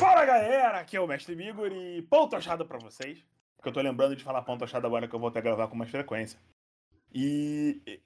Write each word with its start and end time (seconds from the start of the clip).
Fala 0.00 0.24
galera, 0.24 0.78
aqui 0.78 0.96
é 0.96 1.00
o 1.00 1.06
Mestre 1.06 1.36
Migor 1.36 1.70
e 1.70 2.00
ponto 2.00 2.34
achado 2.34 2.64
pra 2.64 2.78
vocês. 2.78 3.22
Porque 3.54 3.68
eu 3.68 3.72
tô 3.74 3.82
lembrando 3.82 4.16
de 4.16 4.24
falar 4.24 4.40
ponto 4.40 4.64
achado 4.64 4.86
agora 4.86 5.06
que 5.06 5.14
eu 5.14 5.20
vou 5.20 5.28
até 5.28 5.42
gravar 5.42 5.68
com 5.68 5.76
mais 5.76 5.90
frequência. 5.90 6.40
E 7.12 8.00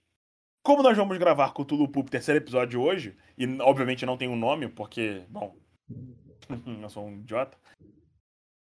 como 0.60 0.82
nós 0.82 0.96
vamos 0.96 1.16
gravar 1.18 1.52
com 1.52 1.62
o 1.62 1.64
Tulu 1.64 1.86
Pup 1.86 2.10
terceiro 2.10 2.40
episódio 2.40 2.82
hoje, 2.82 3.16
e 3.38 3.46
obviamente 3.60 4.04
não 4.04 4.16
tem 4.16 4.26
um 4.26 4.34
nome, 4.34 4.66
porque, 4.66 5.22
bom, 5.28 5.54
eu 6.82 6.90
sou 6.90 7.06
um 7.06 7.20
idiota, 7.20 7.56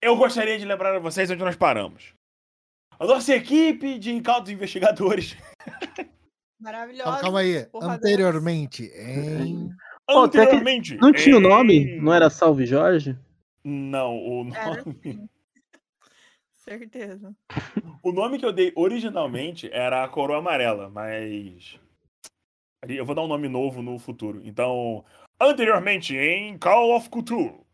eu 0.01 0.17
gostaria 0.17 0.59
de 0.59 0.65
lembrar 0.65 0.97
a 0.97 0.99
vocês 0.99 1.31
onde 1.31 1.45
nós 1.45 1.55
paramos. 1.55 2.15
A 2.99 3.05
nossa 3.05 3.35
equipe 3.35 3.99
de 3.99 4.11
incautos 4.11 4.51
investigadores. 4.51 5.37
Maravilhosa. 6.59 7.05
Calma, 7.05 7.21
calma 7.21 7.41
aí. 7.41 7.67
porra 7.67 7.95
Anteriormente, 7.95 8.85
em. 8.85 9.71
Que 10.09 10.17
Anteriormente. 10.17 10.97
Não 10.97 11.13
tinha 11.13 11.37
o 11.37 11.41
nome? 11.41 11.75
em- 11.77 12.01
Não 12.01 12.15
era 12.15 12.31
Salve 12.31 12.65
Jorge? 12.65 13.15
Não, 13.63 14.17
o 14.17 14.45
nome. 14.45 14.55
Certeza. 16.55 17.35
O 18.03 18.13
nome 18.13 18.39
que 18.39 18.45
eu 18.45 18.53
dei 18.53 18.73
originalmente 18.77 19.71
era 19.73 20.05
a 20.05 20.09
Coroa 20.09 20.39
Amarela, 20.39 20.89
mas. 20.89 21.79
Eu 22.87 23.05
vou 23.05 23.15
dar 23.15 23.23
um 23.23 23.27
nome 23.29 23.49
novo 23.49 23.83
no 23.83 23.99
futuro. 23.99 24.41
Então, 24.45 25.05
anteriormente 25.41 26.17
em 26.17 26.57
Call 26.59 26.95
of 26.97 27.09
Cthulhu, 27.11 27.67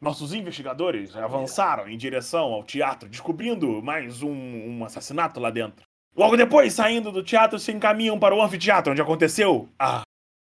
nossos 0.00 0.32
investigadores 0.34 1.14
avançaram 1.16 1.88
em 1.88 1.96
direção 1.96 2.52
ao 2.52 2.64
teatro, 2.64 3.08
descobrindo 3.08 3.82
mais 3.82 4.22
um, 4.22 4.30
um 4.32 4.84
assassinato 4.84 5.38
lá 5.40 5.50
dentro. 5.50 5.86
Logo 6.16 6.36
depois, 6.36 6.72
saindo 6.72 7.12
do 7.12 7.22
teatro, 7.22 7.58
se 7.58 7.70
encaminham 7.70 8.18
para 8.18 8.34
o 8.34 8.42
anfiteatro, 8.42 8.92
onde 8.92 9.00
aconteceu 9.02 9.68
a 9.78 10.02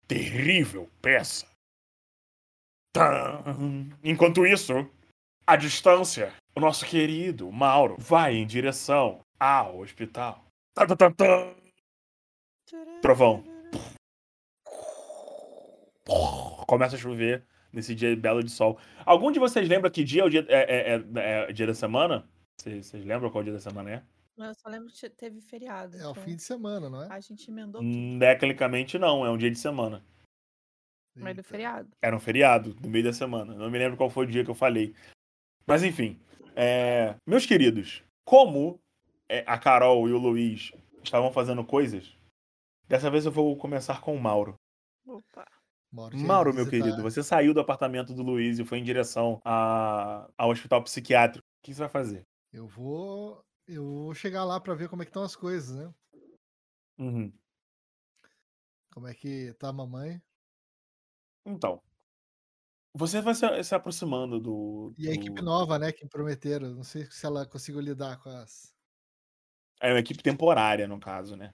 terrível 0.07 0.89
peça. 1.01 1.47
Enquanto 4.03 4.45
isso, 4.45 4.89
à 5.45 5.55
distância, 5.55 6.33
o 6.55 6.59
nosso 6.59 6.85
querido 6.85 7.51
Mauro 7.51 7.95
vai 7.99 8.35
em 8.35 8.47
direção 8.47 9.19
ao 9.39 9.79
hospital. 9.79 10.45
Trovão. 13.01 13.43
Começa 16.67 16.95
a 16.95 16.99
chover 16.99 17.43
nesse 17.71 17.93
dia 17.93 18.15
belo 18.15 18.43
de 18.43 18.49
sol. 18.49 18.79
Algum 19.05 19.31
de 19.31 19.39
vocês 19.39 19.67
lembra 19.67 19.91
que 19.91 20.03
dia 20.03 20.21
é 20.21 20.25
o 20.25 20.29
dia, 20.29 20.45
é, 20.47 20.93
é- 20.93 20.95
é- 20.95 21.49
é 21.49 21.53
dia 21.53 21.67
da 21.67 21.73
semana? 21.73 22.27
Vocês 22.59 22.93
lembram 23.05 23.29
qual 23.29 23.43
dia 23.43 23.53
da 23.53 23.59
semana 23.59 23.91
é? 23.91 24.03
Eu 24.37 24.53
só 24.53 24.69
lembro 24.69 24.91
que 24.91 25.09
teve 25.09 25.39
feriado. 25.41 25.95
É 25.95 26.07
o 26.07 26.11
então 26.11 26.23
fim 26.23 26.35
de 26.35 26.43
semana, 26.43 26.89
não 26.89 27.03
é? 27.03 27.07
A 27.09 27.19
gente 27.19 27.49
emendou 27.49 27.81
tudo. 27.81 27.89
Hum, 27.93 28.19
Tecnicamente 28.19 28.97
não, 28.97 29.25
é 29.25 29.29
um 29.31 29.37
dia 29.37 29.49
de 29.49 29.57
semana. 29.57 30.03
Mas 31.15 31.35
do 31.37 31.43
feriado. 31.43 31.89
Era 32.01 32.15
um 32.15 32.19
feriado, 32.19 32.75
no 32.81 32.89
meio 32.89 33.05
da 33.05 33.13
semana. 33.13 33.55
Não 33.55 33.71
me 33.71 33.79
lembro 33.79 33.95
qual 33.95 34.09
foi 34.09 34.25
o 34.25 34.29
dia 34.29 34.43
que 34.43 34.51
eu 34.51 34.55
falei. 34.55 34.93
Mas 35.65 35.81
enfim. 35.83 36.19
é, 36.55 37.15
Meus 37.25 37.45
queridos, 37.45 38.03
como 38.25 38.79
é, 39.29 39.43
a 39.47 39.57
Carol 39.57 40.09
e 40.09 40.11
o 40.11 40.17
Luiz 40.17 40.73
estavam 41.01 41.31
fazendo 41.31 41.63
coisas, 41.63 42.17
dessa 42.87 43.09
vez 43.09 43.25
eu 43.25 43.31
vou 43.31 43.55
começar 43.55 44.01
com 44.01 44.13
o 44.13 44.19
Mauro. 44.21 44.55
Opa. 45.07 45.45
Mauro, 45.91 46.53
meu 46.53 46.65
visitar- 46.65 46.83
querido, 46.83 47.01
você 47.01 47.23
saiu 47.23 47.53
do 47.53 47.61
apartamento 47.61 48.13
do 48.13 48.21
Luiz 48.21 48.59
e 48.59 48.65
foi 48.65 48.79
em 48.79 48.83
direção 48.83 49.39
a... 49.45 50.29
ao 50.37 50.49
hospital 50.49 50.83
psiquiátrico. 50.83 51.45
O 51.47 51.65
que 51.65 51.73
você 51.73 51.79
vai 51.79 51.89
fazer? 51.89 52.23
Eu 52.51 52.67
vou. 52.67 53.41
Eu 53.67 53.83
vou 53.83 54.13
chegar 54.13 54.43
lá 54.43 54.59
pra 54.59 54.75
ver 54.75 54.89
como 54.89 55.01
é 55.01 55.05
que 55.05 55.09
estão 55.09 55.23
as 55.23 55.35
coisas, 55.35 55.75
né? 55.75 55.93
Uhum. 56.97 57.33
Como 58.93 59.07
é 59.07 59.13
que 59.13 59.53
tá 59.55 59.69
a 59.69 59.73
mamãe. 59.73 60.21
Então, 61.45 61.81
você 62.97 63.21
vai 63.21 63.35
se, 63.35 63.63
se 63.65 63.75
aproximando 63.75 64.39
do. 64.39 64.93
E 64.97 65.09
a 65.09 65.13
equipe 65.13 65.41
nova, 65.41 65.77
né? 65.77 65.91
Que 65.91 66.07
prometeram. 66.07 66.73
Não 66.73 66.83
sei 66.83 67.05
se 67.11 67.25
ela 67.25 67.45
conseguiu 67.45 67.81
lidar 67.81 68.17
com 68.19 68.29
as. 68.29 68.73
É 69.81 69.91
uma 69.91 69.99
equipe 69.99 70.23
temporária, 70.23 70.87
no 70.87 70.97
caso, 70.97 71.35
né? 71.35 71.53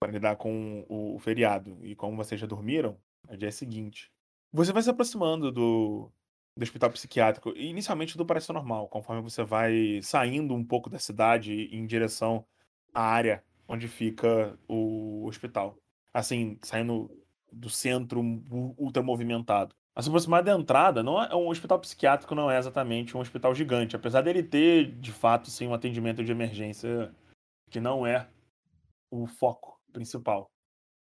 Para 0.00 0.10
lidar 0.10 0.34
com 0.34 0.84
o, 0.88 1.14
o 1.14 1.18
feriado. 1.20 1.78
E 1.82 1.94
como 1.94 2.16
vocês 2.16 2.40
já 2.40 2.48
dormiram, 2.48 3.00
é 3.28 3.36
dia 3.36 3.52
seguinte. 3.52 4.10
Você 4.52 4.72
vai 4.72 4.82
se 4.82 4.90
aproximando 4.90 5.52
do, 5.52 6.10
do 6.56 6.62
hospital 6.62 6.90
psiquiátrico, 6.90 7.52
e 7.56 7.68
inicialmente 7.68 8.12
tudo 8.12 8.26
parece 8.26 8.52
normal, 8.52 8.88
conforme 8.88 9.22
você 9.22 9.42
vai 9.42 10.00
saindo 10.02 10.54
um 10.54 10.64
pouco 10.64 10.90
da 10.90 10.98
cidade 10.98 11.68
em 11.72 11.86
direção 11.86 12.44
à 12.92 13.02
área 13.02 13.42
onde 13.66 13.88
fica 13.88 14.58
o 14.68 15.24
hospital. 15.26 15.76
Assim, 16.12 16.58
saindo 16.62 17.10
do 17.50 17.70
centro 17.70 18.20
ultra 18.76 19.02
movimentado. 19.02 19.74
A 19.94 20.02
se 20.02 20.08
aproximar 20.08 20.42
da 20.42 20.52
entrada, 20.52 21.02
não 21.02 21.22
é 21.22 21.34
um 21.34 21.48
hospital 21.48 21.78
psiquiátrico 21.78 22.34
não 22.34 22.50
é 22.50 22.58
exatamente 22.58 23.16
um 23.16 23.20
hospital 23.20 23.54
gigante, 23.54 23.94
apesar 23.94 24.22
dele 24.22 24.42
ter, 24.42 24.90
de 24.98 25.12
fato, 25.12 25.50
sim, 25.50 25.66
um 25.66 25.74
atendimento 25.74 26.24
de 26.24 26.32
emergência 26.32 27.14
que 27.70 27.80
não 27.80 28.06
é 28.06 28.26
o 29.10 29.26
foco 29.26 29.78
principal. 29.92 30.50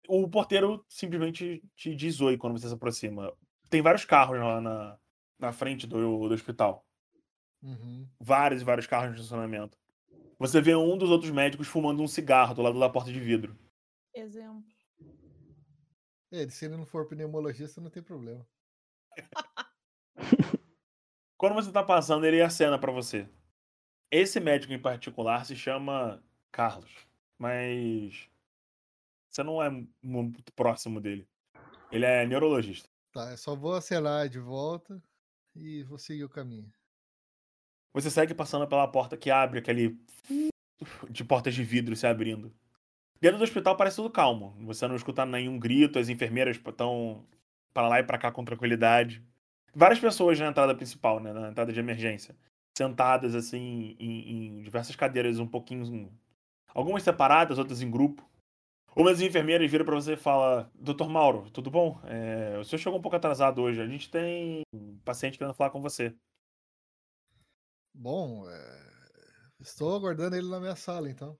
O 0.08 0.28
porteiro 0.28 0.84
simplesmente 0.88 1.62
te 1.74 1.94
diz 1.96 2.20
oi 2.20 2.36
quando 2.36 2.58
você 2.58 2.68
se 2.68 2.74
aproxima. 2.74 3.32
Tem 3.68 3.82
vários 3.82 4.04
carros 4.04 4.38
lá 4.38 4.60
na, 4.60 4.98
na 5.38 5.52
frente 5.52 5.86
do, 5.86 6.28
do 6.28 6.34
hospital. 6.34 6.86
Uhum. 7.62 8.08
Vários 8.20 8.62
e 8.62 8.64
vários 8.64 8.86
carros 8.86 9.14
de 9.14 9.20
estacionamento. 9.20 9.78
Você 10.38 10.60
vê 10.60 10.74
um 10.74 10.98
dos 10.98 11.10
outros 11.10 11.30
médicos 11.30 11.66
fumando 11.66 12.02
um 12.02 12.08
cigarro 12.08 12.54
do 12.54 12.62
lado 12.62 12.78
da 12.78 12.88
porta 12.88 13.12
de 13.12 13.18
vidro. 13.18 13.58
Exemplo. 14.14 14.64
É, 16.30 16.48
se 16.48 16.66
ele 16.66 16.76
não 16.76 16.84
for 16.84 17.06
pneumologista, 17.06 17.80
não 17.80 17.90
tem 17.90 18.02
problema. 18.02 18.46
Quando 21.38 21.54
você 21.54 21.70
tá 21.70 21.82
passando, 21.82 22.26
ele 22.26 22.42
acena 22.42 22.78
pra 22.78 22.92
você. 22.92 23.28
Esse 24.10 24.40
médico 24.40 24.72
em 24.72 24.80
particular 24.80 25.44
se 25.44 25.56
chama 25.56 26.22
Carlos, 26.50 27.06
mas 27.38 28.28
você 29.28 29.42
não 29.42 29.62
é 29.62 29.70
muito 30.02 30.52
próximo 30.52 31.00
dele. 31.00 31.28
Ele 31.90 32.04
é 32.04 32.26
neurologista. 32.26 32.88
Tá, 33.12 33.30
eu 33.30 33.36
só 33.36 33.54
vou 33.54 33.74
acelar 33.74 34.28
de 34.28 34.38
volta 34.38 35.02
e 35.58 35.82
vou 35.84 35.98
seguir 35.98 36.24
o 36.24 36.28
caminho. 36.28 36.70
Você 37.92 38.10
segue 38.10 38.34
passando 38.34 38.66
pela 38.68 38.86
porta 38.86 39.16
que 39.16 39.30
abre 39.30 39.58
aquele 39.58 39.98
de 41.08 41.24
portas 41.24 41.54
de 41.54 41.64
vidro 41.64 41.96
se 41.96 42.06
abrindo. 42.06 42.54
Dentro 43.20 43.38
do 43.38 43.44
hospital 43.44 43.76
parece 43.76 43.96
tudo 43.96 44.10
calmo. 44.10 44.54
Você 44.66 44.86
não 44.86 44.96
escuta 44.96 45.24
nenhum 45.24 45.58
grito, 45.58 45.98
as 45.98 46.08
enfermeiras 46.08 46.56
estão 46.56 47.24
para 47.72 47.88
lá 47.88 48.00
e 48.00 48.02
para 48.02 48.18
cá 48.18 48.30
com 48.30 48.44
tranquilidade. 48.44 49.22
Várias 49.74 49.98
pessoas 49.98 50.38
na 50.38 50.48
entrada 50.48 50.74
principal, 50.74 51.20
né, 51.20 51.32
na 51.32 51.50
entrada 51.50 51.72
de 51.72 51.80
emergência, 51.80 52.36
sentadas 52.76 53.34
assim 53.34 53.96
em, 53.98 54.58
em 54.58 54.62
diversas 54.62 54.96
cadeiras 54.96 55.38
um 55.38 55.46
pouquinho 55.46 56.10
algumas 56.68 57.02
separadas, 57.02 57.58
outras 57.58 57.80
em 57.80 57.90
grupo. 57.90 58.26
Uma 58.96 59.10
das 59.10 59.20
enfermeiras 59.20 59.70
vira 59.70 59.84
para 59.84 59.94
você 59.94 60.14
e 60.14 60.16
fala: 60.16 60.70
"Dr. 60.74 61.06
Mauro, 61.06 61.50
tudo 61.50 61.70
bom? 61.70 62.00
É, 62.04 62.58
o 62.58 62.64
senhor 62.64 62.80
chegou 62.80 62.98
um 62.98 63.02
pouco 63.02 63.16
atrasado 63.16 63.60
hoje. 63.60 63.80
A 63.80 63.86
gente 63.86 64.10
tem 64.10 64.62
um 64.72 64.98
paciente 65.04 65.36
querendo 65.36 65.54
falar 65.54 65.70
com 65.70 65.82
você." 65.82 66.16
Bom, 67.92 68.48
é, 68.48 68.86
estou 69.60 69.94
aguardando 69.94 70.36
ele 70.36 70.48
na 70.48 70.58
minha 70.58 70.76
sala, 70.76 71.10
então. 71.10 71.38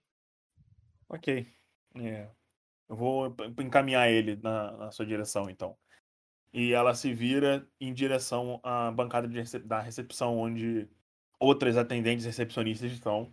Ok. 1.09 1.47
É. 1.97 2.31
Eu 2.89 2.97
vou 2.97 3.35
encaminhar 3.59 4.11
ele 4.11 4.37
na, 4.37 4.73
na 4.73 4.91
sua 4.91 5.07
direção, 5.07 5.49
então. 5.49 5.77
E 6.53 6.73
ela 6.73 6.95
se 6.95 7.13
vira 7.15 7.67
em 7.81 7.93
direção 7.93 8.61
à 8.63 8.91
bancada 8.91 9.29
da 9.65 9.81
recepção, 9.81 10.39
onde 10.39 10.89
outras 11.41 11.77
atendentes 11.77 12.27
recepcionistas 12.27 12.93
estão. 12.93 13.33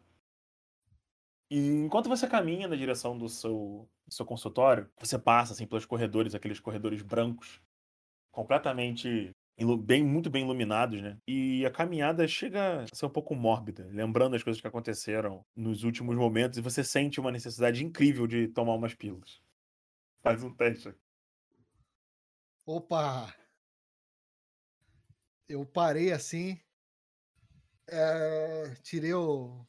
E 1.53 1.67
enquanto 1.85 2.09
você 2.09 2.27
caminha 2.27 2.67
na 2.67 2.75
direção 2.75 3.15
do 3.15 3.29
seu, 3.29 3.87
do 4.07 4.11
seu 4.11 4.25
consultório, 4.25 4.89
você 4.99 5.19
passa 5.19 5.53
assim 5.53 5.67
pelos 5.67 5.85
corredores, 5.85 6.33
aqueles 6.33 6.59
corredores 6.59 7.03
brancos, 7.03 7.61
completamente 8.31 9.29
bem, 9.83 10.03
muito 10.03 10.31
bem 10.31 10.45
iluminados, 10.45 10.99
né? 10.99 11.15
E 11.27 11.63
a 11.63 11.69
caminhada 11.69 12.27
chega 12.27 12.81
a 12.81 12.95
ser 12.95 13.05
um 13.05 13.09
pouco 13.11 13.35
mórbida, 13.35 13.87
lembrando 13.91 14.35
as 14.35 14.41
coisas 14.41 14.59
que 14.59 14.67
aconteceram 14.67 15.45
nos 15.55 15.83
últimos 15.83 16.15
momentos, 16.15 16.57
e 16.57 16.61
você 16.61 16.83
sente 16.83 17.19
uma 17.19 17.31
necessidade 17.31 17.85
incrível 17.85 18.25
de 18.25 18.47
tomar 18.47 18.73
umas 18.73 18.95
pílulas. 18.95 19.39
Faz 20.23 20.43
um 20.43 20.51
teste. 20.55 20.91
Opa! 22.65 23.31
Eu 25.47 25.63
parei 25.67 26.11
assim. 26.11 26.59
é, 27.87 28.73
tirei 28.81 29.13
o. 29.13 29.63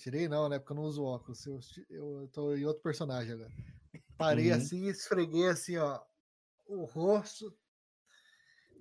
Tirei 0.00 0.28
não, 0.28 0.48
né? 0.48 0.58
Porque 0.58 0.72
eu 0.72 0.76
não 0.76 0.84
uso 0.84 1.04
óculos. 1.04 1.46
Eu, 1.46 1.60
eu 1.90 2.28
tô 2.28 2.56
em 2.56 2.64
outro 2.64 2.82
personagem 2.82 3.34
agora. 3.34 3.50
Parei 4.16 4.50
Uhum. 4.50 4.56
assim, 4.56 4.86
esfreguei 4.88 5.46
assim, 5.48 5.76
ó, 5.76 6.00
o 6.66 6.84
rosto. 6.86 7.54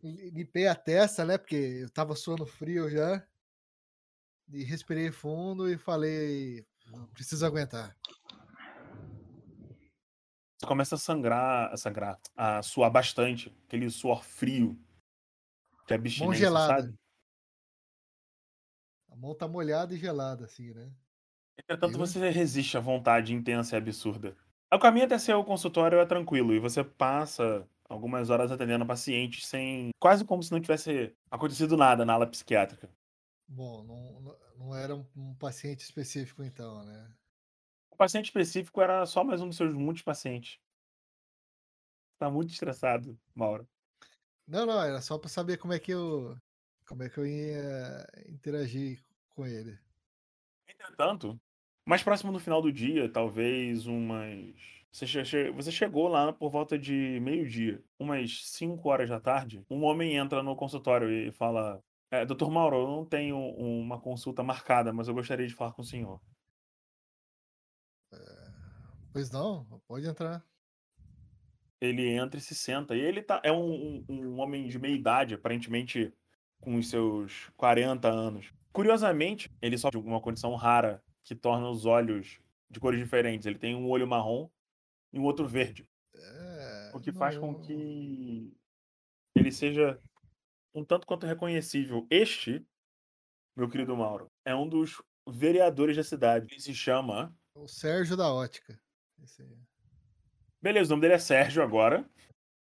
li- 0.01 0.29
Limpei 0.31 0.65
a 0.65 0.73
testa, 0.75 1.25
né? 1.25 1.37
Porque 1.37 1.55
eu 1.55 1.89
tava 1.89 2.15
suando 2.15 2.45
frio 2.45 2.89
já. 2.89 3.27
E 4.47 4.63
respirei 4.63 5.11
fundo 5.11 5.69
e 5.69 5.77
falei: 5.77 6.65
preciso 7.13 7.45
aguentar. 7.45 7.97
Você 10.57 10.65
começa 10.65 10.95
a 10.95 10.97
sangrar, 10.97 11.73
a 11.73 11.75
sangrar, 11.77 12.17
a 12.35 12.61
suar 12.63 12.89
bastante, 12.89 13.53
aquele 13.67 13.89
suor 13.89 14.23
frio. 14.23 14.79
de 15.85 15.93
abstinência, 15.93 16.39
gelada. 16.45 16.81
sabe? 16.81 16.99
A 19.09 19.15
mão 19.15 19.35
tá 19.35 19.47
molhada 19.47 19.93
e 19.93 19.97
gelada, 19.97 20.45
assim, 20.45 20.71
né? 20.73 20.93
Entretanto, 21.59 21.93
Eu? 21.93 21.99
você 21.99 22.29
resiste 22.29 22.77
à 22.77 22.79
vontade 22.79 23.33
intensa 23.33 23.75
e 23.75 23.77
absurda. 23.77 24.35
O 24.71 24.79
caminho 24.79 25.05
até 25.05 25.17
seu 25.17 25.43
consultório 25.43 25.99
é 25.99 26.05
tranquilo 26.05 26.53
e 26.53 26.59
você 26.59 26.83
passa 26.83 27.67
algumas 27.87 28.29
horas 28.29 28.51
atendendo 28.51 28.85
pacientes 28.85 29.45
sem. 29.45 29.89
quase 29.99 30.23
como 30.23 30.41
se 30.41 30.51
não 30.51 30.61
tivesse 30.61 31.13
acontecido 31.29 31.75
nada 31.75 32.05
na 32.05 32.13
ala 32.13 32.27
psiquiátrica. 32.27 32.89
Bom, 33.47 33.83
não, 33.83 34.37
não- 34.57 34.75
era 34.75 34.95
um, 34.95 35.33
paciente 35.35 35.79
específico, 35.79 36.43
então, 36.43 36.85
né? 36.85 37.11
O 37.89 37.95
paciente 37.95 38.25
específico 38.25 38.79
era 38.81 39.05
só 39.05 39.23
mais 39.23 39.41
um 39.41 39.47
dos 39.47 39.57
seus 39.57 39.73
muitos 39.73 40.03
pacientes. 40.03 40.59
Tá 42.19 42.29
muito 42.29 42.51
estressado, 42.51 43.17
Mauro. 43.33 43.67
Não, 44.47 44.65
não, 44.65 44.81
era 44.81 45.01
só 45.01 45.17
pra 45.17 45.29
saber 45.29 45.57
como 45.57 45.73
é 45.73 45.79
que 45.79 45.91
eu. 45.91 46.37
Como 46.85 47.01
é 47.03 47.09
que 47.09 47.17
eu 47.17 47.25
ia 47.25 48.07
interagir 48.27 49.01
com 49.29 49.45
ele. 49.45 49.79
Entretanto, 50.67 51.39
mais 51.89 52.03
próximo 52.03 52.31
do 52.31 52.39
final 52.39 52.61
do 52.61 52.71
dia, 52.71 53.09
talvez 53.09 53.87
umas. 53.87 54.53
Você, 54.91 55.05
che- 55.07 55.25
che- 55.25 55.51
você 55.51 55.71
chegou 55.71 56.07
lá 56.07 56.31
por 56.33 56.49
volta 56.51 56.77
de 56.77 57.19
meio-dia, 57.19 57.83
umas 57.99 58.45
5 58.51 58.87
horas 58.89 59.09
da 59.09 59.19
tarde. 59.19 59.63
Um 59.69 59.83
homem 59.83 60.15
entra 60.15 60.41
no 60.43 60.55
consultório 60.55 61.09
e 61.11 61.31
fala: 61.31 61.83
é, 62.11 62.25
Doutor 62.25 62.51
Mauro, 62.51 62.77
eu 62.77 62.87
não 62.87 63.05
tenho 63.05 63.37
uma 63.39 63.99
consulta 63.99 64.43
marcada, 64.43 64.93
mas 64.93 65.07
eu 65.07 65.13
gostaria 65.15 65.47
de 65.47 65.53
falar 65.55 65.73
com 65.73 65.81
o 65.81 65.85
senhor. 65.85 66.21
Pois 69.11 69.31
não, 69.31 69.65
pode 69.87 70.07
entrar. 70.07 70.43
Ele 71.81 72.07
entra 72.09 72.37
e 72.39 72.41
se 72.43 72.53
senta. 72.53 72.95
E 72.95 72.99
ele 72.99 73.21
tá, 73.23 73.41
é 73.43 73.51
um, 73.51 74.03
um- 74.07 74.27
um 74.27 74.39
homem 74.39 74.67
de 74.67 74.77
meia 74.77 74.93
idade, 74.93 75.33
aparentemente 75.33 76.13
com 76.59 76.75
os 76.75 76.89
seus 76.89 77.49
40 77.57 78.09
anos. 78.09 78.53
Curiosamente, 78.71 79.51
ele 79.61 79.77
sofre 79.77 79.99
de 80.01 80.07
uma 80.07 80.21
condição 80.21 80.53
rara 80.55 81.01
que 81.23 81.35
torna 81.35 81.69
os 81.69 81.85
olhos 81.85 82.39
de 82.69 82.79
cores 82.79 82.99
diferentes. 82.99 83.45
Ele 83.45 83.57
tem 83.59 83.75
um 83.75 83.87
olho 83.89 84.07
marrom 84.07 84.49
e 85.13 85.19
um 85.19 85.23
outro 85.23 85.47
verde. 85.47 85.87
É, 86.15 86.91
O 86.93 86.99
que 86.99 87.11
faz 87.11 87.37
com 87.37 87.59
que 87.59 88.51
ele 89.35 89.51
seja 89.51 89.99
um 90.73 90.83
tanto 90.83 91.05
quanto 91.07 91.25
reconhecível. 91.25 92.05
Este, 92.09 92.65
meu 93.55 93.69
querido 93.69 93.95
Mauro, 93.95 94.27
é 94.45 94.53
um 94.55 94.67
dos 94.67 95.01
vereadores 95.27 95.95
da 95.95 96.03
cidade. 96.03 96.47
Ele 96.51 96.61
se 96.61 96.73
chama. 96.73 97.35
O 97.55 97.67
Sérgio 97.67 98.15
da 98.17 98.31
Ótica. 98.31 98.79
Esse 99.21 99.41
aí. 99.41 99.57
Beleza, 100.61 100.89
o 100.89 100.91
nome 100.91 101.01
dele 101.01 101.13
é 101.13 101.19
Sérgio 101.19 101.63
agora. 101.63 102.07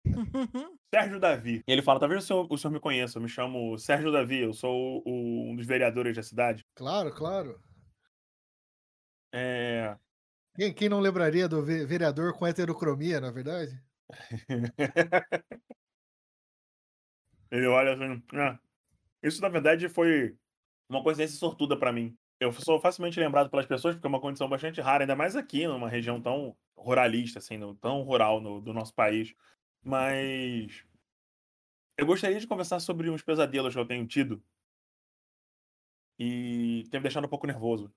Sérgio 0.94 1.20
Davi. 1.20 1.62
E 1.66 1.72
ele 1.72 1.82
fala: 1.82 2.00
talvez 2.00 2.24
o 2.24 2.26
senhor, 2.26 2.46
o 2.50 2.56
senhor 2.58 2.72
me 2.72 2.80
conheça, 2.80 3.18
eu 3.18 3.22
me 3.22 3.28
chamo 3.28 3.78
Sérgio 3.78 4.10
Davi, 4.12 4.40
eu 4.40 4.52
sou 4.52 5.02
o- 5.06 5.50
um 5.50 5.56
dos 5.56 5.66
vereadores 5.66 6.16
da 6.16 6.22
cidade. 6.22 6.64
Claro, 6.74 7.14
claro. 7.14 7.60
É. 9.32 9.96
Quem, 10.56 10.74
quem 10.74 10.88
não 10.88 11.00
lembraria 11.00 11.48
do 11.48 11.62
ve- 11.64 11.86
vereador 11.86 12.34
com 12.34 12.46
heterocromia, 12.46 13.20
na 13.20 13.30
verdade? 13.30 13.82
Ele 17.50 17.66
olha 17.66 17.94
assim. 17.94 18.22
"Ah, 18.34 18.58
isso, 19.22 19.42
na 19.42 19.48
verdade, 19.48 19.88
foi 19.88 20.36
uma 20.88 21.02
coincidência 21.04 21.38
sortuda 21.38 21.78
pra 21.78 21.92
mim. 21.92 22.18
Eu 22.40 22.52
sou 22.52 22.80
facilmente 22.80 23.20
lembrado 23.20 23.50
pelas 23.50 23.66
pessoas 23.66 23.94
porque 23.96 24.06
é 24.06 24.10
uma 24.10 24.20
condição 24.20 24.48
bastante 24.48 24.80
rara, 24.80 25.04
ainda 25.04 25.16
mais 25.16 25.36
aqui, 25.36 25.66
numa 25.66 25.88
região 25.90 26.20
tão 26.22 26.56
ruralista, 26.76 27.38
assim, 27.40 27.58
tão 27.76 28.02
rural 28.02 28.40
no- 28.40 28.60
do 28.62 28.72
nosso 28.74 28.94
país. 28.94 29.34
Mas. 29.82 30.84
Eu 31.98 32.06
gostaria 32.06 32.40
de 32.40 32.46
conversar 32.46 32.80
sobre 32.80 33.10
uns 33.10 33.22
pesadelos 33.22 33.74
que 33.74 33.78
eu 33.80 33.86
tenho 33.86 34.06
tido. 34.06 34.42
E 36.18 36.84
tem 36.90 37.00
me 37.00 37.04
deixado 37.04 37.24
um 37.26 37.28
pouco 37.28 37.46
nervoso. 37.46 37.92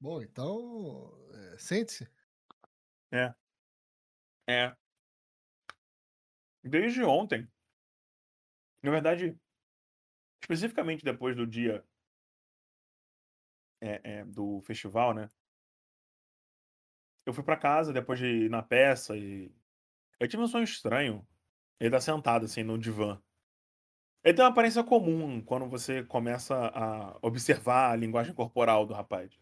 Bom, 0.00 0.22
então. 0.22 1.12
é, 1.54 1.58
Sente-se. 1.58 2.08
É. 3.12 3.34
Desde 6.64 7.02
ontem. 7.04 7.46
Na 8.82 8.90
verdade, 8.90 9.38
especificamente 10.42 11.04
depois 11.04 11.36
do 11.36 11.46
dia 11.46 11.84
é, 13.80 14.00
é, 14.20 14.24
do 14.24 14.60
festival, 14.62 15.14
né? 15.14 15.28
Eu 17.26 17.32
fui 17.32 17.44
pra 17.44 17.56
casa 17.56 17.92
depois 17.92 18.18
de 18.18 18.26
ir 18.26 18.50
na 18.50 18.62
peça 18.62 19.16
e. 19.16 19.54
Eu 20.18 20.28
tive 20.28 20.42
um 20.42 20.46
sonho 20.48 20.64
estranho. 20.64 21.26
Ele 21.78 21.90
tá 21.90 22.00
sentado 22.00 22.44
assim 22.44 22.62
no 22.62 22.78
divã. 22.78 23.20
Ele 24.22 24.34
tem 24.34 24.44
uma 24.44 24.50
aparência 24.50 24.84
comum 24.84 25.40
quando 25.42 25.66
você 25.68 26.04
começa 26.04 26.54
a 26.74 27.18
observar 27.22 27.90
a 27.92 27.96
linguagem 27.96 28.34
corporal 28.34 28.84
do 28.84 28.92
rapaz. 28.92 29.38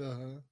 Aham. 0.00 0.44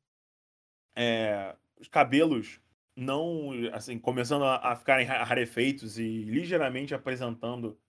é, 0.96 1.56
os 1.78 1.88
cabelos 1.88 2.60
não, 2.96 3.50
assim, 3.72 3.98
começando 3.98 4.44
a, 4.44 4.72
a 4.72 4.76
ficarem 4.76 5.06
ra- 5.06 5.22
rarefeitos 5.24 5.98
e 5.98 6.22
ligeiramente 6.24 6.94
apresentando 6.94 7.80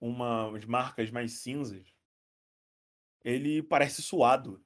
umas 0.00 0.64
marcas 0.66 1.10
mais 1.10 1.34
cinzas, 1.34 1.94
ele 3.24 3.62
parece 3.62 4.02
suado, 4.02 4.62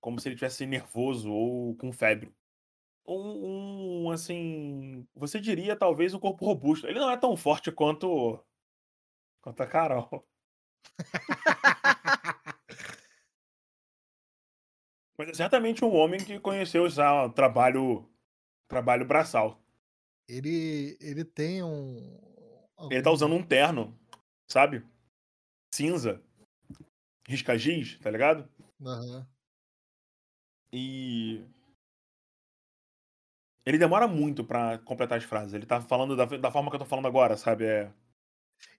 como 0.00 0.20
se 0.20 0.28
ele 0.28 0.34
estivesse 0.36 0.66
nervoso 0.66 1.32
ou 1.32 1.76
com 1.76 1.92
febre. 1.92 2.34
Um, 3.06 4.06
um, 4.06 4.10
assim, 4.12 5.06
você 5.14 5.40
diria 5.40 5.76
talvez 5.76 6.14
um 6.14 6.20
corpo 6.20 6.46
robusto. 6.46 6.86
Ele 6.86 7.00
não 7.00 7.10
é 7.10 7.16
tão 7.18 7.36
forte 7.36 7.72
quanto 7.72 8.40
quanto 9.42 9.62
a 9.62 9.66
Carol. 9.66 10.08
Mas 15.18 15.30
é 15.30 15.34
certamente 15.34 15.84
um 15.84 15.92
homem 15.92 16.24
que 16.24 16.38
conheceu 16.38 16.88
já 16.88 17.24
o 17.24 17.32
trabalho, 17.32 18.08
trabalho 18.68 19.04
braçal. 19.04 19.60
Ele, 20.28 20.96
ele 21.00 21.24
tem 21.24 21.62
um. 21.62 22.16
Ele 22.90 23.02
tá 23.02 23.10
usando 23.10 23.34
um 23.34 23.42
terno, 23.42 23.98
sabe? 24.48 24.86
Cinza. 25.74 26.22
Risca 27.26 27.58
giz, 27.58 27.98
tá 27.98 28.10
ligado? 28.10 28.48
Aham. 28.80 29.28
E. 30.72 31.44
Ele 33.66 33.76
demora 33.76 34.06
muito 34.06 34.44
pra 34.44 34.78
completar 34.78 35.18
as 35.18 35.24
frases. 35.24 35.52
Ele 35.52 35.66
tá 35.66 35.80
falando 35.80 36.16
da, 36.16 36.24
da 36.24 36.50
forma 36.50 36.70
que 36.70 36.76
eu 36.76 36.80
tô 36.80 36.86
falando 36.86 37.06
agora, 37.08 37.36
sabe? 37.36 37.66
É. 37.66 37.92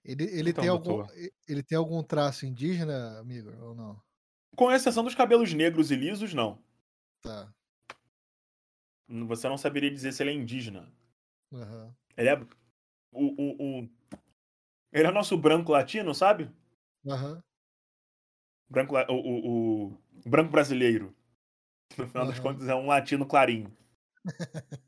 Ele, 0.04 0.24
ele, 0.24 0.50
Então, 0.50 0.62
tem 0.62 0.70
algum, 0.70 0.96
doutor. 0.96 1.14
ele 1.46 1.62
tem 1.62 1.76
algum 1.78 2.02
traço 2.02 2.46
indígena, 2.46 3.18
amigo, 3.18 3.50
ou 3.62 3.74
não? 3.74 4.02
Com 4.56 4.70
exceção 4.70 5.04
dos 5.04 5.14
cabelos 5.14 5.52
negros 5.54 5.90
e 5.90 5.96
lisos, 5.96 6.34
não. 6.34 6.62
Tá. 7.22 7.52
Você 9.08 9.48
não 9.48 9.58
saberia 9.58 9.90
dizer 9.90 10.12
se 10.12 10.22
ele 10.22 10.30
é 10.30 10.34
indígena. 10.34 10.92
Aham. 11.52 11.94
Ele 12.16 12.28
é. 12.28 12.34
O, 13.12 13.26
o, 13.26 13.82
o... 13.82 13.90
Ele 14.92 15.06
é 15.06 15.10
nosso 15.10 15.36
branco 15.36 15.72
latino, 15.72 16.14
sabe? 16.14 16.50
Aham. 17.06 17.42
Branco, 18.68 18.94
o, 18.96 19.14
o, 19.14 19.86
o 20.24 20.28
branco 20.28 20.50
brasileiro. 20.50 21.14
No 21.98 22.06
final 22.06 22.26
das 22.26 22.36
Aham. 22.36 22.42
contas, 22.42 22.68
é 22.68 22.74
um 22.74 22.86
latino 22.86 23.26
clarinho. 23.26 23.76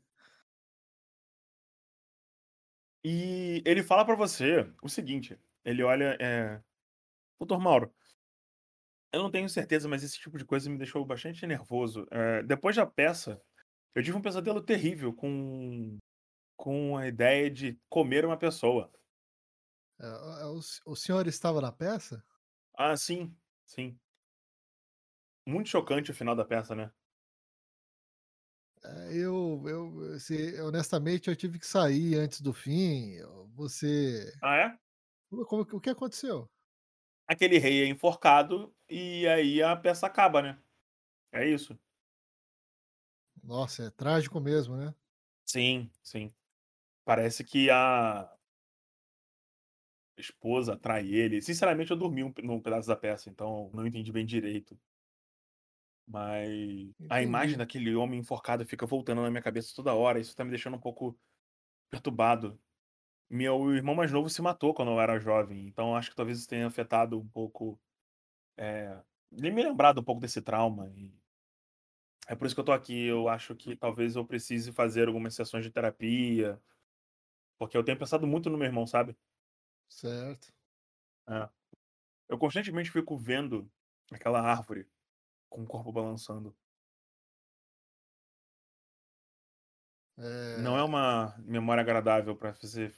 e 3.03 3.61
ele 3.65 3.83
fala 3.83 4.05
pra 4.05 4.15
você 4.15 4.71
o 4.81 4.87
seguinte: 4.87 5.37
ele 5.65 5.83
olha. 5.83 6.17
É... 6.19 6.61
Doutor 7.39 7.59
Mauro, 7.59 7.93
eu 9.13 9.21
não 9.23 9.31
tenho 9.31 9.47
certeza, 9.49 9.87
mas 9.87 10.03
esse 10.03 10.19
tipo 10.19 10.37
de 10.37 10.45
coisa 10.45 10.69
me 10.69 10.77
deixou 10.77 11.05
bastante 11.05 11.45
nervoso. 11.47 12.05
É, 12.11 12.43
depois 12.43 12.75
da 12.75 12.85
peça, 12.85 13.41
eu 13.95 14.03
tive 14.03 14.17
um 14.17 14.21
pesadelo 14.21 14.63
terrível 14.63 15.13
com, 15.13 15.97
com 16.57 16.97
a 16.97 17.07
ideia 17.07 17.49
de 17.51 17.79
comer 17.89 18.25
uma 18.25 18.37
pessoa. 18.37 18.91
É, 19.99 20.05
é, 20.05 20.45
o, 20.45 20.59
s- 20.59 20.79
o 20.85 20.95
senhor 20.95 21.27
estava 21.27 21.61
na 21.61 21.71
peça? 21.71 22.23
Ah, 22.77 22.95
sim, 22.95 23.35
sim. 23.65 23.99
Muito 25.47 25.69
chocante 25.69 26.11
o 26.11 26.13
final 26.13 26.35
da 26.35 26.43
peça, 26.43 26.75
né? 26.75 26.91
É, 28.83 29.13
eu, 29.17 29.63
eu, 29.67 30.19
se- 30.19 30.59
honestamente, 30.61 31.29
eu 31.29 31.35
tive 31.35 31.57
que 31.59 31.65
sair 31.67 32.15
antes 32.15 32.41
do 32.41 32.53
fim. 32.53 33.15
Você. 33.55 34.31
Ah, 34.41 34.55
é? 34.57 34.79
Como- 35.49 35.63
o 35.73 35.81
que 35.81 35.89
aconteceu? 35.89 36.49
Aquele 37.33 37.57
rei 37.57 37.83
é 37.83 37.87
enforcado 37.87 38.75
e 38.89 39.27
aí 39.27 39.61
a 39.61 39.75
peça 39.75 40.05
acaba, 40.07 40.41
né? 40.41 40.59
É 41.31 41.45
isso. 41.47 41.77
Nossa, 43.43 43.83
é 43.85 43.89
trágico 43.91 44.39
mesmo, 44.39 44.75
né? 44.75 44.93
Sim, 45.45 45.89
sim. 46.03 46.33
Parece 47.05 47.43
que 47.45 47.69
a 47.71 48.31
esposa 50.17 50.75
trai 50.77 51.07
ele. 51.13 51.41
Sinceramente, 51.41 51.91
eu 51.91 51.97
dormi 51.97 52.23
um, 52.23 52.33
num 52.43 52.59
pedaço 52.61 52.87
da 52.87 52.95
peça, 52.95 53.29
então 53.29 53.69
não 53.73 53.85
entendi 53.85 54.11
bem 54.11 54.25
direito. 54.25 54.79
Mas 56.07 56.91
a 57.09 57.21
imagem 57.21 57.57
Entendi. 57.57 57.57
daquele 57.57 57.95
homem 57.95 58.19
enforcado 58.19 58.65
fica 58.65 58.85
voltando 58.85 59.21
na 59.21 59.29
minha 59.31 59.41
cabeça 59.41 59.73
toda 59.75 59.93
hora. 59.93 60.19
Isso 60.19 60.35
tá 60.35 60.43
me 60.43 60.49
deixando 60.49 60.75
um 60.75 60.79
pouco 60.79 61.19
perturbado. 61.91 62.59
Meu 63.33 63.73
irmão 63.73 63.95
mais 63.95 64.11
novo 64.11 64.29
se 64.29 64.41
matou 64.41 64.73
quando 64.73 64.91
eu 64.91 65.01
era 65.01 65.19
jovem, 65.19 65.65
então 65.65 65.95
acho 65.95 66.11
que 66.11 66.15
talvez 66.15 66.37
isso 66.39 66.47
tenha 66.47 66.67
afetado 66.67 67.19
um 67.19 67.27
pouco. 67.27 67.79
É, 68.55 69.01
me 69.31 69.49
lembrado 69.49 69.99
um 69.99 70.03
pouco 70.03 70.21
desse 70.21 70.41
trauma. 70.41 70.87
E 70.89 71.11
é 72.27 72.35
por 72.35 72.45
isso 72.45 72.55
que 72.55 72.61
eu 72.61 72.65
tô 72.65 72.71
aqui. 72.71 73.07
Eu 73.07 73.27
acho 73.27 73.55
que 73.55 73.75
talvez 73.75 74.15
eu 74.15 74.25
precise 74.25 74.71
fazer 74.71 75.07
algumas 75.07 75.33
sessões 75.33 75.63
de 75.63 75.71
terapia. 75.71 76.61
Porque 77.57 77.75
eu 77.75 77.83
tenho 77.83 77.97
pensado 77.97 78.27
muito 78.27 78.49
no 78.49 78.57
meu 78.57 78.67
irmão, 78.67 78.85
sabe? 78.85 79.17
Certo. 79.89 80.53
É. 81.27 81.49
Eu 82.29 82.37
constantemente 82.37 82.91
fico 82.91 83.17
vendo 83.17 83.69
aquela 84.11 84.41
árvore 84.41 84.87
com 85.49 85.63
o 85.63 85.67
corpo 85.67 85.91
balançando. 85.91 86.55
É, 90.17 90.57
Não 90.61 90.77
é 90.77 90.83
uma 90.83 91.35
memória 91.39 91.81
agradável 91.81 92.35
pra 92.35 92.51
você 92.51 92.93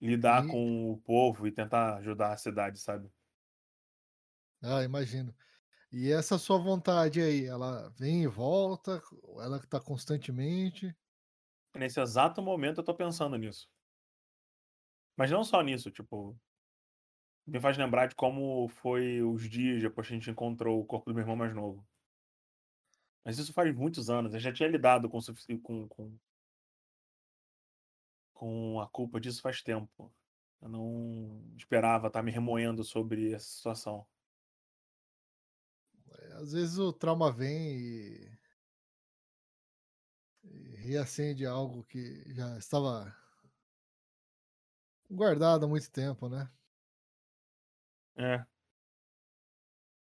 lidar 0.00 0.46
E- 0.46 0.46
com 0.46 0.90
o 0.92 0.98
povo 0.98 1.46
e 1.46 1.52
tentar 1.52 1.96
ajudar 1.98 2.32
a 2.32 2.36
cidade, 2.36 2.78
sabe? 2.80 3.10
Ah, 4.62 4.82
imagino. 4.84 5.34
E 5.92 6.10
essa 6.12 6.38
sua 6.38 6.58
vontade 6.58 7.20
aí, 7.22 7.46
ela 7.46 7.90
vem 7.98 8.24
e 8.24 8.28
volta? 8.28 9.02
Ela 9.42 9.60
tá 9.66 9.80
constantemente? 9.80 10.96
Nesse 11.74 11.98
exato 11.98 12.42
momento 12.42 12.80
eu 12.80 12.84
tô 12.84 12.94
pensando 12.94 13.34
nisso. 13.38 13.70
Mas 15.16 15.30
não 15.30 15.44
só 15.44 15.60
nisso, 15.62 15.90
tipo. 15.90 16.40
Me 17.44 17.58
faz 17.60 17.76
lembrar 17.76 18.06
de 18.06 18.14
como 18.14 18.68
foi 18.68 19.22
os 19.24 19.50
dias 19.50 19.82
depois 19.82 20.06
que 20.06 20.14
a 20.14 20.16
gente 20.16 20.30
encontrou 20.30 20.78
o 20.80 20.86
corpo 20.86 21.10
do 21.10 21.14
meu 21.14 21.22
irmão 21.22 21.34
mais 21.34 21.52
novo. 21.52 21.84
Mas 23.24 23.38
isso 23.38 23.52
faz 23.52 23.72
muitos 23.74 24.10
anos. 24.10 24.34
Eu 24.34 24.40
já 24.40 24.52
tinha 24.52 24.68
lidado 24.68 25.08
com, 25.08 25.18
com, 25.62 25.88
com, 25.88 26.18
com 28.38 28.80
a 28.80 28.86
culpa 28.88 29.20
disso 29.20 29.42
faz 29.42 29.62
tempo. 29.62 30.14
Eu 30.62 30.68
não 30.68 31.42
esperava 31.56 32.06
estar 32.06 32.22
me 32.22 32.30
remoendo 32.30 32.84
sobre 32.84 33.32
essa 33.32 33.44
situação. 33.46 34.06
É, 36.08 36.32
Às 36.34 36.52
vezes 36.52 36.78
o 36.78 36.92
trauma 36.92 37.32
vem 37.32 37.76
e, 37.76 38.38
e 40.44 40.76
reacende 40.76 41.44
algo 41.44 41.82
que 41.82 42.32
já 42.32 42.56
estava 42.58 43.12
guardado 45.10 45.64
há 45.64 45.68
muito 45.68 45.90
tempo, 45.90 46.28
né? 46.28 46.48
É. 48.16 48.46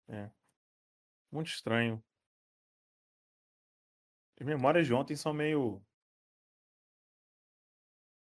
É. 0.09 0.31
Muito 1.31 1.49
estranho. 1.49 2.03
As 4.41 4.47
memórias 4.47 4.87
de 4.87 4.95
ontem 4.95 5.15
são 5.15 5.35
meio 5.35 5.83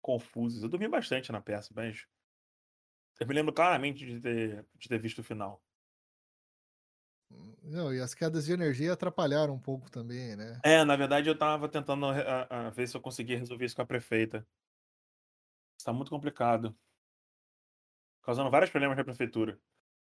confusas. 0.08 0.64
Eu 0.64 0.70
dormi 0.70 0.88
bastante 0.88 1.32
na 1.32 1.42
peça, 1.42 1.74
mas 1.76 2.08
eu 3.20 3.28
me 3.28 3.34
lembro 3.34 3.54
claramente 3.54 4.06
de 4.06 4.20
ter, 4.22 4.66
de 4.76 4.88
ter 4.90 5.00
visto 5.00 5.20
o 5.20 5.24
final. 5.24 5.62
Não, 7.64 7.94
e 7.94 8.00
as 8.00 8.14
quedas 8.14 8.46
de 8.46 8.54
energia 8.54 8.94
atrapalharam 8.94 9.54
um 9.54 9.60
pouco 9.60 9.92
também, 9.92 10.36
né? 10.36 10.60
É, 10.64 10.84
na 10.84 10.96
verdade 10.96 11.30
eu 11.30 11.38
tava 11.38 11.68
tentando 11.70 12.06
a- 12.06 12.68
a 12.68 12.70
ver 12.70 12.88
se 12.88 12.96
eu 12.96 13.02
conseguia 13.02 13.38
resolver 13.38 13.66
isso 13.66 13.76
com 13.76 13.82
a 13.82 13.86
prefeita. 13.86 14.48
Está 15.78 15.92
muito 15.94 16.10
complicado. 16.12 16.78
Causando 18.22 18.50
vários 18.50 18.70
problemas 18.70 18.98
na 18.98 19.04
prefeitura. 19.04 19.60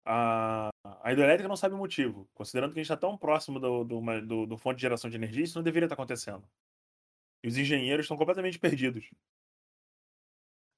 A, 0.04 0.71
a 1.02 1.12
hidrelétrica 1.12 1.49
não 1.49 1.57
sabe 1.57 1.75
o 1.75 1.78
motivo. 1.78 2.28
Considerando 2.35 2.73
que 2.73 2.80
a 2.80 2.83
gente 2.83 2.92
está 2.92 2.97
tão 2.97 3.16
próximo 3.19 3.61
do, 3.61 3.85
do, 3.85 4.00
do- 4.26 4.47
do 4.47 4.59
fonte 4.59 4.76
de 4.76 4.83
geração 4.83 5.11
de 5.11 5.16
energia, 5.16 5.45
isso 5.45 5.57
não 5.59 5.62
deveria 5.64 5.87
estar 5.87 5.95
acontecendo. 5.95 6.49
E 7.45 7.49
os 7.49 7.57
engenheiros 7.59 8.04
estão 8.04 8.16
completamente 8.16 8.59
perdidos. 8.59 9.11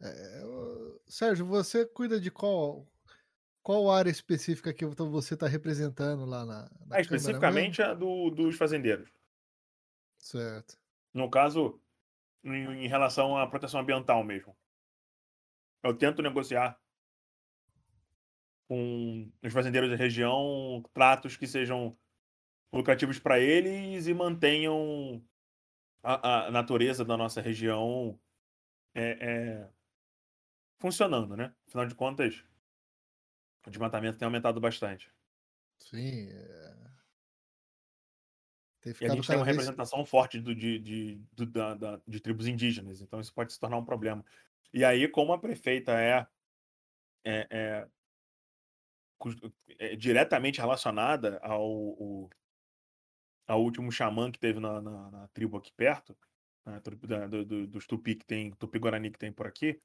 É, 0.02 0.44
ô, 0.44 1.00
Sérgio, 1.06 1.46
você 1.46 1.86
cuida 1.86 2.20
de 2.20 2.30
qual 2.30 2.86
qual 3.62 3.88
área 3.90 4.10
específica 4.10 4.74
que 4.74 4.84
você 4.84 5.34
está 5.34 5.46
representando 5.46 6.24
lá 6.26 6.44
na, 6.44 6.62
na 6.86 6.96
Ah, 6.96 7.00
especificamente 7.00 7.80
a 7.80 7.94
do, 7.94 8.28
dos 8.30 8.56
fazendeiros. 8.56 9.04
mesmo? 9.04 9.18
Certo. 10.18 10.76
No 11.14 11.30
caso, 11.30 11.80
em, 12.44 12.84
em 12.84 12.88
relação 12.88 13.36
à 13.36 13.46
proteção 13.46 13.80
ambiental 13.80 14.24
mesmo. 14.24 14.56
Eu 15.82 15.96
tento 15.96 16.22
negociar 16.22 16.78
com 18.68 19.30
os 19.42 19.52
fazendeiros 19.52 19.90
da 19.90 19.96
região 19.96 20.82
tratos 20.92 21.36
que 21.36 21.46
sejam 21.46 21.96
lucrativos 22.72 23.18
para 23.18 23.38
eles 23.38 24.06
e 24.06 24.14
mantenham 24.14 25.22
a, 26.02 26.46
a 26.46 26.50
natureza 26.50 27.04
da 27.04 27.16
nossa 27.16 27.40
região 27.40 28.18
é, 28.94 29.10
é, 29.20 29.70
funcionando, 30.82 31.36
né? 31.36 31.54
Afinal 31.66 31.86
de 31.86 31.94
contas, 31.94 32.44
o 33.66 33.70
desmatamento 33.70 34.18
tem 34.18 34.26
aumentado 34.26 34.60
bastante. 34.60 35.10
Sim. 35.78 36.28
é. 36.30 36.92
Tem 38.80 38.92
E 39.00 39.04
a 39.06 39.08
gente 39.14 39.28
tem 39.28 39.36
uma 39.36 39.44
vez. 39.44 39.56
representação 39.56 40.04
forte 40.04 40.40
do- 40.40 40.54
de, 40.54 40.78
de, 40.80 41.14
do- 41.32 41.46
da- 41.46 41.74
da- 41.74 42.02
de 42.06 42.20
tribos 42.20 42.48
indígenas, 42.48 43.00
então 43.00 43.20
isso 43.20 43.32
pode 43.32 43.52
se 43.52 43.60
tornar 43.60 43.78
um 43.78 43.84
problema. 43.84 44.24
E 44.74 44.84
aí, 44.84 45.06
como 45.08 45.32
a 45.32 45.38
prefeita 45.38 45.92
é, 45.92 46.26
é- 47.24 47.46
é 47.50 47.88
é 49.78 49.94
diretamente 49.94 50.60
relacionada 50.60 51.38
ao, 51.44 52.28
ao 53.46 53.62
último 53.62 53.92
xamã 53.92 54.32
que 54.32 54.38
teve 54.38 54.58
na, 54.58 54.80
na- 54.82 55.10
na 55.12 55.28
tribo 55.28 55.56
aqui 55.56 55.72
perto, 55.72 56.16
né, 56.66 56.80
do- 57.28 57.44
do- 57.44 57.66
dos 57.68 57.86
Tupi 57.86 58.16
que 58.16 58.24
tem, 58.26 58.50
Tupi-Guarani 58.50 59.12
que 59.12 59.18
tem 59.18 59.32
por 59.32 59.46
aqui, 59.46 59.80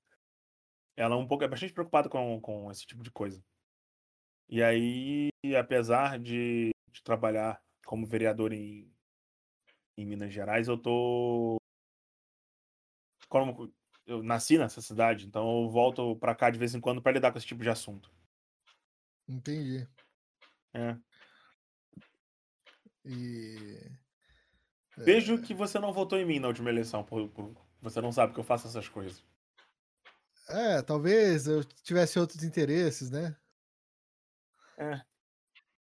ela 0.97 1.15
é 1.15 1.17
um 1.17 1.27
pouco 1.27 1.43
é 1.43 1.47
bastante 1.47 1.71
preocupada 1.71 2.09
com, 2.09 2.41
com 2.41 2.71
esse 2.71 2.85
tipo 2.85 3.03
de 3.03 3.11
coisa. 3.11 3.41
E 4.49 4.63
aí, 4.63 5.29
apesar 5.57 6.17
de, 6.17 6.71
de 6.91 7.03
trabalhar 7.03 7.61
como 7.85 8.05
vereador 8.07 8.51
em, 8.51 8.91
em 9.97 10.05
Minas 10.05 10.33
Gerais, 10.33 10.67
eu 10.67 10.77
tô. 10.77 11.57
Como 13.29 13.71
eu 14.05 14.23
nasci 14.23 14.57
nessa 14.57 14.81
cidade, 14.81 15.27
então 15.27 15.63
eu 15.63 15.69
volto 15.69 16.15
pra 16.15 16.33
cá 16.33 16.49
de 16.49 16.57
vez 16.57 16.73
em 16.73 16.81
quando 16.81 17.01
pra 17.01 17.11
lidar 17.11 17.31
com 17.31 17.37
esse 17.37 17.47
tipo 17.47 17.61
de 17.61 17.69
assunto. 17.69 18.11
Entendi. 19.27 19.87
É. 20.73 20.97
E. 23.05 23.91
Vejo 24.97 25.41
que 25.41 25.53
você 25.53 25.77
não 25.77 25.93
votou 25.93 26.17
em 26.17 26.25
mim 26.25 26.39
na 26.39 26.47
última 26.47 26.69
eleição, 26.69 27.03
por, 27.03 27.29
por- 27.29 27.53
você 27.81 28.01
não 28.01 28.11
sabe 28.11 28.33
que 28.33 28.39
eu 28.39 28.43
faço 28.43 28.67
essas 28.67 28.87
coisas. 28.89 29.23
É, 30.49 30.81
talvez 30.81 31.47
eu 31.47 31.63
tivesse 31.63 32.17
outros 32.19 32.43
interesses, 32.43 33.09
né? 33.09 33.35
É. 34.77 35.01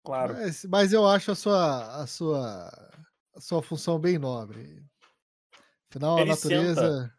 Claro. 0.02 0.35
Mas, 0.35 0.64
mas 0.64 0.92
eu 0.92 1.07
acho 1.07 1.30
a 1.30 1.35
sua, 1.35 2.02
a 2.02 2.07
sua, 2.07 2.69
a 3.35 3.40
sua 3.40 3.62
função 3.62 3.99
bem 3.99 4.19
nobre. 4.19 4.83
Afinal, 5.90 6.19
a 6.19 6.21
Ele 6.23 6.30
natureza. 6.30 7.14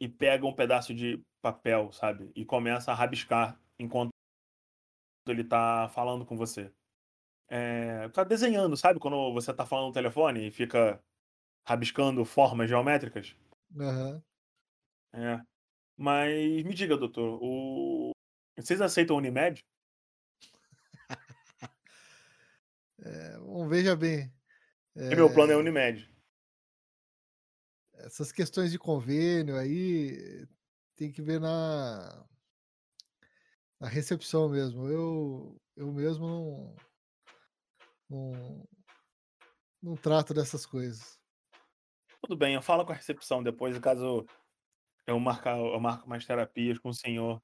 E 0.00 0.08
pega 0.08 0.46
um 0.46 0.54
pedaço 0.54 0.94
de 0.94 1.22
papel, 1.42 1.92
sabe? 1.92 2.30
E 2.34 2.44
começa 2.44 2.92
a 2.92 2.94
rabiscar 2.94 3.58
enquanto 3.78 4.10
ele 5.26 5.44
tá 5.44 5.88
falando 5.94 6.24
com 6.24 6.36
você. 6.36 6.72
É, 7.48 8.08
tá 8.10 8.24
desenhando, 8.24 8.76
sabe? 8.76 9.00
Quando 9.00 9.32
você 9.32 9.52
tá 9.52 9.66
falando 9.66 9.88
no 9.88 9.92
telefone 9.92 10.48
e 10.48 10.50
fica 10.50 11.02
rabiscando 11.66 12.24
formas 12.24 12.68
geométricas. 12.68 13.36
Aham. 13.78 14.22
É. 15.12 15.49
Mas 16.00 16.64
me 16.64 16.72
diga, 16.72 16.96
doutor, 16.96 17.38
o... 17.42 18.12
vocês 18.56 18.80
aceitam 18.80 19.16
Unimed? 19.16 19.62
É, 23.02 23.38
bom, 23.38 23.66
veja 23.66 23.96
bem. 23.96 24.30
Porque 24.92 25.16
meu 25.16 25.32
plano 25.32 25.52
é 25.52 25.54
é, 25.54 25.58
Unimed. 25.58 26.14
essas 27.94 28.30
questões 28.30 28.70
de 28.70 28.78
convênio 28.78 29.56
aí 29.56 30.46
tem 30.96 31.10
que 31.10 31.22
ver 31.22 31.40
na, 31.40 32.26
na 33.80 33.88
recepção 33.88 34.50
mesmo. 34.50 34.86
Eu, 34.86 35.56
eu 35.74 35.90
mesmo 35.90 36.26
não, 36.28 36.76
não, 38.10 38.68
não 39.82 39.96
trato 39.96 40.34
dessas 40.34 40.66
coisas. 40.66 41.18
Tudo 42.20 42.36
bem, 42.36 42.54
eu 42.54 42.62
falo 42.62 42.84
com 42.84 42.92
a 42.92 42.96
recepção 42.96 43.42
depois, 43.42 43.78
caso 43.78 44.26
eu 45.10 45.18
marcar, 45.18 45.58
eu 45.58 45.80
marco 45.80 46.08
mais 46.08 46.24
terapias 46.24 46.78
com 46.78 46.90
o 46.90 46.94
senhor 46.94 47.42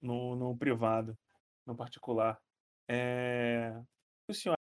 no, 0.00 0.36
no 0.36 0.56
privado, 0.56 1.18
no 1.66 1.74
particular. 1.74 2.40
É... 2.88 3.74
O 4.28 4.34
senhor, 4.34 4.56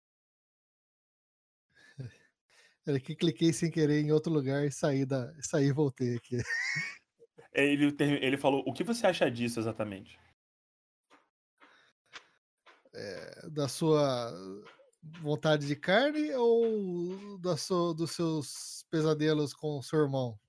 Era 2.87 2.99
que 2.99 3.15
cliquei 3.15 3.51
sem 3.51 3.69
querer 3.69 4.01
em 4.01 4.11
outro 4.11 4.31
lugar 4.31 4.65
e 4.65 4.71
saí, 4.71 5.05
da, 5.05 5.33
saí 5.41 5.65
e 5.65 5.73
voltei 5.73 6.15
aqui. 6.15 6.37
ele, 7.53 7.93
ele 7.99 8.37
falou, 8.37 8.63
o 8.65 8.73
que 8.73 8.83
você 8.83 9.07
acha 9.07 9.29
disso 9.29 9.59
exatamente? 9.59 10.17
É, 12.93 13.49
da 13.49 13.67
sua 13.67 14.31
vontade 15.21 15.67
de 15.67 15.75
carne 15.75 16.31
ou 16.35 17.37
da 17.39 17.57
sua, 17.57 17.93
dos 17.93 18.11
seus 18.11 18.85
pesadelos 18.89 19.53
com 19.53 19.77
o 19.77 19.83
seu 19.83 19.99
irmão? 19.99 20.39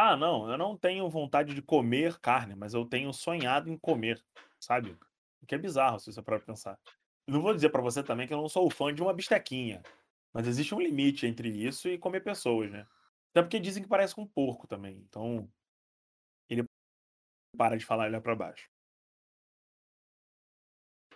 Ah, 0.00 0.16
não, 0.16 0.48
eu 0.48 0.56
não 0.56 0.76
tenho 0.76 1.10
vontade 1.10 1.52
de 1.52 1.60
comer 1.60 2.20
carne, 2.20 2.54
mas 2.54 2.72
eu 2.72 2.84
tenho 2.84 3.12
sonhado 3.12 3.68
em 3.68 3.76
comer, 3.76 4.24
sabe? 4.60 4.96
O 5.42 5.46
que 5.46 5.56
é 5.56 5.58
bizarro, 5.58 5.98
se 5.98 6.12
você 6.12 6.22
parar 6.22 6.38
pra 6.38 6.46
pensar. 6.46 6.78
Não 7.26 7.42
vou 7.42 7.52
dizer 7.52 7.70
pra 7.70 7.82
você 7.82 8.00
também 8.00 8.24
que 8.24 8.32
eu 8.32 8.38
não 8.38 8.48
sou 8.48 8.70
fã 8.70 8.94
de 8.94 9.02
uma 9.02 9.12
bistequinha, 9.12 9.82
mas 10.32 10.46
existe 10.46 10.72
um 10.72 10.80
limite 10.80 11.26
entre 11.26 11.48
isso 11.48 11.88
e 11.88 11.98
comer 11.98 12.20
pessoas, 12.20 12.70
né? 12.70 12.86
Até 13.32 13.42
porque 13.42 13.58
dizem 13.58 13.82
que 13.82 13.88
parece 13.88 14.14
com 14.14 14.22
um 14.22 14.26
porco 14.28 14.68
também, 14.68 14.98
então 14.98 15.50
ele 16.48 16.64
para 17.56 17.76
de 17.76 17.84
falar 17.84 18.04
e 18.04 18.10
olha 18.10 18.20
pra 18.20 18.36
baixo. 18.36 18.70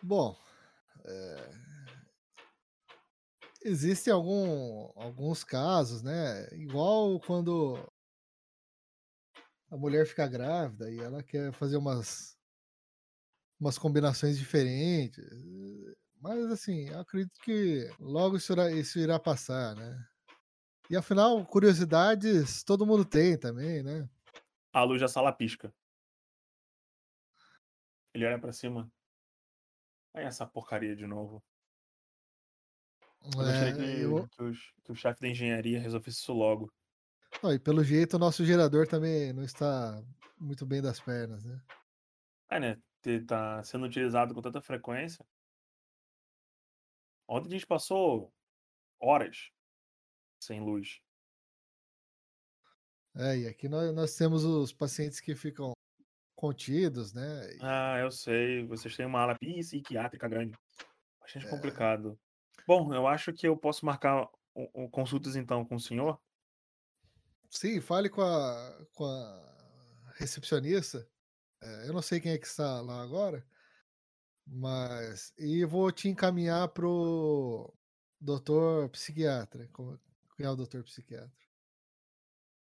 Bom, 0.03 0.37
é, 1.05 1.51
existem 3.65 4.13
algum, 4.13 4.91
alguns 4.97 5.45
casos, 5.45 6.03
né? 6.03 6.49
Igual 6.53 7.21
quando 7.21 7.92
a 9.73 9.77
mulher 9.77 10.07
fica 10.07 10.29
grávida 10.29 10.91
e 10.91 10.99
ela 11.01 11.23
quer 11.23 11.51
fazer 11.55 11.79
umas, 11.79 12.37
umas 13.59 13.79
combinações 13.79 14.39
diferentes. 14.39 15.25
Mas 16.21 16.45
assim, 16.51 16.89
eu 16.91 17.01
acredito 17.01 17.39
que 17.41 17.89
logo 17.99 18.37
isso 18.37 18.53
irá, 18.53 18.71
isso 18.71 18.99
irá 18.99 19.19
passar, 19.19 19.75
né? 19.75 20.07
E 20.91 20.97
afinal, 20.97 21.45
curiosidades 21.47 22.63
todo 22.63 22.85
mundo 22.87 23.03
tem 23.05 23.39
também, 23.39 23.83
né? 23.83 24.07
A 24.75 24.83
luz 24.85 25.01
da 25.01 25.09
sala 25.09 25.33
pisca. 25.33 25.75
Ele 28.15 28.27
olha 28.27 28.39
pra 28.39 28.53
cima. 28.53 28.93
Aí 30.15 30.25
essa 30.25 30.47
porcaria 30.47 30.95
de 30.95 31.07
novo. 31.07 31.43
Eu 33.25 33.31
gostaria 33.33 33.69
É, 33.71 33.73
que, 33.75 33.81
eu- 34.01 34.29
que 34.29 34.43
os- 34.43 34.73
que 34.85 34.93
o 34.93 34.95
chefe 34.95 35.21
da 35.23 35.29
engenharia 35.29 35.81
resolvesse 35.81 36.19
isso 36.19 36.33
logo. 36.35 36.71
Ó, 37.43 37.53
e 37.53 37.59
pelo 37.59 37.83
jeito 37.85 38.15
o 38.17 38.19
nosso 38.19 38.45
gerador 38.45 38.87
também 38.87 39.33
não 39.33 39.43
está 39.43 40.03
muito 40.39 40.67
bem 40.67 40.83
das 40.83 41.01
pernas, 41.01 41.45
né? 41.45 41.61
É, 42.51 42.61
né? 42.61 42.77
Tá 43.27 43.63
sendo 43.65 43.87
utilizado 43.87 44.35
com 44.35 44.41
tanta 44.43 44.61
frequência. 44.61 45.25
Ontem 47.29 47.49
a 47.49 47.53
gente 47.53 47.67
passou 47.67 48.33
horas 49.01 49.51
sem 50.41 50.61
luz. 50.61 51.01
É, 53.15 53.39
e 53.39 53.47
aqui 53.47 53.69
nós, 53.69 53.93
nós 53.95 54.17
temos 54.17 54.45
os 54.45 54.73
pacientes 54.73 55.21
que 55.21 55.35
ficam 55.35 55.73
contidos, 56.37 57.13
né? 57.13 57.55
E- 57.55 57.59
Ah, 57.61 57.99
eu 58.01 58.11
sei. 58.11 58.65
Vocês 58.67 58.97
têm 58.97 59.07
uma 59.07 59.21
ala 59.21 59.37
psiquiátrica 59.39 60.29
grande. 60.29 60.57
Bastante 61.21 61.47
É. 61.47 61.51
complicado. 61.51 62.19
Bom, 62.67 62.95
eu 62.95 63.07
acho 63.07 63.33
que 63.33 63.47
eu 63.47 63.57
posso 63.57 63.85
marcar 63.85 64.29
consultas 64.91 65.35
então 65.37 65.65
com 65.65 65.75
o 65.77 65.81
senhor. 65.81 66.21
Sim, 67.53 67.83
fale 67.83 68.09
com 68.09 68.23
a, 68.23 68.87
com 68.95 69.05
a 69.05 70.13
recepcionista. 70.15 71.07
É, 71.61 71.87
eu 71.87 71.93
não 71.93 72.01
sei 72.01 72.19
quem 72.19 72.33
é 72.33 72.39
que 72.39 72.47
está 72.47 72.81
lá 72.81 73.03
agora, 73.03 73.47
mas. 74.47 75.35
E 75.39 75.63
vou 75.67 75.93
te 75.93 76.09
encaminhar 76.09 76.69
pro 76.69 77.71
doutor 78.19 78.89
psiquiatra. 78.89 79.69
Quem 80.35 80.47
é 80.47 80.51
o 80.51 80.57
doutor 80.57 80.83
psiquiatra? 80.83 81.31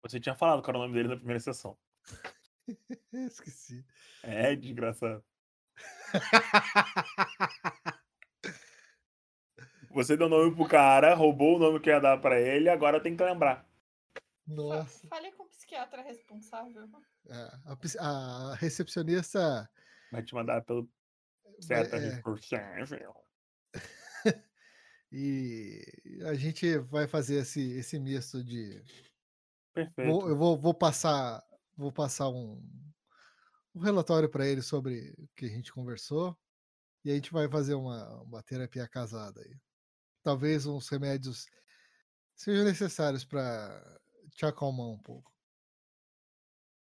Você 0.04 0.20
tinha 0.20 0.36
falado 0.36 0.62
qual 0.62 0.76
era 0.76 0.80
o 0.80 0.82
nome 0.82 0.94
dele 0.94 1.08
na 1.08 1.16
primeira 1.16 1.40
sessão. 1.40 1.78
Esqueci. 3.14 3.86
É, 4.22 4.58
desgraçado. 4.58 5.24
Você 9.94 10.18
deu 10.18 10.28
nome 10.28 10.54
pro 10.54 10.68
cara, 10.68 11.16
roubou 11.16 11.56
o 11.56 11.60
nome 11.60 11.80
que 11.80 11.90
ia 11.90 12.00
dar 12.00 12.18
pra 12.18 12.40
ele, 12.40 12.70
agora 12.70 13.02
tem 13.02 13.16
que 13.16 13.24
lembrar. 13.24 13.71
Nossa. 14.56 15.08
Fale 15.08 15.32
com 15.34 15.44
o 15.44 15.48
psiquiatra 15.48 16.02
responsável. 16.02 16.90
É, 17.28 17.50
a, 18.00 18.52
a 18.52 18.56
recepcionista. 18.56 19.70
Vai 20.12 20.24
te 20.24 20.34
mandar 20.34 20.62
pelo 20.64 20.90
certa 21.60 21.98
é, 21.98 22.00
responsável. 22.00 23.14
e 25.12 25.82
a 26.26 26.34
gente 26.34 26.78
vai 26.80 27.08
fazer 27.08 27.36
esse, 27.42 27.72
esse 27.74 28.00
misto 28.00 28.44
de. 28.44 28.84
Perfeito. 29.74 30.12
Vou- 30.12 30.30
eu 30.30 30.38
vou, 30.38 30.60
vou 30.60 30.74
passar, 30.74 31.42
vou 31.78 31.92
passar 31.92 32.30
um, 32.30 32.62
um 33.74 33.80
relatório 33.80 34.30
para 34.30 34.46
ele 34.46 34.62
sobre 34.62 35.14
o 35.18 35.28
que 35.36 35.46
a 35.46 35.50
gente 35.50 35.72
conversou 35.72 36.38
e 37.04 37.12
a 37.12 37.16
gente 37.16 37.32
vai 37.32 37.50
fazer 37.50 37.74
uma, 37.74 38.22
uma 38.22 38.44
terapia 38.44 38.88
casada 38.88 39.42
aí. 39.42 39.58
Talvez 40.24 40.66
uns 40.66 40.88
remédios 40.90 41.48
sejam 42.36 42.66
necessários 42.66 43.24
para 43.24 44.01
te 44.42 44.46
acalmar 44.48 44.88
um 44.88 44.98
pouco. 44.98 45.32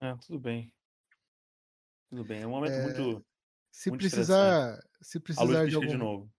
É, 0.01 0.13
tudo 0.17 0.39
bem. 0.39 0.73
Tudo 2.09 2.23
bem. 2.25 2.41
É 2.41 2.47
um 2.47 2.51
momento 2.51 2.73
É, 2.73 2.83
muito. 2.83 3.25
Se 3.71 3.89
Muito 3.89 4.01
precisar, 4.01 4.79
se 5.01 5.19
precisar 5.19 5.65
de 5.67 5.75
algum, 5.75 5.97
novo. 5.97 6.33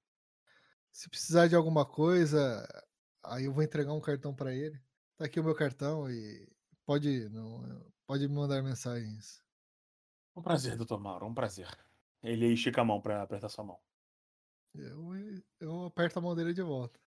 se 0.93 1.09
precisar 1.09 1.49
de 1.49 1.55
alguuma 1.55 1.85
coisa, 1.87 2.67
aí 3.23 3.45
eu 3.45 3.53
vou 3.53 3.63
entregar 3.63 3.93
um 3.93 4.01
cartão 4.01 4.35
para 4.35 4.55
ele. 4.55 4.79
Tá 5.17 5.27
aqui 5.27 5.39
o 5.41 5.45
meu 5.45 5.55
cartão 5.55 6.11
e 6.11 6.49
pode 6.85 7.29
não, 7.31 7.93
pode 8.07 8.27
me 8.29 8.35
mandar 8.35 8.63
mensagens. 8.63 9.43
Um 10.35 10.43
prazer, 10.43 10.77
doutor 10.77 10.99
Mauro, 11.01 11.27
um 11.27 11.35
prazer. 11.35 11.69
Ele 12.23 12.53
estica 12.53 12.81
a 12.83 12.85
mão 12.85 13.01
pra 13.01 13.23
apertar 13.23 13.49
sua 13.49 13.65
mão. 13.65 13.81
Eu, 14.75 15.11
eu 15.61 15.85
aperto 15.87 16.19
a 16.19 16.23
mão 16.23 16.35
dele 16.35 16.53
de 16.53 16.63
volta. 16.63 17.01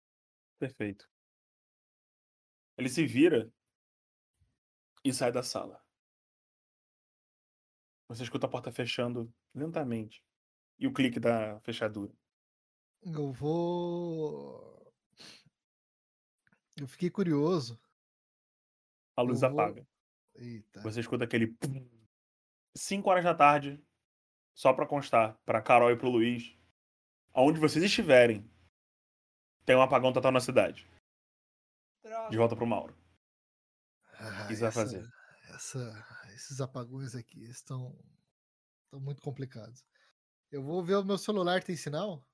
Perfeito. 0.60 1.10
Ele 2.78 2.90
se 2.90 3.06
vira 3.06 3.52
e 5.04 5.14
sai 5.14 5.32
da 5.32 5.44
sala. 5.44 5.84
Você 8.08 8.24
escuta 8.24 8.48
a 8.48 8.50
porta 8.50 8.72
fechando 8.72 9.32
lentamente 9.54 10.24
e 10.80 10.88
o 10.88 10.94
clique 10.94 11.20
da 11.20 11.60
fechadura. 11.62 12.14
Eu 13.02 13.32
vou. 13.32 14.94
Eu 16.76 16.88
fiquei 16.88 17.10
curioso. 17.10 17.80
A 19.16 19.22
luz 19.22 19.42
Eu 19.42 19.52
vou- 19.52 19.60
apaga. 19.62 19.88
Eita. 20.36 20.82
Você 20.82 21.00
escuta 21.02 21.24
aquele. 21.26 21.48
pum. 21.48 21.88
Cinco 22.76 23.10
horas 23.10 23.24
da 23.24 23.36
tarde, 23.36 23.84
só 24.56 24.72
pra 24.74 24.86
constar, 24.88 25.38
pra 25.46 25.62
Carol 25.62 25.92
e 25.92 25.98
pro 25.98 26.10
Luiz. 26.10 26.56
Aonde 27.34 27.60
vocês 27.60 27.84
estiverem, 27.84 28.50
tem 29.66 29.76
um 29.76 29.82
apagão 29.82 30.14
total 30.14 30.32
na 30.32 30.40
cidade. 30.40 30.88
Droga. 32.04 32.30
De 32.30 32.38
volta 32.38 32.56
pro 32.56 32.66
Mauro. 32.66 32.96
Vai 34.58 34.70
essa- 34.70 34.72
fazer? 34.72 35.08
essa- 35.50 36.08
esses 36.36 36.62
apagões 36.62 37.16
aqui 37.16 37.44
estão, 37.46 37.98
estão 38.86 39.00
muito 39.00 39.22
complicados. 39.22 39.84
Eu 40.52 40.64
vou 40.64 40.84
ver 40.84 40.96
o 40.98 41.06
meu 41.06 41.18
celular, 41.18 41.64
tem 41.64 41.76
sinal? 41.78 42.26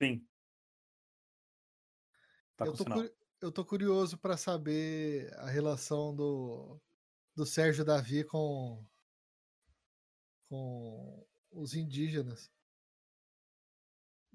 Sim. 0.00 0.26
Tá 2.56 2.66
eu, 2.66 2.72
tô 2.72 2.84
sinal. 2.84 2.98
eu 3.40 3.52
tô 3.52 3.64
curioso 3.64 4.18
para 4.18 4.36
saber 4.36 5.32
a 5.38 5.50
relação 5.50 6.14
do, 6.14 6.80
do 7.36 7.46
Sérgio 7.46 7.84
Davi 7.84 8.24
com, 8.24 8.84
com 10.48 11.26
os 11.50 11.74
indígenas. 11.74 12.50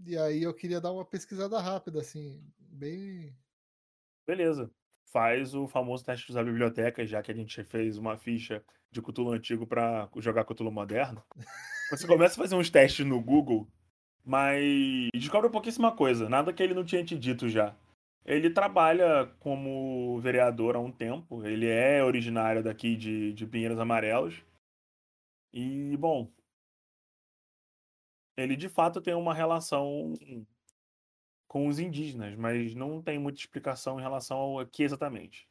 E 0.05 0.17
aí 0.17 0.43
eu 0.43 0.53
queria 0.53 0.79
dar 0.81 0.91
uma 0.91 1.05
pesquisada 1.05 1.59
rápida, 1.59 2.01
assim, 2.01 2.43
bem. 2.59 3.35
Beleza. 4.27 4.71
Faz 5.11 5.53
o 5.53 5.67
famoso 5.67 6.03
teste 6.03 6.33
da 6.33 6.43
biblioteca, 6.43 7.05
já 7.05 7.21
que 7.21 7.31
a 7.31 7.35
gente 7.35 7.63
fez 7.63 7.97
uma 7.97 8.17
ficha 8.17 8.63
de 8.91 9.01
Cthulhu 9.01 9.31
antigo 9.31 9.65
pra 9.65 10.09
jogar 10.17 10.43
Cthulhu 10.43 10.71
moderno. 10.71 11.23
Você 11.89 12.05
começa 12.07 12.39
a 12.39 12.43
fazer 12.43 12.55
uns 12.55 12.69
testes 12.69 13.05
no 13.05 13.21
Google, 13.21 13.67
mas 14.23 15.09
descobre 15.13 15.49
pouquíssima 15.49 15.95
coisa, 15.95 16.27
nada 16.27 16.51
que 16.51 16.61
ele 16.61 16.73
não 16.73 16.83
tinha 16.83 17.03
te 17.03 17.17
dito 17.17 17.47
já. 17.47 17.75
Ele 18.25 18.49
trabalha 18.49 19.25
como 19.39 20.19
vereador 20.19 20.75
há 20.75 20.79
um 20.79 20.91
tempo, 20.91 21.45
ele 21.45 21.67
é 21.67 22.03
originário 22.03 22.61
daqui 22.61 22.97
de, 22.97 23.31
de 23.31 23.47
Pinheiros 23.47 23.79
Amarelos. 23.79 24.43
E, 25.53 25.95
bom, 25.95 26.29
ele 28.35 28.55
de 28.55 28.67
fato 28.67 29.01
tem 29.01 29.13
uma 29.13 29.33
relação 29.33 30.13
com 31.47 31.67
os 31.67 31.79
indígenas, 31.79 32.35
mas 32.35 32.75
não 32.75 33.01
tem 33.01 33.17
muita 33.17 33.39
explicação 33.39 33.99
em 33.99 34.03
relação 34.03 34.37
ao 34.37 34.65
que 34.67 34.83
exatamente. 34.83 35.47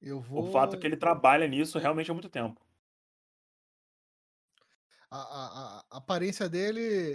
Vou. 0.00 0.48
O 0.48 0.52
fato 0.52 0.76
é 0.76 0.78
que 0.78 0.86
ele 0.86 0.96
trabalha 0.96 1.46
nisso 1.48 1.78
realmente 1.78 2.10
há 2.10 2.14
muito 2.14 2.28
tempo. 2.28 2.60
a, 5.10 5.18
a- 5.18 5.84
a 5.90 5.96
aparência 5.96 6.48
dele 6.48 7.14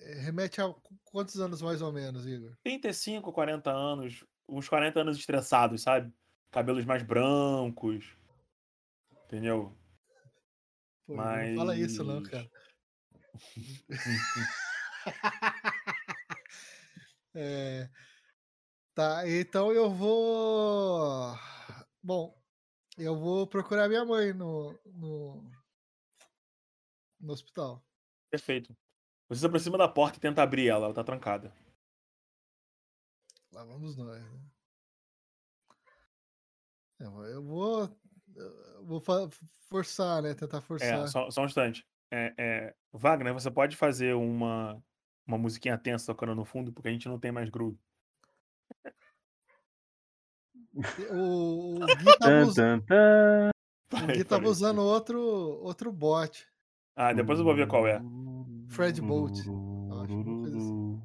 eh, 0.00 0.20
remete 0.20 0.60
a 0.60 0.68
qu- 0.72 0.96
quantos 1.04 1.38
anos 1.40 1.60
mais 1.60 1.82
ou 1.82 1.92
menos, 1.92 2.26
Igor? 2.26 2.56
35, 2.62 3.32
40 3.32 3.70
anos, 3.72 4.24
uns 4.48 4.68
40 4.68 5.00
anos 5.00 5.18
estressados, 5.18 5.82
sabe? 5.82 6.12
Cabelos 6.50 6.84
mais 6.84 7.02
brancos. 7.02 8.16
Entendeu? 9.24 9.76
Pô, 11.06 11.14
Igor, 11.14 11.24
não 11.48 11.56
fala 11.56 11.76
isso, 11.76 12.04
não, 12.04 12.20
Mas- 12.20 12.28
cara. 12.28 12.50
É, 17.34 17.90
tá, 18.94 19.28
então 19.28 19.72
eu 19.72 19.90
vou. 19.90 21.34
Bom, 22.02 22.38
Eu 22.96 23.16
vou 23.16 23.46
procurar 23.46 23.88
minha 23.88 24.04
mãe 24.04 24.32
no, 24.32 24.78
no, 24.86 25.50
no 27.18 27.32
hospital. 27.32 27.84
Perfeito. 28.30 28.76
Você 29.28 29.40
se 29.40 29.46
aproxima 29.46 29.76
da 29.76 29.88
porta 29.88 30.18
e 30.18 30.20
tenta 30.20 30.42
abrir 30.42 30.68
ela, 30.68 30.86
ela 30.86 30.94
tá 30.94 31.02
trancada. 31.02 31.52
Lá 33.50 33.64
vamos 33.64 33.96
nós. 33.96 34.22
né? 34.22 34.40
É, 37.00 37.04
Eu 37.04 37.42
vou, 37.42 37.98
eu 38.36 38.84
vou 38.84 39.02
forçar, 39.68 40.22
né? 40.22 40.34
Tentar 40.34 40.60
forçar. 40.60 41.04
É, 41.04 41.06
só, 41.08 41.30
só 41.30 41.42
um 41.42 41.46
instante. 41.46 41.84
É, 42.12 42.34
é, 42.38 42.74
Wagner, 42.92 43.32
você 43.32 43.50
pode 43.50 43.76
fazer 43.76 44.14
uma, 44.14 44.80
uma 45.26 45.38
musiquinha 45.38 45.78
tensa 45.78 46.06
tocando 46.06 46.34
no 46.34 46.44
fundo, 46.44 46.72
porque 46.72 46.88
a 46.88 46.92
gente 46.92 47.08
não 47.08 47.18
tem 47.18 47.32
mais 47.32 47.48
groove. 47.48 47.78
O, 51.10 51.76
o 51.76 51.86
Gui 51.96 52.18
tava, 52.18 52.42
us- 52.42 52.54
tan. 52.54 53.50
o 53.92 54.06
Gui 54.06 54.24
tava 54.24 54.40
falei 54.42 54.50
usando 54.50 54.82
outro, 54.82 55.20
outro 55.20 55.92
bot. 55.92 56.46
Ah, 56.96 57.12
depois 57.12 57.38
eu 57.38 57.44
vou 57.44 57.54
ver 57.54 57.66
qual 57.68 57.86
é. 57.86 58.00
Fred 58.68 59.00
Bolt, 59.00 59.36
assim. 59.38 61.02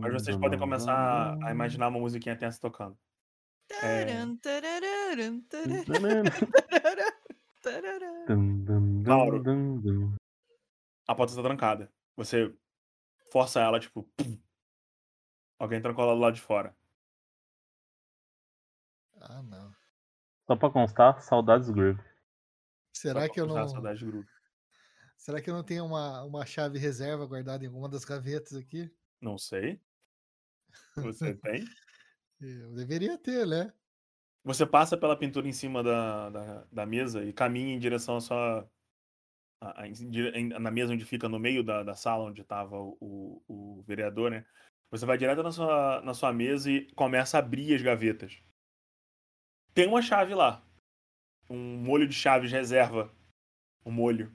Mas 0.00 0.12
vocês 0.12 0.36
podem 0.36 0.58
começar 0.58 1.36
a 1.42 1.50
imaginar 1.50 1.88
uma 1.88 2.00
musiquinha 2.00 2.36
tensa 2.36 2.60
tocando. 2.60 2.96
É. 3.82 4.04
A 11.06 11.14
porta 11.14 11.32
está 11.32 11.42
trancada. 11.42 11.90
Você 12.18 12.52
força 13.30 13.60
ela, 13.60 13.78
tipo. 13.78 14.02
pum. 14.16 14.42
Alguém 15.56 15.80
trancou 15.80 16.02
ela 16.02 16.14
do 16.14 16.20
lado 16.20 16.34
de 16.34 16.40
fora. 16.40 16.76
Ah, 19.20 19.40
não. 19.40 19.72
Só 20.48 20.56
pra 20.56 20.68
constar, 20.70 21.22
saudades 21.22 21.70
Groove. 21.70 22.02
Será 22.92 23.24
Só 23.26 23.32
que 23.32 23.40
eu 23.40 23.46
não. 23.46 23.68
saudade 23.68 24.00
de 24.00 24.06
groove. 24.06 24.28
Será 25.16 25.40
que 25.40 25.48
eu 25.48 25.54
não 25.54 25.62
tenho 25.62 25.84
uma, 25.84 26.24
uma 26.24 26.44
chave 26.44 26.76
reserva 26.78 27.24
guardada 27.24 27.62
em 27.62 27.68
alguma 27.68 27.88
das 27.88 28.04
gavetas 28.04 28.54
aqui? 28.54 28.92
Não 29.20 29.38
sei. 29.38 29.80
Você 30.96 31.34
tem? 31.38 31.64
Eu 32.40 32.74
deveria 32.74 33.16
ter, 33.16 33.46
né? 33.46 33.72
Você 34.42 34.66
passa 34.66 34.96
pela 34.96 35.16
pintura 35.16 35.46
em 35.46 35.52
cima 35.52 35.82
da, 35.84 36.30
da, 36.30 36.64
da 36.72 36.86
mesa 36.86 37.22
e 37.24 37.32
caminha 37.32 37.74
em 37.74 37.78
direção 37.78 38.16
à 38.16 38.20
sua. 38.20 38.60
a- 38.60 38.64
a- 38.64 38.68
em 38.68 38.68
dire- 38.68 38.68
em- 38.68 38.72
na 39.60 40.70
mesa 40.70 40.92
onde 40.92 41.04
fica 41.04 41.28
no 41.28 41.38
meio 41.38 41.64
da, 41.64 41.82
da 41.82 41.94
sala 41.94 42.24
onde 42.24 42.42
estava 42.42 42.76
o, 42.78 43.42
o, 43.48 43.82
vereador, 43.82 44.30
né? 44.30 44.46
Você 44.90 45.04
vai 45.04 45.18
direto 45.18 45.42
na 45.42 45.52
sua, 45.52 46.00
na 46.02 46.14
sua 46.14 46.32
mesa 46.32 46.70
e 46.70 46.90
começa 46.92 47.36
a 47.36 47.40
abrir 47.40 47.74
as 47.74 47.82
gavetas. 47.82 48.40
Tem 49.74 49.86
uma 49.86 50.00
chave 50.00 50.34
lá. 50.34 50.64
Um 51.50 51.76
molho 51.76 52.08
de 52.08 52.14
chaves 52.14 52.50
reserva. 52.50 53.14
Um 53.84 53.90
molho. 53.90 54.34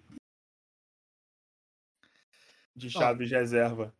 De 2.75 2.89
chaves 2.89 3.29
reserva. 3.29 3.95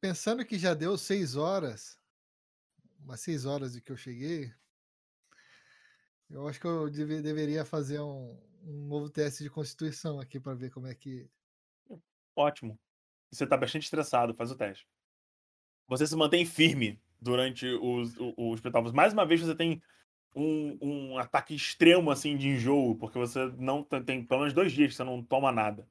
Pensando 0.00 0.44
que 0.44 0.58
já 0.58 0.74
deu 0.74 0.96
seis 0.96 1.36
horas, 1.36 1.98
umas 2.98 3.20
seis 3.20 3.44
horas 3.44 3.74
de 3.74 3.80
que 3.80 3.92
eu 3.92 3.96
cheguei, 3.96 4.52
eu 6.30 6.48
acho 6.48 6.60
que 6.60 6.66
eu 6.66 6.88
deve- 6.88 7.20
deveria 7.20 7.64
fazer 7.64 8.00
um, 8.00 8.40
um 8.62 8.86
novo 8.88 9.10
teste 9.10 9.42
de 9.42 9.50
constituição 9.50 10.20
aqui 10.20 10.38
para 10.40 10.54
ver 10.54 10.70
como 10.70 10.86
é 10.86 10.94
que. 10.94 11.28
Ótimo. 12.36 12.78
Você 13.30 13.46
tá 13.46 13.56
bastante 13.56 13.84
estressado, 13.84 14.34
faz 14.34 14.50
o 14.50 14.56
teste. 14.56 14.86
Você 15.88 16.06
se 16.06 16.16
mantém 16.16 16.46
firme 16.46 17.00
durante 17.20 17.66
os, 17.66 18.16
o- 18.16 18.34
os 18.36 18.54
espetáculos. 18.54 18.92
Mais 18.92 19.12
uma 19.12 19.26
vez, 19.26 19.40
você 19.40 19.54
tem 19.54 19.82
um, 20.34 20.78
um 20.80 21.18
ataque 21.18 21.54
extremo 21.54 22.10
assim 22.10 22.36
de 22.36 22.48
enjoo, 22.48 22.96
porque 22.96 23.18
você 23.18 23.46
não 23.58 23.82
tem, 23.82 24.02
tem 24.04 24.24
pelo 24.24 24.40
menos 24.40 24.54
dois 24.54 24.72
dias 24.72 24.90
que 24.90 24.96
você 24.96 25.04
não 25.04 25.22
toma 25.22 25.52
nada. 25.52 25.88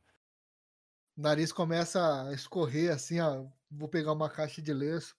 O 1.16 1.22
nariz 1.22 1.52
começa 1.52 2.28
a 2.30 2.34
escorrer 2.34 2.92
assim, 2.92 3.20
ó. 3.20 3.46
Vou 3.70 3.88
pegar 3.88 4.12
uma 4.14 4.28
caixa 4.30 4.60
de 4.60 4.74
lenço, 4.74 5.16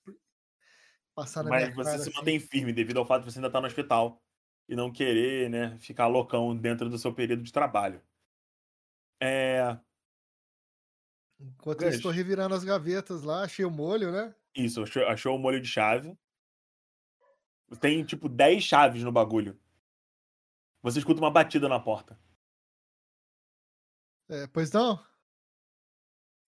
passar 1.14 1.42
na 1.44 1.50
Mas 1.50 1.64
minha 1.64 1.74
você 1.74 1.90
cara. 1.90 1.98
se 1.98 2.08
assim. 2.08 2.18
mantém 2.18 2.40
firme 2.40 2.72
devido 2.72 2.98
ao 2.98 3.06
fato 3.06 3.24
de 3.24 3.32
você 3.32 3.38
ainda 3.38 3.48
estar 3.48 3.60
no 3.60 3.66
hospital 3.66 4.22
e 4.70 4.76
não 4.76 4.92
querer, 4.92 5.50
né, 5.50 5.76
ficar 5.80 6.06
loucão 6.06 6.56
dentro 6.56 6.88
do 6.88 6.96
seu 6.96 7.12
período 7.12 7.42
de 7.42 7.52
trabalho. 7.52 8.00
É. 9.20 9.76
Enquanto 11.40 11.82
eu 11.82 11.88
estou 11.88 12.12
revirando 12.12 12.54
as 12.54 12.62
gavetas 12.62 13.24
lá, 13.24 13.42
achei 13.42 13.64
o 13.64 13.70
molho, 13.70 14.12
né? 14.12 14.32
Isso, 14.54 14.80
achou, 14.82 15.04
achou 15.08 15.34
o 15.36 15.38
molho 15.40 15.60
de 15.60 15.66
chave. 15.66 16.16
Tem 17.80 18.04
tipo 18.04 18.28
10 18.28 18.62
chaves 18.62 19.02
no 19.02 19.10
bagulho. 19.10 19.58
Você 20.82 21.00
escuta 21.00 21.20
uma 21.20 21.32
batida 21.32 21.68
na 21.68 21.80
porta. 21.80 22.16
É, 24.28 24.46
pois 24.46 24.70
não? 24.70 25.04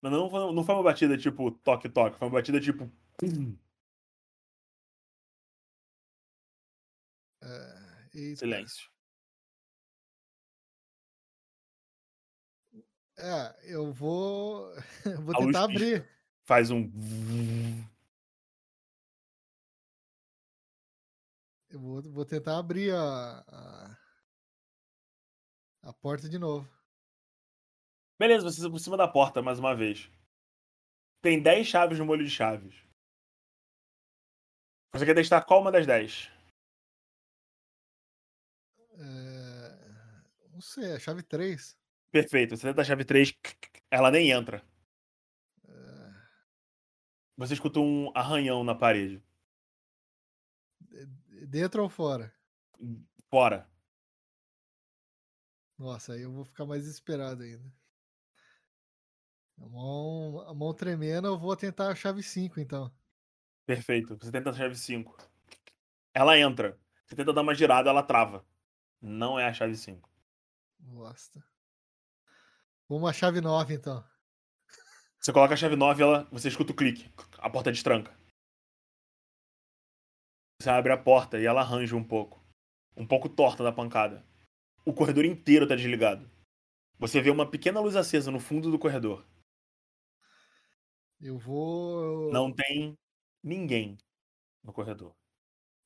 Não, 0.01 0.09
não, 0.09 0.29
foi- 0.29 0.53
não 0.53 0.63
foi 0.63 0.75
uma 0.75 0.83
batida 0.83 1.17
tipo 1.17 1.51
toque-toque, 1.51 2.17
foi 2.17 2.27
uma 2.29 2.33
batida 2.35 2.61
tipo. 2.61 2.89
É, 7.45 7.72
eita. 8.13 8.39
Silêncio. 8.39 8.91
É, 13.17 13.73
eu 13.73 13.91
vou. 13.91 14.73
vou 15.23 15.35
A 15.35 15.39
luz 15.39 15.47
tentar 15.47 15.63
abrir. 15.63 16.09
Faz 16.43 16.71
um. 16.71 16.89
Eu 21.69 21.79
vou, 21.79 22.01
vou 22.03 22.25
tentar 22.25 22.59
abrir 22.59 22.93
a, 22.93 23.39
a, 23.47 23.97
a 25.83 25.93
porta 25.93 26.29
de 26.29 26.37
novo. 26.37 26.69
Beleza, 28.19 28.43
você 28.43 28.61
se 28.61 28.67
aproxima 28.67 28.95
da 28.95 29.07
porta 29.07 29.41
mais 29.41 29.57
uma 29.57 29.75
vez. 29.75 30.09
Tem 31.21 31.41
10 31.41 31.65
chaves 31.65 31.97
no 31.97 32.05
molho 32.05 32.23
de 32.23 32.29
chaves. 32.29 32.75
Você 34.93 35.05
quer 35.05 35.15
testar 35.15 35.43
qual 35.43 35.61
uma 35.61 35.71
das 35.71 35.87
10? 35.87 36.29
É, 38.95 40.49
não 40.51 40.52
sei, 40.63 40.93
a 40.93 40.99
chave 40.99 41.21
3. 41.23 41.77
Perfeito, 42.11 42.55
você 42.55 42.67
tenta 42.67 42.81
a 42.81 42.85
chave 42.85 43.03
3, 43.03 43.33
ela 43.91 44.09
nem 44.11 44.31
entra. 44.31 44.63
É, 45.67 46.13
Você 47.37 47.53
escuta 47.53 47.79
um 47.79 48.11
arranhão 48.15 48.63
na 48.63 48.73
parede. 48.73 49.21
dentro 51.47 51.83
ou 51.83 51.89
fora? 51.89 52.33
Fora. 53.29 53.67
Nossa, 55.77 56.13
aí 56.13 56.21
eu 56.23 56.31
vou 56.31 56.43
ficar 56.45 56.65
mais 56.65 56.83
desesperado 56.83 57.43
ainda. 57.43 57.71
A 59.57 59.65
mão, 59.67 60.39
a 60.47 60.53
mão 60.53 60.73
tremendo, 60.75 61.27
eu 61.27 61.39
vou 61.39 61.55
tentar 61.57 61.89
a 61.89 61.95
chave 61.95 62.21
5, 62.21 62.59
então. 62.59 62.91
Perfeito. 63.65 64.17
Você 64.17 64.31
tenta 64.31 64.49
a 64.49 64.53
chave 64.53 64.75
5. 64.75 65.17
Ela 66.13 66.37
entra. 66.39 66.79
Você 67.05 67.15
tenta 67.15 67.33
dar 67.33 67.41
uma 67.41 67.55
girada, 67.55 67.89
ela 67.89 68.03
trava. 68.03 68.45
Não 69.01 69.39
é 69.39 69.47
a 69.47 69.53
chave 69.53 69.75
5. 69.77 70.09
Bosta. 70.83 71.43
Vamos 72.89 73.09
a 73.09 73.13
chave 73.13 73.41
9, 73.41 73.73
então. 73.73 74.03
Você 75.19 75.31
coloca 75.31 75.53
a 75.53 75.57
chave 75.57 75.75
9 75.75 76.03
ela, 76.03 76.23
você 76.31 76.49
escuta 76.49 76.73
o 76.73 76.75
clique. 76.75 77.09
A 77.37 77.49
porta 77.49 77.71
destranca. 77.71 78.15
Você 80.61 80.69
abre 80.69 80.91
a 80.91 80.97
porta 80.97 81.39
e 81.39 81.45
ela 81.45 81.61
arranja 81.61 81.95
um 81.95 82.03
pouco. 82.03 82.43
Um 82.95 83.07
pouco 83.07 83.29
torta 83.29 83.63
da 83.63 83.71
pancada. 83.71 84.25
O 84.85 84.93
corredor 84.93 85.25
inteiro 85.25 85.67
tá 85.67 85.75
desligado. 85.75 86.29
Você 86.99 87.21
vê 87.21 87.29
uma 87.29 87.49
pequena 87.49 87.79
luz 87.79 87.95
acesa 87.95 88.29
no 88.29 88.39
fundo 88.39 88.69
do 88.69 88.77
corredor. 88.77 89.25
Eu 91.19 91.37
vou. 91.37 92.31
Não 92.31 92.53
tem 92.53 92.97
ninguém 93.41 93.97
no 94.61 94.73
corredor. 94.73 95.15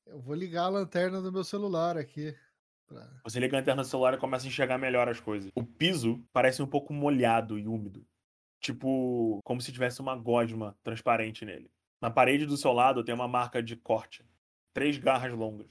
Eu 0.05 0.19
vou 0.19 0.35
ligar 0.35 0.63
a 0.63 0.69
lanterna 0.69 1.21
do 1.21 1.31
meu 1.31 1.43
celular 1.43 1.97
aqui. 1.97 2.35
Pra- 2.87 3.19
Você 3.23 3.39
liga 3.39 3.55
a 3.55 3.59
lanterna 3.59 3.81
do 3.83 3.87
celular 3.87 4.13
e 4.13 4.17
começa 4.17 4.45
a 4.45 4.49
enxergar 4.49 4.77
melhor 4.77 5.07
as 5.09 5.19
coisas. 5.19 5.51
O 5.55 5.63
piso 5.63 6.23
parece 6.33 6.61
um 6.61 6.67
pouco 6.67 6.93
molhado 6.93 7.59
e 7.59 7.67
úmido. 7.67 8.05
Tipo, 8.59 9.39
como 9.43 9.61
se 9.61 9.71
tivesse 9.71 10.01
uma 10.01 10.15
gosma 10.15 10.75
transparente 10.83 11.45
nele. 11.45 11.69
Na 12.01 12.09
parede 12.09 12.45
do 12.45 12.57
seu 12.57 12.73
lado 12.73 13.03
tem 13.03 13.13
uma 13.13 13.27
marca 13.27 13.61
de 13.61 13.75
corte. 13.75 14.25
Três 14.73 14.97
garras 14.97 15.33
longas. 15.33 15.67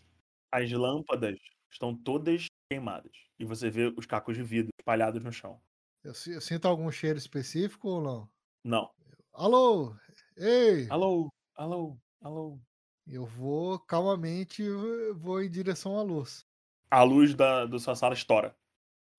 As 0.52 0.70
lâmpadas 0.70 1.36
estão 1.70 1.94
todas 1.94 2.46
queimadas. 2.70 3.12
E 3.38 3.44
você 3.44 3.68
vê 3.70 3.92
os 3.96 4.06
cacos 4.06 4.36
de 4.36 4.42
vidro 4.42 4.70
espalhados 4.80 5.22
no 5.22 5.32
chão. 5.32 5.60
Eu, 6.02 6.12
eu 6.28 6.40
sinto 6.40 6.66
algum 6.68 6.90
cheiro 6.90 7.18
específico 7.18 7.88
ou 7.88 8.00
não? 8.00 8.28
Não. 8.64 8.90
Alô? 9.32 9.94
Ei! 10.36 10.88
Alô? 10.88 11.28
Alô? 11.56 11.98
Alô? 12.20 12.58
Eu 13.06 13.26
vou 13.26 13.78
calmamente, 13.80 14.62
eu 14.62 15.16
vou 15.16 15.42
em 15.42 15.50
direção 15.50 15.98
à 15.98 16.02
luz. 16.02 16.45
A 16.90 17.02
luz 17.02 17.34
da, 17.34 17.66
da 17.66 17.78
sua 17.78 17.94
sala 17.94 18.14
estoura. 18.14 18.56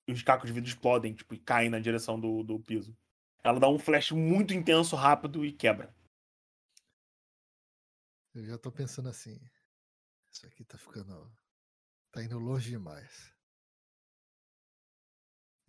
E 0.08 0.14
os 0.14 0.24
cacos 0.24 0.48
de 0.48 0.54
vidro 0.54 0.70
explodem, 0.70 1.14
tipo, 1.14 1.34
e 1.34 1.38
caem 1.38 1.70
na 1.70 1.80
direção 1.80 2.20
do, 2.20 2.44
do 2.44 2.60
piso. 2.60 2.96
Ela 3.44 3.60
dá 3.60 3.68
um 3.68 3.78
flash 3.80 4.12
muito 4.12 4.54
intenso, 4.54 4.96
rápido 4.96 5.46
e 5.46 5.52
quebra. 5.52 5.94
Eu 8.34 8.46
já 8.46 8.58
tô 8.58 8.72
pensando 8.72 9.10
assim. 9.10 9.40
Isso 10.32 10.46
aqui 10.46 10.64
tá 10.64 10.78
ficando. 10.78 11.32
Tá 12.12 12.24
indo 12.24 12.38
longe 12.40 12.70
demais. 12.70 13.34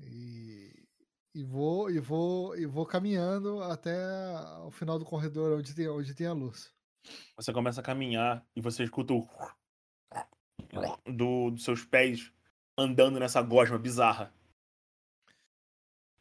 E, 0.01 0.87
e 1.35 1.43
vou 1.43 1.91
e 1.91 1.99
vou 1.99 2.57
e 2.57 2.67
vou 2.67 2.87
caminhando 2.87 3.63
até 3.63 3.97
o 4.65 4.71
final 4.71 4.99
do 4.99 5.05
corredor 5.05 5.59
onde 5.59 5.75
tem 5.75 5.89
onde 5.89 6.15
tem 6.15 6.27
a 6.27 6.33
luz. 6.33 6.73
Você 7.37 7.53
começa 7.53 7.81
a 7.81 7.85
caminhar 7.85 8.47
e 8.55 8.61
você 8.61 8.85
escuta 8.85 9.13
o 9.15 9.27
do, 11.05 11.51
dos 11.51 11.65
seus 11.65 11.85
pés 11.85 12.33
andando 12.77 13.19
nessa 13.19 13.43
gosma 13.43 13.79
bizarra. 13.79 14.33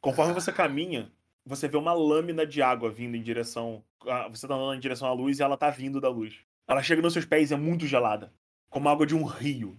Conforme 0.01 0.33
você 0.33 0.51
caminha, 0.51 1.12
você 1.45 1.67
vê 1.67 1.77
uma 1.77 1.93
lâmina 1.93 2.45
de 2.45 2.62
água 2.62 2.89
vindo 2.89 3.15
em 3.15 3.21
direção. 3.21 3.83
Você 4.29 4.47
tá 4.47 4.55
andando 4.55 4.75
em 4.75 4.79
direção 4.79 5.07
à 5.07 5.13
luz 5.13 5.39
e 5.39 5.43
ela 5.43 5.57
tá 5.57 5.69
vindo 5.69 6.01
da 6.01 6.10
luz. 6.10 6.39
Ela 6.67 6.83
chega 6.83 7.01
nos 7.01 7.13
seus 7.13 7.25
pés 7.25 7.51
e 7.51 7.53
é 7.53 7.57
muito 7.57 7.86
gelada. 7.86 8.33
Como 8.69 8.89
água 8.89 9.05
de 9.05 9.15
um 9.15 9.23
rio. 9.23 9.77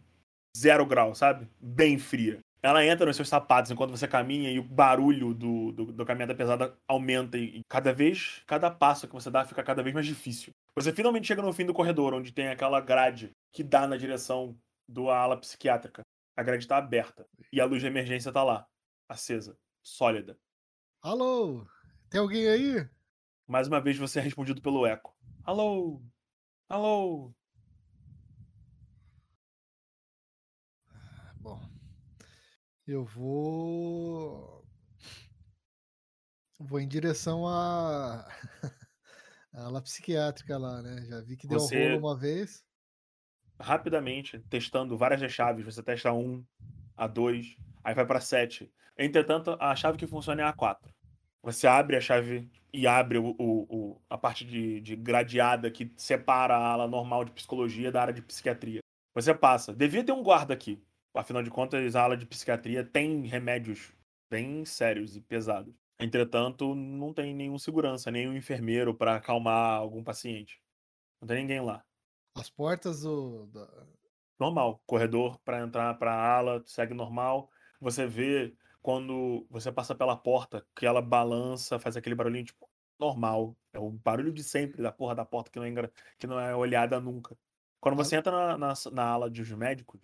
Zero 0.57 0.87
grau, 0.87 1.15
sabe? 1.15 1.49
Bem 1.61 1.99
fria. 1.99 2.41
Ela 2.63 2.85
entra 2.85 3.07
nos 3.07 3.17
seus 3.17 3.29
sapatos 3.29 3.71
enquanto 3.71 3.91
você 3.91 4.09
caminha 4.09 4.51
e 4.51 4.59
o 4.59 4.63
barulho 4.63 5.33
do, 5.33 5.73
do, 5.73 5.93
do 5.93 6.07
caminhada 6.07 6.35
pesada 6.35 6.77
aumenta. 6.89 7.39
E 7.39 7.61
cada 7.69 7.93
vez, 7.93 8.43
cada 8.47 8.71
passo 8.71 9.07
que 9.07 9.15
você 9.15 9.31
dá 9.31 9.45
fica 9.45 9.63
cada 9.63 9.83
vez 9.83 9.95
mais 9.95 10.07
difícil. 10.07 10.53
Você 10.75 10.93
finalmente 10.93 11.27
chega 11.27 11.43
no 11.43 11.53
fim 11.53 11.65
do 11.65 11.75
corredor, 11.75 12.15
onde 12.15 12.33
tem 12.33 12.49
aquela 12.49 12.81
grade 12.81 13.31
que 13.53 13.63
dá 13.63 13.87
na 13.87 13.97
direção 13.97 14.59
do 14.89 15.09
ala 15.11 15.37
psiquiátrica. 15.37 16.03
A 16.37 16.43
grade 16.43 16.67
tá 16.67 16.77
aberta. 16.77 17.27
E 17.53 17.61
a 17.61 17.65
luz 17.65 17.81
de 17.81 17.87
emergência 17.87 18.33
tá 18.33 18.43
lá, 18.43 18.67
acesa, 19.09 19.57
sólida. 19.83 20.37
Alô? 21.01 21.65
Tem 22.11 22.21
alguém 22.21 22.49
aí? 22.49 22.89
Mais 23.47 23.69
uma 23.69 23.81
vez 23.81 23.97
você 23.97 24.19
é 24.19 24.23
respondido 24.23 24.61
pelo 24.61 24.87
eco. 24.87 25.17
Alô? 25.45 26.03
Alô? 26.69 27.33
Eu 32.93 33.05
vou. 33.05 34.65
Vou 36.61 36.81
em 36.81 36.89
direção 36.89 37.47
à 37.47 38.27
à 39.55 39.65
ala 39.67 39.81
psiquiátrica 39.83 40.59
lá, 40.59 40.83
né? 40.83 41.05
Já 41.07 41.21
vi 41.21 41.37
que 41.37 41.47
deu 41.47 41.61
Você- 41.61 41.77
um 41.77 41.91
rolo 41.95 41.99
uma 42.09 42.17
vez. 42.17 42.65
Rapidamente, 43.61 44.39
testando 44.49 44.97
várias 44.97 45.21
das 45.21 45.33
chaves. 45.33 45.65
Você 45.65 45.83
testa 45.83 46.13
um, 46.13 46.45
a 46.97 47.07
dois, 47.07 47.57
aí 47.83 47.95
vai 47.95 48.07
pra 48.07 48.21
sete. 48.21 48.73
Entretanto, 48.97 49.57
a 49.61 49.75
chave 49.75 49.99
que 49.99 50.07
funciona 50.07 50.43
é 50.43 50.45
a 50.45 50.53
4. 50.53 50.93
Você 51.43 51.67
abre 51.67 51.97
a 51.97 52.01
chave 52.01 52.51
e 52.73 52.87
abre 52.87 53.19
o, 53.19 53.31
o- 53.39 53.67
o- 53.69 54.03
a 54.11 54.19
parte 54.19 54.45
de, 54.45 54.81
de 54.81 54.95
gradeada 54.97 55.71
que 55.71 55.93
separa 55.97 56.57
a 56.57 56.67
ala 56.73 56.87
normal 56.89 57.25
de 57.25 57.31
psicologia 57.33 57.91
da 57.93 58.01
área 58.03 58.15
de 58.15 58.23
psiquiatria. 58.23 58.81
Você 59.15 59.35
passa. 59.35 59.73
Devia 59.75 60.05
ter 60.05 60.13
um 60.13 60.23
guarda 60.23 60.53
aqui. 60.55 60.81
Afinal 61.19 61.43
de 61.43 61.51
contas, 61.51 61.97
a 61.97 62.03
ala 62.03 62.17
de 62.17 62.25
psiquiatria 62.25 62.85
tem 62.85 63.27
remédios 63.27 63.93
bem 64.31 64.65
sérios 64.65 65.17
e 65.17 65.21
pesados. 65.21 65.75
Entretanto, 65.99 66.77
não 66.77 67.13
tem 67.13 67.35
nenhum 67.35 67.59
segurança, 67.59 68.09
nenhum 68.09 68.37
enfermeiro 68.37 68.95
para 68.95 69.17
acalmar 69.17 69.81
algum 69.81 70.05
paciente. 70.05 70.63
Não 71.21 71.27
tem 71.27 71.39
ninguém 71.39 71.61
lá. 71.61 71.85
As 72.37 72.49
portas 72.49 73.01
do. 73.01 73.47
da- 73.47 73.69
normal. 74.39 74.81
Corredor 74.87 75.41
para 75.41 75.59
entrar 75.59 75.93
para 75.99 76.15
a 76.15 76.37
ala, 76.37 76.63
segue 76.65 76.95
normal. 76.95 77.51
Você 77.81 78.07
vê 78.07 78.55
quando 78.81 79.45
você 79.51 79.73
passa 79.73 79.97
pela 79.97 80.17
porta 80.17 80.65
que 80.77 80.87
ela 80.87 81.03
balança, 81.03 81.81
faz 81.81 81.97
aquele 81.97 82.15
barulhinho 82.15 82.45
tipo 82.45 82.71
normal. 82.97 83.57
É 83.73 83.81
o 83.81 83.91
barulho 83.91 84.33
de 84.33 84.45
sempre 84.45 84.81
da 84.81 84.93
porra 84.93 85.17
da 85.17 85.25
porta 85.25 85.51
que 85.51 85.59
não 85.59 85.67
é, 85.67 85.91
que 86.17 86.29
não 86.29 86.39
é 86.39 86.55
olhada 86.55 87.01
nunca. 87.01 87.37
Quando 87.81 87.97
você 87.97 88.15
entra 88.15 88.31
na, 88.31 88.57
na, 88.57 88.75
na 88.93 89.05
ala 89.05 89.29
dos 89.29 89.51
médicos, 89.51 90.01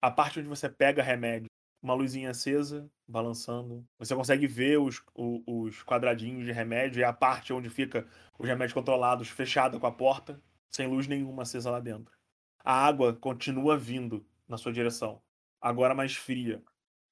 a 0.00 0.10
parte 0.10 0.38
onde 0.38 0.48
você 0.48 0.68
pega 0.68 1.02
remédio, 1.02 1.48
uma 1.82 1.94
luzinha 1.94 2.30
acesa, 2.30 2.90
balançando. 3.06 3.86
Você 3.98 4.14
consegue 4.14 4.46
ver 4.46 4.78
os, 4.78 5.02
os 5.14 5.82
quadradinhos 5.84 6.44
de 6.44 6.52
remédio 6.52 7.00
e 7.00 7.04
a 7.04 7.12
parte 7.12 7.52
onde 7.52 7.70
fica 7.70 8.06
os 8.38 8.46
remédios 8.46 8.72
controlados 8.72 9.28
fechada 9.28 9.78
com 9.78 9.86
a 9.86 9.92
porta, 9.92 10.40
sem 10.70 10.86
luz 10.86 11.06
nenhuma 11.06 11.42
acesa 11.42 11.70
lá 11.70 11.80
dentro. 11.80 12.16
A 12.64 12.72
água 12.72 13.14
continua 13.14 13.76
vindo 13.76 14.26
na 14.46 14.56
sua 14.56 14.72
direção, 14.72 15.22
agora 15.60 15.94
mais 15.94 16.14
fria 16.14 16.62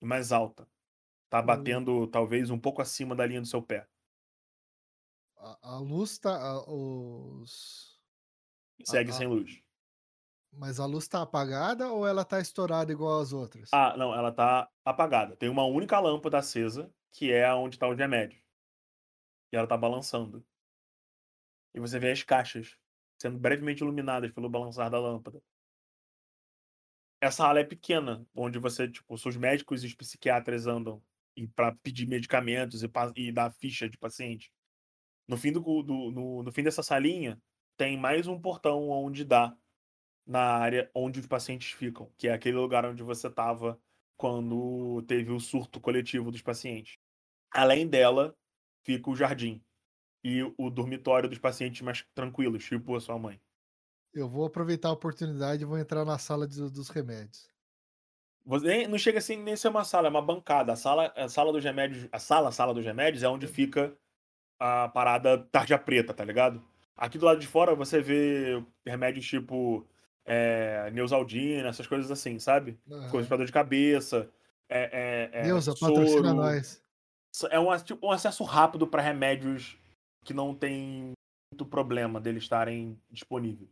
e 0.01 0.07
mais 0.07 0.33
alta. 0.33 0.69
Tá 1.29 1.43
batendo 1.43 2.07
talvez 2.07 2.51
um 2.51 2.59
pouco 2.59 2.81
acima 2.81 3.15
da 3.15 3.27
linha 3.27 3.41
do 3.41 3.47
seu 3.47 3.61
pé. 3.61 3.87
A, 5.37 5.75
a 5.75 5.79
luz 5.79 6.19
tá. 6.19 6.35
a- 6.35 6.65
os... 6.71 8.01
Segue 8.85 9.11
ah. 9.11 9.15
sem 9.15 9.27
luz. 9.27 9.63
Mas 10.59 10.81
a 10.81 10.87
luz 10.87 11.07
tá 11.07 11.23
apagada 11.23 11.91
ou 11.93 12.07
ela 12.07 12.25
tá 12.25 12.41
estourada 12.41 12.91
igual 12.93 13.21
as 13.21 13.33
outras? 13.33 13.71
Ah, 13.73 13.97
não, 13.97 14.15
ela 14.15 14.33
tá 14.33 14.69
apagada. 14.85 15.37
Tem 15.37 15.49
uma 15.49 15.65
única 15.65 15.99
lâmpada 16.01 16.39
acesa, 16.39 16.93
que 17.13 17.31
é 17.33 17.53
onde 17.55 17.79
tá 17.79 17.87
o 17.87 17.95
remédio. 17.95 18.41
E 19.53 19.57
ela 19.57 19.67
tá 19.67 19.77
balançando. 19.77 20.47
E 21.75 21.79
você 21.81 21.99
vê 21.99 22.11
as 22.11 22.23
caixas 22.25 22.77
sendo 23.21 23.39
brevemente 23.39 23.83
iluminadas 23.83 24.33
pelo 24.33 24.51
balançar 24.51 24.91
da 24.91 24.99
lâmpada. 24.99 25.41
Essa 27.21 27.47
ala 27.47 27.61
é 27.61 27.65
pequena, 27.65 28.27
onde 28.35 28.59
você, 28.59 28.91
tipo, 28.91 29.15
os 29.15 29.37
médicos 29.37 29.83
e 29.83 29.87
os 29.87 29.95
psiquiatras 29.95 30.67
andam 30.67 31.03
e 31.37 31.47
para 31.47 31.75
pedir 31.77 32.07
medicamentos 32.07 32.83
e, 32.83 32.91
e 33.17 33.33
dar 33.33 33.51
ficha 33.53 33.89
de 33.89 33.99
paciente. 33.99 34.53
No 35.29 35.37
fim 35.37 35.53
do, 35.53 35.61
do- 35.83 36.11
no, 36.13 36.43
no 36.43 36.53
fim 36.53 36.63
dessa 36.63 36.83
salinha 36.83 37.41
tem 37.77 37.99
mais 37.99 38.27
um 38.27 38.41
portão 38.41 38.89
onde 38.91 39.25
dá 39.25 39.57
na 40.27 40.41
área 40.41 40.91
onde 40.95 41.21
os 41.21 41.27
pacientes 41.27 41.73
ficam, 41.73 42.13
que 42.19 42.29
é 42.29 42.33
aquele 42.33 42.57
lugar 42.57 42.85
onde 42.85 43.03
você 43.03 43.29
estava 43.29 43.81
quando 44.17 45.03
teve 45.03 45.31
o 45.33 45.41
surto 45.41 45.81
coletivo 45.81 46.31
dos 46.31 46.43
pacientes. 46.43 46.99
Além 47.53 47.89
dela, 47.89 48.37
fica 48.85 49.11
o 49.11 49.17
jardim 49.17 49.65
e 50.25 50.43
o 50.59 50.71
dormitório 50.71 51.29
dos 51.29 51.39
pacientes 51.39 51.83
mais 51.83 52.05
tranquilos, 52.15 52.65
tipo 52.65 52.97
a 52.97 53.01
sua 53.01 53.19
mãe. 53.19 53.41
Eu 54.13 54.29
vou 54.29 54.45
aproveitar 54.45 54.89
a 54.89 54.93
oportunidade 54.93 55.63
e 55.63 55.67
vou 55.67 55.79
entrar 55.79 56.05
na 56.05 56.19
sala 56.19 56.49
de- 56.49 56.71
dos 56.71 56.89
remédios. 56.89 57.49
Você 58.45 58.87
não 58.87 58.97
chega 58.97 59.19
assim 59.19 59.37
nem 59.37 59.57
ser 59.57 59.69
uma 59.69 59.85
sala, 59.85 60.07
é 60.07 60.11
uma 60.11 60.23
bancada. 60.23 60.73
A 60.73 60.77
sala, 60.77 61.13
a 61.17 61.29
sala 61.29 61.53
dos 61.53 61.65
remédios, 61.65 62.09
a 62.13 62.19
sala, 62.19 62.49
a 62.49 62.53
sala 62.53 62.73
dos 62.73 62.85
remédios 62.85 63.23
é 63.23 63.29
onde 63.29 63.47
fica 63.47 63.97
a 64.59 64.89
parada 64.89 65.39
tarja 65.53 65.79
preta, 65.79 66.15
tá 66.15 66.25
ligado? 66.25 66.65
Aqui 66.97 67.19
do 67.19 67.27
lado 67.27 67.41
de 67.41 67.47
fora 67.49 67.75
você 67.75 68.01
vê 68.01 68.65
remédios 68.87 69.27
tipo 69.27 69.87
é, 70.27 70.91
Neusaldina, 70.91 71.69
essas 71.69 71.87
coisas 71.87 72.11
assim, 72.11 72.39
sabe? 72.39 72.79
Pra 73.29 73.37
dor 73.37 73.47
de 73.47 73.53
cabeça. 73.53 74.29
É, 74.69 75.31
é, 75.33 75.41
é, 75.41 75.47
Neuza, 75.47 75.75
patrocina 75.79 76.35
nós. 76.35 76.83
É 77.51 77.59
um, 77.61 77.77
tipo, 77.79 78.07
um 78.07 78.11
acesso 78.11 78.43
rápido 78.45 78.87
para 78.87 79.03
remédios 79.03 79.79
que 80.25 80.35
não 80.35 80.55
tem 80.55 81.13
muito 81.53 81.65
problema 81.65 82.21
deles 82.21 82.43
estarem 82.43 83.01
disponíveis. 83.11 83.71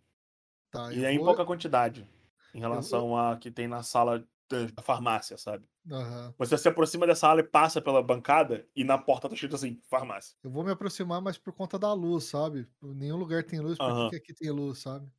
Tá, 0.70 0.92
E 0.92 1.04
é 1.04 1.12
em 1.12 1.16
vou- 1.16 1.26
pouca 1.26 1.44
quantidade 1.44 2.08
em 2.54 2.60
relação 2.60 3.16
a 3.16 3.36
que 3.36 3.50
tem 3.50 3.66
na 3.66 3.82
sala 3.82 4.24
da 4.48 4.82
farmácia, 4.82 5.36
sabe? 5.36 5.66
Aham. 5.90 6.32
Você 6.38 6.56
se 6.56 6.68
aproxima 6.68 7.06
dessa 7.06 7.22
sala 7.22 7.40
e 7.40 7.44
passa 7.44 7.80
pela 7.80 8.02
bancada 8.02 8.66
e 8.76 8.84
na 8.84 8.96
porta 8.96 9.28
tá 9.28 9.34
escrito 9.34 9.56
assim, 9.56 9.80
farmácia. 9.90 10.36
Eu 10.44 10.50
vou 10.50 10.62
me 10.62 10.70
aproximar, 10.70 11.20
mas 11.20 11.36
por 11.36 11.52
conta 11.52 11.78
da 11.78 11.92
luz, 11.92 12.24
sabe? 12.24 12.68
Nenhum 12.80 13.16
lugar 13.16 13.42
tem 13.42 13.58
luz, 13.60 13.78
por 13.78 13.86
que 13.86 13.90
Aham. 13.92 14.10
que 14.10 14.16
aqui 14.16 14.34
tem 14.34 14.50
luz, 14.50 14.78
sabe? 14.78 15.10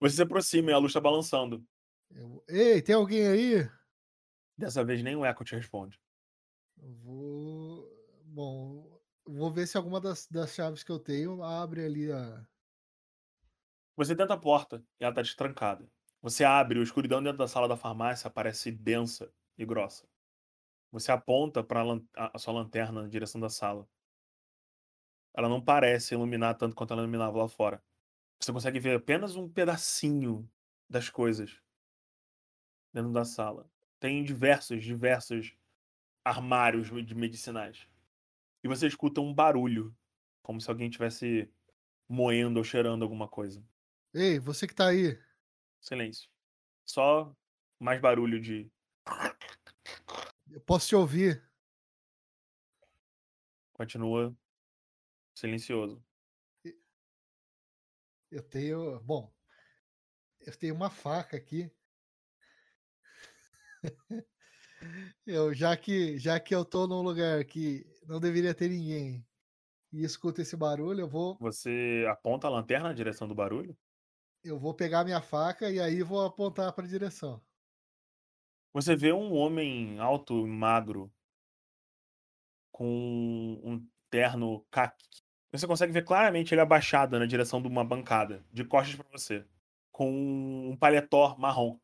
Você 0.00 0.16
se 0.16 0.22
aproxima 0.22 0.70
e 0.70 0.74
a 0.74 0.78
luz 0.78 0.92
tá 0.92 1.00
balançando. 1.00 1.64
Eu- 2.10 2.44
Ei, 2.48 2.82
tem 2.82 2.94
alguém 2.96 3.26
aí? 3.28 3.68
Dessa 4.58 4.84
vez 4.84 5.02
nem 5.02 5.16
o 5.16 5.24
eco 5.24 5.44
te 5.44 5.54
responde. 5.56 5.98
Eu 6.78 6.92
vou. 6.94 8.22
Bom, 8.24 9.00
vou 9.26 9.50
ver 9.52 9.66
se 9.66 9.76
alguma 9.76 10.00
das, 10.00 10.26
das 10.28 10.54
chaves 10.54 10.82
que 10.82 10.90
eu 10.92 10.98
tenho 10.98 11.42
abre 11.42 11.84
ali 11.84 12.10
a. 12.12 12.46
Você 13.96 14.14
tenta 14.16 14.34
a 14.34 14.38
porta 14.38 14.82
e 15.00 15.04
ela 15.04 15.14
tá 15.14 15.20
destrancada. 15.22 15.90
Você 16.22 16.44
abre, 16.44 16.78
a 16.80 16.82
escuridão 16.82 17.22
dentro 17.22 17.38
da 17.38 17.48
sala 17.48 17.68
da 17.68 17.76
farmácia 17.76 18.30
parece 18.30 18.70
densa 18.72 19.32
e 19.58 19.64
grossa. 19.66 20.08
Você 20.92 21.12
aponta 21.12 21.64
para 21.64 21.82
a 22.16 22.38
sua 22.38 22.54
lanterna 22.54 23.02
na 23.02 23.08
direção 23.08 23.40
da 23.40 23.50
sala. 23.50 23.88
Ela 25.36 25.48
não 25.48 25.64
parece 25.64 26.14
iluminar 26.14 26.56
tanto 26.56 26.74
quanto 26.74 26.92
ela 26.92 27.02
iluminava 27.02 27.38
lá 27.38 27.48
fora. 27.48 27.80
Você 28.40 28.52
consegue 28.52 28.78
ver 28.78 28.96
apenas 28.96 29.36
um 29.36 29.48
pedacinho 29.48 30.48
das 30.88 31.08
coisas 31.08 31.60
dentro 32.92 33.12
da 33.12 33.24
sala. 33.24 33.70
Tem 33.98 34.22
diversos, 34.22 34.84
diversos 34.84 35.56
armários 36.24 36.88
de 37.04 37.14
medicinais. 37.14 37.88
E 38.62 38.68
você 38.68 38.86
escuta 38.86 39.20
um 39.20 39.32
barulho, 39.32 39.96
como 40.42 40.60
se 40.60 40.70
alguém 40.70 40.88
estivesse 40.88 41.50
moendo 42.08 42.58
ou 42.58 42.64
cheirando 42.64 43.02
alguma 43.02 43.28
coisa. 43.28 43.64
Ei, 44.14 44.38
você 44.38 44.66
que 44.66 44.74
tá 44.74 44.88
aí. 44.88 45.18
Silêncio. 45.80 46.30
Só 46.84 47.34
mais 47.78 48.00
barulho 48.00 48.40
de. 48.40 48.70
Eu 50.50 50.60
posso 50.60 50.88
te 50.88 50.96
ouvir. 50.96 51.42
Continua 53.72 54.34
silencioso. 55.34 56.02
Eu 58.30 58.42
tenho. 58.42 59.00
Bom, 59.00 59.32
eu 60.40 60.56
tenho 60.56 60.74
uma 60.74 60.90
faca 60.90 61.36
aqui. 61.36 61.70
Eu, 65.26 65.52
já, 65.52 65.76
que, 65.76 66.18
já 66.18 66.38
que 66.38 66.54
eu 66.54 66.64
tô 66.64 66.86
num 66.86 67.02
lugar 67.02 67.44
que 67.44 67.84
não 68.06 68.20
deveria 68.20 68.54
ter 68.54 68.68
ninguém 68.68 69.26
e 69.92 70.04
escuto 70.04 70.40
esse 70.40 70.56
barulho, 70.56 71.00
eu 71.00 71.08
vou, 71.08 71.36
Você 71.40 72.06
aponta 72.08 72.46
a 72.46 72.50
lanterna 72.50 72.88
na 72.88 72.94
direção 72.94 73.26
do 73.26 73.34
barulho. 73.34 73.76
eu 74.44 74.58
vou 74.58 74.74
pegar 74.74 75.04
minha 75.04 75.20
faca 75.20 75.70
e 75.70 75.80
aí 75.80 76.02
vou 76.02 76.24
apontar 76.24 76.72
pra 76.72 76.86
direção. 76.86 77.42
Você 78.72 78.94
vê 78.94 79.12
um 79.12 79.32
homem 79.32 79.98
alto 79.98 80.46
e 80.46 80.50
magro 80.50 81.10
com 82.70 83.60
um 83.64 83.86
terno 84.10 84.64
caqui. 84.70 85.25
Você 85.52 85.66
consegue 85.66 85.92
ver 85.92 86.04
claramente 86.04 86.52
ele 86.52 86.60
abaixado 86.60 87.18
na 87.18 87.26
direção 87.26 87.62
de 87.62 87.68
uma 87.68 87.84
bancada, 87.84 88.44
de 88.52 88.64
costas 88.64 88.96
pra 88.96 89.06
você, 89.10 89.44
com 89.90 90.70
um 90.70 90.76
paletó 90.76 91.36
marrom, 91.38 91.78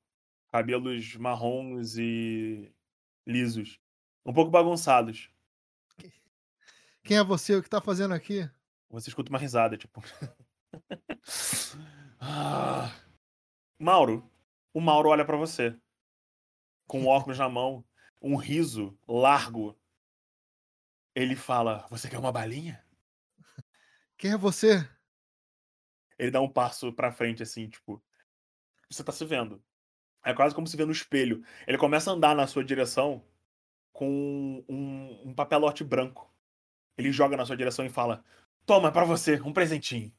cabelos 0.51 1.17
marrons 1.17 1.97
e 1.97 2.73
lisos, 3.27 3.79
um 4.27 4.33
pouco 4.33 4.51
bagunçados. 4.51 5.31
Quem 7.05 7.17
é 7.17 7.25
você? 7.25 7.57
O 7.57 7.63
que 7.63 7.69
tá 7.69 7.81
fazendo 7.81 8.15
aqui? 8.15 8.49
Você 8.91 9.09
escuta 9.09 9.31
uma 9.31 9.39
risada, 9.39 9.77
tipo. 9.77 10.03
Ah. 12.21 12.95
Mauro. 13.79 14.31
O 14.73 14.81
Mauro 14.81 15.09
olha 15.09 15.25
pra 15.25 15.37
você. 15.37 15.77
Com 16.87 17.03
o 17.05 17.07
óculos 17.09 17.39
na 17.39 17.49
mão, 17.49 17.85
um 18.21 18.37
riso 18.37 18.97
largo. 19.09 19.77
Ele 21.15 21.35
fala: 21.35 21.87
Você 21.91 22.09
quer 22.09 22.19
uma 22.19 22.31
balinha? 22.31 22.82
Quem 24.23 24.31
é 24.31 24.37
você? 24.37 24.89
Ele 26.17 26.31
dá 26.31 26.41
um 26.41 26.49
passo 26.49 26.93
pra 26.93 27.11
frente, 27.11 27.43
assim, 27.43 27.69
tipo. 27.69 28.01
Você 28.89 29.03
tá 29.03 29.11
se 29.11 29.25
vendo. 29.25 29.61
É 30.25 30.33
quase 30.33 30.55
como 30.55 30.65
se 30.65 30.77
vê 30.77 30.85
no 30.85 30.93
espelho. 30.93 31.45
Ele 31.67 31.77
começa 31.77 32.09
a 32.09 32.15
andar 32.15 32.37
na 32.37 32.47
sua 32.47 32.63
direção 32.63 33.21
com 33.93 34.65
um, 34.69 35.31
um 35.31 35.35
papelote 35.35 35.83
branco. 35.83 36.33
Ele 36.97 37.11
joga 37.11 37.37
na 37.37 37.45
sua 37.45 37.57
direção 37.57 37.85
e 37.85 37.89
fala: 37.89 38.25
Toma, 38.65 38.91
é 38.91 38.93
pra 38.93 39.05
você, 39.05 39.41
um 39.41 39.53
presentinho. 39.53 40.13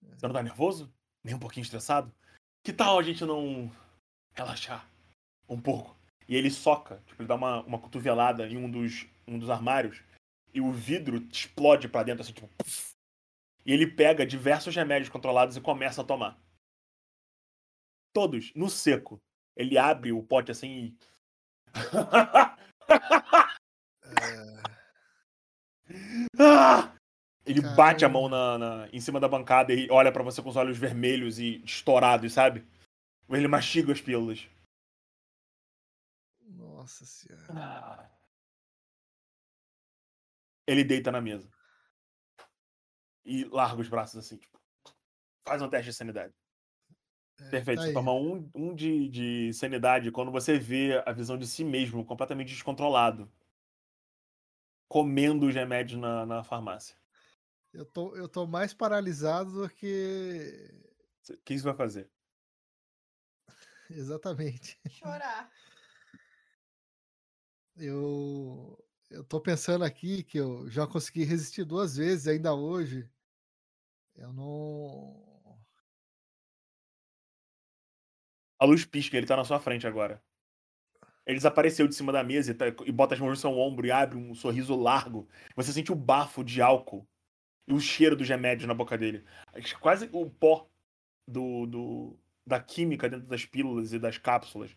Você 0.00 0.26
não 0.26 0.32
tá 0.32 0.42
nervoso? 0.42 0.90
Nem 1.22 1.34
um 1.34 1.38
pouquinho 1.38 1.64
estressado? 1.64 2.10
Que 2.64 2.72
tal 2.72 2.98
a 2.98 3.02
gente 3.02 3.22
não 3.22 3.70
relaxar 4.32 4.88
um 5.46 5.60
pouco? 5.60 5.94
E 6.26 6.36
ele 6.36 6.50
soca, 6.50 7.02
tipo, 7.04 7.20
ele 7.20 7.28
dá 7.28 7.34
uma, 7.34 7.60
uma 7.64 7.78
cotovelada 7.78 8.48
em 8.48 8.56
um 8.56 8.70
dos, 8.70 9.06
um 9.28 9.38
dos 9.38 9.50
armários 9.50 10.02
e 10.54 10.60
o 10.62 10.72
vidro 10.72 11.18
explode 11.30 11.86
pra 11.86 12.02
dentro, 12.02 12.22
assim, 12.22 12.32
tipo. 12.32 12.48
puff. 12.56 12.91
E 13.64 13.72
ele 13.72 13.86
pega 13.86 14.26
diversos 14.26 14.74
remédios 14.74 15.08
controlados 15.08 15.56
e 15.56 15.60
começa 15.60 16.00
a 16.02 16.04
tomar. 16.04 16.38
Todos, 18.12 18.52
no 18.54 18.68
seco. 18.68 19.20
Ele 19.56 19.78
abre 19.78 20.12
o 20.12 20.22
pote 20.22 20.50
assim 20.50 20.68
e. 20.68 20.96
Ah! 26.38 26.96
Ele 27.44 27.60
bate 27.60 28.04
a 28.04 28.08
Caramba. 28.08 28.20
mão 28.20 28.28
na, 28.28 28.58
na- 28.58 28.88
em 28.92 29.00
cima 29.00 29.18
da 29.18 29.28
bancada 29.28 29.72
e 29.72 29.90
olha 29.90 30.12
pra 30.12 30.22
você 30.22 30.40
com 30.40 30.48
os 30.48 30.56
olhos 30.56 30.78
vermelhos 30.78 31.38
e 31.40 31.62
estourados, 31.64 32.32
sabe? 32.32 32.64
Ele 33.28 33.48
mastiga 33.48 33.92
as 33.92 34.00
pílulas. 34.00 34.48
Nossa 36.40 37.04
senhora. 37.04 38.10
Ele 40.68 40.84
deita 40.84 41.10
na 41.10 41.20
mesa. 41.20 41.50
E 43.24 43.44
larga 43.44 43.80
os 43.80 43.88
braços 43.88 44.16
assim, 44.16 44.36
tipo. 44.36 44.60
Faz 45.46 45.60
um 45.60 45.68
teste 45.68 45.90
de 45.90 45.96
sanidade. 45.96 46.34
É, 47.40 47.50
Perfeito. 47.50 47.78
tá 47.78 47.82
Você 47.82 47.88
aí. 47.88 47.94
toma 47.94 48.12
um, 48.12 48.50
um 48.54 48.74
de, 48.74 49.08
de 49.08 49.52
sanidade 49.54 50.10
quando 50.10 50.30
você 50.30 50.58
vê 50.58 51.02
a 51.04 51.12
visão 51.12 51.36
de 51.36 51.46
si 51.46 51.64
mesmo 51.64 52.04
completamente 52.04 52.48
descontrolado. 52.52 53.30
Comendo 54.88 55.46
os 55.46 55.54
remédios 55.54 56.00
na, 56.00 56.26
na 56.26 56.44
farmácia. 56.44 56.96
Eu 57.72 57.86
tô, 57.86 58.14
eu 58.14 58.28
tô 58.28 58.46
mais 58.46 58.74
paralisado 58.74 59.62
do 59.62 59.68
que. 59.68 60.70
O 61.30 61.36
que 61.38 61.58
você 61.58 61.64
vai 61.64 61.74
fazer? 61.74 62.10
Exatamente. 63.90 64.78
Chorar. 64.90 65.50
Eu, 67.76 68.78
eu 69.12 69.24
tô 69.24 69.40
pensando 69.40 69.84
aqui 69.84 70.22
que 70.22 70.38
eu 70.38 70.68
já 70.68 70.86
consegui 70.86 71.24
resistir 71.24 71.64
duas 71.64 71.96
vezes 71.96 72.26
ainda 72.26 72.54
hoje. 72.54 73.08
Eu 74.16 74.32
não. 74.32 75.58
A 78.58 78.64
luz 78.64 78.84
pisca, 78.84 79.16
ele 79.16 79.26
tá 79.26 79.36
na 79.36 79.44
sua 79.44 79.58
frente 79.58 79.86
agora. 79.86 80.22
Ele 81.26 81.36
desapareceu 81.36 81.86
de 81.86 81.94
cima 81.94 82.12
da 82.12 82.22
mesa 82.24 82.50
e, 82.50 82.54
tá- 82.54 82.66
e 82.84 82.92
bota 82.92 83.14
as 83.14 83.20
mãos 83.20 83.30
no 83.30 83.36
seu 83.36 83.50
ombro 83.56 83.86
e 83.86 83.90
abre 83.92 84.16
um 84.16 84.34
sorriso 84.34 84.74
largo. 84.74 85.28
Você 85.54 85.72
sente 85.72 85.92
o 85.92 85.96
bafo 85.96 86.42
de 86.44 86.60
álcool 86.60 87.06
e 87.66 87.72
o 87.72 87.80
cheiro 87.80 88.16
dos 88.16 88.28
remédios 88.28 88.66
na 88.66 88.74
boca 88.74 88.98
dele. 88.98 89.24
Quase 89.80 90.08
o 90.12 90.28
pó 90.30 90.68
do, 91.26 91.66
do- 91.66 92.18
da 92.46 92.60
química 92.60 93.08
dentro 93.08 93.26
das 93.28 93.44
pílulas 93.44 93.92
e 93.92 93.98
das 93.98 94.18
cápsulas. 94.18 94.76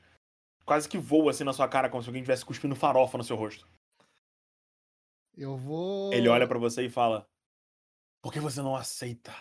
Quase 0.66 0.88
que 0.90 0.98
voa 0.98 1.32
assim 1.32 1.44
na 1.44 1.54
sua 1.54 1.68
cara, 1.68 1.90
como 1.90 2.02
se 2.02 2.10
alguém 2.10 2.22
estivesse 2.22 2.46
cuspindo 2.46 2.76
farofa 2.76 3.18
no 3.18 3.24
seu 3.24 3.36
rosto. 3.36 3.68
Eu 5.38 5.58
vou. 5.58 6.14
Ele 6.14 6.28
olha 6.30 6.48
pra 6.48 6.58
você 6.60 6.84
e 6.84 6.90
fala: 6.90 7.28
Por 8.22 8.32
que 8.32 8.40
você 8.40 8.62
não 8.62 8.76
aceita? 8.76 9.34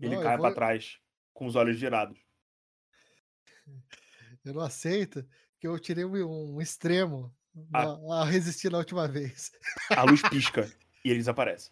Ele 0.00 0.16
Não, 0.16 0.22
cai 0.22 0.36
vou- 0.36 0.46
pra 0.46 0.54
trás, 0.54 0.98
com 1.32 1.46
os 1.46 1.54
olhos 1.56 1.76
girados. 1.78 2.18
Eu 4.44 4.54
não 4.54 4.62
aceito 4.62 5.24
que 5.60 5.68
eu 5.68 5.78
tirei 5.78 6.04
um, 6.04 6.56
um 6.56 6.60
extremo 6.60 7.32
na- 7.70 8.20
a 8.20 8.24
resistir 8.24 8.70
na 8.72 8.78
última 8.78 9.06
vez. 9.06 9.52
A 9.90 10.02
luz 10.02 10.20
pisca 10.28 10.68
e 11.04 11.10
ele 11.10 11.18
desaparece. 11.20 11.70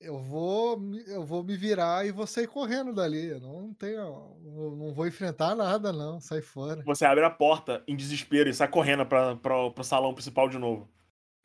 Eu 0.00 0.18
vou, 0.18 0.78
me- 0.78 1.04
eu 1.06 1.24
vou 1.24 1.44
me 1.44 1.56
virar 1.56 2.04
e 2.06 2.10
vou 2.10 2.26
sair 2.26 2.48
correndo 2.48 2.92
dali. 2.92 3.26
Eu 3.26 3.40
não 3.40 3.72
tenho, 3.74 4.36
não 4.76 4.92
vou 4.92 5.06
enfrentar 5.06 5.54
nada 5.54 5.92
não, 5.92 6.20
sai 6.20 6.40
fora. 6.40 6.82
Você 6.84 7.04
abre 7.04 7.24
a 7.24 7.30
porta 7.30 7.84
em 7.86 7.94
desespero 7.96 8.48
e 8.48 8.54
sai 8.54 8.68
correndo 8.68 9.06
pra, 9.06 9.36
pro 9.36 9.84
salão 9.84 10.12
principal 10.14 10.48
de 10.48 10.58
novo. 10.58 10.88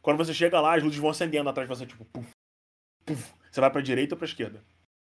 Quando 0.03 0.17
você 0.17 0.33
chega 0.33 0.59
lá, 0.59 0.75
as 0.75 0.83
luzes 0.83 0.99
vão 0.99 1.09
acendendo 1.09 1.49
atrás 1.49 1.67
de 1.67 1.75
você, 1.75 1.85
tipo, 1.85 2.03
puf, 2.05 2.29
puf. 3.05 3.33
Você 3.49 3.61
vai 3.61 3.71
pra 3.71 3.81
direita 3.81 4.15
ou 4.15 4.17
pra 4.19 4.27
esquerda. 4.27 4.63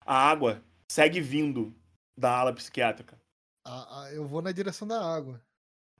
A 0.05 0.15
água 0.15 0.63
segue 0.91 1.21
vindo 1.21 1.73
da 2.19 2.37
ala 2.37 2.53
psiquiátrica. 2.53 3.19
A- 3.65 4.03
a- 4.03 4.13
eu 4.13 4.27
vou 4.27 4.43
na 4.43 4.51
direção 4.51 4.89
da 4.89 5.01
água. 5.01 5.41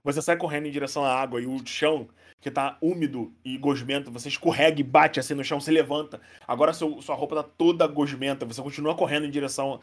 Você 0.03 0.21
sai 0.21 0.35
correndo 0.35 0.65
em 0.67 0.71
direção 0.71 1.05
à 1.05 1.13
água 1.13 1.39
e 1.39 1.45
o 1.45 1.65
chão, 1.65 2.09
que 2.41 2.49
tá 2.49 2.77
úmido 2.81 3.31
e 3.45 3.55
gosmento, 3.57 4.11
você 4.11 4.27
escorrega 4.29 4.81
e 4.81 4.83
bate 4.83 5.19
assim 5.19 5.35
no 5.35 5.43
chão, 5.43 5.61
se 5.61 5.69
levanta. 5.71 6.19
Agora 6.47 6.73
seu- 6.73 6.99
sua 7.03 7.15
roupa 7.15 7.35
tá 7.35 7.43
toda 7.43 7.85
gosmenta, 7.87 8.45
você 8.45 8.61
continua 8.63 8.97
correndo 8.97 9.27
em 9.27 9.31
direção 9.31 9.79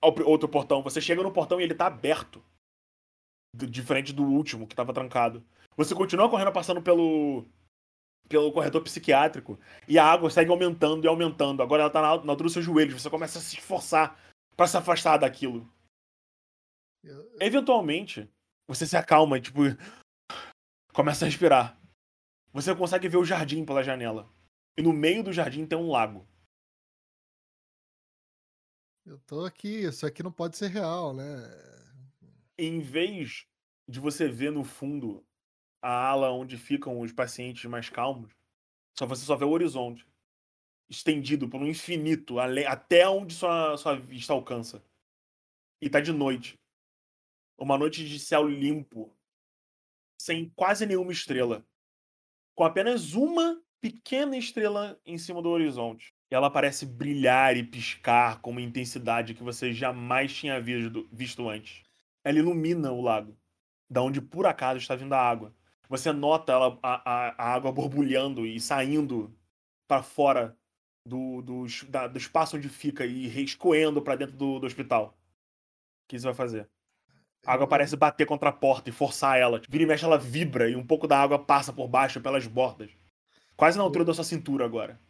ao 0.00 0.14
outro 0.24 0.48
portão. 0.48 0.80
Você 0.82 1.00
chega 1.00 1.22
no 1.24 1.32
portão 1.32 1.60
e 1.60 1.64
ele 1.64 1.74
tá 1.74 1.86
aberto. 1.88 2.42
Diferente 3.56 4.12
do 4.12 4.22
último, 4.24 4.66
que 4.66 4.76
tava 4.76 4.92
trancado. 4.92 5.44
Você 5.76 5.92
continua 5.94 6.30
correndo, 6.30 6.52
passando 6.52 6.80
pelo 6.80 7.44
pelo 8.28 8.52
corredor 8.52 8.82
psiquiátrico 8.82 9.58
e 9.86 9.98
a 9.98 10.04
água 10.04 10.30
segue 10.30 10.50
aumentando 10.50 11.04
e 11.04 11.08
aumentando. 11.08 11.62
Agora 11.62 11.82
ela 11.82 11.90
tá 11.90 12.00
na, 12.02 12.08
na 12.24 12.32
altura 12.32 12.44
dos 12.46 12.52
seus 12.52 12.64
joelhos. 12.64 13.00
Você 13.02 13.10
começa 13.10 13.38
a 13.38 13.42
se 13.42 13.56
esforçar 13.56 14.18
pra 14.56 14.66
se 14.66 14.76
afastar 14.76 15.18
daquilo. 15.18 15.70
Eu- 17.02 17.36
Eventualmente, 17.40 18.28
você 18.68 18.86
se 18.86 18.96
acalma 18.96 19.38
e, 19.38 19.40
tipo, 19.40 19.60
começa 20.92 21.24
a 21.24 21.28
respirar. 21.28 21.78
Você 22.52 22.74
consegue 22.74 23.08
ver 23.08 23.16
o 23.18 23.24
jardim 23.24 23.64
pela 23.64 23.82
janela. 23.84 24.28
E 24.76 24.82
no 24.82 24.92
meio 24.92 25.22
do 25.22 25.32
jardim 25.32 25.66
tem 25.66 25.78
um 25.78 25.90
lago. 25.90 26.26
Eu 29.06 29.18
tô 29.20 29.44
aqui, 29.44 29.84
isso 29.84 30.04
aqui 30.06 30.22
não 30.22 30.32
pode 30.32 30.56
ser 30.56 30.68
real, 30.68 31.14
né? 31.14 31.24
Em 32.58 32.80
vez 32.80 33.46
de 33.88 34.00
você 34.00 34.28
ver 34.28 34.50
no 34.52 34.64
fundo 34.64 35.24
a 35.80 36.08
ala 36.08 36.30
onde 36.32 36.56
ficam 36.56 37.00
os 37.00 37.12
pacientes 37.12 37.64
mais 37.64 37.88
calmos, 37.88 38.30
só 38.96 39.06
você 39.06 39.24
só 39.24 39.36
vê 39.36 39.44
o 39.44 39.50
horizonte 39.50 40.06
estendido 40.88 41.48
por 41.48 41.60
um 41.60 41.66
infinito, 41.66 42.38
até 42.40 43.06
onde 43.08 43.34
sua, 43.34 43.76
sua 43.76 43.94
vista 43.94 44.32
alcança. 44.32 44.82
E 45.80 45.88
tá 45.88 46.00
de 46.00 46.12
noite. 46.12 46.58
Uma 47.58 47.76
noite 47.76 48.08
de 48.08 48.18
céu 48.18 48.48
limpo, 48.48 49.14
sem 50.20 50.48
quase 50.56 50.86
nenhuma 50.86 51.12
estrela. 51.12 51.64
Com 52.54 52.64
apenas 52.64 53.14
uma 53.14 53.62
pequena 53.80 54.36
estrela 54.36 55.00
em 55.04 55.18
cima 55.18 55.42
do 55.42 55.50
horizonte. 55.50 56.14
E 56.30 56.34
ela 56.34 56.50
parece 56.50 56.84
brilhar 56.84 57.56
e 57.56 57.64
piscar 57.64 58.40
com 58.40 58.50
uma 58.50 58.60
intensidade 58.60 59.34
que 59.34 59.42
você 59.42 59.72
jamais 59.72 60.34
tinha 60.34 60.60
visto, 60.60 61.08
visto 61.12 61.48
antes. 61.48 61.82
Ela 62.24 62.38
ilumina 62.38 62.92
o 62.92 63.00
lago, 63.00 63.36
da 63.88 64.02
onde 64.02 64.20
por 64.20 64.46
acaso 64.46 64.78
está 64.78 64.94
vindo 64.94 65.14
a 65.14 65.20
água. 65.20 65.54
Você 65.88 66.12
nota 66.12 66.52
ela, 66.52 66.78
a, 66.82 67.10
a- 67.10 67.34
a 67.38 67.54
água 67.54 67.72
borbulhando 67.72 68.46
e 68.46 68.60
saindo 68.60 69.34
para 69.86 70.02
fora 70.02 70.56
do, 71.06 71.40
do, 71.42 71.66
da- 71.88 72.06
do 72.06 72.18
espaço 72.18 72.56
onde 72.56 72.68
fica 72.68 73.06
e 73.06 73.26
escoando 73.42 74.02
para 74.02 74.16
dentro 74.16 74.36
do, 74.36 74.58
do 74.58 74.66
hospital. 74.66 75.16
O 76.04 76.08
que 76.08 76.18
você 76.18 76.26
vai 76.26 76.34
fazer? 76.34 76.68
A 77.46 77.54
água 77.54 77.66
parece 77.66 77.96
bater 77.96 78.26
contra 78.26 78.50
a 78.50 78.52
porta 78.52 78.90
e 78.90 78.92
forçar 78.92 79.38
ela. 79.38 79.62
Vira 79.68 79.84
e 79.84 79.86
mexe, 79.86 80.04
ela 80.04 80.18
vibra 80.18 80.68
e 80.68 80.76
um 80.76 80.86
pouco 80.86 81.06
da 81.06 81.18
água 81.18 81.38
passa 81.38 81.72
por 81.72 81.88
baixo, 81.88 82.20
pelas 82.20 82.46
bordas. 82.46 82.90
Quase 83.56 83.78
na 83.78 83.84
altura 83.84 84.04
da 84.04 84.12
sua 84.12 84.24
cintura 84.24 84.64
agora. 84.64 85.00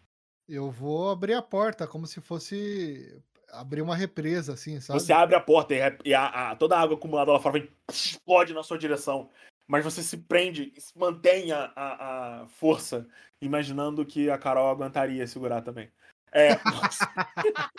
Eu 0.48 0.70
vou 0.70 1.10
abrir 1.10 1.34
a 1.34 1.42
porta 1.42 1.86
como 1.86 2.06
se 2.06 2.20
fosse 2.20 3.20
abrir 3.50 3.82
uma 3.82 3.96
represa, 3.96 4.52
assim, 4.54 4.80
sabe? 4.80 5.00
Você 5.00 5.12
abre 5.12 5.34
a 5.34 5.40
porta 5.40 5.74
e, 5.74 5.82
a- 5.82 5.98
e 6.04 6.14
a- 6.14 6.50
a- 6.50 6.56
toda 6.56 6.76
a 6.76 6.80
água 6.80 6.96
acumulada 6.96 7.32
lá 7.32 7.40
fora 7.40 7.58
vem, 7.60 7.68
explode 7.90 8.54
na 8.54 8.62
sua 8.62 8.78
direção. 8.78 9.28
Mas 9.68 9.84
você 9.84 10.02
se 10.02 10.16
prende 10.16 10.72
se 10.78 10.98
mantém 10.98 11.52
a, 11.52 11.70
a- 11.76 12.42
a 12.42 12.46
força, 12.48 13.06
imaginando 13.40 14.04
que 14.04 14.30
a 14.30 14.38
Carol 14.38 14.68
aguentaria 14.68 15.26
segurar 15.26 15.60
também. 15.60 15.90
É, 16.32 16.48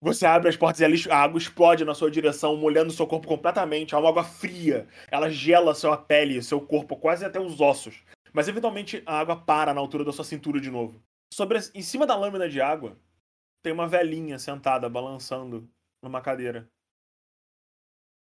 você 0.00 0.26
abre 0.26 0.48
as 0.48 0.56
portas 0.56 0.80
e 0.80 1.10
a, 1.10 1.16
água 1.16 1.38
explode 1.38 1.84
na 1.84 1.94
sua 1.94 2.10
direção, 2.10 2.56
molhando 2.56 2.92
seu 2.92 3.06
corpo 3.06 3.26
completamente. 3.26 3.94
É 3.94 3.98
uma 3.98 4.10
água 4.10 4.22
fria. 4.24 4.86
Ela 5.10 5.30
gela 5.30 5.74
sua 5.74 5.96
pele, 5.96 6.42
seu 6.42 6.60
corpo, 6.60 6.96
quase 6.96 7.24
até 7.24 7.40
os 7.40 7.60
ossos. 7.60 8.04
Mas 8.32 8.46
eventualmente 8.46 9.02
a 9.06 9.18
água 9.18 9.36
para 9.36 9.72
na 9.72 9.80
altura 9.80 10.04
da 10.04 10.12
sua 10.12 10.24
cintura 10.24 10.60
de 10.60 10.70
novo. 10.70 11.02
Sobre, 11.32 11.58
em 11.74 11.82
cima 11.82 12.06
da 12.06 12.14
lâmina 12.16 12.48
de 12.48 12.60
água, 12.60 12.96
tem 13.62 13.72
uma 13.72 13.88
velhinha 13.88 14.38
sentada, 14.38 14.88
balançando 14.88 15.68
numa 16.02 16.20
cadeira. 16.20 16.68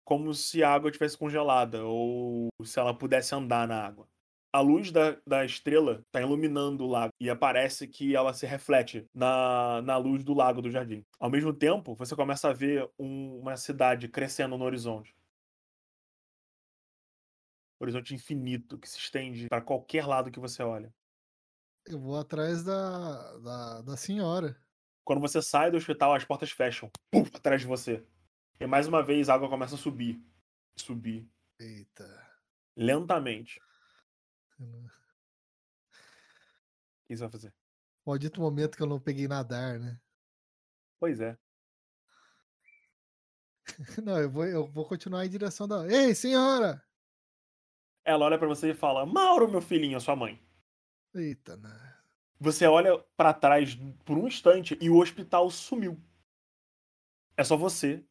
Como 0.08 0.32
se 0.32 0.62
a 0.64 0.72
água 0.72 0.90
tivesse 0.90 1.18
congelada, 1.18 1.84
ou 1.84 2.48
se 2.64 2.80
ela 2.80 2.96
pudesse 2.96 3.34
andar 3.34 3.68
na 3.68 3.84
água. 3.84 4.08
A 4.50 4.58
luz 4.58 4.90
da, 4.90 5.20
da 5.26 5.44
estrela 5.44 6.02
está 6.06 6.22
iluminando 6.22 6.84
o 6.84 6.86
lago 6.86 7.12
e 7.20 7.34
parece 7.36 7.86
que 7.86 8.16
ela 8.16 8.32
se 8.32 8.46
reflete 8.46 9.04
na, 9.14 9.82
na 9.82 9.98
luz 9.98 10.24
do 10.24 10.32
lago 10.32 10.62
do 10.62 10.70
jardim. 10.70 11.04
Ao 11.20 11.28
mesmo 11.28 11.52
tempo, 11.52 11.94
você 11.94 12.16
começa 12.16 12.48
a 12.48 12.54
ver 12.54 12.90
um- 12.98 13.40
uma 13.40 13.54
cidade 13.58 14.08
crescendo 14.08 14.56
no 14.56 14.64
horizonte. 14.64 15.14
Horizonte 17.78 18.14
infinito 18.14 18.78
que 18.78 18.88
se 18.88 18.96
estende 18.96 19.46
para 19.46 19.60
qualquer 19.60 20.06
lado 20.06 20.30
que 20.30 20.40
você 20.40 20.62
olha. 20.62 20.90
Eu 21.86 22.00
vou 22.00 22.16
atrás 22.16 22.64
da, 22.64 23.36
da, 23.40 23.82
da 23.82 23.96
senhora. 23.98 24.56
Quando 25.04 25.20
você 25.20 25.42
sai 25.42 25.70
do 25.70 25.76
hospital, 25.76 26.14
as 26.14 26.24
portas 26.24 26.50
fecham. 26.50 26.88
Puf, 27.10 27.30
atrás 27.36 27.60
de 27.60 27.66
você. 27.66 28.02
E 28.60 28.66
mais 28.66 28.88
uma 28.88 29.02
vez 29.02 29.28
a 29.28 29.34
água 29.34 29.48
começa 29.48 29.74
a 29.76 29.78
subir. 29.78 30.20
Subir. 30.76 31.28
Eita. 31.58 32.26
Lentamente. 32.76 33.60
O 34.58 34.88
que 37.06 37.16
você 37.16 37.22
vai 37.22 37.30
fazer? 37.30 37.54
Maldito 38.04 38.40
momento 38.40 38.76
que 38.76 38.82
eu 38.82 38.86
não 38.86 39.00
peguei 39.00 39.28
nadar, 39.28 39.78
né? 39.78 40.00
Pois 40.98 41.20
é. 41.20 41.38
Não, 44.02 44.18
eu 44.18 44.30
vou, 44.30 44.44
eu 44.46 44.66
vou 44.66 44.84
continuar 44.84 45.24
em 45.24 45.28
direção 45.28 45.68
da. 45.68 45.86
Ei, 45.86 46.14
senhora! 46.14 46.82
Ela 48.04 48.24
olha 48.24 48.38
pra 48.38 48.48
você 48.48 48.70
e 48.70 48.74
fala: 48.74 49.04
Mauro, 49.06 49.48
meu 49.48 49.60
filhinho, 49.60 49.96
a 49.96 50.00
sua 50.00 50.16
mãe. 50.16 50.42
Eita, 51.14 51.56
né? 51.56 51.96
Você 52.40 52.66
olha 52.66 52.98
pra 53.16 53.34
trás 53.34 53.74
por 54.04 54.16
um 54.16 54.26
instante 54.26 54.78
e 54.80 54.88
o 54.88 54.96
hospital 54.96 55.50
sumiu. 55.50 56.00
É 57.36 57.44
só 57.44 57.56
você, 57.56 58.04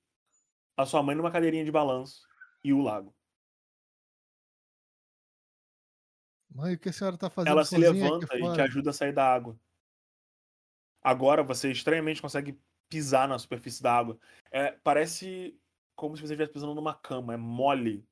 a 0.77 0.85
sua 0.85 1.01
mãe 1.01 1.15
numa 1.15 1.31
cadeirinha 1.31 1.65
de 1.65 1.71
balanço 1.71 2.27
e 2.63 2.71
o 2.71 2.81
lago. 2.81 3.13
Mãe, 6.49 6.75
o 6.75 6.79
que 6.79 6.89
a 6.89 6.93
senhora 6.93 7.17
tá 7.17 7.29
fazendo 7.29 7.51
Ela 7.51 7.65
se 7.65 7.77
levanta 7.77 8.37
e 8.37 8.53
te 8.53 8.61
ajuda 8.61 8.91
a 8.91 8.93
sair 8.93 9.11
da 9.11 9.25
água. 9.25 9.59
Agora 11.01 11.43
você 11.43 11.71
estranhamente 11.71 12.21
consegue 12.21 12.59
pisar 12.89 13.27
na 13.27 13.37
superfície 13.37 13.81
da 13.81 13.93
água. 13.93 14.19
É, 14.51 14.71
parece 14.83 15.59
como 15.95 16.15
se 16.15 16.21
você 16.21 16.33
estivesse 16.33 16.53
pisando 16.53 16.75
numa 16.75 16.93
cama. 16.93 17.33
É 17.33 17.37
mole, 17.37 18.07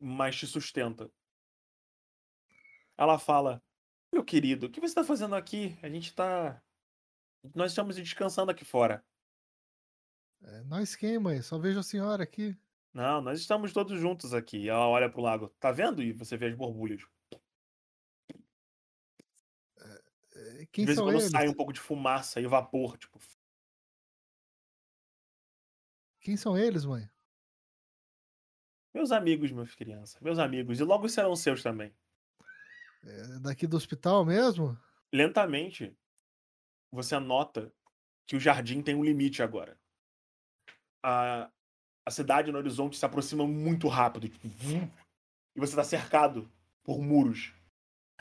mas 0.00 0.36
te 0.36 0.46
sustenta. 0.46 1.10
Ela 2.96 3.18
fala: 3.18 3.62
Meu 4.12 4.24
querido, 4.24 4.66
o 4.66 4.70
que 4.70 4.80
você 4.80 4.86
está 4.86 5.04
fazendo 5.04 5.34
aqui? 5.34 5.78
A 5.82 5.88
gente 5.88 6.14
tá. 6.14 6.62
Nós 7.54 7.72
estamos 7.72 7.96
descansando 7.96 8.50
aqui 8.50 8.64
fora. 8.64 9.04
É, 10.42 10.62
nós 10.64 10.94
quem, 10.96 11.18
mãe? 11.18 11.42
Só 11.42 11.58
vejo 11.58 11.78
a 11.80 11.82
senhora 11.82 12.22
aqui. 12.22 12.56
Não, 12.92 13.20
nós 13.20 13.40
estamos 13.40 13.72
todos 13.72 13.98
juntos 14.00 14.34
aqui. 14.34 14.68
Ela 14.68 14.88
olha 14.88 15.10
pro 15.10 15.20
lago. 15.20 15.48
Tá 15.60 15.70
vendo? 15.72 16.02
E 16.02 16.12
você 16.12 16.36
vê 16.36 16.46
as 16.46 16.54
borbulhas. 16.54 17.02
É, 20.34 20.66
De 20.66 20.66
Quem 20.72 20.84
vez 20.86 20.98
em 20.98 21.02
quando 21.02 21.20
eles? 21.20 21.30
sai 21.30 21.48
um 21.48 21.54
pouco 21.54 21.72
de 21.72 21.80
fumaça 21.80 22.40
e 22.40 22.46
vapor, 22.46 22.96
tipo. 22.98 23.18
Quem 26.20 26.36
são 26.36 26.56
eles, 26.56 26.84
mãe? 26.84 27.08
Meus 28.94 29.12
amigos, 29.12 29.50
meus 29.52 29.74
crianças. 29.74 30.20
Meus 30.20 30.38
amigos. 30.38 30.80
E 30.80 30.84
logo 30.84 31.08
serão 31.08 31.34
seus 31.36 31.62
também. 31.62 31.94
É 33.04 33.38
daqui 33.40 33.66
do 33.66 33.76
hospital 33.76 34.24
mesmo? 34.24 34.76
lentamente 35.10 35.96
você 36.92 37.18
nota 37.18 37.72
que 38.26 38.36
o 38.36 38.40
jardim 38.40 38.82
tem 38.82 38.94
um 38.94 39.02
limite 39.04 39.42
agora. 39.42 39.80
A, 41.02 41.50
a 42.06 42.10
cidade 42.10 42.50
no 42.50 42.58
horizonte 42.58 42.96
se 42.96 43.04
aproxima 43.04 43.46
muito 43.46 43.88
rápido. 43.88 44.28
tipo, 44.28 44.48
vum, 44.48 44.88
e 45.56 45.60
você 45.60 45.72
está 45.72 45.84
cercado 45.84 46.50
por 46.82 47.00
muros. 47.00 47.52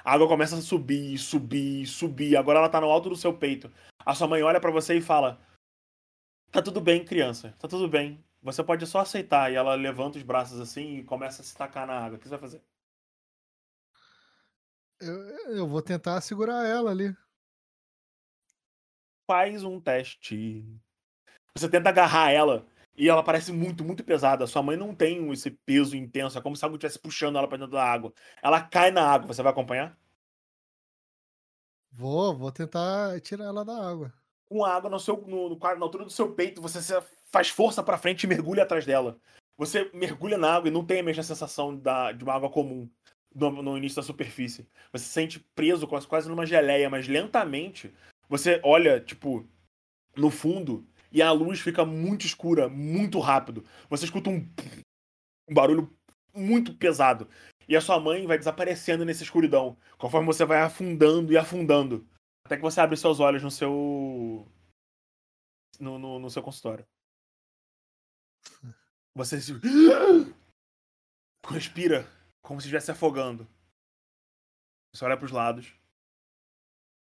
A 0.04 0.14
água 0.14 0.28
começa 0.28 0.58
a 0.58 0.62
subir, 0.62 1.18
subir, 1.18 1.86
subir. 1.86 2.38
Agora 2.38 2.60
ela 2.60 2.70
tá 2.70 2.80
no 2.80 2.90
alto 2.90 3.10
do 3.10 3.16
seu 3.16 3.38
peito. 3.38 3.72
A 4.06 4.16
sua 4.16 4.28
mãe 4.28 4.42
olha 4.44 4.60
para 4.60 4.72
você 4.72 4.98
e 4.98 5.02
fala: 5.02 5.40
Tá 6.52 6.62
tudo 6.62 6.80
bem, 6.80 7.04
criança. 7.04 7.54
Tá 7.60 7.68
tudo 7.68 7.88
bem. 7.88 8.24
Você 8.42 8.64
pode 8.64 8.86
só 8.88 9.00
aceitar. 9.00 9.52
E 9.52 9.56
ela 9.56 9.76
levanta 9.76 10.18
os 10.18 10.24
braços 10.24 10.60
assim 10.60 10.98
e 10.98 11.04
começa 11.04 11.42
a 11.42 11.46
se 11.46 11.56
tacar 11.56 11.86
na 11.86 12.00
água. 12.00 12.18
O 12.18 12.20
que 12.20 12.26
você 12.28 12.38
vai 12.38 12.40
fazer? 12.40 12.62
Eu, 15.00 15.14
eu 15.56 15.68
vou 15.68 15.82
tentar 15.82 16.22
segurar 16.22 16.66
ela 16.66 16.92
ali. 16.92 17.16
faz 19.28 19.64
um 19.64 19.80
teste. 19.80 20.64
Você 21.58 21.68
tenta 21.68 21.90
agarrar 21.90 22.32
ela 22.32 22.66
e 22.96 23.10
ela 23.10 23.24
parece 23.24 23.52
muito, 23.52 23.84
muito 23.84 24.04
pesada. 24.04 24.46
Sua 24.46 24.62
mãe 24.62 24.78
não 24.78 24.94
tem 24.94 25.32
esse 25.32 25.50
peso 25.52 25.96
intenso, 25.98 26.38
é 26.38 26.42
como 26.42 26.56
se 26.56 26.64
algo 26.64 26.76
estivesse 26.78 27.00
puxando 27.00 27.38
ela 27.38 27.48
pra 27.48 27.58
dentro 27.58 27.72
da 27.74 27.84
água. 27.84 28.14
Ela 28.44 28.62
cai 28.62 28.92
na 28.92 29.04
água, 29.10 29.28
você 29.28 29.42
vai 29.42 29.52
acompanhar? 29.52 29.98
Vou, 31.92 32.36
vou 32.38 32.52
tentar 32.52 33.20
tirar 33.22 33.46
ela 33.46 33.66
da 33.66 33.74
água. 33.90 34.14
Com 34.50 34.64
a 34.64 34.74
água 34.74 34.90
no 34.90 35.00
seu, 35.00 35.18
no, 35.28 35.50
no- 35.50 35.58
na 35.60 35.86
altura 35.86 36.06
do 36.06 36.12
seu 36.12 36.34
peito, 36.34 36.62
você 36.62 36.80
faz 37.26 37.50
força 37.50 37.82
pra 37.84 37.98
frente 37.98 38.24
e 38.24 38.28
mergulha 38.28 38.64
atrás 38.64 38.86
dela. 38.86 39.20
Você 39.58 39.90
mergulha 39.94 40.38
na 40.38 40.54
água 40.54 40.70
e 40.70 40.72
não 40.72 40.86
tem 40.86 41.00
a 41.00 41.04
mesma 41.04 41.24
sensação 41.24 41.76
da, 41.76 42.12
de 42.12 42.24
uma 42.24 42.34
água 42.34 42.50
comum 42.50 42.88
no, 43.34 43.62
no 43.64 43.78
início 43.78 43.96
da 43.96 44.04
superfície. 44.04 44.68
Você 44.92 45.06
se 45.06 45.12
sente 45.12 45.40
preso 45.56 45.88
quase, 45.88 46.08
quase 46.08 46.30
numa 46.30 46.46
geleia, 46.46 46.90
mas 46.90 47.08
lentamente 47.08 47.92
você 48.30 48.62
olha, 48.64 49.00
tipo, 49.02 49.46
no 50.16 50.30
fundo 50.30 50.86
e 51.12 51.22
a 51.22 51.32
luz 51.32 51.60
fica 51.60 51.86
muito 51.86 52.26
escura, 52.26 52.68
muito 52.70 53.20
rápido. 53.20 53.66
Você 53.90 54.06
escuta 54.06 54.30
um, 54.30 54.48
um 55.48 55.54
barulho 55.54 55.96
muito 56.34 56.74
pesado. 56.76 57.28
E 57.68 57.76
a 57.76 57.82
sua 57.82 58.00
mãe 58.00 58.26
vai 58.26 58.38
desaparecendo 58.38 59.04
nessa 59.04 59.24
escuridão, 59.24 59.78
conforme 59.98 60.26
você 60.26 60.46
vai 60.46 60.62
afundando 60.62 61.34
e 61.34 61.38
afundando. 61.38 62.08
Até 62.46 62.56
que 62.56 62.62
você 62.62 62.80
abre 62.80 62.96
seus 62.96 63.20
olhos 63.20 63.44
no 63.44 63.52
seu. 63.52 64.48
no, 65.80 66.00
no, 66.00 66.20
no 66.20 66.30
seu 66.30 66.42
consultório. 66.42 66.88
Você 69.14 69.42
se. 69.42 69.54
respira 71.50 72.08
como 72.42 72.62
se 72.62 72.68
estivesse 72.68 72.92
afogando. 72.92 73.48
Você 74.94 75.04
olha 75.04 75.18
pros 75.18 75.32
lados. 75.32 75.74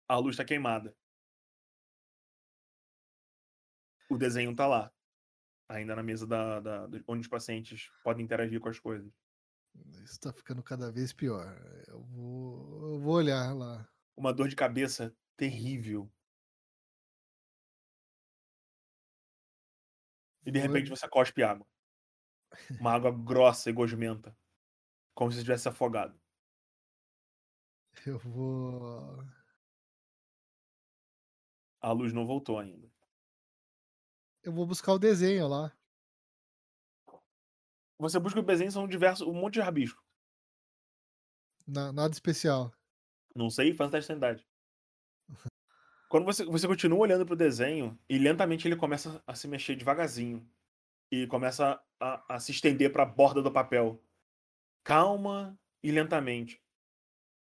A 0.09 0.17
luz 0.17 0.37
tá 0.37 0.45
queimada. 0.45 0.95
O 4.13 4.19
desenho 4.19 4.55
tá 4.55 4.67
lá. 4.67 4.93
Ainda 5.71 5.97
na 5.97 6.03
mesa 6.03 6.27
da, 6.27 6.61
da- 6.61 6.87
onde 7.09 7.23
os 7.23 7.29
pacientes 7.29 7.91
podem 8.05 8.23
interagir 8.23 8.61
com 8.61 8.69
as 8.69 8.79
coisas. 8.79 9.11
Isso 10.05 10.21
tá 10.21 10.31
ficando 10.31 10.63
cada 10.63 10.93
vez 10.93 11.15
pior. 11.15 11.47
Eu 11.89 12.03
vou, 12.03 12.93
eu 12.93 13.01
vou 13.01 13.15
olhar 13.15 13.55
lá. 13.57 13.89
Uma 14.15 14.35
dor 14.35 14.49
de 14.49 14.55
cabeça 14.55 15.17
terrível. 15.35 16.13
E 20.45 20.51
de 20.51 20.59
repente 20.59 20.91
você 20.91 21.09
cospe 21.09 21.43
água. 21.43 21.67
Uma 22.79 22.93
água 22.93 23.11
grossa 23.11 23.71
e 23.71 23.73
gosmenta. 23.73 24.37
Como 25.15 25.33
se 25.33 25.39
estivesse 25.39 25.69
afogado. 25.69 26.21
Eu 28.07 28.19
vou. 28.19 29.25
A 31.81 31.93
luz 31.93 32.13
não 32.13 32.27
voltou 32.27 32.59
ainda. 32.59 32.92
Eu 34.43 34.53
vou 34.53 34.67
buscar 34.67 34.93
o 34.93 34.99
desenho 34.99 35.47
lá. 35.47 35.73
Você 37.99 38.19
busca 38.19 38.41
o 38.41 38.43
desenho, 38.43 38.73
são 38.73 38.89
diversos, 38.89 39.27
um 39.27 39.33
monte 39.33 39.55
de 39.55 39.61
rabisco. 39.61 40.03
Na- 41.65 41.93
nada 41.93 42.13
especial. 42.13 42.73
Não 43.35 43.49
sei, 43.49 43.73
faz 43.73 43.91
teste 43.93 44.01
de 44.03 44.07
sanidade. 44.09 44.47
Quando 46.11 46.25
você, 46.25 46.45
você 46.45 46.67
continua 46.67 46.99
olhando 46.99 47.25
pro 47.25 47.37
desenho, 47.37 47.97
e 48.09 48.19
lentamente 48.19 48.67
ele 48.67 48.77
começa 48.77 49.23
a 49.25 49.35
se 49.35 49.47
mexer 49.47 49.77
devagarzinho. 49.77 50.47
E 51.11 51.27
começa 51.29 51.81
a, 52.01 52.35
a 52.35 52.41
se 52.41 52.51
estender 52.51 52.91
para 52.93 53.05
a 53.05 53.07
borda 53.07 53.41
do 53.41 53.53
papel. 53.53 54.03
Calma 54.83 55.57
e 55.83 55.93
lentamente. 55.93 56.61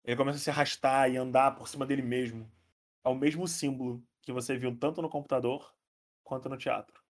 Ele 0.04 0.16
começa 0.16 0.38
a 0.38 0.40
se 0.40 0.50
arrastar 0.50 1.10
e 1.10 1.16
andar 1.16 1.56
por 1.56 1.66
cima 1.66 1.84
dele 1.84 2.02
mesmo. 2.02 2.50
É 3.04 3.08
o 3.08 3.14
mesmo 3.14 3.48
símbolo 3.48 4.06
que 4.22 4.30
você 4.32 4.56
viu 4.56 4.78
tanto 4.78 5.02
no 5.02 5.10
computador 5.10 5.75
quanto 6.26 6.48
no 6.48 6.58
teatro. 6.58 7.00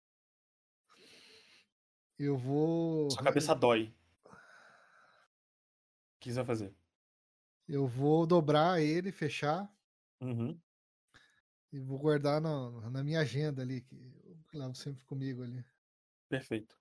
Eu 2.19 2.37
vou. 2.37 3.11
Sua 3.11 3.25
cabeça 3.25 3.55
dói. 3.55 3.95
O 4.25 4.31
que 6.21 6.31
você 6.31 6.37
vai 6.37 6.45
fazer? 6.45 6.75
Eu 7.69 7.87
vou 7.87 8.27
dobrar 8.27 8.81
ele, 8.81 9.11
fechar 9.11 9.69
Uhum. 10.21 10.59
e 11.73 11.79
vou 11.81 11.99
guardar 11.99 12.41
na, 12.41 12.71
na 12.91 13.03
minha 13.03 13.21
agenda 13.21 13.63
ali, 13.63 13.81
que 13.83 13.95
eu 14.53 14.61
levo 14.61 14.75
sempre 14.75 15.05
comigo 15.05 15.43
ali. 15.43 15.65
Perfeito. 16.29 16.77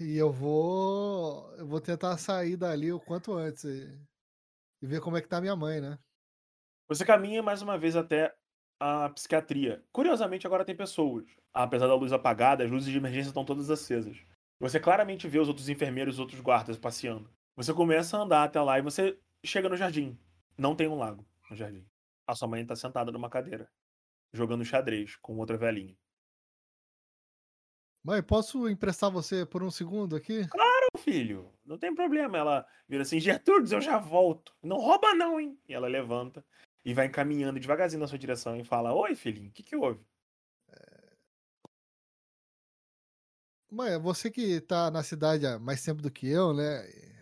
E 0.00 0.16
eu 0.16 0.30
vou. 0.30 1.52
Eu 1.56 1.66
vou 1.66 1.80
tentar 1.80 2.16
sair 2.18 2.56
dali 2.56 2.92
o 2.92 3.00
quanto 3.00 3.32
antes 3.32 3.64
e, 3.64 3.98
e 4.82 4.86
ver 4.86 5.00
como 5.00 5.16
é 5.16 5.22
que 5.22 5.28
tá 5.28 5.40
minha 5.40 5.56
mãe, 5.56 5.80
né? 5.80 5.98
Você 6.88 7.04
caminha 7.04 7.42
mais 7.42 7.62
uma 7.62 7.78
vez 7.78 7.94
até 7.96 8.36
a 8.80 9.10
psiquiatria. 9.10 9.84
Curiosamente, 9.92 10.46
agora 10.46 10.64
tem 10.64 10.74
pessoas. 10.74 11.26
Apesar 11.52 11.86
da 11.86 11.94
luz 11.94 12.12
apagada, 12.12 12.64
as 12.64 12.70
luzes 12.70 12.90
de 12.90 12.96
emergência 12.96 13.28
estão 13.28 13.44
todas 13.44 13.70
acesas. 13.70 14.16
Você 14.58 14.80
claramente 14.80 15.28
vê 15.28 15.38
os 15.38 15.48
outros 15.48 15.68
enfermeiros 15.68 16.14
e 16.14 16.16
os 16.16 16.20
outros 16.20 16.40
guardas 16.40 16.78
passeando. 16.78 17.30
Você 17.54 17.74
começa 17.74 18.16
a 18.16 18.20
andar 18.20 18.44
até 18.44 18.60
lá 18.60 18.78
e 18.78 18.82
você 18.82 19.18
chega 19.44 19.68
no 19.68 19.76
jardim. 19.76 20.18
Não 20.56 20.74
tem 20.74 20.88
um 20.88 20.96
lago 20.96 21.26
no 21.50 21.56
jardim. 21.56 21.86
A 22.26 22.34
sua 22.34 22.48
mãe 22.48 22.62
está 22.62 22.74
sentada 22.74 23.12
numa 23.12 23.28
cadeira, 23.28 23.70
jogando 24.32 24.64
xadrez 24.64 25.16
com 25.16 25.36
outra 25.36 25.58
velhinha. 25.58 25.96
Mãe, 28.02 28.22
posso 28.22 28.66
emprestar 28.68 29.10
você 29.10 29.44
por 29.44 29.62
um 29.62 29.70
segundo 29.70 30.16
aqui? 30.16 30.46
Não, 30.54 31.00
filho, 31.02 31.52
não 31.64 31.76
tem 31.76 31.94
problema. 31.94 32.38
Ela 32.38 32.66
vira 32.88 33.02
assim, 33.02 33.20
Gertrudes, 33.20 33.72
eu 33.72 33.80
já 33.80 33.98
volto. 33.98 34.54
Não 34.62 34.78
rouba 34.78 35.14
não, 35.14 35.38
hein? 35.38 35.58
E 35.68 35.74
ela 35.74 35.86
levanta 35.86 36.44
e 36.84 36.94
vai 36.94 37.08
caminhando 37.10 37.60
devagarzinho 37.60 38.00
na 38.00 38.06
sua 38.08 38.18
direção 38.18 38.56
e 38.56 38.64
fala, 38.64 38.94
Oi, 38.94 39.14
filhinho, 39.16 39.50
o 39.50 39.52
que 39.52 39.62
que 39.62 39.76
houve? 39.76 40.04
Mãe, 43.70 43.98
você 43.98 44.30
que 44.30 44.60
tá 44.60 44.90
na 44.90 45.02
cidade 45.02 45.46
há 45.46 45.58
mais 45.58 45.82
tempo 45.82 46.02
do 46.02 46.10
que 46.10 46.28
eu, 46.28 46.52
né? 46.54 46.88
e 46.90 47.20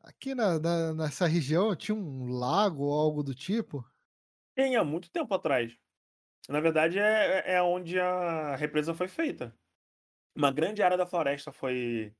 Aqui 0.00 0.36
na, 0.36 0.56
na- 0.60 0.94
nessa 0.94 1.26
região 1.26 1.74
tinha 1.74 1.96
um 1.96 2.26
lago 2.28 2.84
ou 2.84 2.92
algo 2.92 3.24
do 3.24 3.34
tipo. 3.34 3.84
Tem, 4.54 4.76
há 4.76 4.84
muito 4.84 5.10
tempo 5.10 5.34
atrás. 5.34 5.76
Na 6.48 6.60
verdade, 6.60 6.98
é, 6.98 7.54
é 7.56 7.62
onde 7.62 8.00
a 8.00 8.56
represa 8.56 8.94
foi 8.94 9.08
feita. 9.08 9.56
Uma 10.36 10.52
grande 10.52 10.82
área 10.82 10.96
da 10.98 11.06
floresta 11.06 11.52
foi, 11.52 12.14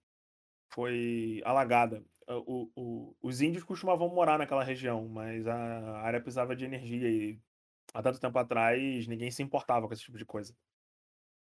foi 0.73 1.43
alagada. 1.45 2.05
O- 2.29 2.71
o- 2.75 3.17
os 3.23 3.41
índios 3.41 3.65
costumavam 3.65 4.09
morar 4.09 4.39
naquela 4.39 4.65
região, 4.65 5.07
mas 5.09 5.47
a 5.47 5.99
área 5.99 6.21
precisava 6.21 6.57
de 6.57 6.65
energia 6.65 7.09
e 7.11 7.39
há 7.93 8.03
tanto 8.03 8.19
tempo 8.21 8.39
atrás 8.39 9.07
ninguém 9.07 9.31
se 9.31 9.43
importava 9.43 9.87
com 9.87 9.93
esse 9.93 10.03
tipo 10.03 10.17
de 10.19 10.25
coisa. 10.25 10.57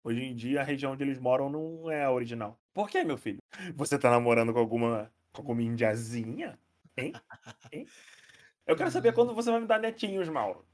Hoje 0.04 0.24
em 0.24 0.34
dia, 0.34 0.60
a 0.60 0.64
região 0.64 0.92
onde 0.92 1.04
eles 1.04 1.18
moram 1.20 1.48
não 1.48 1.88
é 1.90 2.02
a 2.04 2.10
original. 2.10 2.58
Por 2.74 2.88
que, 2.90 3.04
meu 3.04 3.16
filho? 3.16 3.38
Você 3.76 3.96
tá 3.96 4.10
namorando 4.10 4.52
com 4.52 4.58
alguma, 4.58 5.12
com 5.32 5.42
alguma 5.42 5.62
indiazinha? 5.62 6.58
Hein? 6.96 7.12
Hein? 7.70 7.86
Eu 8.66 8.76
quero 8.76 8.90
saber 8.90 9.12
quando 9.14 9.34
você 9.34 9.50
vai 9.50 9.60
me 9.60 9.66
dar 9.66 9.78
netinhos, 9.78 10.28
Mauro. 10.28 10.66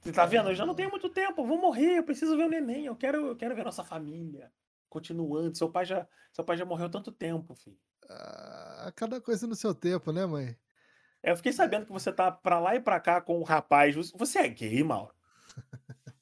Você 0.00 0.12
tá 0.12 0.26
vendo? 0.26 0.48
Eu 0.50 0.54
já 0.56 0.66
não 0.66 0.74
tenho 0.74 0.90
muito 0.90 1.08
tempo. 1.08 1.42
Eu 1.42 1.46
vou 1.46 1.58
morrer. 1.58 1.98
Eu 1.98 2.02
preciso 2.04 2.36
ver 2.36 2.46
o 2.46 2.50
neném. 2.50 2.86
Eu 2.86 2.96
quero, 2.96 3.26
eu 3.28 3.36
quero 3.36 3.54
ver 3.54 3.64
nossa 3.64 3.84
família. 3.84 4.52
Continuando. 4.88 5.56
Seu 5.56 5.70
pai 5.70 5.84
já, 5.84 6.06
seu 6.32 6.44
pai 6.44 6.56
já 6.56 6.64
morreu 6.64 6.90
tanto 6.90 7.12
tempo, 7.12 7.54
filho. 7.54 7.78
Ah, 8.14 8.92
cada 8.94 9.20
coisa 9.20 9.46
no 9.46 9.54
seu 9.54 9.74
tempo, 9.74 10.12
né, 10.12 10.26
mãe? 10.26 10.56
É, 11.22 11.30
Eu 11.32 11.36
fiquei 11.36 11.52
sabendo 11.52 11.86
que 11.86 11.92
você 11.92 12.12
tá 12.12 12.30
pra 12.32 12.58
lá 12.58 12.74
e 12.74 12.80
pra 12.80 12.98
cá 13.00 13.20
com 13.20 13.38
um 13.38 13.44
rapaz. 13.44 13.94
Você- 14.14 14.38
é 14.40 14.48
gay, 14.48 14.82
Mauro? 14.82 15.14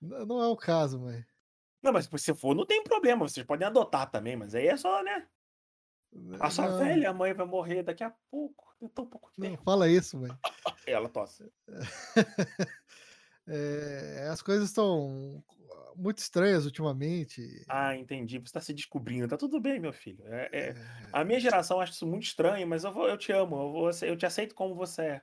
Não 0.00 0.40
é 0.42 0.46
o 0.46 0.56
caso, 0.56 1.00
mãe. 1.00 1.24
Não, 1.82 1.92
mas 1.92 2.04
se 2.04 2.10
você 2.10 2.34
for, 2.34 2.54
não 2.54 2.66
tem 2.66 2.82
problema. 2.82 3.26
Vocês 3.28 3.46
podem 3.46 3.66
adotar 3.66 4.10
também, 4.10 4.36
mas 4.36 4.54
aí 4.54 4.66
é 4.66 4.76
só, 4.76 5.02
né? 5.02 5.26
A 6.40 6.50
sua 6.50 6.68
Não, 6.68 6.78
velha 6.78 7.12
mãe 7.12 7.32
vai 7.32 7.46
morrer 7.46 7.82
daqui 7.82 8.02
a 8.02 8.12
pouco. 8.30 8.74
Tem 8.78 8.88
tão 8.88 9.06
pouco 9.06 9.30
Não 9.38 9.50
tempo. 9.50 9.62
fala 9.64 9.88
isso, 9.88 10.18
mãe. 10.18 10.30
Ela 10.86 11.08
tosse. 11.08 11.50
É, 13.48 14.28
as 14.32 14.42
coisas 14.42 14.68
estão 14.70 15.40
muito 15.96 16.18
estranhas 16.18 16.64
ultimamente. 16.66 17.40
Ah, 17.68 17.96
entendi. 17.96 18.38
Você 18.38 18.52
tá 18.52 18.60
se 18.60 18.72
descobrindo. 18.72 19.26
Tá 19.28 19.36
tudo 19.36 19.60
bem, 19.60 19.80
meu 19.80 19.92
filho. 19.92 20.24
É, 20.26 20.48
é- 20.70 20.76
É, 20.76 21.10
A 21.12 21.24
minha 21.24 21.40
geração 21.40 21.80
acha 21.80 21.92
isso 21.92 22.06
muito 22.06 22.24
estranho, 22.24 22.66
mas 22.66 22.84
eu, 22.84 22.92
vou, 22.92 23.08
eu 23.08 23.16
te 23.18 23.32
amo. 23.32 23.56
Eu, 23.56 23.72
vou, 23.72 23.90
eu 24.02 24.16
te 24.16 24.26
aceito 24.26 24.54
como 24.54 24.74
você 24.74 25.02
é. 25.02 25.22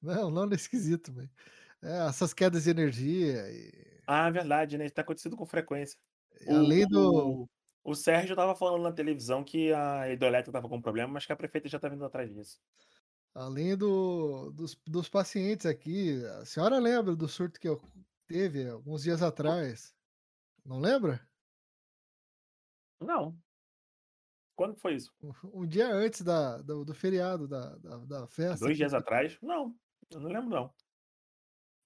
Não, 0.00 0.30
não 0.30 0.50
é 0.50 0.54
esquisito. 0.54 1.12
É, 1.82 2.06
essas 2.08 2.34
quedas 2.34 2.64
de 2.64 2.70
energia. 2.70 3.50
e- 3.50 4.04
Ah, 4.06 4.30
verdade, 4.30 4.76
né? 4.78 4.84
Isso 4.86 4.94
tá 4.94 5.02
acontecendo 5.02 5.36
com 5.36 5.46
frequência. 5.46 5.98
além 6.46 6.86
do. 6.88 7.34
O, 7.42 7.48
o 7.84 7.94
Sérgio 7.94 8.36
tava 8.36 8.54
falando 8.56 8.82
na 8.82 8.92
televisão 8.92 9.44
que 9.44 9.72
a 9.72 10.10
hidrelétrica 10.10 10.52
tava 10.52 10.68
com 10.68 10.80
problema, 10.82 11.12
mas 11.14 11.26
que 11.26 11.32
a 11.32 11.36
prefeita 11.36 11.68
já 11.68 11.78
tá 11.78 11.88
vindo 11.88 12.04
atrás 12.04 12.32
disso. 12.32 12.60
Além 13.34 13.76
do, 13.76 14.50
dos, 14.52 14.76
dos 14.86 15.08
pacientes 15.08 15.66
aqui, 15.66 16.24
a 16.40 16.44
senhora 16.44 16.78
lembra 16.78 17.16
do 17.16 17.28
surto 17.28 17.58
que 17.60 17.68
eu 17.68 17.80
teve 18.26 18.68
alguns 18.68 19.02
dias 19.02 19.22
atrás? 19.22 19.94
Não 20.64 20.78
lembra? 20.78 21.26
Não. 23.00 23.38
Quando 24.56 24.76
foi 24.76 24.94
isso? 24.94 25.12
Um 25.52 25.66
dia 25.66 25.92
antes 25.92 26.22
da, 26.22 26.58
do, 26.58 26.84
do 26.84 26.94
feriado, 26.94 27.48
da, 27.48 27.76
da, 27.76 27.96
da 27.98 28.26
festa. 28.26 28.64
Dois 28.64 28.76
dias 28.76 28.94
atrás? 28.94 29.38
Não. 29.40 29.76
Eu 30.10 30.20
não 30.20 30.30
lembro, 30.30 30.50
não. 30.50 30.74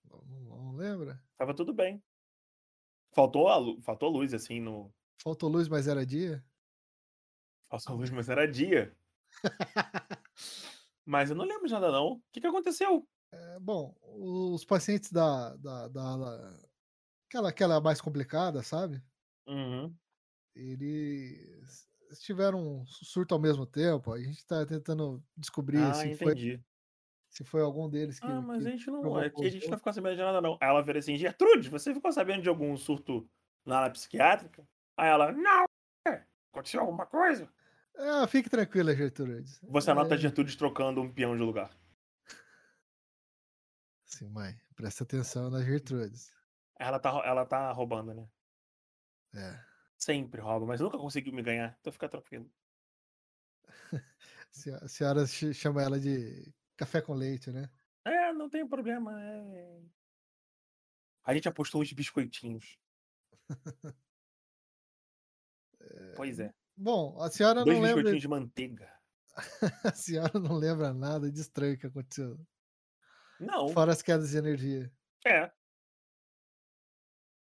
Não, 0.04 0.20
não- 0.24 0.76
lembra? 0.76 1.22
Tava 1.36 1.54
tudo 1.54 1.72
bem. 1.74 2.02
Faltou 3.12 3.48
a 3.48 3.82
faltou 3.82 4.10
luz, 4.10 4.32
assim, 4.34 4.60
no. 4.60 4.94
Faltou 5.20 5.48
luz, 5.48 5.66
mas 5.68 5.88
era 5.88 6.04
dia? 6.06 6.44
Faltou 7.70 7.96
luz, 7.96 8.10
mas 8.10 8.28
era 8.28 8.46
dia. 8.46 8.96
Mas 11.04 11.30
eu 11.30 11.36
não 11.36 11.46
lembro 11.46 11.66
de 11.66 11.72
nada, 11.72 11.90
não. 11.90 12.12
O 12.12 12.22
que, 12.30 12.38
que 12.38 12.46
aconteceu? 12.46 13.08
É, 13.32 13.58
bom, 13.60 13.94
os 14.02 14.64
pacientes 14.64 15.12
da, 15.12 15.54
da, 15.56 15.88
da 15.88 16.02
ala- 16.02 16.60
aquela, 17.28 17.50
aquela 17.50 17.80
mais 17.80 18.00
complicada, 18.00 18.62
sabe? 18.62 19.02
Uhum. 19.46 19.98
Eles 20.54 21.86
tiveram 22.20 22.58
um 22.82 22.86
surto 22.86 23.34
ao 23.34 23.40
mesmo 23.40 23.66
tempo. 23.66 24.12
A 24.12 24.20
gente 24.20 24.44
tá 24.46 24.64
tentando 24.66 25.22
descobrir 25.36 25.94
Ah, 25.94 25.94
se, 25.94 26.10
foi, 26.10 26.34
entendi. 26.34 26.62
se 27.30 27.44
foi 27.44 27.62
algum 27.62 27.90
deles 27.90 28.20
que. 28.20 28.30
Ah, 28.30 28.40
mas 28.42 28.66
que 28.66 28.66
a 28.66 28.70
gente 28.70 28.90
não. 28.90 29.14
provocou 29.14 29.16
Aqui 29.16 29.46
a 29.46 29.50
gente 29.50 29.70
não 29.70 29.78
ficou 29.78 29.92
sabendo 29.92 30.16
de 30.16 30.22
nada, 30.22 30.40
não. 30.40 30.58
Aí 30.60 30.68
ela 30.68 30.82
vira 30.82 30.98
assim, 30.98 31.16
Gertrude, 31.16 31.68
você 31.70 31.94
ficou 31.94 32.12
sabendo 32.12 32.42
de 32.42 32.48
algum 32.48 32.76
surto 32.76 33.28
na 33.64 33.78
área 33.80 33.92
psiquiátrica? 33.92 34.66
Aí 34.96 35.08
ela, 35.08 35.30
não! 35.32 35.64
é, 36.08 36.24
Aconteceu 36.52 36.80
alguma 36.80 37.06
coisa? 37.06 37.52
Ah, 37.96 38.26
fique 38.26 38.48
tranquila, 38.50 38.94
Gertrudes. 38.94 39.60
Você 39.62 39.92
anota 39.92 40.16
a 40.16 40.18
É, 40.18 40.18
Gertrudes 40.18 40.56
trocando 40.56 41.00
um 41.00 41.12
peão 41.12 41.36
de 41.36 41.42
lugar. 41.44 41.77
Sim, 44.08 44.30
mãe, 44.30 44.58
presta 44.74 45.04
atenção 45.04 45.50
na 45.50 45.62
Gertrudes. 45.62 46.32
Ela 46.80 46.98
tá, 46.98 47.10
ela 47.24 47.44
tá 47.44 47.70
roubando, 47.72 48.14
né? 48.14 48.26
É. 49.34 49.60
Sempre 49.98 50.40
rouba, 50.40 50.64
mas 50.64 50.80
nunca 50.80 50.96
conseguiu 50.96 51.32
me 51.34 51.42
ganhar. 51.42 51.76
Então 51.78 51.92
fica 51.92 52.08
tranquilo. 52.08 52.50
A 54.82 54.88
senhora 54.88 55.26
ch- 55.26 55.52
chama 55.54 55.82
ela 55.82 56.00
de 56.00 56.52
café 56.76 57.02
com 57.02 57.12
leite, 57.12 57.50
né? 57.52 57.68
É, 58.04 58.32
não 58.32 58.48
tem 58.48 58.66
problema. 58.66 59.12
é. 59.22 59.82
A 61.24 61.34
gente 61.34 61.48
apostou 61.48 61.82
uns 61.82 61.92
biscoitinhos. 61.92 62.78
Pois 66.16 66.38
é. 66.40 66.52
Bom, 66.76 67.20
a 67.20 67.30
senhora 67.30 67.64
Dois 67.64 67.76
não 67.76 67.82
lembra. 67.84 68.02
biscoitinhos 68.02 68.22
de 68.22 68.28
manteiga. 68.28 68.92
A 69.84 69.94
senhora 69.94 70.38
não 70.40 70.56
lembra 70.56 70.92
nada 70.92 71.30
de 71.30 71.40
estranho 71.40 71.78
que 71.78 71.86
aconteceu. 71.86 72.38
Não, 73.40 73.68
Fora 73.68 73.92
as 73.92 74.02
quedas 74.02 74.30
de 74.30 74.36
energia. 74.36 74.92
é. 75.26 75.50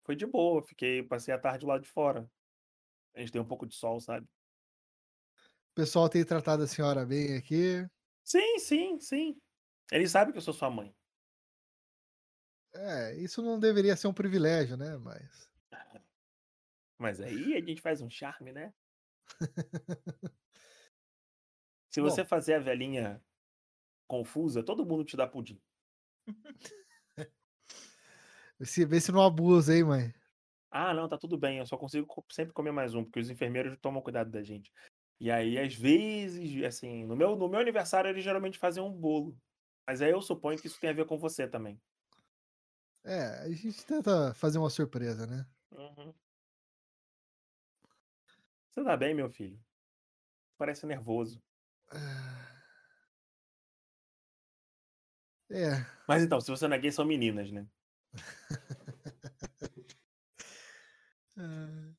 Foi 0.05 0.15
de 0.17 0.27
boa. 0.27 0.63
Fiquei, 0.63 1.03
passei 1.03 1.33
a 1.35 1.39
tarde 1.39 1.67
lá 1.67 1.79
de 1.79 1.89
fora. 1.89 2.31
A 3.15 3.21
gente 3.21 3.33
tem 3.33 3.41
um 3.41 3.47
pouco 3.47 3.67
de 3.67 3.75
sol, 3.75 4.01
sabe? 4.01 4.27
O 5.73 5.75
pessoal 5.75 6.09
tem 6.09 6.25
tratado 6.25 6.63
a 6.63 6.67
senhora 6.67 7.05
bem 7.05 7.37
aqui. 7.37 7.87
Sim, 8.25 8.59
sim, 8.59 8.99
sim. 9.01 9.37
Ele 9.91 10.09
sabe 10.09 10.33
que 10.33 10.39
eu 10.39 10.43
sou 10.43 10.55
sua 10.55 10.71
mãe. 10.71 10.95
É, 12.75 13.15
isso 13.17 13.43
não 13.43 13.59
deveria 13.59 13.97
ser 13.97 14.09
um 14.09 14.15
privilégio, 14.15 14.77
né? 14.77 14.97
Mas. 14.97 15.51
Mas 16.99 17.21
aí 17.21 17.55
a 17.55 17.61
gente 17.61 17.81
faz 17.83 18.01
um 18.01 18.09
charme, 18.09 18.53
né? 18.53 18.73
Se 21.91 22.01
Bom. 22.01 22.09
você 22.09 22.25
fazer 22.25 22.55
a 22.55 22.59
velhinha 22.59 23.23
confusa, 24.09 24.63
todo 24.63 24.87
mundo 24.87 25.05
te 25.05 25.17
dá 25.17 25.27
pudim. 25.27 25.61
Se, 28.65 28.85
vê 28.87 29.01
se 29.01 29.13
não 29.13 29.23
abusa, 29.23 29.75
hein, 29.75 29.85
mãe? 29.85 30.15
Ah, 30.71 30.95
não, 30.95 31.09
tá 31.09 31.19
tudo 31.19 31.37
bem, 31.39 31.59
eu 31.59 31.67
só 31.67 31.77
consigo 31.77 32.07
co- 32.07 32.25
sempre 32.31 32.53
comer 32.55 32.73
mais 32.73 32.95
um, 32.95 33.05
porque 33.05 33.21
os 33.21 33.29
enfermeiros 33.31 33.77
tomam 33.81 34.03
cuidado 34.03 34.31
da 34.31 34.43
gente. 34.43 34.73
E 35.21 35.31
aí, 35.31 35.59
às 35.59 35.75
vezes, 35.75 36.63
assim, 36.65 37.05
no 37.05 37.15
meu, 37.17 37.37
no 37.37 37.49
meu 37.49 37.61
aniversário 37.61 38.09
eles 38.11 38.25
geralmente 38.25 38.59
fazem 38.59 38.83
um 38.83 38.91
bolo. 38.93 39.39
Mas 39.87 40.01
aí 40.03 40.11
eu 40.11 40.23
suponho 40.23 40.59
que 40.61 40.67
isso 40.67 40.81
tem 40.81 40.91
a 40.91 40.93
ver 40.95 41.07
com 41.07 41.19
você 41.19 41.47
também. 41.49 41.81
É, 43.05 43.43
a 43.43 43.51
gente 43.53 43.85
tenta 43.85 44.33
fazer 44.35 44.59
uma 44.59 44.71
surpresa, 44.71 45.27
né? 45.27 45.47
Uhum. 45.71 46.15
Você 48.75 48.85
tá 48.85 48.97
bem, 48.99 49.15
meu 49.15 49.31
filho? 49.31 49.59
Parece 50.59 50.87
nervoso. 50.87 51.43
É, 55.53 55.85
Mas 56.07 56.23
então, 56.23 56.41
se 56.41 56.49
você 56.51 56.69
não 56.69 56.77
é 56.77 56.79
gay, 56.79 56.93
são 56.93 57.05
meninas, 57.05 57.51
né? 57.51 57.67
é. 61.37 61.93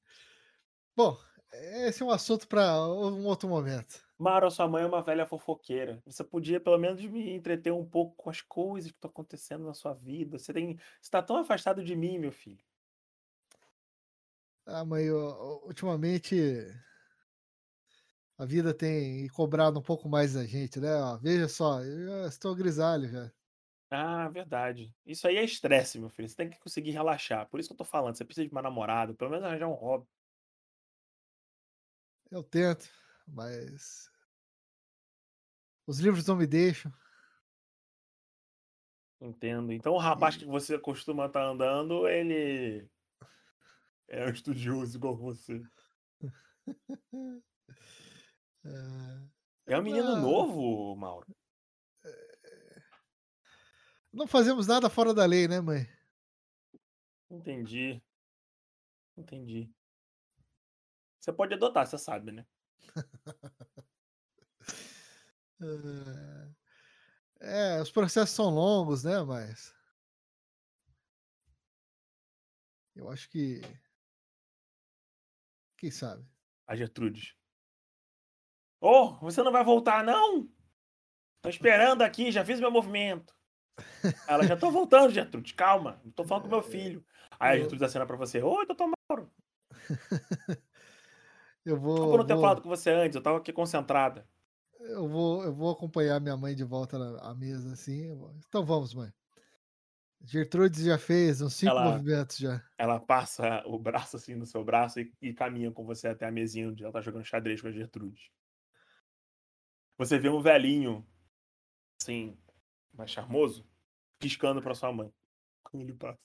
Bom, 0.96 1.18
esse 1.52 2.02
é 2.02 2.06
um 2.06 2.12
assunto 2.12 2.48
para 2.48 2.80
um 2.88 3.26
outro 3.26 3.48
momento. 3.50 4.04
Mara, 4.18 4.50
sua 4.50 4.68
mãe 4.68 4.84
é 4.84 4.86
uma 4.88 5.04
velha 5.04 5.26
fofoqueira. 5.26 6.02
Você 6.06 6.24
podia 6.24 6.60
pelo 6.60 6.78
menos 6.78 7.04
me 7.06 7.32
entreter 7.34 7.72
um 7.74 7.88
pouco 7.88 8.16
com 8.16 8.30
as 8.30 8.42
coisas 8.42 8.92
que 8.92 8.98
estão 8.98 9.10
acontecendo 9.12 9.66
na 9.66 9.74
sua 9.74 9.94
vida. 9.94 10.38
Você 10.40 10.54
tem, 10.54 10.78
você 11.02 11.10
tá 11.12 11.22
tão 11.22 11.38
afastado 11.38 11.84
de 11.84 11.96
mim, 11.96 12.18
meu 12.20 12.32
filho. 12.32 12.64
Ah, 14.66 14.84
mãe, 14.86 15.06
eu- 15.06 15.62
ultimamente 15.66 16.36
a 18.38 18.46
vida 18.46 18.74
tem 18.76 19.28
cobrado 19.30 19.80
um 19.80 19.82
pouco 19.82 20.08
mais 20.10 20.34
da 20.34 20.46
gente, 20.46 20.80
né? 20.80 20.96
Ó, 20.98 21.18
veja 21.18 21.48
só, 21.48 21.82
eu 21.84 22.08
já 22.24 22.28
estou 22.28 22.56
grisalho 22.56 23.10
já. 23.10 23.32
Ah, 23.96 24.28
verdade. 24.28 24.92
Isso 25.06 25.28
aí 25.28 25.38
é 25.38 25.44
estresse, 25.44 26.00
meu 26.00 26.10
filho. 26.10 26.28
Você 26.28 26.36
tem 26.36 26.50
que 26.50 26.60
conseguir 26.60 26.90
relaxar. 26.90 27.48
Por 27.48 27.60
isso 27.60 27.70
que 27.70 27.74
eu 27.74 27.78
tô 27.78 27.86
falando. 27.86 28.16
Você 28.16 28.26
precisa 28.26 28.48
de 28.48 28.52
uma 28.52 28.62
namorada, 28.62 29.14
pelo 29.14 29.30
menos 29.30 29.46
arranjar 29.46 29.68
um 29.68 29.74
hobby. 29.74 30.08
Eu 32.32 32.44
tento, 32.44 32.90
mas 33.28 34.10
os 35.86 36.00
livros 36.00 36.26
não 36.26 36.36
me 36.36 36.48
deixam. 36.48 36.92
Entendo. 39.22 39.72
Então 39.72 39.94
o 39.94 40.00
rapaz 40.00 40.36
que 40.36 40.46
você 40.46 40.80
costuma 40.80 41.28
estar 41.28 41.44
andando, 41.46 42.08
ele 42.08 42.90
é 44.08 44.26
um 44.26 44.30
estudioso 44.32 44.98
igual 44.98 45.16
você. 45.16 45.62
É, 48.66 49.74
É 49.74 49.78
um 49.78 49.84
menino 49.84 50.14
Ah. 50.14 50.22
novo, 50.22 50.96
Mauro. 50.96 51.28
Não 54.14 54.28
fazemos 54.28 54.68
nada 54.68 54.90
fora 54.92 55.12
da 55.14 55.26
lei, 55.26 55.48
né, 55.48 55.60
mãe? 55.60 55.90
Entendi. 57.32 58.00
Entendi. 59.18 59.74
Você 61.20 61.34
pode 61.34 61.56
adotar, 61.56 61.88
você 61.88 61.98
sabe, 61.98 62.32
né? 62.32 62.46
É, 67.40 67.82
os 67.82 67.90
processos 67.90 68.36
são 68.36 68.50
longos, 68.50 69.04
né? 69.04 69.22
Mas 69.24 69.74
eu 72.96 73.10
acho 73.10 73.30
que 73.30 73.62
quem 75.78 75.90
sabe? 75.90 76.26
A 76.68 76.76
Gertrudes. 76.76 77.36
Oh, 78.82 79.16
você 79.20 79.42
não 79.42 79.52
vai 79.52 79.64
voltar, 79.64 80.04
não? 80.04 80.50
Tô 81.42 81.50
esperando 81.50 82.02
aqui, 82.02 82.32
já 82.32 82.46
fiz 82.46 82.60
meu 82.60 82.72
movimento. 82.72 83.34
Ela, 84.28 84.46
já 84.46 84.56
tô 84.58 84.70
voltando, 84.72 85.12
Gertrudes, 85.14 85.52
calma. 85.54 86.00
Não 86.04 86.12
tô 86.12 86.24
falando 86.24 86.44
com 86.44 86.50
meu 86.50 86.62
filho. 86.62 87.04
Aí 87.40 87.54
a 87.56 87.60
Gertrudes 87.60 87.84
acena 87.84 88.06
pra 88.06 88.16
você. 88.18 88.42
Oi, 88.42 88.66
doutor 88.66 88.92
Mauro. 89.10 89.32
Eu 91.66 91.80
vou, 91.80 91.94
Desculpa 91.96 92.18
não 92.18 92.26
ter 92.26 92.34
vou- 92.34 92.42
falado 92.42 92.62
com 92.62 92.68
você 92.68 92.90
antes, 92.92 93.16
eu 93.16 93.24
tava 93.24 93.38
aqui 93.38 93.54
concentrada. 93.54 94.28
eu 94.82 95.08
vou, 95.08 95.44
eu 95.46 95.54
vou 95.54 95.72
acompanhar 95.72 96.20
minha 96.20 96.36
mãe 96.36 96.54
de 96.54 96.64
volta 96.66 96.98
à 97.22 97.34
mesa, 97.34 97.72
assim. 97.72 98.10
Então 98.50 98.66
vamos, 98.66 98.94
mãe. 98.94 99.10
Gertrudes 100.22 100.84
já 100.84 100.98
fez 100.98 101.42
uns 101.42 101.54
cinco 101.54 101.72
Ela- 101.72 101.86
movimentos 101.92 102.38
já. 102.38 102.62
Ela 102.78 103.00
passa 103.00 103.64
o 103.66 103.80
braço 103.80 104.18
assim 104.18 104.36
no 104.36 104.46
seu 104.46 104.62
braço 104.62 105.00
e, 105.00 105.14
e 105.22 105.34
caminha 105.34 105.72
com 105.72 105.86
você 105.86 106.10
até 106.10 106.26
a 106.28 106.32
mesinha 106.32 106.68
onde 106.68 106.84
ela 106.84 106.92
tá 106.92 107.00
jogando 107.00 107.24
xadrez 107.24 107.62
com 107.62 107.70
a 107.70 107.72
Gertrudes. 107.72 108.30
Você 109.98 110.20
vê 110.20 110.28
um 110.28 110.42
velhinho, 110.42 111.08
assim, 112.02 112.38
mais 112.94 113.12
charmoso, 113.12 113.66
piscando 114.20 114.62
pra 114.62 114.76
sua 114.76 114.92
mãe. 114.92 115.14
Quando 115.64 115.84
ele 115.84 115.94
passa. 115.94 116.20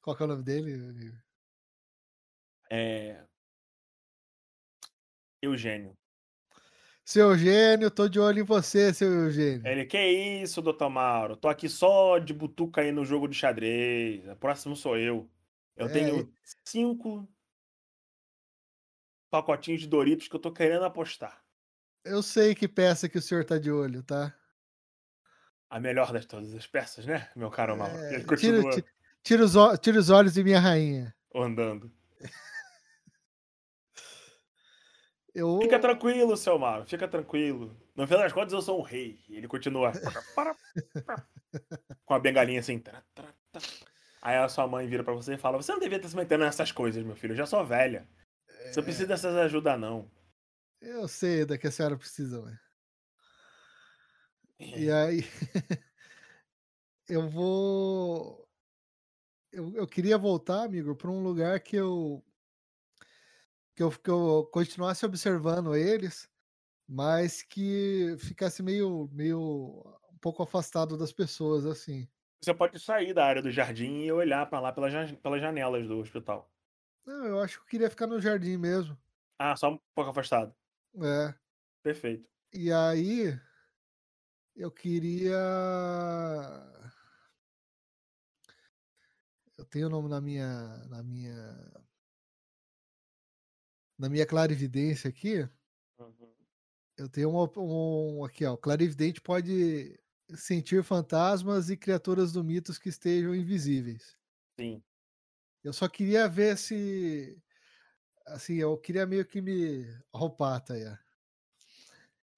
Qual 0.00 0.16
que 0.16 0.22
é 0.22 0.26
o 0.26 0.28
nome 0.28 0.42
dele? 0.42 1.12
É. 2.70 3.24
Eugênio. 5.40 5.96
Seu 7.04 7.30
Eugênio, 7.30 7.90
tô 7.90 8.08
de 8.08 8.18
olho 8.18 8.40
em 8.40 8.44
você, 8.44 8.94
seu 8.94 9.10
Eugênio. 9.10 9.66
Ele, 9.66 9.84
que 9.84 9.98
isso, 9.98 10.62
doutor 10.62 10.88
Mauro? 10.88 11.36
Tô 11.36 11.48
aqui 11.48 11.68
só 11.68 12.18
de 12.18 12.32
butuca 12.32 12.80
aí 12.80 12.92
no 12.92 13.04
jogo 13.04 13.28
de 13.28 13.34
xadrez. 13.34 14.26
O 14.28 14.36
próximo 14.36 14.76
sou 14.76 14.96
eu. 14.96 15.28
Eu 15.76 15.86
É, 15.86 15.92
tenho 15.92 16.32
cinco 16.64 17.28
pacotinhos 19.30 19.80
de 19.80 19.88
Doritos 19.88 20.28
que 20.28 20.36
eu 20.36 20.40
tô 20.40 20.52
querendo 20.52 20.84
apostar. 20.84 21.44
Eu 22.04 22.22
sei 22.22 22.54
que 22.54 22.68
peça 22.68 23.08
que 23.08 23.18
o 23.18 23.22
senhor 23.22 23.44
tá 23.44 23.58
de 23.58 23.70
olho, 23.70 24.02
tá? 24.02 24.36
A 25.72 25.80
melhor 25.80 26.12
das 26.12 26.26
todas 26.26 26.52
as 26.54 26.66
peças, 26.66 27.06
né, 27.06 27.30
meu 27.34 27.50
caro 27.50 27.74
Mauro? 27.74 27.96
É, 27.96 28.16
Ele 28.16 28.24
tira, 28.24 28.26
continua 28.26 28.70
ti- 28.72 28.84
tira 29.22 29.42
os, 29.42 29.54
tira 29.80 29.98
os 29.98 30.10
olhos 30.10 30.34
de 30.34 30.44
minha 30.44 30.60
rainha. 30.60 31.14
andando. 31.34 31.90
Eu, 35.34 35.58
Fica 35.62 35.78
tranquilo, 35.78 36.36
seu 36.36 36.58
Mauro, 36.58 36.84
fica 36.84 37.08
tranquilo. 37.08 37.74
No 37.96 38.06
final 38.06 38.22
das 38.22 38.34
contas, 38.34 38.52
eu 38.52 38.60
sou 38.60 38.78
um 38.78 38.82
rei. 38.82 39.18
E 39.30 39.36
ele 39.38 39.48
continua 39.48 39.90
com 42.04 42.12
a 42.12 42.18
bengalinha 42.18 42.60
assim. 42.60 42.82
Aí 44.20 44.36
a 44.36 44.46
sua 44.46 44.66
mãe 44.66 44.86
vira 44.86 45.02
pra 45.02 45.14
você 45.14 45.32
e 45.34 45.38
fala: 45.38 45.56
Você 45.56 45.72
não 45.72 45.80
devia 45.80 45.96
estar 45.96 46.10
se 46.10 46.16
metendo 46.16 46.44
nessas 46.44 46.70
coisas, 46.70 47.02
meu 47.02 47.16
filho. 47.16 47.32
Eu 47.32 47.36
já 47.36 47.46
sou 47.46 47.64
velha. 47.64 48.06
Você 48.66 48.80
não 48.80 48.84
precisa 48.84 49.06
dessas 49.06 49.34
ajudas, 49.34 49.80
não. 49.80 50.06
eu 50.82 51.08
sei 51.08 51.46
da 51.46 51.56
que 51.56 51.66
a 51.66 51.70
senhora 51.70 51.96
precisa, 51.96 52.42
mãe. 52.42 52.54
E 54.74 54.90
É. 54.90 54.90
aí, 54.90 55.22
eu 57.08 57.28
vou. 57.28 58.48
Eu, 59.50 59.74
eu 59.74 59.86
queria 59.86 60.18
voltar, 60.18 60.64
amigo, 60.64 60.94
para 60.96 61.10
um 61.10 61.22
lugar 61.22 61.58
que 61.60 61.76
eu, 61.76 62.22
que 63.74 63.82
eu 63.82 63.90
que 63.90 64.10
eu 64.10 64.48
continuasse 64.52 65.04
observando 65.06 65.74
eles, 65.76 66.28
mas 66.88 67.42
que 67.42 68.16
ficasse 68.20 68.62
meio, 68.62 69.08
meio 69.12 69.40
um 70.12 70.18
pouco 70.20 70.42
afastado 70.44 70.98
das 70.98 71.12
pessoas, 71.12 71.66
assim. 71.66 72.08
Você 72.40 72.52
pode 72.54 72.78
sair 72.78 73.12
da 73.14 73.24
área 73.26 73.40
do 73.42 73.50
jardim 73.50 74.02
e 74.04 74.12
olhar 74.12 74.46
pra 74.48 74.60
lá 74.60 74.72
pelas, 74.72 74.92
pelas 75.12 75.40
janelas 75.40 75.86
do 75.88 75.98
hospital. 75.98 76.52
Não, 77.06 77.24
eu 77.26 77.38
acho 77.40 77.58
que 77.58 77.62
eu 77.62 77.68
queria 77.68 77.88
ficar 77.90 78.06
no 78.08 78.20
jardim 78.20 78.56
mesmo. 78.56 78.98
Ah, 79.38 79.56
só 79.56 79.70
um 79.70 79.78
pouco 79.94 80.10
afastado. 80.10 80.54
É. 80.94 81.34
Perfeito. 81.82 82.28
E 82.52 82.72
aí, 82.72 83.38
eu 84.54 84.70
queria. 84.70 85.38
Eu 89.56 89.64
tenho 89.64 89.86
o 89.86 89.90
nome 89.90 90.08
na 90.08 90.20
minha. 90.20 90.78
Na 90.88 91.02
minha. 91.02 91.72
Na 93.98 94.08
minha 94.08 94.26
clarividência 94.26 95.08
aqui. 95.08 95.48
Uhum. 95.98 96.34
Eu 96.96 97.08
tenho 97.08 97.30
uma, 97.30 97.50
um. 97.58 98.24
Aqui, 98.24 98.44
ó. 98.44 98.56
Clarividente 98.56 99.20
pode 99.20 99.98
sentir 100.34 100.82
fantasmas 100.82 101.70
e 101.70 101.76
criaturas 101.76 102.32
do 102.32 102.44
mitos 102.44 102.78
que 102.78 102.88
estejam 102.88 103.34
invisíveis. 103.34 104.16
Sim. 104.58 104.82
Eu 105.64 105.72
só 105.72 105.88
queria 105.88 106.28
ver 106.28 106.58
se. 106.58 107.40
Assim, 108.26 108.54
eu 108.54 108.76
queria 108.78 109.06
meio 109.06 109.24
que 109.24 109.40
me. 109.40 109.86
Pato 110.36 110.74
aí. 110.74 110.84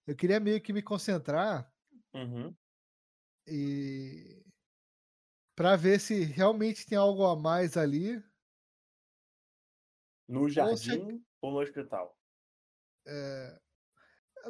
Eu 0.07 0.15
queria 0.15 0.39
meio 0.39 0.61
que 0.61 0.73
me 0.73 0.83
concentrar 0.83 1.74
Uhum. 2.15 2.55
e 3.47 4.43
para 5.57 5.77
ver 5.77 6.01
se 6.01 6.25
realmente 6.25 6.87
tem 6.87 6.97
algo 6.97 7.25
a 7.27 7.37
mais 7.37 7.77
ali. 7.77 8.23
No 10.29 10.49
se- 10.49 10.55
jardim 10.55 11.25
ou 11.43 11.53
no 11.53 11.61
hospital? 11.61 12.17
é, 13.07 13.61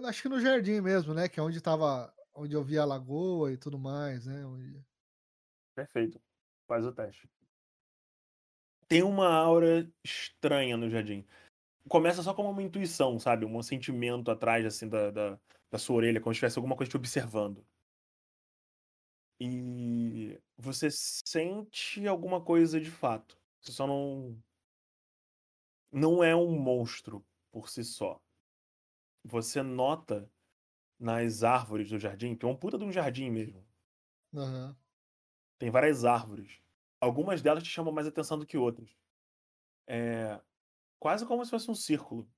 acho 0.05 0.23
que 0.23 0.29
no 0.29 0.41
jardim 0.41 0.81
mesmo, 0.81 1.13
né? 1.13 1.29
Que 1.29 1.41
é 1.41 1.43
onde 1.43 1.61
tava, 1.61 2.15
onde 2.35 2.55
eu 2.55 2.63
vi 2.63 2.79
a 2.79 2.85
lagoa 2.85 3.53
e 3.53 3.57
tudo 3.57 3.79
mais, 3.79 4.27
né? 4.27 4.45
onde- 4.47 4.85
Perfeito. 5.75 6.21
Faz 6.67 6.85
o 6.87 6.93
teste. 6.93 7.29
Tem 8.89 9.03
uma 9.03 9.29
aura 9.29 9.91
estranha 10.05 10.77
no 10.77 10.89
jardim. 10.89 11.27
Começa 11.89 12.23
só 12.23 12.33
como 12.33 12.51
uma 12.51 12.63
intuição, 12.63 13.19
sabe? 13.19 13.45
Um 13.45 13.63
sentimento 13.63 14.31
atrás, 14.31 14.65
assim, 14.65 14.89
da, 14.89 15.11
da, 15.11 15.41
da 15.71 15.79
sua 15.79 15.97
orelha, 15.97 16.21
como 16.21 16.35
se 16.35 16.39
tivesse 16.41 16.59
alguma 16.59 16.77
coisa 16.77 16.91
te 16.91 16.97
observando. 16.97 17.67
E 19.41 20.41
você 20.57 20.89
sente 20.91 22.07
alguma 22.07 22.43
coisa 22.45 22.81
de 22.81 22.91
fato. 22.91 23.41
Você 23.61 23.73
só 23.73 23.87
não. 23.87 24.43
Não 25.91 26.23
é 26.23 26.37
um 26.37 26.59
monstro 26.61 27.27
por 27.51 27.71
si 27.71 27.83
só. 27.83 28.21
Você 29.23 29.63
nota 29.63 30.33
nas 30.99 31.43
árvores 31.45 31.91
do 31.91 31.99
jardim, 31.99 32.37
que 32.37 32.47
é 32.47 32.49
um 32.49 32.57
puta 32.57 32.79
de 32.79 32.85
um 32.85 32.93
jardim 32.93 33.31
mesmo. 33.31 33.67
Aham. 34.35 34.77
Tem 35.59 35.71
várias 35.71 36.05
árvores. 36.05 36.61
Algumas 37.01 37.43
delas 37.43 37.63
te 37.63 37.69
chamam 37.69 37.93
mais 37.93 38.07
atenção 38.07 38.39
do 38.39 38.47
que 38.47 38.57
outras. 38.57 38.97
É 39.89 40.41
quase 41.01 41.27
como 41.27 41.45
se 41.45 41.53
fosse 41.53 41.71
um 41.71 41.77
círculo. 41.77 42.34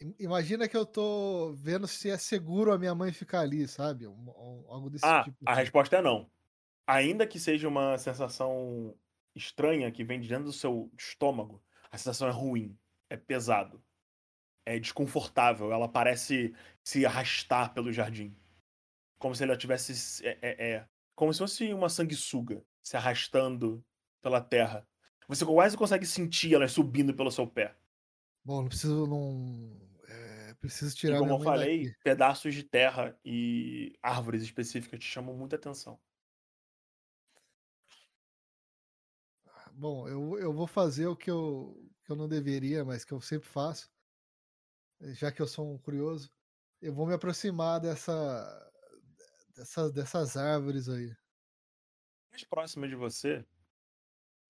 Im- 0.00 0.14
Imagina 0.18 0.68
que 0.68 0.76
eu 0.76 0.86
tô 0.86 1.52
vendo 1.54 1.86
se 1.88 2.10
é 2.10 2.16
seguro 2.16 2.72
a 2.72 2.78
minha 2.78 2.94
mãe 2.94 3.12
ficar 3.12 3.40
ali, 3.40 3.66
sabe? 3.66 4.06
Um- 4.06 4.12
um- 4.30 4.64
algo 4.72 4.90
desse 4.90 5.04
Ah, 5.04 5.24
tipo. 5.24 5.36
a 5.46 5.52
assim. 5.52 5.60
resposta 5.60 5.96
é 5.96 6.02
não. 6.02 6.30
Ainda 6.86 7.26
que 7.26 7.40
seja 7.40 7.68
uma 7.68 7.98
sensação 7.98 8.96
estranha 9.34 9.90
que 9.92 10.04
vem 10.04 10.20
de 10.20 10.28
dentro 10.28 10.44
do 10.46 10.52
seu 10.52 10.90
estômago, 10.98 11.62
a 11.90 11.98
sensação 11.98 12.28
é 12.28 12.32
ruim, 12.32 12.78
é 13.10 13.16
pesado, 13.16 13.82
é 14.66 14.78
desconfortável. 14.78 15.72
Ela 15.72 15.88
parece 15.88 16.54
se 16.84 17.06
arrastar 17.06 17.74
pelo 17.74 17.92
jardim. 17.92 18.36
Como 19.18 19.34
se 19.34 19.44
ela 19.44 19.56
tivesse. 19.56 19.96
se- 19.96 20.26
É, 20.26 20.38
é- 20.42 20.70
é- 20.76 20.88
como 21.16 21.32
se 21.32 21.40
fosse 21.40 21.72
uma 21.74 21.88
sanguessuga 21.90 22.64
se 22.82 22.96
arrastando 22.96 23.84
pela 24.22 24.40
terra. 24.40 24.86
Você 25.28 25.44
quase 25.46 25.76
consegue 25.76 26.06
sentir 26.06 26.54
ela 26.54 26.68
subindo 26.68 27.14
pelo 27.14 27.30
seu 27.30 27.46
pé. 27.46 27.76
Bom, 28.44 28.62
não 28.62 28.68
preciso 28.68 29.06
não. 29.06 29.87
Preciso 30.60 30.96
E 31.06 31.14
tirar 31.14 31.16
como 31.16 31.32
minha 31.32 31.34
eu 31.34 31.40
falei, 31.40 31.90
daqui. 31.90 31.92
pedaços 32.04 32.54
de 32.54 32.62
terra 32.64 33.18
e 33.24 33.92
árvores 34.02 34.42
específicas 34.42 35.00
te 35.00 35.06
chamam 35.06 35.36
muita 35.36 35.56
atenção. 35.56 36.00
Bom, 39.72 40.08
eu, 40.08 40.38
eu 40.38 40.52
vou 40.52 40.66
fazer 40.66 41.06
o 41.06 41.16
que 41.16 41.30
eu, 41.30 41.90
que 42.04 42.10
eu 42.12 42.16
não 42.16 42.28
deveria, 42.28 42.84
mas 42.84 43.04
que 43.04 43.12
eu 43.12 43.20
sempre 43.20 43.48
faço. 43.48 43.90
Já 45.14 45.30
que 45.32 45.40
eu 45.42 45.46
sou 45.46 45.72
um 45.72 45.78
curioso, 45.78 46.30
eu 46.80 46.92
vou 46.94 47.06
me 47.06 47.14
aproximar 47.14 47.80
dessa, 47.80 48.70
dessas, 49.54 49.92
dessas 49.92 50.36
árvores 50.36 50.88
aí. 50.88 51.14
mais 52.30 52.44
próxima 52.44 52.88
de 52.88 52.94
você, 52.94 53.44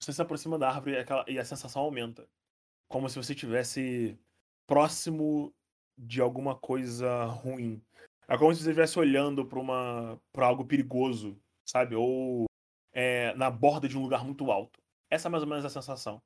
você 0.00 0.12
se 0.12 0.22
aproxima 0.22 0.58
da 0.58 0.68
árvore 0.68 0.92
e, 0.92 0.98
aquela- 0.98 1.24
e 1.28 1.38
a 1.38 1.44
sensação 1.44 1.82
aumenta. 1.82 2.28
Como 2.88 3.08
se 3.10 3.16
você 3.16 3.34
estivesse 3.34 4.20
próximo 4.66 5.56
de 5.98 6.20
alguma 6.20 6.54
coisa 6.54 7.24
ruim. 7.24 7.82
É 8.28 8.36
como 8.38 8.54
se 8.54 8.62
você 8.62 8.70
estivesse 8.70 8.98
olhando 8.98 9.44
para 9.44 9.58
uma 9.58 10.20
para 10.32 10.46
algo 10.46 10.64
perigoso, 10.64 11.40
sabe? 11.64 11.96
Ou 11.96 12.46
é, 12.92 13.34
na 13.34 13.50
borda 13.50 13.88
de 13.88 13.98
um 13.98 14.02
lugar 14.02 14.24
muito 14.24 14.50
alto. 14.50 14.80
Essa 15.10 15.28
é 15.28 15.30
mais 15.30 15.42
ou 15.42 15.48
menos 15.48 15.64
a 15.64 15.70
sensação. 15.70 16.22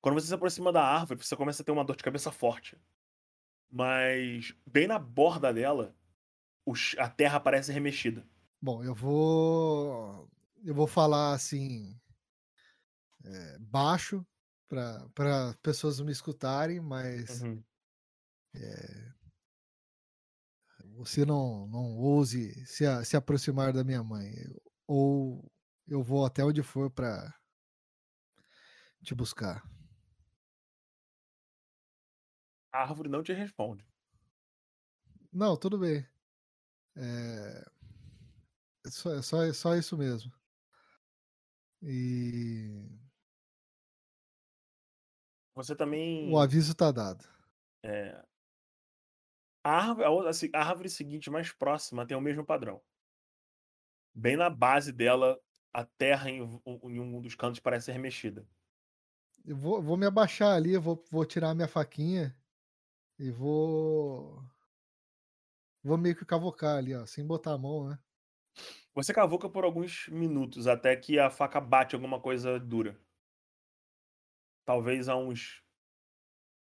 Quando 0.00 0.14
você 0.14 0.28
se 0.28 0.34
aproxima 0.34 0.72
da 0.72 0.82
árvore, 0.82 1.22
você 1.22 1.36
começa 1.36 1.62
a 1.62 1.64
ter 1.64 1.72
uma 1.72 1.84
dor 1.84 1.94
de 1.94 2.02
cabeça 2.02 2.32
forte. 2.32 2.76
Mas 3.70 4.54
bem 4.66 4.86
na 4.86 4.98
borda 4.98 5.52
dela, 5.52 5.94
a 6.98 7.08
terra 7.08 7.38
parece 7.38 7.72
remexida. 7.72 8.26
Bom, 8.60 8.82
eu 8.82 8.94
vou. 8.94 10.28
Eu 10.64 10.74
vou 10.74 10.86
falar 10.86 11.34
assim. 11.34 11.98
é, 13.24 13.58
baixo, 13.58 14.26
para 14.68 15.54
pessoas 15.62 16.00
me 16.00 16.12
escutarem, 16.12 16.80
mas 16.80 17.42
Uhum. 17.42 17.62
Você 20.96 21.24
não, 21.24 21.66
não 21.66 21.96
ouse 21.96 22.64
se, 22.66 22.86
a- 22.86 23.04
se 23.04 23.16
aproximar 23.16 23.72
da 23.72 23.82
minha 23.84 24.02
mãe. 24.02 24.30
Ou 24.86 25.50
eu 25.86 26.02
vou 26.02 26.24
até 26.24 26.44
onde 26.44 26.62
for 26.62 26.90
para 26.90 27.34
te 29.02 29.14
buscar. 29.14 29.62
A 32.72 32.82
árvore 32.82 33.08
não 33.08 33.22
te 33.22 33.32
responde. 33.32 33.84
Não, 35.32 35.56
tudo 35.56 35.78
bem. 35.78 36.06
É, 36.96 37.64
é 38.86 38.90
só, 38.90 39.12
é 39.14 39.22
só, 39.22 39.42
é 39.42 39.52
só 39.52 39.74
isso 39.76 39.96
mesmo. 39.96 40.32
E 41.82 42.88
Você 45.54 45.74
também. 45.76 46.30
o 46.32 46.38
aviso 46.38 46.74
tá 46.74 46.90
dado. 46.92 47.24
é, 47.82 48.22
a, 49.64 49.70
árvore, 49.70 50.04
a, 50.06 50.10
outra- 50.10 50.30
a 50.54 50.60
árvore 50.68 50.88
seguinte, 50.90 51.30
mais 51.30 51.52
próxima, 51.52 52.06
tem 52.06 52.16
o 52.16 52.20
mesmo 52.20 52.44
padrão. 52.44 52.82
Bem 54.14 54.36
na 54.36 54.48
base 54.50 54.92
dela, 54.92 55.40
a 55.72 55.84
terra 55.84 56.30
em, 56.30 56.42
um- 56.42 56.60
em 56.90 57.00
um 57.00 57.20
dos 57.20 57.34
cantos 57.34 57.60
parece 57.60 57.86
ser 57.86 57.92
remexida. 57.92 58.48
Eu 59.44 59.56
vou, 59.56 59.82
vou 59.82 59.96
me 59.96 60.06
abaixar 60.06 60.54
ali, 60.54 60.76
vou, 60.78 61.02
vou 61.10 61.24
tirar 61.24 61.54
minha 61.54 61.68
faquinha 61.68 62.36
e 63.18 63.30
vou. 63.30 64.42
Vou 65.82 65.98
meio 65.98 66.16
que 66.16 66.24
cavocar 66.24 66.78
ali, 66.78 66.94
ó, 66.94 67.04
sem 67.04 67.26
botar 67.26 67.52
a 67.52 67.58
mão, 67.58 67.90
né? 67.90 67.98
Você 68.94 69.12
cavuca 69.12 69.48
por 69.48 69.64
alguns 69.64 70.08
minutos 70.08 70.66
até 70.66 70.94
que 70.96 71.18
a 71.18 71.30
faca 71.30 71.60
bate 71.60 71.94
alguma 71.94 72.20
coisa 72.20 72.58
dura. 72.58 72.96
Talvez 74.64 75.06
a 75.08 75.16
uns 75.16 75.62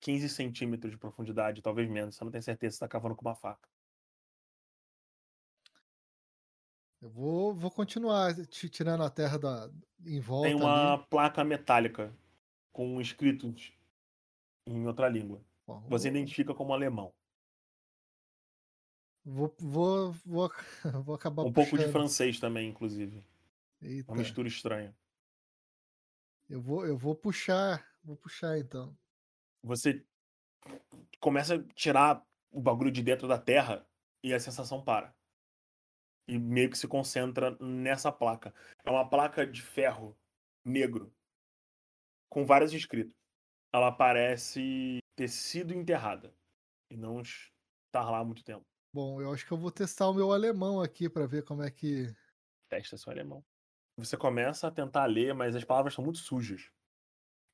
15 0.06 0.30
centímetros 0.30 0.92
de 0.92 1.00
profundidade, 1.00 1.64
talvez 1.64 1.90
menos. 1.90 2.16
Você 2.16 2.24
não 2.24 2.32
tem 2.32 2.40
certeza 2.42 2.74
se 2.74 2.76
está 2.76 2.88
cavando 2.88 3.16
com 3.16 3.26
uma 3.26 3.34
faca. 3.34 3.68
Eu 7.02 7.10
vou, 7.10 7.54
vou 7.56 7.72
continuar 7.72 8.34
ti- 8.48 8.70
tirando 8.70 9.04
a 9.04 9.10
terra 9.10 9.38
da, 9.38 9.70
em 10.06 10.20
volta 10.20 10.48
Tem 10.48 10.56
uma 10.56 10.98
ali. 10.98 11.08
placa 11.10 11.44
metálica 11.44 12.14
com 12.72 13.02
escritos 13.02 13.74
em 14.68 14.86
outra 14.88 15.10
língua. 15.10 15.42
Bom, 15.68 15.82
Você 15.90 16.08
vou, 16.08 16.10
identifica 16.10 16.54
como 16.54 16.74
alemão. 16.74 17.12
vou, 19.26 19.54
vou, 19.60 20.12
vou, 20.26 20.52
vou 21.04 21.16
acabar 21.16 21.46
Um 21.46 21.54
pouco 21.54 21.78
de 21.78 21.84
puxando. 21.84 21.92
francês 21.92 22.40
também, 22.40 22.70
inclusive. 22.70 23.24
Eita, 23.82 24.12
Uma 24.12 24.18
mistura 24.18 24.48
estranha. 24.48 24.96
eu 26.50 26.60
vou, 26.60 26.86
eu 26.88 26.98
vou 26.98 27.16
puxar, 27.16 27.86
vou 28.04 28.16
puxar 28.18 28.58
então. 28.58 28.98
Você 29.66 30.06
começa 31.20 31.56
a 31.56 31.64
tirar 31.74 32.24
o 32.52 32.62
bagulho 32.62 32.92
de 32.92 33.02
dentro 33.02 33.28
da 33.28 33.40
terra 33.40 33.84
e 34.24 34.32
a 34.32 34.40
sensação 34.40 34.84
para. 34.84 35.12
E 36.28 36.38
meio 36.38 36.70
que 36.70 36.78
se 36.78 36.88
concentra 36.88 37.58
nessa 37.60 38.12
placa. 38.12 38.54
É 38.84 38.92
uma 38.92 39.10
placa 39.10 39.46
de 39.46 39.64
ferro 39.64 40.16
negro 40.64 41.12
com 42.30 42.46
vários 42.46 42.74
escritos. 42.74 43.16
Ela 43.74 43.92
parece 43.92 45.00
ter 45.16 45.28
sido 45.28 45.74
enterrada 45.74 46.32
e 46.92 46.96
não 46.96 47.22
estar 47.22 48.10
lá 48.12 48.20
há 48.20 48.24
muito 48.24 48.44
tempo. 48.44 48.64
Bom, 48.94 49.20
eu 49.20 49.34
acho 49.34 49.48
que 49.48 49.52
eu 49.52 49.58
vou 49.58 49.72
testar 49.72 50.08
o 50.08 50.14
meu 50.14 50.32
alemão 50.32 50.80
aqui 50.80 51.10
para 51.10 51.26
ver 51.26 51.44
como 51.44 51.64
é 51.64 51.72
que. 51.72 52.16
Testa 52.70 52.98
seu 52.98 53.12
alemão. 53.12 53.44
Você 53.98 54.16
começa 54.16 54.68
a 54.68 54.72
tentar 54.72 55.06
ler, 55.08 55.34
mas 55.34 55.56
as 55.56 55.64
palavras 55.64 55.96
são 55.96 56.04
muito 56.04 56.20
sujas. 56.20 56.70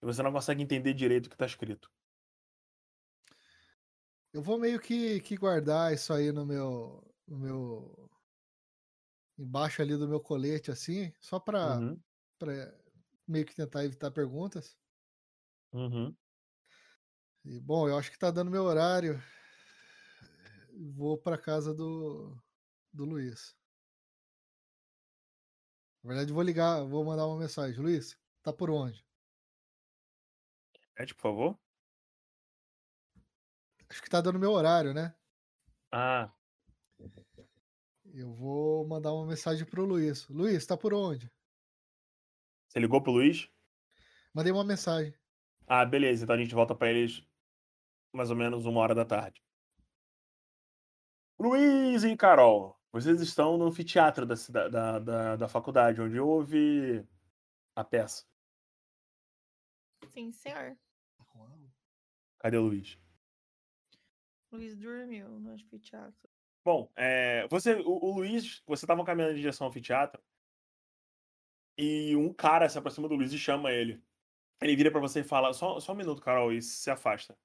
E 0.01 0.05
você 0.05 0.21
não 0.21 0.31
consegue 0.33 0.61
entender 0.61 0.93
direito 0.93 1.27
o 1.27 1.29
que 1.29 1.35
está 1.35 1.45
escrito. 1.45 1.89
Eu 4.33 4.41
vou 4.41 4.57
meio 4.59 4.79
que, 4.79 5.19
que 5.21 5.37
guardar 5.37 5.93
isso 5.93 6.13
aí 6.13 6.31
no 6.31 6.45
meu, 6.45 7.01
no 7.27 7.37
meu. 7.37 8.09
Embaixo 9.37 9.81
ali 9.81 9.97
do 9.97 10.07
meu 10.07 10.21
colete, 10.21 10.71
assim, 10.71 11.11
só 11.19 11.37
para 11.39 11.81
Uhum, 11.81 12.03
meio 13.27 13.45
que 13.45 13.55
tentar 13.55 13.83
evitar 13.83 14.11
perguntas. 14.11 14.77
uhum. 15.73 16.17
E, 17.45 17.59
bom, 17.59 17.87
eu 17.87 17.97
acho 17.97 18.11
que 18.11 18.17
tá 18.17 18.31
dando 18.31 18.49
meu 18.51 18.63
horário. 18.63 19.21
Vou 20.95 21.17
para 21.17 21.37
casa 21.37 21.73
do, 21.73 22.35
do 22.93 23.05
Luiz. 23.05 23.55
Na 26.03 26.09
verdade, 26.09 26.31
vou 26.31 26.43
ligar, 26.43 26.83
vou 26.85 27.03
mandar 27.03 27.25
uma 27.25 27.39
mensagem. 27.39 27.79
Luiz, 27.81 28.15
tá 28.43 28.53
por 28.53 28.69
onde? 28.69 29.03
Repete, 30.95 31.13
por 31.15 31.21
favor. 31.21 31.59
Acho 33.91 34.01
que 34.01 34.09
tá 34.09 34.21
dando 34.21 34.39
meu 34.39 34.51
horário, 34.51 34.93
né? 34.93 35.13
Ah, 35.91 36.31
Eu 38.05 38.31
vou 38.33 38.87
mandar 38.87 39.11
uma 39.13 39.27
mensagem 39.27 39.65
pro 39.65 39.83
Luiz. 39.83 40.29
Luiz, 40.29 40.65
tá 40.65 40.77
por 40.77 40.93
onde? 40.93 41.29
você 42.69 42.79
ligou 42.79 43.01
pro 43.03 43.11
Luiz? 43.11 43.51
Mandei 44.33 44.53
uma 44.53 44.63
mensagem. 44.63 45.13
Ah, 45.67 45.83
beleza. 45.83 46.23
Então 46.23 46.37
a 46.37 46.39
gente 46.39 46.55
volta 46.55 46.73
pra 46.73 46.89
eles 46.89 47.21
mais 48.13 48.29
ou 48.29 48.35
menos 48.37 48.65
uma 48.65 48.79
hora 48.79 48.95
da 48.95 49.03
tarde. 49.03 49.43
Luiz 51.37 52.05
e 52.05 52.15
Carol, 52.15 52.79
vocês 52.93 53.19
estão 53.19 53.57
no 53.57 53.65
anfiteatro 53.65 54.25
da, 54.25 54.35
da, 54.69 54.99
da, 54.99 55.35
da 55.35 55.47
faculdade, 55.49 56.01
onde 56.01 56.17
houve 56.17 57.05
a 57.75 57.83
peça. 57.83 58.25
Sim, 60.07 60.31
senhor. 60.31 60.77
Cadê 62.39 62.55
o 62.55 62.61
Luiz? 62.61 62.97
Luiz 64.51 64.75
dormiu 64.75 65.29
no 65.39 65.51
anfiteatro. 65.51 66.29
Bom, 66.63 66.91
é, 66.95 67.47
você, 67.47 67.73
o, 67.75 68.05
o 68.05 68.15
Luiz, 68.17 68.61
você 68.67 68.85
estava 68.85 69.03
caminhando 69.03 69.33
em 69.33 69.39
direção 69.39 69.65
ao 69.65 69.71
anfiteatro 69.71 70.21
E 71.77 72.15
um 72.15 72.31
cara 72.33 72.69
se 72.69 72.77
aproxima 72.77 73.07
do 73.07 73.15
Luiz 73.15 73.31
e 73.31 73.39
chama 73.39 73.71
ele. 73.71 74.01
Ele 74.61 74.75
vira 74.75 74.91
pra 74.91 74.99
você 74.99 75.21
e 75.21 75.23
fala: 75.23 75.53
Só, 75.53 75.79
só 75.79 75.93
um 75.93 75.95
minuto, 75.95 76.21
Carol, 76.21 76.53
e 76.53 76.61
se 76.61 76.89
afasta. 76.91 77.35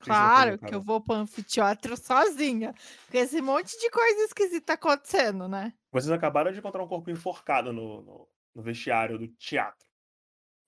Claro 0.00 0.58
que 0.58 0.74
eu 0.74 0.82
vou 0.82 1.00
pro 1.00 1.14
anfiteatro 1.14 1.96
sozinha. 1.96 2.74
Com 3.10 3.16
esse 3.16 3.40
monte 3.40 3.78
de 3.78 3.90
coisa 3.90 4.20
esquisita 4.24 4.74
acontecendo, 4.74 5.48
né? 5.48 5.72
Vocês 5.90 6.10
acabaram 6.10 6.52
de 6.52 6.58
encontrar 6.58 6.82
um 6.82 6.88
corpo 6.88 7.10
enforcado 7.10 7.72
no, 7.72 8.02
no, 8.02 8.28
no 8.54 8.62
vestiário 8.62 9.18
do 9.18 9.28
teatro. 9.28 9.86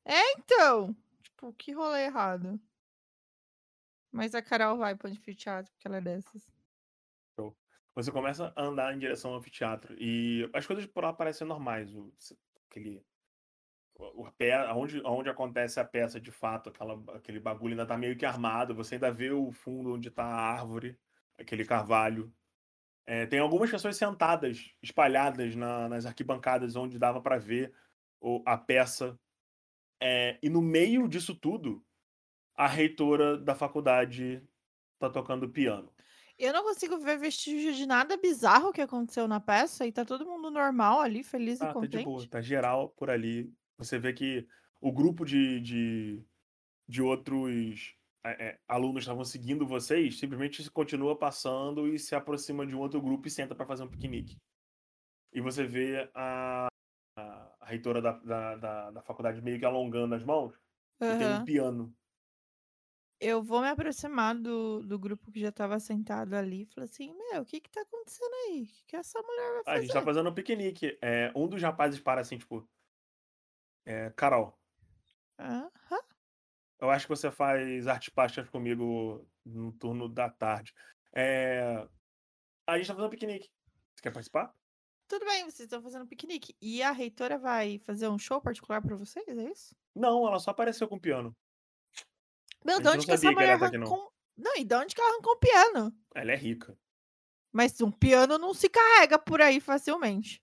Então, 0.07 0.97
tipo, 1.23 1.53
que 1.53 1.73
rolê 1.73 2.05
errado. 2.05 2.59
Mas 4.11 4.35
a 4.35 4.43
Carol 4.43 4.79
vai 4.79 4.95
pro 4.95 5.09
anfiteatro 5.09 5.73
porque 5.73 5.87
ela 5.87 5.99
é 5.99 6.01
dessas. 6.01 6.49
Você 7.95 8.13
começa 8.13 8.53
a 8.55 8.63
andar 8.63 8.95
em 8.95 8.99
direção 8.99 9.31
ao 9.33 9.39
anfiteatro 9.39 9.97
e 9.99 10.49
as 10.53 10.67
coisas 10.67 10.85
por 10.85 11.03
lá 11.03 11.15
parecem 11.15 11.47
normais. 11.47 11.95
O, 11.95 12.13
aquele, 12.69 13.03
o 13.95 14.31
pé, 14.33 14.71
onde, 14.75 15.01
onde 15.03 15.31
acontece 15.31 15.81
a 15.81 15.85
peça 15.85 16.21
de 16.21 16.31
fato, 16.31 16.69
aquela, 16.69 17.03
aquele 17.17 17.41
bagulho 17.41 17.73
ainda 17.73 17.87
tá 17.87 17.97
meio 17.97 18.15
que 18.15 18.27
armado. 18.27 18.75
Você 18.75 18.97
ainda 18.97 19.11
vê 19.11 19.31
o 19.31 19.51
fundo 19.51 19.95
onde 19.95 20.11
tá 20.11 20.25
a 20.25 20.53
árvore, 20.53 20.99
aquele 21.39 21.65
carvalho. 21.65 22.31
É, 23.07 23.25
tem 23.25 23.39
algumas 23.39 23.71
pessoas 23.71 23.97
sentadas, 23.97 24.75
espalhadas 24.83 25.57
na- 25.57 25.89
nas 25.89 26.05
arquibancadas 26.05 26.77
onde 26.77 26.99
dava 26.99 27.23
para 27.23 27.39
ver 27.39 27.73
o- 28.21 28.43
a 28.45 28.59
peça. 28.59 29.19
É, 30.03 30.39
e 30.43 30.51
no 30.51 30.61
meio 30.61 31.09
disso 31.09 31.35
tudo, 31.35 31.83
a 32.57 32.67
reitora 32.67 33.37
da 33.37 33.55
faculdade 33.55 34.43
tá 34.99 35.11
tocando 35.11 35.49
piano. 35.49 35.93
Eu 36.39 36.53
não 36.53 36.65
consigo 36.65 36.99
ver 36.99 37.19
vestígio 37.19 37.73
de 37.75 37.87
nada 37.87 38.17
bizarro 38.17 38.73
que 38.73 38.81
aconteceu 38.81 39.27
na 39.27 39.41
peça 39.41 39.87
e 39.87 39.93
tá 39.93 40.05
todo 40.05 40.27
mundo 40.27 40.51
normal 40.51 41.01
ali, 41.01 41.23
feliz 41.25 41.63
e 41.63 41.67
Ah, 41.67 41.75
tá 41.75 41.87
de 41.87 41.99
contente. 41.99 42.05
boa, 42.05 42.27
tá 42.29 42.41
geral 42.41 42.91
por 42.91 43.11
ali. 43.11 43.53
Você 43.79 43.99
vê 43.99 44.13
que 44.13 44.47
o 44.81 44.93
grupo 44.93 45.25
de, 45.25 45.61
de, 45.61 46.23
de 46.89 47.03
outros 47.03 47.97
é, 48.25 48.49
é, 48.49 48.61
alunos 48.69 49.03
estavam 49.05 49.25
seguindo 49.25 49.67
vocês, 49.67 50.19
simplesmente 50.19 50.69
continua 50.71 51.17
passando 51.19 51.89
e 51.89 51.99
se 51.99 52.15
aproxima 52.15 52.67
de 52.67 52.75
um 52.75 52.81
outro 52.81 53.01
grupo 53.01 53.29
e 53.29 53.31
senta 53.31 53.55
para 53.55 53.67
fazer 53.67 53.85
um 53.85 53.89
piquenique. 53.91 54.37
E 55.33 55.41
você 55.41 55.65
vê 55.65 56.11
a, 56.15 56.69
a, 57.19 57.57
a 57.61 57.67
reitora 57.67 58.01
da, 58.03 58.13
da, 58.13 58.57
da, 58.57 58.91
da 58.91 59.03
faculdade 59.03 59.41
meio 59.43 59.59
que 59.59 59.65
alongando 59.65 60.15
as 60.15 60.25
mãos 60.25 60.55
e 61.01 61.17
tem 61.17 61.27
um 61.29 61.45
piano. 61.45 61.95
Eu 63.21 63.43
vou 63.43 63.61
me 63.63 63.69
aproximar 63.69 64.35
do, 64.35 64.83
do 64.83 64.99
grupo 64.99 65.31
que 65.33 65.41
já 65.41 65.51
tava 65.51 65.79
sentado 65.81 66.35
ali 66.35 66.63
e 66.63 66.67
falar 66.67 66.85
assim: 66.85 67.15
Meu, 67.15 67.43
o 67.43 67.47
que 67.47 67.61
que 67.61 67.71
tá 67.71 67.81
acontecendo 67.83 68.33
aí? 68.49 68.63
O 68.65 68.67
que, 68.67 68.85
que 68.87 68.97
essa 68.97 69.21
mulher 69.23 69.53
vai 69.53 69.63
Ah, 69.67 69.73
a 69.73 69.75
fazer? 69.75 69.83
gente 69.83 69.93
tá 69.93 70.03
fazendo 70.03 70.31
um 70.31 70.35
piquenique. 70.35 70.99
É, 71.03 71.33
um 71.35 71.49
dos 71.49 71.63
rapazes 71.63 72.01
para 72.01 72.21
assim, 72.21 72.39
tipo. 72.39 72.69
É, 73.85 74.11
Carol, 74.17 74.53
Aham. 75.39 75.71
Eu 76.79 76.91
acho 76.91 77.07
que 77.07 77.11
você 77.17 77.31
faz 77.31 77.87
artes 77.87 78.11
plásticas 78.11 78.51
comigo 78.51 79.27
no 79.45 79.73
turno 79.73 80.09
da 80.09 80.29
tarde. 80.29 80.75
É... 81.15 81.89
A 82.67 82.77
gente 82.77 82.89
tá 82.89 82.95
fazendo 82.95 83.11
piquenique. 83.11 83.49
Você 83.95 84.03
quer 84.03 84.11
participar? 84.11 84.55
Tudo 85.09 85.25
bem, 85.25 85.45
vocês 85.45 85.61
estão 85.61 85.81
fazendo 85.81 86.07
piquenique. 86.07 86.55
E 86.61 86.83
a 86.83 86.91
reitora 86.91 87.39
vai 87.39 87.79
fazer 87.79 88.09
um 88.09 88.19
show 88.19 88.41
particular 88.43 88.83
pra 88.83 88.97
vocês, 88.97 89.27
é 89.27 89.51
isso? 89.51 89.75
Não, 89.95 90.27
ela 90.27 90.39
só 90.39 90.51
apareceu 90.51 90.87
com 90.89 90.97
o 90.97 91.01
piano. 91.01 91.35
Meu, 92.67 92.81
de 92.81 92.89
onde 92.89 93.07
que 93.07 93.13
essa 93.13 93.31
mulher 93.31 93.59
tá 93.59 93.71
não. 93.71 93.79
arrancou. 93.87 94.13
Não, 94.37 94.57
e 94.57 94.65
de 94.65 94.75
onde 94.75 94.95
que 94.95 95.01
ela 95.01 95.11
arrancou 95.11 95.35
um 95.35 95.39
piano? 95.39 95.93
Ela 96.15 96.33
é 96.33 96.37
rica. 96.37 96.77
Mas 97.53 97.81
um 97.81 97.91
piano 97.91 98.37
não 98.37 98.53
se 98.53 98.69
carrega 98.69 99.19
por 99.19 99.41
aí 99.41 99.61
facilmente. 99.61 100.43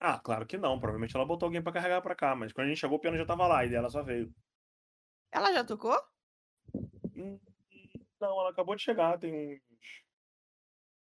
Ah, 0.00 0.18
claro 0.18 0.46
que 0.46 0.56
não. 0.56 0.78
Provavelmente 0.78 1.14
ela 1.14 1.26
botou 1.26 1.46
alguém 1.46 1.62
pra 1.62 1.72
carregar 1.72 2.00
pra 2.00 2.14
cá. 2.14 2.34
Mas 2.34 2.52
quando 2.52 2.66
a 2.66 2.68
gente 2.70 2.78
chegou, 2.78 2.96
o 2.96 3.00
piano 3.00 3.16
já 3.18 3.26
tava 3.26 3.46
lá 3.46 3.64
e 3.64 3.74
ela 3.74 3.90
só 3.90 4.02
veio. 4.02 4.34
Ela 5.30 5.52
já 5.52 5.64
tocou? 5.64 6.00
Hum, 7.16 7.38
Não, 8.20 8.40
ela 8.40 8.50
acabou 8.50 8.76
de 8.76 8.82
chegar. 8.82 9.18
Tem 9.18 9.34
uns. 9.34 9.60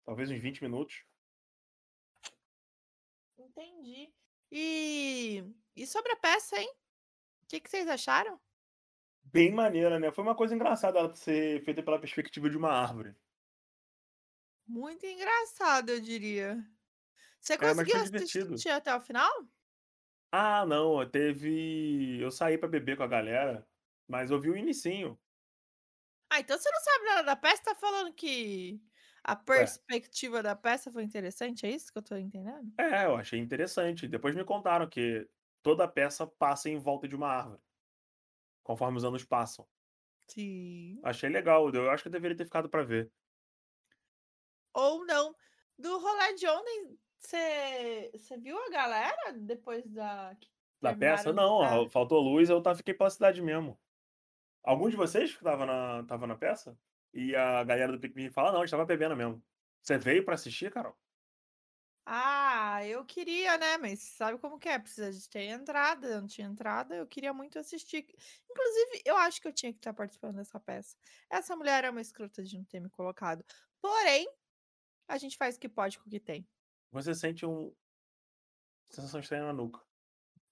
Talvez 0.05 0.31
uns 0.31 0.41
20 0.41 0.63
minutos. 0.63 1.05
Entendi. 3.39 4.13
E, 4.51 5.45
e 5.75 5.87
sobre 5.87 6.13
a 6.13 6.17
peça, 6.17 6.57
hein? 6.59 6.69
O 7.43 7.47
que, 7.49 7.61
que 7.61 7.69
vocês 7.71 7.87
acharam? 7.89 8.41
Bem 9.37 9.53
maneira, 9.53 9.99
né? 10.01 10.11
Foi 10.13 10.25
uma 10.25 10.35
coisa 10.35 10.55
engraçada 10.55 10.99
ela 10.99 11.15
ser 11.15 11.63
feita 11.65 11.83
pela 11.83 11.99
perspectiva 12.01 12.49
de 12.51 12.57
uma 12.57 12.71
árvore. 12.73 13.15
Muito 14.67 15.05
engraçado, 15.07 15.91
eu 15.91 16.01
diria. 16.01 16.65
Você 17.41 17.59
É, 17.61 17.75
conseguiu 17.75 17.97
divertido. 18.01 18.57
assistir 18.57 18.71
até 18.71 18.95
o 18.97 19.01
final? 19.03 19.31
Ah, 20.33 20.65
não. 20.67 21.09
Teve. 21.09 22.19
Eu 22.21 22.31
saí 22.31 22.59
pra 22.59 22.69
beber 22.69 22.97
com 22.97 23.03
a 23.03 23.07
galera, 23.07 23.67
mas 24.09 24.31
eu 24.31 24.41
vi 24.41 24.51
o 24.51 24.57
inicinho. 24.57 25.19
Ah, 26.31 26.41
então 26.41 26.59
você 26.59 26.71
não 26.71 26.81
sabe 26.81 27.05
nada 27.05 27.23
da 27.23 27.37
peça, 27.37 27.63
tá 27.63 27.75
falando 27.75 28.13
que 28.15 28.81
a 29.25 29.37
perspectiva 29.37 30.43
da 30.43 30.57
peça 30.57 30.91
foi 30.93 31.05
interessante, 31.05 31.67
é 31.67 31.71
isso 31.71 31.93
que 31.93 31.99
eu 31.99 32.03
tô 32.03 32.17
entendendo? 32.17 32.73
É, 32.79 33.05
eu 33.07 33.17
achei 33.17 33.39
interessante. 33.39 34.07
Depois 34.09 34.35
me 34.35 34.45
contaram 34.45 34.89
que 34.89 35.29
toda 35.63 35.85
a 35.85 35.89
peça 35.89 36.27
passa 36.27 36.69
em 36.69 36.79
volta 36.79 37.09
de 37.09 37.17
uma 37.17 37.29
árvore. 37.29 37.61
Conforme 38.67 38.99
os 38.99 39.05
anos 39.05 39.25
passam. 39.25 39.65
Sim. 40.27 40.99
Achei 41.05 41.31
legal. 41.31 41.71
Eu 41.73 41.89
acho 41.89 42.03
que 42.03 42.09
eu 42.09 42.13
deveria 42.13 42.37
ter 42.37 42.45
ficado 42.45 42.69
pra 42.69 42.83
ver. 42.83 43.13
Ou 44.75 45.07
não. 45.07 45.37
Do 45.79 45.97
rolê 46.01 46.35
de 46.35 46.49
ontem, 46.49 46.99
você 47.17 48.11
viu 48.43 48.59
a 48.59 48.69
galera 48.69 49.33
depois 49.35 49.87
da. 49.87 50.37
Da 50.83 50.97
peça, 50.97 51.33
não. 51.33 51.89
Faltou 51.89 52.21
luz, 52.21 52.51
eu 52.51 52.61
tava, 52.61 52.77
fiquei 52.77 52.93
pela 52.93 53.09
cidade 53.09 53.41
mesmo. 53.41 53.79
Alguns 54.65 54.91
de 54.91 54.97
vocês 54.97 55.31
que 55.31 55.37
estavam 55.37 55.65
na, 55.65 56.03
tava 56.03 56.27
na 56.27 56.35
peça? 56.35 56.77
E 57.15 57.37
a 57.37 57.63
galera 57.63 57.93
do 57.93 58.01
piquenique 58.01 58.35
fala, 58.35 58.51
não, 58.51 58.63
a 58.63 58.67
gente 58.67 58.73
tava 58.73 58.85
bebendo 58.85 59.15
mesmo. 59.15 59.41
Você 59.81 59.97
veio 59.97 60.25
pra 60.25 60.35
assistir, 60.35 60.73
Carol? 60.73 60.97
Ah, 62.09 62.87
eu 62.87 63.05
queria, 63.05 63.59
né? 63.59 63.77
Mas 63.79 64.01
sabe 64.01 64.39
como 64.39 64.61
que 64.61 64.69
é? 64.69 64.79
Precisa 64.79 65.11
de 65.11 65.29
ter 65.29 65.43
entrada. 65.47 66.07
Eu 66.07 66.21
não 66.21 66.29
tinha 66.29 66.47
entrada, 66.47 66.95
eu 66.95 67.07
queria 67.07 67.33
muito 67.33 67.59
assistir. 67.59 68.07
Inclusive, 68.49 69.03
eu 69.05 69.17
acho 69.17 69.41
que 69.41 69.49
eu 69.49 69.53
tinha 69.53 69.73
que 69.73 69.79
estar 69.81 69.93
participando 69.93 70.37
dessa 70.37 70.61
peça. 70.61 70.97
Essa 71.29 71.57
mulher 71.57 71.83
é 71.85 71.91
uma 71.91 72.01
escrota 72.01 72.45
de 72.45 72.57
não 72.57 72.65
ter 72.65 72.79
me 72.79 72.89
colocado. 72.89 73.45
Porém, 73.83 74.29
a 75.09 75.19
gente 75.19 75.37
faz 75.37 75.57
o 75.57 75.61
que 75.61 75.69
pode 75.69 75.99
com 75.99 76.07
o 76.07 76.11
que 76.11 76.21
tem. 76.21 76.49
Você 76.93 77.13
sente 77.13 77.45
um. 77.45 77.75
Sensação 78.89 79.19
estranha 79.19 79.45
na 79.47 79.53
nuca. 79.53 79.85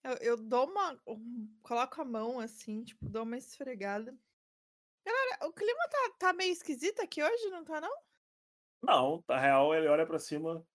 Eu, 0.02 0.12
eu 0.20 0.36
dou 0.36 0.68
uma. 0.68 1.00
um- 1.06 1.56
coloco 1.62 2.00
a 2.02 2.04
mão 2.04 2.40
assim, 2.40 2.82
tipo, 2.82 3.08
dou 3.08 3.22
uma 3.22 3.38
esfregada. 3.38 4.18
Galera, 5.06 5.46
o 5.46 5.52
clima 5.52 5.88
tá, 5.88 6.10
tá 6.18 6.32
meio 6.32 6.52
esquisito 6.52 7.00
aqui 7.00 7.22
hoje, 7.22 7.48
não 7.50 7.64
tá, 7.64 7.80
não? 7.80 7.94
Não, 8.82 9.24
na 9.28 9.38
real, 9.38 9.74
ele 9.74 9.86
olha 9.88 10.06
pra 10.06 10.18
cima, 10.18 10.66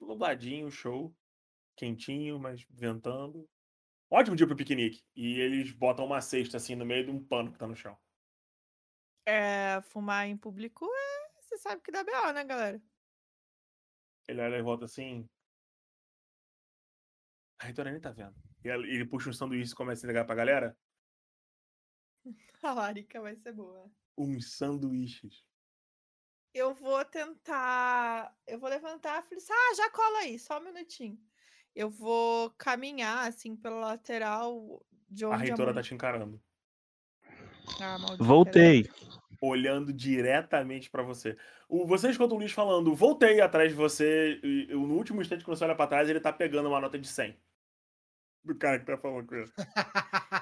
nubladinho, 0.00 0.70
show, 0.70 1.14
quentinho, 1.76 2.38
mas 2.38 2.64
ventando. 2.70 3.48
Ótimo 4.10 4.36
dia 4.36 4.46
pro 4.46 4.56
piquenique. 4.56 5.02
E 5.14 5.40
eles 5.40 5.72
botam 5.72 6.04
uma 6.04 6.20
cesta 6.20 6.56
assim 6.56 6.74
no 6.74 6.84
meio 6.86 7.04
de 7.04 7.10
um 7.10 7.24
pano 7.24 7.52
que 7.52 7.58
tá 7.58 7.66
no 7.66 7.74
chão. 7.74 7.98
É, 9.26 9.80
fumar 9.82 10.26
em 10.26 10.36
público 10.36 10.84
é. 10.84 11.40
Você 11.40 11.58
sabe 11.58 11.82
que 11.82 11.90
dá 11.90 12.04
B.O., 12.04 12.32
né, 12.32 12.44
galera? 12.44 12.82
Ele 14.28 14.40
olha 14.40 14.56
e 14.56 14.62
volta 14.62 14.84
assim. 14.84 15.28
A 17.58 17.64
reitora 17.66 17.90
nem 17.90 18.00
tá 18.00 18.10
vendo. 18.10 18.34
E 18.64 18.68
ele 18.68 19.06
puxa 19.06 19.30
um 19.30 19.32
sanduíche 19.32 19.72
e 19.72 19.76
começa 19.76 20.04
a 20.04 20.06
entregar 20.06 20.24
pra 20.24 20.34
galera. 20.34 20.76
A 22.62 22.72
Larica 22.72 23.20
vai 23.20 23.36
ser 23.36 23.52
boa. 23.52 23.90
Uns 24.16 24.56
sanduíches. 24.56 25.44
Eu 26.54 26.72
vou 26.72 27.04
tentar. 27.04 28.32
Eu 28.46 28.58
vou 28.60 28.70
levantar 28.70 29.18
e 29.18 29.22
falei 29.22 29.38
assim: 29.38 29.52
ah, 29.52 29.74
já 29.76 29.90
cola 29.90 30.18
aí, 30.20 30.38
só 30.38 30.58
um 30.60 30.64
minutinho. 30.64 31.18
Eu 31.74 31.90
vou 31.90 32.50
caminhar 32.50 33.26
assim 33.26 33.56
pela 33.56 33.76
lateral 33.80 34.80
de 35.10 35.24
onde 35.26 35.34
A 35.34 35.38
reitora 35.38 35.70
mulher- 35.70 35.74
tá 35.74 35.82
te 35.82 35.94
encarando. 35.94 36.40
Ah, 37.80 37.98
maldita, 37.98 38.22
Voltei. 38.24 38.88
Olhando 39.42 39.92
diretamente 39.92 40.88
pra 40.88 41.02
você. 41.02 41.36
O, 41.68 41.84
você 41.86 42.08
escuta 42.08 42.32
o 42.34 42.38
Luiz 42.38 42.52
falando, 42.52 42.94
voltei 42.94 43.40
atrás 43.40 43.70
de 43.70 43.74
você. 43.76 44.40
E, 44.42 44.68
e 44.70 44.74
no 44.74 44.94
último 44.94 45.20
instante, 45.20 45.44
quando 45.44 45.58
você 45.58 45.64
olha 45.64 45.74
pra 45.74 45.86
trás, 45.88 46.08
ele 46.08 46.20
tá 46.20 46.32
pegando 46.32 46.68
uma 46.68 46.80
nota 46.80 46.98
de 46.98 47.08
100. 47.08 47.36
Do 48.44 48.54
cara 48.54 48.78
que 48.78 48.84
tá 48.86 48.96
falando 48.96 49.26
com 49.26 49.34
ele. 49.34 49.50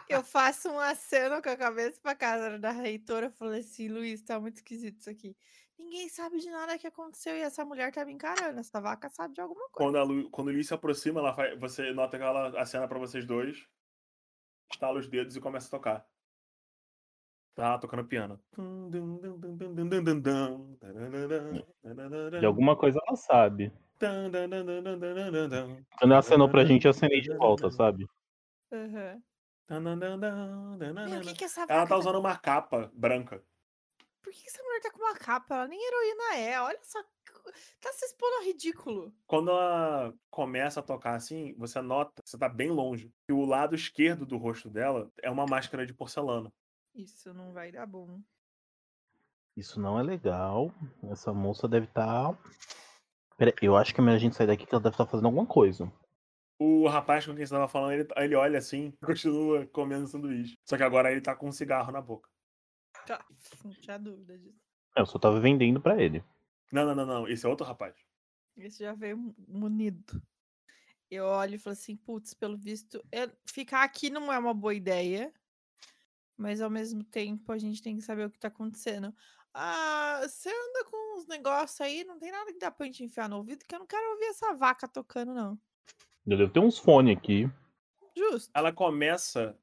Eu 0.09 0.23
faço 0.23 0.69
um 0.69 0.79
aceno 0.79 1.41
com 1.41 1.49
a 1.49 1.57
cabeça 1.57 1.99
pra 2.03 2.15
casa 2.15 2.59
da 2.59 2.71
reitora. 2.71 3.27
Eu 3.27 3.31
falei 3.33 3.61
assim: 3.61 3.89
Luiz, 3.89 4.21
tá 4.23 4.39
muito 4.39 4.57
esquisito 4.57 4.99
isso 5.01 5.09
aqui. 5.11 5.37
Ninguém 5.79 6.09
sabe 6.09 6.39
de 6.39 6.51
nada 6.51 6.79
que 6.79 6.87
aconteceu 6.87 7.37
e 7.37 7.41
essa 7.41 7.65
mulher 7.65 7.93
tá 7.93 8.05
me 8.05 8.13
encarando. 8.13 8.59
Essa 8.59 8.81
vaca 8.81 9.09
sabe 9.09 9.35
de 9.35 9.41
alguma 9.41 9.69
coisa. 9.71 9.73
Quando, 9.73 9.99
a 9.99 10.03
Lu, 10.03 10.31
quando 10.31 10.49
o 10.49 10.53
Luiz 10.53 10.69
se 10.69 10.75
aproxima, 10.75 11.21
ela 11.21 11.35
faz, 11.35 11.59
você 11.59 11.93
nota 11.93 12.17
que 12.17 12.25
ela 12.25 12.61
acena 12.61 12.87
pra 12.89 12.99
vocês 12.99 13.27
dois, 13.27 13.67
estala 14.71 14.99
os 14.99 15.09
dedos 15.09 15.37
e 15.37 15.41
começa 15.41 15.69
a 15.69 15.71
tocar. 15.71 16.07
Tá 17.55 17.79
tocando 17.79 18.05
piano. 18.07 18.41
De 22.41 22.47
alguma 22.47 22.77
coisa 22.77 22.99
ela 23.07 23.17
sabe. 23.17 23.71
Quando 23.99 24.35
ela 26.13 26.19
acenou 26.19 26.49
pra 26.49 26.65
gente, 26.65 26.87
eu 26.87 26.91
acenei 26.91 27.21
de 27.21 27.37
volta, 27.37 27.71
sabe? 27.71 28.07
Meu, 29.69 31.19
o 31.19 31.23
que 31.23 31.35
que 31.35 31.45
essa 31.45 31.63
Ela 31.63 31.81
vaca 31.81 31.89
tá 31.89 31.99
usando 31.99 32.19
uma 32.19 32.37
capa 32.37 32.91
branca. 32.95 33.45
Por 34.33 34.41
que 34.41 34.49
essa 34.49 34.63
mulher 34.63 34.81
tá 34.81 34.91
com 34.91 34.99
uma 34.99 35.15
capa? 35.15 35.55
Ela 35.55 35.69
nem 35.69 35.79
heroína 35.79 36.37
é. 36.37 36.59
Olha 36.59 36.79
só. 36.83 37.03
Tá 37.83 37.93
se 37.93 38.07
expondo 38.07 38.37
ao 38.37 38.45
ridículo. 38.45 39.13
Quando 39.27 39.51
ela 39.51 40.15
começa 40.31 40.81
a 40.81 40.83
tocar 40.83 41.17
assim, 41.17 41.55
você 41.59 41.83
nota, 41.83 42.23
você 42.25 42.39
tá 42.39 42.49
bem 42.49 42.71
longe, 42.71 43.13
que 43.27 43.33
o 43.33 43.45
lado 43.45 43.75
esquerdo 43.75 44.25
do 44.25 44.39
rosto 44.39 44.71
dela 44.71 45.11
é 45.23 45.31
uma 45.31 45.45
máscara 45.45 45.85
de 45.85 45.93
porcelana. 45.93 46.51
Isso 46.95 47.35
não 47.35 47.53
vai 47.53 47.71
dar 47.71 47.85
bom. 47.85 48.23
Isso 49.55 49.79
não 49.79 50.01
é 50.01 50.03
legal. 50.03 50.73
Essa 51.11 51.35
moça 51.35 51.69
deve 51.69 51.85
estar. 51.85 52.35
Pera, 53.37 53.55
eu 53.61 53.77
acho 53.77 53.95
que 53.95 54.01
é 54.01 54.05
melhor 54.05 54.17
a 54.17 54.21
gente 54.21 54.37
sair 54.37 54.47
daqui 54.47 54.65
que 54.65 54.75
ela 54.75 54.83
deve 54.83 54.95
estar 54.95 55.05
fazendo 55.05 55.27
alguma 55.27 55.47
coisa. 55.47 55.93
O 56.59 56.89
rapaz 56.89 57.27
com 57.27 57.35
quem 57.35 57.45
você 57.45 57.53
tava 57.53 57.69
falando, 57.69 57.93
ele, 57.93 58.09
ele 58.17 58.35
olha 58.35 58.59
assim, 58.59 58.95
continua 59.05 59.67
comendo 59.67 60.07
sanduíche. 60.07 60.57
Só 60.65 60.79
que 60.79 60.83
agora 60.83 61.13
ele 61.13 61.21
tá 61.21 61.37
com 61.37 61.49
um 61.49 61.53
cigarro 61.53 61.93
na 61.93 62.01
boca. 62.01 62.32
Tá, 63.07 63.25
não 63.65 63.73
tinha 63.73 63.99
dúvida 63.99 64.39
disso. 64.39 64.61
É, 64.97 65.01
Eu 65.01 65.07
só 65.07 65.19
tava 65.19 65.41
vendendo 65.41 65.81
pra 65.81 66.01
ele. 66.03 66.23
Não, 66.71 66.87
não, 66.87 66.95
não, 66.95 67.07
não. 67.07 67.29
Esse 67.29 67.45
é 67.47 67.49
outro 67.49 67.67
rapaz. 67.67 67.95
Esse 68.57 68.83
já 68.85 68.93
veio 68.95 69.17
mu- 69.17 69.35
munido. 69.49 70.23
Eu 71.11 71.25
olho 71.27 71.55
e 71.57 71.59
falo 71.59 71.73
assim, 71.73 71.97
putz, 71.97 72.33
pelo 72.35 72.57
visto, 72.57 73.03
eu- 73.13 73.31
ficar 73.47 73.83
aqui 73.83 74.09
não 74.09 74.33
é 74.33 74.39
uma 74.39 74.55
boa 74.55 74.75
ideia. 74.75 75.33
Mas 76.37 76.61
ao 76.61 76.71
mesmo 76.71 77.05
tempo 77.05 77.53
a 77.53 77.59
gente 77.59 77.83
tem 77.83 77.97
que 77.97 78.03
saber 78.03 78.27
o 78.27 78.31
que 78.31 78.39
tá 78.39 78.49
acontecendo. 78.49 79.15
Ah, 79.55 80.21
você 80.23 80.49
anda 80.49 80.85
com 80.91 81.19
uns 81.19 81.27
negócios 81.27 81.79
aí, 81.81 82.05
não 82.05 82.19
tem 82.19 82.33
nada 82.33 82.51
que 82.53 82.59
dá 82.59 82.71
pra 82.71 82.87
gente 82.87 83.05
enfiar 83.05 83.29
no 83.29 83.37
ouvido, 83.37 83.65
que 83.67 83.75
eu 83.75 83.79
não 83.79 83.87
quero 83.87 84.13
ouvir 84.13 84.25
essa 84.27 84.55
vaca 84.55 84.89
tocando, 84.89 85.35
não. 85.35 85.59
Eu 86.27 86.39
devo 86.39 86.51
ter 86.53 86.61
uns 86.61 86.79
fones 86.79 87.17
aqui. 87.17 87.51
Justo. 88.17 88.51
Ela 88.55 88.73
começa 88.73 89.59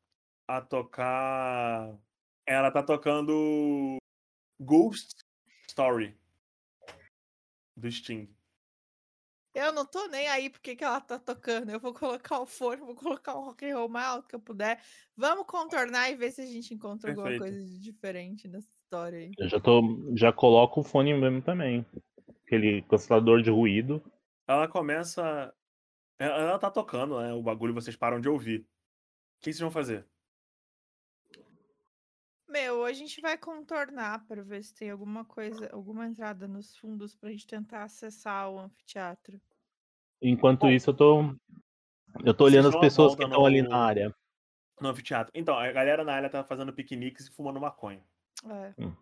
a 0.47 0.61
tocar. 0.61 1.97
Ela 2.49 2.71
tá 2.71 2.81
tocando 2.81 3.97
Ghost 4.59 5.23
Story 5.67 6.17
do 7.77 7.91
Sting. 7.91 8.27
Eu 9.53 9.71
não 9.71 9.85
tô 9.85 10.07
nem 10.07 10.27
aí 10.27 10.49
porque 10.49 10.75
que 10.75 10.83
ela 10.83 10.99
tá 10.99 11.19
tocando. 11.19 11.69
Eu 11.69 11.79
vou 11.79 11.93
colocar 11.93 12.39
o 12.39 12.47
fone, 12.47 12.81
vou 12.81 12.95
colocar 12.95 13.35
o 13.35 13.45
rock 13.45 13.69
and 13.69 13.77
roll 13.77 13.87
mais 13.87 14.07
alto 14.07 14.27
que 14.27 14.35
eu 14.35 14.39
puder. 14.39 14.81
Vamos 15.15 15.45
contornar 15.45 16.09
e 16.09 16.15
ver 16.15 16.31
se 16.31 16.41
a 16.41 16.45
gente 16.47 16.73
encontra 16.73 17.11
alguma 17.11 17.27
Perfeito. 17.27 17.53
coisa 17.53 17.67
de 17.67 17.79
diferente 17.79 18.47
nessa 18.47 18.67
história 18.67 19.19
aí. 19.19 19.31
Eu 19.37 19.47
já 19.47 19.59
tô. 19.59 19.83
Já 20.15 20.33
coloco 20.33 20.81
o 20.81 20.83
fone 20.83 21.13
mesmo 21.13 21.43
também. 21.43 21.85
Aquele 22.47 22.81
cancelador 22.81 23.43
de 23.43 23.51
ruído. 23.51 24.01
Ela 24.47 24.67
começa. 24.67 25.53
Ela 26.17 26.35
ela 26.35 26.57
tá 26.57 26.71
tocando, 26.71 27.19
né? 27.21 27.31
O 27.31 27.43
bagulho 27.43 27.75
vocês 27.75 27.95
param 27.95 28.19
de 28.19 28.27
ouvir. 28.27 28.61
O 28.61 28.65
que 29.41 29.53
vocês 29.53 29.59
vão 29.59 29.69
fazer? 29.69 30.03
Meu, 32.49 32.83
a 32.83 32.91
gente 32.91 33.21
vai 33.21 33.37
contornar 33.37 34.25
para 34.25 34.41
ver 34.41 34.63
se 34.63 34.73
tem 34.73 34.89
alguma 34.89 35.23
coisa, 35.23 35.69
alguma 35.71 36.07
entrada 36.07 36.47
nos 36.47 36.75
fundos 36.75 37.15
pra 37.15 37.29
gente 37.29 37.45
tentar 37.45 37.83
acessar 37.83 38.49
o 38.49 38.57
anfiteatro. 38.59 39.39
Enquanto 40.19 40.61
Bom, 40.61 40.71
isso, 40.71 40.89
eu 40.89 40.93
tô. 40.95 41.21
Eu 42.25 42.33
tô 42.33 42.45
vocês 42.45 42.53
olhando 42.53 42.69
as 42.69 42.79
pessoas 42.79 43.15
que 43.15 43.23
estão 43.23 43.45
ali 43.45 43.61
na 43.61 43.77
área. 43.77 44.15
No 44.81 44.89
anfiteatro. 44.89 45.31
Então, 45.35 45.57
a 45.57 45.71
galera 45.71 46.03
na 46.03 46.13
área 46.13 46.29
tá 46.29 46.43
fazendo 46.43 46.73
piqueniques 46.73 47.27
e 47.27 47.31
fumando 47.31 47.59
maconha. 47.59 48.03
É. 48.45 48.73
Hum. 48.83 48.95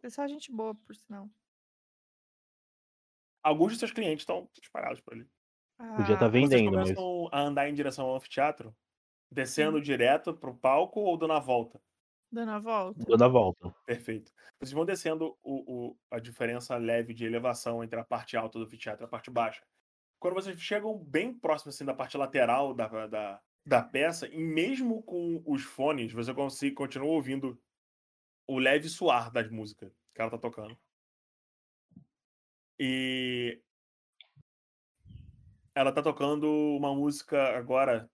Pessoal 0.00 0.24
é 0.24 0.28
gente 0.28 0.50
boa, 0.50 0.74
por 0.74 0.96
sinal. 0.96 1.30
Alguns 3.42 3.72
dos 3.72 3.78
seus 3.78 3.92
clientes 3.92 4.22
estão 4.22 4.48
espalhados 4.60 5.00
por 5.00 5.14
ali. 5.14 5.28
Podia 5.96 6.14
estar 6.14 6.26
Ah, 6.26 6.30
Vocês 6.30 6.50
vendendo, 6.50 6.72
mas. 6.72 6.88
começam 6.88 7.28
a 7.30 7.40
andar 7.40 7.68
em 7.68 7.74
direção 7.74 8.06
ao 8.06 8.16
anfiteatro, 8.16 8.74
descendo 9.30 9.76
Sim. 9.78 9.84
direto 9.84 10.34
pro 10.34 10.56
palco 10.56 11.00
ou 11.00 11.16
dando 11.16 11.34
a 11.34 11.38
volta? 11.38 11.80
Dando 12.30 12.50
a 12.50 12.58
volta. 12.58 13.04
Dando 13.06 13.24
a 13.24 13.28
volta. 13.28 13.74
Perfeito. 13.86 14.32
Vocês 14.58 14.72
vão 14.72 14.84
descendo 14.84 15.36
o, 15.42 15.90
o- 15.90 15.96
a 16.10 16.18
diferença 16.18 16.76
leve 16.76 17.12
de 17.14 17.24
elevação 17.24 17.82
entre 17.84 17.98
a 17.98 18.04
parte 18.04 18.36
alta 18.36 18.58
do 18.58 18.64
anfiteatro 18.64 19.04
e 19.04 19.06
a 19.06 19.08
parte 19.08 19.30
baixa. 19.30 19.62
Quando 20.18 20.34
vocês 20.34 20.58
chegam 20.60 20.98
bem 20.98 21.32
próximo 21.38 21.70
assim, 21.70 21.84
da 21.84 21.94
parte 21.94 22.16
lateral 22.16 22.72
da, 22.74 23.06
da, 23.06 23.42
da 23.66 23.82
peça, 23.82 24.26
e 24.28 24.38
mesmo 24.38 25.02
com 25.02 25.42
os 25.46 25.62
fones, 25.62 26.12
você 26.12 26.32
consegue, 26.32 26.74
continua 26.74 27.08
ouvindo 27.10 27.60
o 28.48 28.58
leve 28.58 28.88
suar 28.88 29.30
das 29.30 29.50
músicas 29.50 29.92
que 30.14 30.20
ela 30.20 30.30
tá 30.30 30.38
tocando. 30.38 30.78
E 32.78 33.60
ela 35.74 35.92
tá 35.92 36.02
tocando 36.02 36.48
uma 36.50 36.94
música 36.94 37.56
agora 37.56 38.10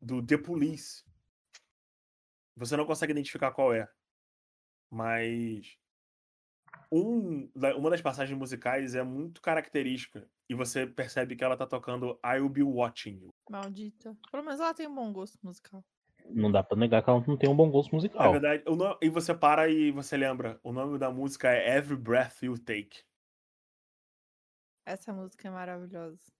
do 0.00 0.24
The 0.24 0.38
Police. 0.38 1.04
Você 2.56 2.76
não 2.76 2.86
consegue 2.86 3.12
identificar 3.12 3.52
qual 3.52 3.72
é. 3.72 3.88
Mas 4.90 5.76
um, 6.92 7.50
uma 7.76 7.90
das 7.90 8.00
passagens 8.00 8.38
musicais 8.38 8.94
é 8.94 9.02
muito 9.02 9.40
característica. 9.40 10.28
E 10.48 10.54
você 10.54 10.86
percebe 10.86 11.34
que 11.36 11.42
ela 11.42 11.56
tá 11.56 11.66
tocando 11.66 12.18
I'll 12.24 12.48
Be 12.48 12.62
Watching 12.62 13.18
You. 13.22 13.28
Maldita. 13.50 14.16
Pelo 14.30 14.44
menos 14.44 14.60
ela 14.60 14.74
tem 14.74 14.86
um 14.86 14.94
bom 14.94 15.12
gosto 15.12 15.38
musical. 15.42 15.84
Não 16.26 16.50
dá 16.50 16.62
pra 16.62 16.76
negar 16.76 17.02
que 17.02 17.10
ela 17.10 17.22
não 17.26 17.36
tem 17.36 17.50
um 17.50 17.56
bom 17.56 17.70
gosto 17.70 17.90
Na 17.92 17.96
musical. 17.96 18.32
verdade, 18.32 18.62
o 18.66 18.76
no- 18.76 18.98
e 19.02 19.08
você 19.10 19.34
para 19.34 19.68
e 19.68 19.90
você 19.90 20.16
lembra. 20.16 20.58
O 20.62 20.72
nome 20.72 20.98
da 20.98 21.10
música 21.10 21.50
é 21.52 21.76
Every 21.76 21.96
Breath 22.00 22.42
You 22.42 22.58
Take. 22.58 23.02
Essa 24.86 25.12
música 25.12 25.48
é 25.48 25.50
maravilhosa. 25.50 26.30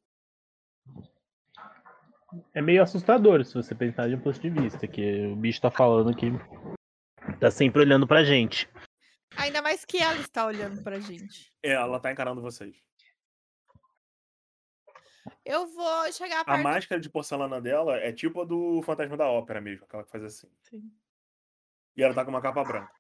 É 2.53 2.61
meio 2.63 2.83
assustador 2.83 3.45
se 3.45 3.55
você 3.55 3.75
pensar 3.75 4.09
de 4.09 4.15
um 4.15 4.21
ponto 4.21 4.39
de 4.41 4.51
vista, 4.51 4.87
que 4.87 5.27
o 5.27 5.37
bicho 5.37 5.61
tá 5.61 5.71
falando 5.71 6.15
que 6.15 6.27
tá 7.41 7.51
sempre 7.51 7.81
olhando 7.83 8.07
pra 8.07 8.25
gente. 8.25 8.69
Ainda 9.37 9.61
mais 9.61 9.85
que 9.85 9.99
ela 9.99 10.19
está 10.21 10.47
olhando 10.47 10.83
pra 10.83 11.01
gente. 11.01 11.53
É, 11.63 11.73
ela 11.73 11.99
tá 11.99 12.13
encarando 12.13 12.41
vocês. 12.41 12.77
Eu 15.45 15.67
vou 15.67 16.13
chegar 16.13 16.41
A 16.41 16.45
perto. 16.45 16.63
máscara 16.63 17.01
de 17.01 17.09
porcelana 17.11 17.61
dela 17.61 17.97
é 17.97 18.13
tipo 18.13 18.41
a 18.43 18.45
do 18.45 18.83
Fantasma 18.83 19.17
da 19.17 19.29
Ópera 19.29 19.61
mesmo, 19.61 19.85
aquela 19.85 20.05
que 20.05 20.11
faz 20.11 20.23
assim. 20.25 20.49
Sim. 20.63 20.91
E 21.97 22.03
ela 22.03 22.15
tá 22.15 22.25
com 22.25 22.31
uma 22.31 22.41
capa 22.43 22.63
branca. 22.65 22.93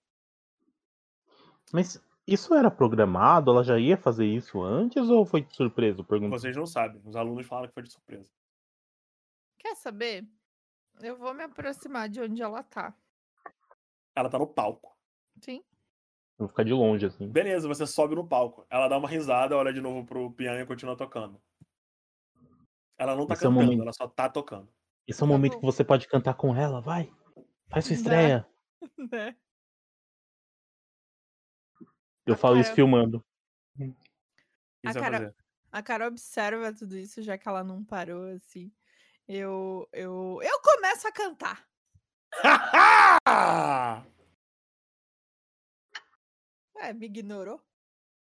Mas 1.72 2.02
isso 2.26 2.54
era 2.54 2.70
programado? 2.70 3.50
Ela 3.50 3.62
já 3.64 3.78
ia 3.78 3.96
fazer 3.96 4.26
isso 4.26 4.62
antes 4.62 5.08
ou 5.08 5.24
foi 5.26 5.42
de 5.42 5.54
surpresa? 5.54 6.02
Pergunto. 6.04 6.30
Vocês 6.30 6.56
não 6.56 6.66
sabem. 6.66 7.00
Os 7.04 7.16
alunos 7.16 7.46
falam 7.46 7.68
que 7.68 7.74
foi 7.74 7.82
de 7.82 7.92
surpresa. 7.92 8.30
Quer 9.64 9.76
saber? 9.76 10.28
Eu 11.00 11.16
vou 11.16 11.32
me 11.32 11.42
aproximar 11.42 12.06
de 12.06 12.20
onde 12.20 12.42
ela 12.42 12.62
tá. 12.62 12.94
Ela 14.14 14.28
tá 14.28 14.38
no 14.38 14.46
palco. 14.46 14.94
Sim. 15.40 15.64
Vou 16.36 16.48
ficar 16.48 16.64
de 16.64 16.72
longe, 16.74 17.06
assim. 17.06 17.26
Beleza, 17.26 17.66
você 17.66 17.86
sobe 17.86 18.14
no 18.14 18.28
palco. 18.28 18.66
Ela 18.68 18.88
dá 18.88 18.98
uma 18.98 19.08
risada, 19.08 19.56
olha 19.56 19.72
de 19.72 19.80
novo 19.80 20.04
pro 20.04 20.30
piano 20.32 20.60
e 20.60 20.66
continua 20.66 20.94
tocando. 20.98 21.42
Ela 22.98 23.16
não 23.16 23.26
tá 23.26 23.32
Esse 23.32 23.44
é 23.44 23.48
cantando, 23.48 23.64
momento. 23.64 23.80
ela 23.82 23.92
só 23.94 24.06
tá 24.06 24.28
tocando. 24.28 24.68
Esse 25.06 25.22
é 25.22 25.24
o 25.24 25.26
Tá 25.28 25.32
momento 25.32 25.54
bom. 25.54 25.60
que 25.60 25.66
você 25.66 25.82
pode 25.82 26.06
cantar 26.08 26.34
com 26.34 26.54
ela, 26.54 26.82
vai. 26.82 27.10
Faz 27.70 27.86
sua 27.86 27.94
Dá. 27.96 28.00
estreia. 28.02 28.48
Né? 29.10 29.34
Eu 32.26 32.34
A 32.34 32.36
falo 32.36 32.60
isso 32.60 32.74
filmando. 32.74 33.24
A 34.84 34.92
cara-? 34.92 35.34
A 35.72 35.82
cara 35.82 36.06
observa 36.06 36.70
tudo 36.74 36.98
isso, 36.98 37.22
já 37.22 37.38
que 37.38 37.48
ela 37.48 37.64
não 37.64 37.82
parou, 37.82 38.26
assim. 38.26 38.70
Eu, 39.26 39.88
eu, 39.92 40.38
eu 40.42 40.60
começo 40.60 41.08
a 41.08 41.12
cantar. 41.12 41.66
Ué, 46.76 46.92
me 46.92 47.06
ignorou? 47.06 47.62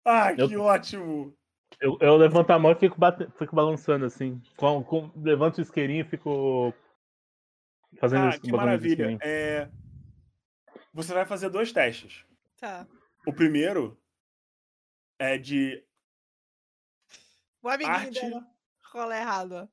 ah, 0.05 0.33
Eu- 0.33 0.49
que 0.49 0.57
ótimo! 0.57 1.37
Eu, 1.81 1.99
eu 2.01 2.17
levanto 2.17 2.51
a 2.53 2.59
mão 2.59 2.71
e 2.73 2.77
fico, 2.77 2.99
bate- 2.99 3.29
fico 3.37 3.55
balançando 3.55 4.07
assim. 4.07 4.41
Com, 4.57 4.83
com- 4.85 5.11
levanto 5.17 5.59
o 5.59 5.61
isqueirinho 5.61 6.03
e 6.07 6.09
fico 6.09 6.73
fazendo 7.99 8.27
Ah, 8.27 8.29
isso. 8.31 8.41
que 8.41 8.53
maravilha. 8.53 9.19
É... 9.21 9.69
Você 10.95 11.13
vai 11.13 11.27
fazer 11.27 11.51
dois 11.51 11.73
testes. 11.73 12.25
Tá. 12.59 12.87
O 13.27 13.33
primeiro 13.33 14.01
é 15.19 15.37
de 15.37 15.85
O 17.61 17.69
amiguinho 17.69 17.95
Arte. 17.97 18.21
dela. 18.21 18.47
Rola 18.93 19.19
errado, 19.19 19.53
ó. 19.53 19.69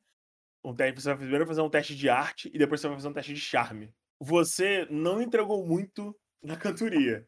Um 0.64 0.76
teste. 0.76 1.02
Você 1.02 1.10
vai 1.10 1.18
primeiro 1.18 1.46
fazer 1.46 1.62
um 1.62 1.70
teste 1.70 1.96
de 1.96 2.10
arte 2.10 2.50
e 2.54 2.58
depois 2.58 2.80
você 2.80 2.88
vai 2.88 2.98
fazer 2.98 3.08
um 3.08 3.14
teste 3.14 3.34
de 3.34 3.42
charme. 3.42 3.94
Você 4.20 4.88
não 4.90 5.22
entregou 5.22 5.66
muito 5.66 6.18
na 6.42 6.56
cantoria. 6.56 7.28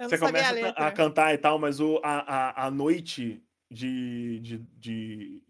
Você 0.00 0.18
começa 0.18 0.68
a, 0.76 0.88
a 0.88 0.92
cantar 0.92 1.32
e 1.34 1.38
tal, 1.38 1.58
mas 1.58 1.80
o, 1.80 2.00
a, 2.02 2.18
a, 2.20 2.66
a 2.66 2.70
noite 2.70 3.42
de, 3.70 4.40
de, 4.40 4.58
de 4.58 5.42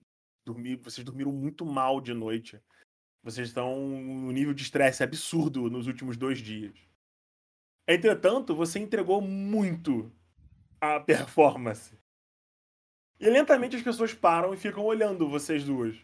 dormir, 0.44 0.76
vocês 0.76 1.04
dormiram 1.04 1.32
muito 1.32 1.64
mal 1.64 2.00
de 2.00 2.12
noite. 2.12 2.60
Vocês 3.22 3.48
estão 3.48 3.78
num 3.78 4.32
nível 4.32 4.52
de 4.52 4.62
estresse 4.62 5.02
absurdo 5.02 5.70
nos 5.70 5.86
últimos 5.86 6.16
dois 6.16 6.38
dias. 6.38 6.74
Entretanto, 7.86 8.54
você 8.54 8.78
entregou 8.78 9.20
muito 9.20 10.12
a 10.80 11.00
performance. 11.00 11.96
E 13.20 13.30
lentamente 13.30 13.76
as 13.76 13.82
pessoas 13.82 14.12
param 14.12 14.52
e 14.52 14.56
ficam 14.56 14.84
olhando 14.84 15.28
vocês 15.28 15.64
duas. 15.64 15.96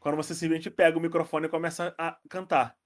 Quando 0.00 0.16
você 0.16 0.34
simplesmente 0.34 0.70
pega 0.70 0.98
o 0.98 1.00
microfone 1.00 1.46
e 1.46 1.50
começa 1.50 1.94
a 1.98 2.18
cantar. 2.28 2.76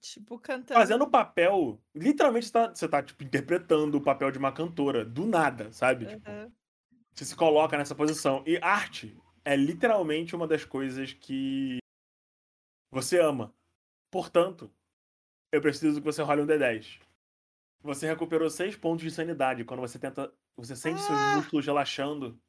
Tipo, 0.00 0.38
cantando. 0.38 0.80
Fazendo 0.80 1.04
o 1.04 1.10
papel. 1.10 1.80
Literalmente 1.94 2.46
você 2.46 2.52
tá, 2.52 2.68
você 2.74 2.88
tá 2.88 3.02
tipo, 3.02 3.22
interpretando 3.22 3.96
o 3.96 4.02
papel 4.02 4.30
de 4.30 4.38
uma 4.38 4.52
cantora. 4.52 5.04
Do 5.04 5.24
nada, 5.26 5.72
sabe? 5.72 6.06
Tipo, 6.06 6.22
Aham. 6.26 6.54
você 7.14 7.24
se 7.24 7.36
coloca 7.36 7.76
nessa 7.78 7.94
posição. 7.94 8.44
E 8.46 8.58
arte 8.58 9.16
é 9.44 9.56
literalmente 9.56 10.36
uma 10.36 10.46
das 10.48 10.64
coisas 10.64 11.12
que 11.14 11.78
você 12.90 13.20
ama. 13.20 13.54
Portanto, 14.10 14.72
eu 15.52 15.60
preciso 15.62 16.00
que 16.00 16.06
você 16.06 16.22
role 16.22 16.42
um 16.42 16.46
D10. 16.46 17.00
Você 17.82 18.06
recuperou 18.06 18.50
6 18.50 18.76
pontos 18.76 19.04
de 19.04 19.10
sanidade 19.10 19.64
quando 19.64 19.80
você 19.80 19.98
tenta. 19.98 20.32
Você 20.56 20.76
sente 20.76 21.02
seus 21.02 21.20
Ah! 21.20 21.26
músculos 21.26 21.66
relaxando 21.66 22.40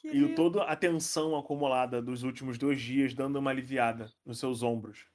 Que 0.00 0.08
e 0.08 0.34
toda 0.34 0.64
a 0.64 0.74
tensão 0.74 1.36
acumulada 1.36 2.00
dos 2.00 2.22
últimos 2.22 2.56
dois 2.56 2.80
dias 2.80 3.12
dando 3.12 3.38
uma 3.38 3.50
aliviada 3.50 4.10
nos 4.24 4.38
seus 4.38 4.62
ombros. 4.62 5.06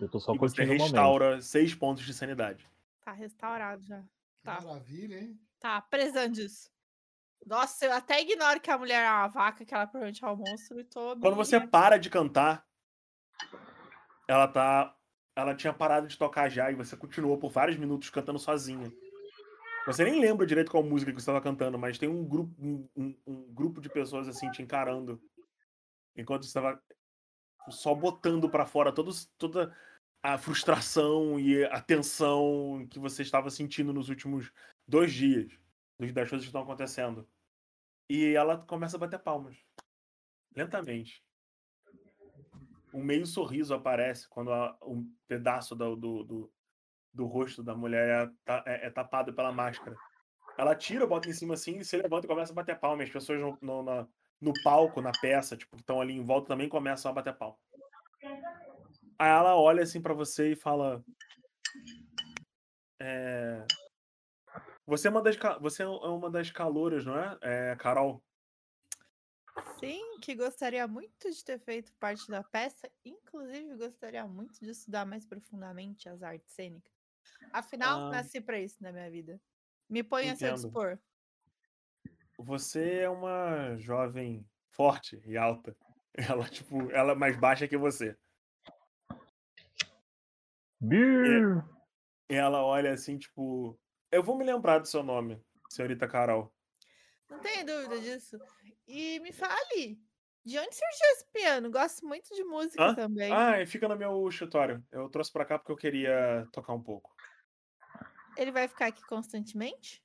Eu 0.00 0.08
tô 0.08 0.20
só 0.20 0.34
e 0.34 0.38
você 0.38 0.56
curtindo 0.56 0.72
o 0.72 0.76
momento. 0.76 0.82
restaura 0.82 1.40
6 1.40 1.74
pontos 1.74 2.04
de 2.04 2.14
sanidade. 2.14 2.68
Tá 3.00 3.12
restaurado 3.12 3.84
já. 3.84 4.04
Tá. 4.42 4.60
Maravilha, 4.60 5.18
hein? 5.18 5.40
Tá, 5.58 5.80
precisando 5.80 6.34
disso. 6.34 6.70
Nossa, 7.46 7.86
eu 7.86 7.92
até 7.92 8.20
ignoro 8.20 8.60
que 8.60 8.70
a 8.70 8.78
mulher 8.78 9.04
é 9.04 9.10
uma 9.10 9.28
vaca, 9.28 9.64
que 9.64 9.74
ela 9.74 9.86
provavelmente 9.86 10.24
é 10.24 10.28
um 10.28 10.36
monstro 10.36 10.80
e 10.80 10.84
tô. 10.84 11.16
Quando 11.16 11.36
você 11.36 11.60
para 11.60 11.96
de 11.96 12.10
cantar, 12.10 12.66
ela 14.28 14.46
tá. 14.48 14.94
Ela 15.38 15.54
tinha 15.54 15.72
parado 15.72 16.08
de 16.08 16.18
tocar 16.18 16.48
já 16.48 16.68
e 16.68 16.74
você 16.74 16.96
continuou 16.96 17.38
por 17.38 17.52
vários 17.52 17.76
minutos 17.76 18.10
cantando 18.10 18.40
sozinha. 18.40 18.92
Você 19.86 20.02
nem 20.02 20.20
lembra 20.20 20.44
direito 20.44 20.68
qual 20.68 20.82
música 20.82 21.12
que 21.12 21.16
você 21.20 21.22
estava 21.22 21.40
cantando, 21.40 21.78
mas 21.78 21.96
tem 21.96 22.08
um 22.08 22.26
grupo, 22.26 22.52
um, 22.60 22.88
um- 22.96 23.16
um 23.24 23.54
grupo 23.54 23.80
de 23.80 23.88
pessoas 23.88 24.26
assim 24.26 24.50
te 24.50 24.62
encarando. 24.62 25.22
Enquanto 26.16 26.42
você 26.42 26.48
estava 26.48 26.82
só 27.70 27.94
botando 27.94 28.50
pra 28.50 28.66
fora 28.66 28.92
todos, 28.92 29.26
toda 29.38 29.72
a 30.20 30.36
frustração 30.36 31.38
e 31.38 31.64
a 31.66 31.80
tensão 31.80 32.84
que 32.90 32.98
você 32.98 33.22
estava 33.22 33.48
sentindo 33.48 33.92
nos 33.92 34.08
últimos 34.08 34.52
dois 34.88 35.12
dias 35.12 35.52
das 36.00 36.28
coisas 36.28 36.40
que 36.40 36.48
estão 36.48 36.62
acontecendo. 36.62 37.28
E 38.10 38.34
ela 38.34 38.58
começa 38.58 38.96
a 38.96 39.00
bater 39.00 39.20
palmas. 39.20 39.56
Lentamente. 40.52 41.22
Um 42.92 43.02
meio 43.02 43.26
sorriso 43.26 43.74
aparece 43.74 44.28
quando 44.28 44.52
a- 44.52 44.76
um 44.82 45.10
pedaço 45.26 45.74
do, 45.74 45.94
do, 45.96 46.24
do, 46.24 46.52
do 47.12 47.26
rosto 47.26 47.62
da 47.62 47.74
mulher 47.74 48.32
é, 48.46 48.52
é- 48.66 48.86
é 48.86 48.90
tapado 48.90 49.32
pela 49.32 49.52
máscara. 49.52 49.96
Ela 50.56 50.74
tira, 50.74 51.06
bota 51.06 51.28
em 51.28 51.32
cima 51.32 51.54
assim, 51.54 51.82
se 51.84 51.96
levanta 51.96 52.26
e 52.26 52.28
começa 52.28 52.52
a 52.52 52.54
bater 52.54 52.78
palma. 52.78 53.02
As 53.02 53.10
pessoas 53.10 53.40
no, 53.40 53.56
no, 53.60 54.08
no 54.40 54.52
palco, 54.64 55.00
na 55.00 55.12
peça, 55.20 55.56
tipo, 55.56 55.76
que 55.76 55.82
estão 55.82 56.00
ali 56.00 56.14
em 56.14 56.24
volta 56.24 56.48
também 56.48 56.68
começam 56.68 57.10
a 57.10 57.14
bater 57.14 57.34
palma. 57.36 57.56
Aí 59.18 59.30
ela 59.30 59.56
olha 59.56 59.82
assim 59.82 60.00
pra 60.00 60.14
você 60.14 60.52
e 60.52 60.56
fala. 60.56 61.04
É... 63.00 63.64
Você, 64.86 65.06
é 65.08 65.10
uma 65.10 65.22
das, 65.22 65.36
você 65.60 65.82
é 65.82 65.86
uma 65.86 66.30
das 66.30 66.50
calouras, 66.50 67.04
não 67.04 67.16
é? 67.16 67.38
é 67.42 67.76
Carol? 67.76 68.22
Sim, 69.78 70.18
que 70.20 70.34
gostaria 70.34 70.86
muito 70.88 71.30
de 71.30 71.44
ter 71.44 71.58
feito 71.58 71.92
parte 71.94 72.28
da 72.28 72.42
peça. 72.42 72.90
Inclusive, 73.04 73.76
gostaria 73.76 74.26
muito 74.26 74.58
de 74.60 74.70
estudar 74.70 75.06
mais 75.06 75.24
profundamente 75.24 76.08
as 76.08 76.22
artes 76.22 76.52
cênicas. 76.52 76.92
Afinal, 77.52 78.06
Ah. 78.06 78.10
nasci 78.10 78.40
pra 78.40 78.58
isso 78.60 78.82
na 78.82 78.92
minha 78.92 79.10
vida. 79.10 79.40
Me 79.88 80.02
ponha 80.02 80.32
a 80.32 80.36
seu 80.36 80.54
dispor. 80.54 80.98
Você 82.38 83.00
é 83.00 83.08
uma 83.10 83.76
jovem 83.78 84.48
forte 84.70 85.20
e 85.26 85.36
alta. 85.36 85.76
Ela, 86.42 86.48
tipo, 86.48 86.90
ela 86.90 87.12
é 87.12 87.14
mais 87.14 87.36
baixa 87.36 87.68
que 87.68 87.76
você. 87.76 88.16
Beer! 90.80 91.64
E 92.28 92.34
ela 92.34 92.64
olha 92.64 92.92
assim, 92.92 93.16
tipo. 93.18 93.78
Eu 94.10 94.22
vou 94.22 94.36
me 94.36 94.44
lembrar 94.44 94.78
do 94.78 94.88
seu 94.88 95.02
nome, 95.02 95.40
senhorita 95.70 96.08
Carol. 96.08 96.52
Não 97.30 97.38
tenho 97.40 97.66
dúvida 97.66 98.00
disso. 98.00 98.38
E 98.86 99.20
me 99.20 99.32
fale, 99.32 100.00
de 100.44 100.58
onde 100.58 100.74
surgiu 100.74 101.06
esse 101.12 101.26
piano? 101.32 101.70
Gosto 101.70 102.06
muito 102.06 102.34
de 102.34 102.42
música 102.44 102.82
Hã? 102.82 102.94
também. 102.94 103.32
Ah, 103.32 103.60
e 103.60 103.66
fica 103.66 103.86
no 103.88 103.96
meu 103.96 104.26
escritório. 104.28 104.84
Eu 104.90 105.08
trouxe 105.08 105.32
pra 105.32 105.44
cá 105.44 105.58
porque 105.58 105.72
eu 105.72 105.76
queria 105.76 106.48
tocar 106.52 106.72
um 106.72 106.82
pouco. 106.82 107.14
Ele 108.36 108.50
vai 108.52 108.68
ficar 108.68 108.86
aqui 108.86 109.02
constantemente? 109.06 110.02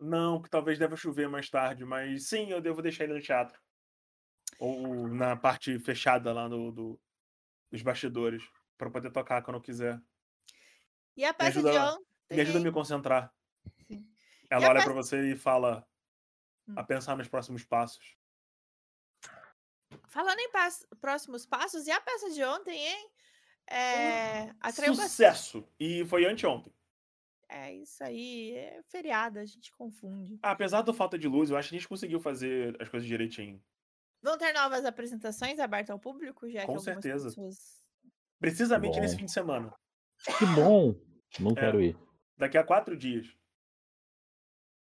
Não, 0.00 0.42
que 0.42 0.50
talvez 0.50 0.78
deva 0.78 0.96
chover 0.96 1.28
mais 1.28 1.48
tarde, 1.48 1.84
mas 1.84 2.28
sim, 2.28 2.50
eu 2.50 2.60
devo 2.60 2.82
deixar 2.82 3.04
ele 3.04 3.14
no 3.14 3.22
teatro. 3.22 3.58
Ou 4.58 5.08
na 5.08 5.36
parte 5.36 5.78
fechada 5.78 6.32
lá 6.32 6.48
no, 6.48 6.72
do, 6.72 7.00
dos 7.70 7.82
bastidores. 7.82 8.42
Pra 8.76 8.90
poder 8.90 9.10
tocar 9.10 9.42
quando 9.42 9.56
eu 9.56 9.62
quiser. 9.62 9.98
E 11.16 11.24
a 11.24 11.32
peça 11.32 11.62
de 11.62 11.68
ontem? 11.68 12.04
Me 12.30 12.40
ajuda 12.40 12.58
a 12.58 12.62
me 12.62 12.72
concentrar. 12.72 13.32
Sim. 13.86 14.06
Ela 14.50 14.66
olha 14.68 14.74
peça- 14.74 14.84
pra 14.84 14.94
você 14.94 15.32
e 15.32 15.36
fala 15.36 15.86
a 16.74 16.80
Hum. 16.82 16.86
pensar 16.86 17.16
nos 17.16 17.28
próximos 17.28 17.64
passos. 17.64 18.16
Falando 20.08 20.38
em 20.40 20.50
pas- 20.50 20.86
próximos 21.00 21.46
passos, 21.46 21.86
e 21.86 21.90
a 21.90 22.00
peça 22.00 22.30
de 22.30 22.42
ontem, 22.42 22.76
hein? 22.76 23.10
É, 23.68 24.50
atraiu 24.60 24.92
bastante. 24.92 25.10
Sucesso! 25.10 25.68
E 25.78 26.04
foi 26.06 26.24
anteontem. 26.24 26.72
É 27.48 27.72
isso 27.74 28.02
aí, 28.02 28.52
é 28.56 28.82
feriado, 28.88 29.38
a 29.38 29.44
gente 29.44 29.70
confunde. 29.72 30.38
Apesar 30.42 30.82
da 30.82 30.92
falta 30.92 31.16
de 31.18 31.28
luz, 31.28 31.50
eu 31.50 31.56
acho 31.56 31.68
que 31.68 31.76
a 31.76 31.78
gente 31.78 31.88
conseguiu 31.88 32.18
fazer 32.20 32.76
as 32.82 32.88
coisas 32.88 33.06
direitinho. 33.08 33.62
Vão 34.22 34.36
ter 34.36 34.52
novas 34.52 34.84
apresentações 34.84 35.58
abertas 35.60 35.90
ao 35.90 35.98
público, 36.00 36.48
já 36.50 36.66
Com 36.66 36.78
certeza. 36.80 37.28
pessoas. 37.28 37.84
Precisamente 38.40 38.98
nesse 38.98 39.16
fim 39.16 39.26
de 39.26 39.32
semana. 39.32 39.72
Que 40.38 40.46
bom! 40.46 40.94
Não 41.38 41.52
É. 41.52 41.54
quero 41.54 41.80
ir. 41.80 41.96
Daqui 42.36 42.58
a 42.58 42.64
quatro 42.64 42.96
dias. 42.96 43.26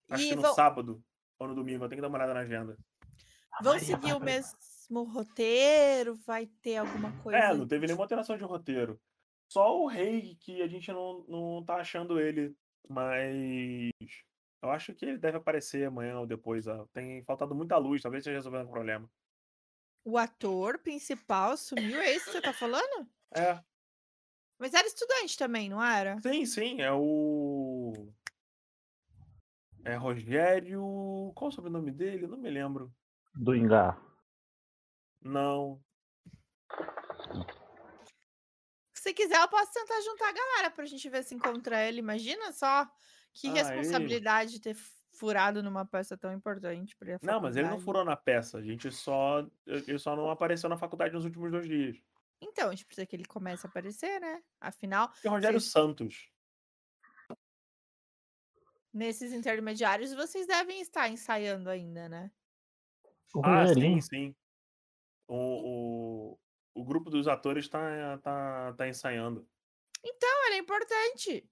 Acho 0.08 0.24
E 0.24 0.28
que 0.30 0.36
no 0.36 0.42
vão, 0.42 0.54
sábado 0.54 1.04
ou 1.38 1.48
no 1.48 1.54
domingo. 1.54 1.84
Eu 1.84 1.88
tenho 1.88 1.98
que 1.98 2.02
dar 2.02 2.08
uma 2.08 2.18
olhada 2.18 2.34
na 2.34 2.40
agenda. 2.40 2.76
vão 3.62 3.72
Maria, 3.74 3.86
seguir 3.86 4.12
o 4.14 4.20
mesmo 4.20 5.02
roteiro? 5.04 6.14
Vai 6.26 6.46
ter 6.46 6.76
alguma 6.76 7.12
coisa? 7.22 7.38
É, 7.38 7.54
não 7.54 7.66
teve 7.66 7.86
nenhuma 7.86 8.04
alteração 8.04 8.36
de 8.36 8.44
roteiro. 8.44 9.00
Só 9.48 9.80
o 9.80 9.86
rei 9.86 10.36
que 10.40 10.62
a 10.62 10.66
gente 10.66 10.90
não, 10.92 11.24
não 11.28 11.64
tá 11.64 11.76
achando 11.76 12.20
ele. 12.20 12.56
Mas 12.88 13.92
eu 14.62 14.70
acho 14.70 14.94
que 14.94 15.04
ele 15.04 15.18
deve 15.18 15.38
aparecer 15.38 15.86
amanhã 15.86 16.18
ou 16.18 16.26
depois. 16.26 16.66
ó. 16.66 16.86
Tem 16.92 17.22
faltado 17.24 17.54
muita 17.54 17.76
luz, 17.76 18.02
talvez 18.02 18.22
esteja 18.22 18.38
resolvendo 18.38 18.66
o 18.66 18.70
problema. 18.70 19.10
O 20.04 20.18
ator 20.18 20.78
principal 20.78 21.56
sumiu, 21.56 21.98
é 21.98 22.14
isso 22.14 22.26
que 22.26 22.32
você 22.32 22.40
tá 22.42 22.52
falando? 22.52 23.08
É, 23.34 23.58
Mas 24.58 24.74
era 24.74 24.86
estudante 24.86 25.36
também, 25.36 25.68
não 25.68 25.82
era? 25.82 26.20
sim, 26.20 26.44
sim, 26.44 26.82
é 26.82 26.92
o. 26.92 28.12
É 29.84 29.96
Rogério. 29.96 31.32
Qual 31.34 31.48
o 31.48 31.52
sobrenome 31.52 31.90
dele? 31.90 32.26
Não 32.26 32.38
me 32.38 32.50
lembro. 32.50 32.92
Do 33.34 33.54
Ingá. 33.54 34.00
Não. 35.22 35.82
Se 38.94 39.12
quiser, 39.12 39.40
eu 39.40 39.48
posso 39.48 39.72
tentar 39.72 40.00
juntar 40.00 40.28
a 40.28 40.32
galera 40.32 40.70
pra 40.70 40.86
gente 40.86 41.08
ver 41.10 41.22
se 41.22 41.34
encontra 41.34 41.82
ele. 41.86 41.98
Imagina 41.98 42.52
só 42.52 42.88
que 43.34 43.48
Ah, 43.48 43.52
responsabilidade 43.52 44.52
de 44.52 44.60
ter 44.60 44.74
furado 45.12 45.62
numa 45.62 45.84
peça 45.84 46.16
tão 46.16 46.32
importante 46.32 46.96
pra 46.96 47.18
Não, 47.22 47.40
mas 47.40 47.56
ele 47.56 47.68
não 47.68 47.78
furou 47.78 48.04
na 48.04 48.16
peça. 48.16 48.58
A 48.58 48.62
gente 48.62 48.90
só. 48.90 49.46
Ele 49.66 49.98
só 49.98 50.16
não 50.16 50.30
apareceu 50.30 50.68
na 50.70 50.78
faculdade 50.78 51.12
nos 51.12 51.24
últimos 51.24 51.50
dois 51.50 51.66
dias. 51.66 52.02
Então, 52.40 52.68
a 52.68 52.70
gente 52.70 52.86
precisa 52.86 53.06
que 53.06 53.16
ele 53.16 53.24
comece 53.24 53.66
a 53.66 53.70
aparecer, 53.70 54.20
né? 54.20 54.42
Afinal, 54.60 55.10
E 55.24 55.28
Rogério 55.28 55.60
Sim. 55.60 55.70
Santos. 55.70 56.33
Nesses 58.94 59.32
intermediários, 59.32 60.14
vocês 60.14 60.46
devem 60.46 60.80
estar 60.80 61.08
ensaiando 61.08 61.68
ainda, 61.68 62.08
né? 62.08 62.30
O 63.34 63.40
Ah, 63.44 63.66
sim, 63.66 64.00
sim. 64.00 64.34
O, 65.28 66.32
o, 66.34 66.38
o 66.74 66.84
grupo 66.84 67.10
dos 67.10 67.26
atores 67.28 67.68
tá, 67.68 68.18
tá, 68.18 68.72
tá 68.74 68.88
ensaiando. 68.88 69.46
Então, 70.04 70.46
ele 70.46 70.56
é 70.56 70.58
importante. 70.58 71.50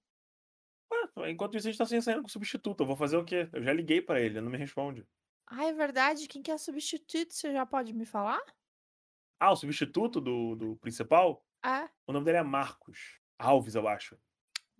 Ué, 1.17 1.31
enquanto 1.31 1.57
isso, 1.57 1.67
a 1.67 1.71
gente 1.71 1.77
tá 1.77 1.85
se 1.85 1.95
ensaiando 1.95 2.23
com 2.23 2.29
o 2.29 2.31
substituto. 2.31 2.81
Eu 2.81 2.87
vou 2.87 2.95
fazer 2.95 3.17
o 3.17 3.25
quê? 3.25 3.49
Eu 3.51 3.63
já 3.63 3.73
liguei 3.73 4.01
pra 4.01 4.19
ele, 4.19 4.35
ele 4.35 4.41
não 4.41 4.51
me 4.51 4.57
responde. 4.57 5.05
Ah, 5.47 5.65
é 5.65 5.73
verdade. 5.73 6.27
Quem 6.27 6.41
que 6.41 6.51
é 6.51 6.57
substituto? 6.57 7.33
Você 7.33 7.51
já 7.51 7.65
pode 7.65 7.93
me 7.93 8.05
falar? 8.05 8.41
Ah, 9.39 9.51
o 9.51 9.55
substituto 9.55 10.21
do, 10.21 10.55
do 10.55 10.75
principal? 10.77 11.45
É. 11.65 11.89
O 12.07 12.13
nome 12.13 12.25
dele 12.25 12.37
é 12.37 12.43
Marcos 12.43 13.19
Alves, 13.37 13.75
eu 13.75 13.87
acho. 13.87 14.17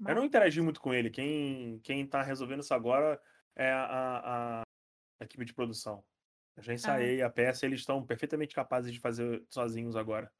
Eu 0.05 0.15
não 0.15 0.25
interagi 0.25 0.61
muito 0.61 0.81
com 0.81 0.93
ele. 0.93 1.09
Quem, 1.09 1.79
quem 1.79 2.05
tá 2.07 2.21
resolvendo 2.21 2.61
isso 2.61 2.73
agora 2.73 3.21
é 3.55 3.71
a, 3.71 3.85
a, 3.85 4.61
a 4.61 5.25
equipe 5.25 5.45
de 5.45 5.53
produção. 5.53 6.05
Eu 6.57 6.63
já 6.63 6.73
ensaiei 6.73 7.21
a 7.21 7.29
peça 7.29 7.65
e 7.65 7.69
eles 7.69 7.81
estão 7.81 8.05
perfeitamente 8.05 8.55
capazes 8.55 8.93
de 8.93 8.99
fazer 8.99 9.45
sozinhos 9.49 9.95
agora. 9.95 10.31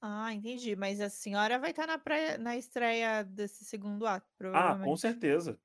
Ah, 0.00 0.32
entendi. 0.32 0.76
Mas 0.76 1.00
a 1.00 1.08
senhora 1.10 1.58
vai 1.58 1.70
estar 1.70 1.86
na, 1.86 1.98
pré- 1.98 2.38
na 2.38 2.56
estreia 2.56 3.22
desse 3.24 3.64
segundo 3.64 4.06
ato, 4.06 4.26
Ah, 4.52 4.74
com 4.76 4.96
provavelmente. 4.96 4.96
certeza. 4.96 5.60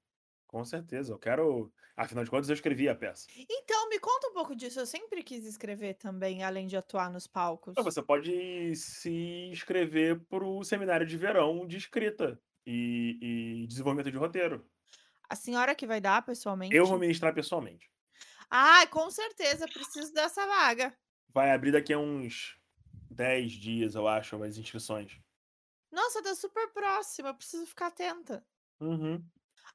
Com 0.47 0.65
certeza. 0.65 1.13
Eu 1.13 1.19
quero. 1.19 1.73
Afinal 1.95 2.23
de 2.23 2.29
contas, 2.31 2.49
eu 2.49 2.55
escrevi 2.55 2.89
a 2.89 2.95
peça. 2.95 3.27
Então, 3.49 3.89
me 3.89 3.99
conta 3.99 4.27
um 4.29 4.33
pouco 4.33 4.55
disso. 4.55 4.79
Eu 4.79 4.85
sempre 4.85 5.23
quis 5.23 5.45
escrever 5.45 5.95
também, 5.95 6.43
além 6.43 6.67
de 6.67 6.77
atuar 6.77 7.09
nos 7.11 7.27
palcos. 7.27 7.71
Então, 7.73 7.83
você 7.83 8.01
pode 8.03 8.75
se 8.75 9.09
inscrever 9.51 10.19
para 10.25 10.43
o 10.45 10.63
seminário 10.63 11.05
de 11.05 11.17
verão 11.17 11.65
de 11.65 11.77
escrita 11.77 12.41
e, 12.65 13.63
e 13.63 13.67
desenvolvimento 13.67 14.11
de 14.11 14.17
roteiro. 14.17 14.65
A 15.29 15.35
senhora 15.35 15.75
que 15.75 15.87
vai 15.87 16.01
dar 16.01 16.25
pessoalmente? 16.25 16.75
Eu 16.75 16.85
vou 16.85 16.99
ministrar 16.99 17.33
pessoalmente. 17.33 17.89
Ah, 18.49 18.85
com 18.87 19.09
certeza, 19.09 19.65
preciso 19.65 20.13
dessa 20.13 20.45
vaga. 20.45 20.93
Vai 21.29 21.51
abrir 21.51 21.71
daqui 21.71 21.93
a 21.93 21.97
uns 21.97 22.59
10 23.09 23.53
dias, 23.53 23.95
eu 23.95 24.07
acho, 24.07 24.41
as 24.43 24.57
inscrições. 24.57 25.19
Nossa, 25.91 26.21
tá 26.21 26.35
super 26.35 26.67
próxima, 26.73 27.29
eu 27.29 27.35
preciso 27.35 27.65
ficar 27.65 27.87
atenta. 27.87 28.45
Uhum. 28.79 29.23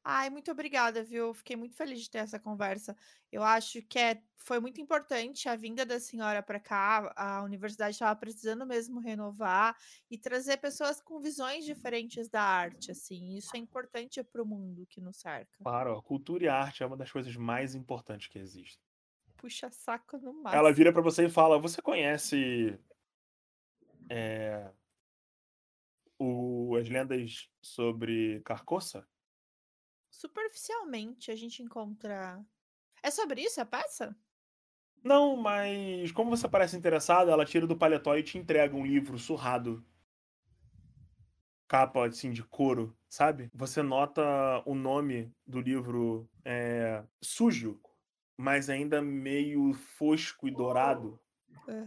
Ai, 0.09 0.31
muito 0.31 0.53
obrigada, 0.53 1.03
viu? 1.03 1.35
Fiquei 1.35 1.57
muito 1.57 1.75
feliz 1.75 2.01
de 2.01 2.09
ter 2.09 2.19
essa 2.19 2.39
conversa. 2.39 2.97
Eu 3.31 3.43
acho 3.43 3.83
que 3.83 3.99
é, 3.99 4.23
foi 4.37 4.61
muito 4.61 4.81
importante 4.81 5.49
a 5.49 5.57
vinda 5.57 5.85
da 5.85 5.99
senhora 5.99 6.41
para 6.45 6.61
cá. 6.61 7.13
A 7.17 7.43
universidade 7.43 7.91
estava 7.97 8.15
precisando 8.15 8.65
mesmo 8.65 9.01
renovar 9.01 9.77
e 10.09 10.17
trazer 10.17 10.59
pessoas 10.59 11.01
com 11.01 11.19
visões 11.19 11.65
diferentes 11.65 12.29
da 12.29 12.41
arte, 12.41 12.93
assim. 12.93 13.37
Isso 13.37 13.57
é 13.57 13.59
importante 13.59 14.23
para 14.23 14.41
o 14.41 14.47
mundo 14.47 14.87
que 14.87 15.01
nos 15.01 15.17
cerca. 15.17 15.65
Claro, 15.65 16.01
cultura 16.03 16.45
e 16.45 16.49
arte 16.49 16.85
é 16.85 16.87
uma 16.87 16.97
das 16.97 17.11
coisas 17.11 17.35
mais 17.35 17.75
importantes 17.75 18.29
que 18.29 18.39
existem. 18.39 18.79
Puxa 19.37 19.71
saco 19.71 20.19
no 20.19 20.33
Ela 20.33 20.43
máximo. 20.45 20.77
vira 20.77 20.93
pra 20.93 21.03
você 21.03 21.27
e 21.27 21.29
fala: 21.31 21.59
Você 21.59 21.83
conhece 21.83 22.79
é, 24.09 24.73
o- 26.19 26.77
as 26.77 26.89
lendas 26.89 27.49
sobre 27.63 28.41
Carcoça? 28.43 29.07
Superficialmente, 30.19 31.31
a 31.31 31.37
gente 31.37 31.63
encontra. 31.63 32.43
É 33.03 33.11
sobre 33.11 33.43
isso 33.43 33.61
a 33.61 33.67
peça? 33.67 34.17
Não, 35.03 35.37
mas 35.39 36.13
como 36.13 36.29
você 36.29 36.47
parece 36.49 36.77
interessado, 36.77 37.31
ela 37.31 37.47
tira 37.47 37.67
do 37.67 37.77
paletó 37.79 38.15
e 38.17 38.23
te 38.23 38.37
entrega 38.37 38.77
um 38.77 38.85
livro 38.85 39.19
surrado. 39.19 39.83
Capa 41.69 42.07
assim 42.07 42.31
de 42.31 42.45
couro, 42.45 42.97
sabe? 43.09 43.51
Você 43.53 43.83
nota 43.83 44.23
o 44.65 44.75
nome 44.75 45.33
do 45.45 45.61
livro 45.61 46.29
é, 46.45 47.03
sujo, 47.21 47.81
mas 48.39 48.71
ainda 48.71 49.03
meio 49.03 49.75
fosco 49.75 50.47
e 50.49 50.53
dourado 50.53 51.21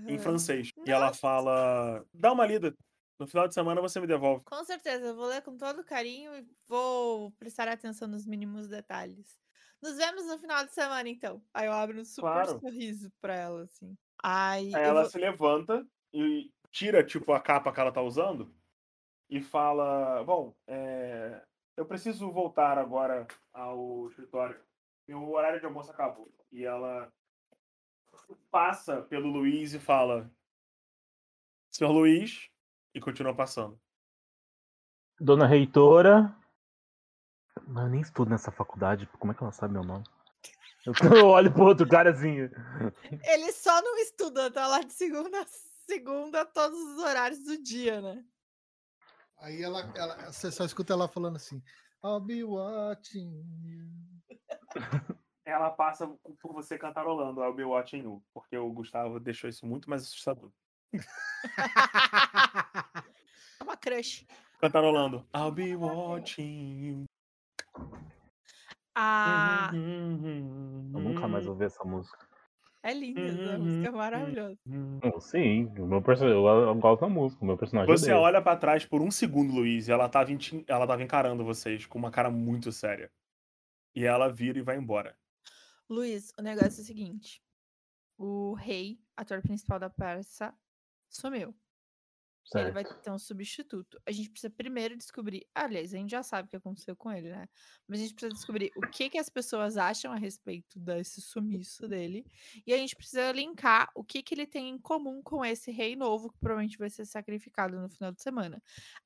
em 0.07 0.17
Aham. 0.17 0.19
francês. 0.19 0.71
E 0.85 0.91
ela 0.91 1.11
Nossa. 1.11 1.21
fala: 1.21 2.05
dá 2.13 2.31
uma 2.33 2.45
lida. 2.45 2.73
No 3.19 3.27
final 3.27 3.47
de 3.47 3.53
semana 3.53 3.81
você 3.81 3.99
me 3.99 4.07
devolve. 4.07 4.45
Com 4.45 4.63
certeza, 4.63 5.07
eu 5.07 5.15
vou 5.15 5.27
ler 5.27 5.41
com 5.41 5.57
todo 5.57 5.83
carinho 5.83 6.35
e 6.37 6.47
vou 6.67 7.31
prestar 7.33 7.67
atenção 7.67 8.07
nos 8.07 8.25
mínimos 8.25 8.67
detalhes. 8.69 9.37
Nos 9.81 9.97
vemos 9.97 10.25
no 10.25 10.37
final 10.39 10.65
de 10.65 10.73
semana, 10.73 11.07
então. 11.09 11.43
Aí 11.53 11.65
eu 11.67 11.73
abro 11.73 11.99
um 11.99 12.05
super 12.05 12.21
Claro. 12.21 12.59
sorriso 12.59 13.11
pra 13.21 13.35
ela, 13.35 13.63
assim. 13.63 13.97
Aí 14.23 14.73
Aí 14.73 14.83
ela 14.83 15.01
vou... 15.01 15.09
se 15.09 15.17
levanta 15.17 15.85
e 16.13 16.49
tira, 16.71 17.03
tipo, 17.03 17.31
a 17.33 17.41
capa 17.41 17.71
que 17.73 17.79
ela 17.79 17.91
tá 17.91 18.01
usando 18.01 18.53
e 19.29 19.41
fala: 19.41 20.23
Bom, 20.23 20.55
é, 20.67 21.41
eu 21.77 21.85
preciso 21.85 22.31
voltar 22.31 22.77
agora 22.77 23.27
ao 23.53 24.07
escritório. 24.07 24.59
Meu 25.07 25.29
horário 25.29 25.59
de 25.59 25.65
almoço 25.65 25.91
acabou. 25.91 26.29
E 26.51 26.63
ela 26.65 27.11
passa 28.51 29.01
pelo 29.03 29.29
Luiz 29.29 29.73
e 29.73 29.79
fala: 29.79 30.29
Senhor 31.71 31.91
Luiz, 31.91 32.49
e 32.93 32.99
continua 32.99 33.35
passando. 33.35 33.79
Dona 35.19 35.45
reitora. 35.45 36.35
Mas 37.67 37.83
eu 37.83 37.89
nem 37.89 38.01
estudo 38.01 38.29
nessa 38.29 38.51
faculdade, 38.51 39.07
como 39.19 39.31
é 39.31 39.35
que 39.35 39.43
ela 39.43 39.51
sabe 39.51 39.73
meu 39.73 39.83
nome? 39.83 40.03
Eu, 40.85 40.93
eu 41.17 41.27
olho 41.27 41.53
pro 41.53 41.65
outro 41.65 41.87
cara 41.87 42.11
assim. 42.11 42.49
Ele 43.23 43.51
só 43.51 43.81
não 43.81 43.97
estuda, 43.97 44.49
tá 44.49 44.65
lá 44.65 44.81
de 44.81 44.93
segunda 44.93 45.41
a 45.41 45.45
segunda, 45.85 46.45
todos 46.45 46.79
os 46.79 46.99
horários 46.99 47.43
do 47.43 47.61
dia, 47.61 48.01
né? 48.01 48.23
Aí 49.39 49.61
ela, 49.61 49.81
ela, 49.95 50.31
você 50.31 50.51
só 50.51 50.63
escuta 50.63 50.93
ela 50.93 51.07
falando 51.07 51.35
assim: 51.35 51.61
I'll 52.03 52.19
be 52.19 52.43
watching 52.43 53.43
you. 53.63 53.89
Ela 55.45 55.71
passa 55.71 56.07
por 56.39 56.53
você 56.53 56.77
cantarolando 56.77 57.41
I'll 57.41 57.55
be 57.55 57.63
watching 57.63 58.03
you, 58.03 58.23
porque 58.33 58.57
o 58.57 58.71
Gustavo 58.71 59.19
deixou 59.19 59.49
isso 59.49 59.65
muito 59.65 59.89
mais 59.89 60.03
assustador. 60.03 60.51
É 63.59 63.63
uma 63.63 63.77
crush. 63.77 64.25
Cantarolando 64.59 65.25
I'll 65.35 65.51
be 65.51 65.75
watching 65.75 66.85
you. 66.85 67.03
Ah, 68.95 69.69
Uhum. 69.73 70.91
Eu 70.93 70.99
nunca 70.99 71.27
mais 71.27 71.47
ouvi 71.47 71.65
essa 71.65 71.83
música. 71.83 72.27
é 72.83 72.93
linda, 72.93 73.21
essa 73.21 73.39
Uhum, 73.39 73.59
música 73.59 73.87
é 73.87 73.91
maravilhosa. 73.91 74.57
Sim, 75.21 75.65
o 75.77 75.85
meu 75.85 76.01
personagem, 76.01 76.37
eu, 76.43 76.75
gosto 76.75 77.01
da 77.01 77.07
música, 77.09 77.41
o 77.41 77.45
meu 77.45 77.57
personagem 77.57 77.95
Você 77.95 78.11
odeia. 78.11 78.19
olha 78.19 78.41
pra 78.41 78.57
trás 78.57 78.85
por 78.85 79.01
um 79.01 79.09
segundo, 79.11 79.53
Luiz, 79.53 79.87
e 79.87 79.91
ela 79.91 80.09
tava, 80.09 80.31
enti- 80.31 80.65
ela 80.67 80.85
tava 80.85 81.01
encarando 81.03 81.45
vocês 81.45 81.85
com 81.85 81.97
uma 81.97 82.11
cara 82.11 82.29
muito 82.29 82.71
séria. 82.71 83.09
E 83.95 84.05
ela 84.05 84.29
vira 84.29 84.59
e 84.59 84.61
vai 84.61 84.75
embora. 84.77 85.17
Luiz, 85.89 86.33
o 86.37 86.41
negócio 86.41 86.79
é 86.81 86.83
o 86.83 86.85
seguinte: 86.85 87.41
o 88.17 88.53
rei, 88.53 88.99
ator 89.15 89.41
principal 89.41 89.79
da 89.79 89.89
peça, 89.89 90.53
sumiu. 91.09 91.55
Ele 92.55 92.71
Certo. 92.71 92.73
vai 92.73 92.83
ter 92.83 93.11
um 93.11 93.19
substituto. 93.19 94.01
A 94.07 94.11
gente 94.11 94.31
precisa 94.31 94.49
primeiro 94.49 94.97
descobrir. 94.97 95.45
Aliás, 95.53 95.93
a 95.93 95.97
gente 95.97 96.09
já 96.09 96.23
sabe 96.23 96.47
o 96.47 96.49
que 96.49 96.55
aconteceu 96.55 96.95
com 96.95 97.11
ele, 97.11 97.29
né? 97.29 97.47
Mas 97.87 97.99
a 97.99 98.03
gente 98.03 98.15
precisa 98.15 98.33
descobrir 98.33 98.71
o 98.75 98.81
que, 98.87 99.07
que 99.09 99.19
as 99.19 99.29
pessoas 99.29 99.77
acham 99.77 100.11
a 100.11 100.15
respeito 100.15 100.79
desse 100.79 101.21
sumiço 101.21 101.87
dele. 101.87 102.25
E 102.65 102.73
a 102.73 102.77
gente 102.77 102.95
precisa 102.95 103.31
linkar 103.31 103.91
o 103.93 104.03
que, 104.03 104.23
que 104.23 104.33
ele 104.33 104.47
tem 104.47 104.69
em 104.69 104.79
comum 104.79 105.21
com 105.21 105.45
esse 105.45 105.71
rei 105.71 105.95
novo, 105.95 106.31
que 106.31 106.39
provavelmente 106.39 106.77
vai 106.77 106.89
ser 106.89 107.05
sacrificado 107.05 107.79
no 107.79 107.87
final 107.87 108.11
de 108.11 108.21
semana. 108.21 108.61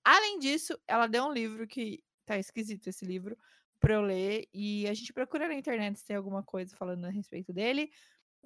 Além 0.05 0.39
disso, 0.39 0.79
ela 0.87 1.07
deu 1.07 1.25
um 1.25 1.33
livro 1.33 1.67
que 1.67 2.01
tá 2.25 2.37
esquisito 2.37 2.87
esse 2.87 3.05
livro 3.05 3.37
pra 3.79 3.95
eu 3.95 4.01
ler. 4.01 4.47
E 4.53 4.87
a 4.87 4.93
gente 4.93 5.11
procura 5.11 5.49
na 5.49 5.55
internet 5.55 5.99
se 5.99 6.05
tem 6.05 6.15
alguma 6.15 6.41
coisa 6.43 6.75
falando 6.77 7.03
a 7.05 7.09
respeito 7.09 7.51
dele. 7.51 7.91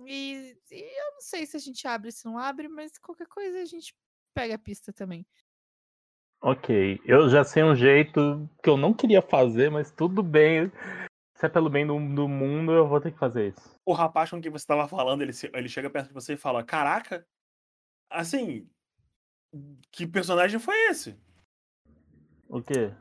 E, 0.05 0.57
e 0.71 0.99
eu 0.99 1.13
não 1.13 1.21
sei 1.21 1.45
se 1.45 1.57
a 1.57 1.59
gente 1.59 1.87
abre, 1.87 2.11
se 2.11 2.25
não 2.25 2.37
abre, 2.37 2.67
mas 2.67 2.97
qualquer 2.97 3.27
coisa 3.27 3.59
a 3.61 3.65
gente 3.65 3.95
pega 4.33 4.55
a 4.55 4.59
pista 4.59 4.93
também. 4.93 5.25
Ok, 6.41 7.01
eu 7.03 7.29
já 7.29 7.43
sei 7.43 7.63
um 7.63 7.75
jeito 7.75 8.47
que 8.61 8.69
eu 8.69 8.77
não 8.77 8.93
queria 8.93 9.21
fazer, 9.21 9.71
mas 9.71 9.91
tudo 9.91 10.21
bem. 10.21 10.71
Se 11.35 11.45
é 11.45 11.49
pelo 11.49 11.69
bem 11.69 11.85
do, 11.85 11.93
do 12.13 12.27
mundo, 12.27 12.71
eu 12.71 12.87
vou 12.87 13.01
ter 13.01 13.11
que 13.11 13.17
fazer 13.17 13.49
isso. 13.49 13.75
O 13.85 13.93
rapaz 13.93 14.29
com 14.29 14.41
quem 14.41 14.51
você 14.51 14.65
tava 14.65 14.87
falando, 14.87 15.21
ele, 15.21 15.31
ele 15.53 15.69
chega 15.69 15.89
perto 15.89 16.09
de 16.09 16.13
você 16.13 16.33
e 16.33 16.37
fala: 16.37 16.63
Caraca, 16.63 17.27
assim, 18.09 18.69
que 19.91 20.05
personagem 20.05 20.59
foi 20.59 20.75
esse? 20.89 21.19
O 22.47 22.61
quê? 22.61 22.93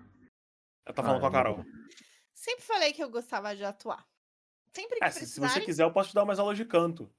Ela 0.85 0.95
tá 0.95 1.03
falando 1.03 1.17
Ah, 1.17 1.21
com 1.21 1.27
a 1.27 1.29
eu 1.29 1.33
Carol. 1.33 1.65
Sempre 2.35 2.65
falei 2.65 2.93
que 2.93 3.03
eu 3.03 3.11
gostava 3.11 3.55
de 3.55 3.65
atuar. 3.65 4.07
Sempre 4.77 4.99
que 4.99 5.05
É, 5.07 5.11
se, 5.11 5.27
se 5.27 5.41
você 5.41 5.59
quiser, 5.63 5.85
eu 5.85 5.91
posso 5.93 6.11
te 6.11 6.15
dar 6.15 6.23
umas 6.23 6.39
aulas 6.39 6.59
de 6.59 6.67
canto. 6.67 7.11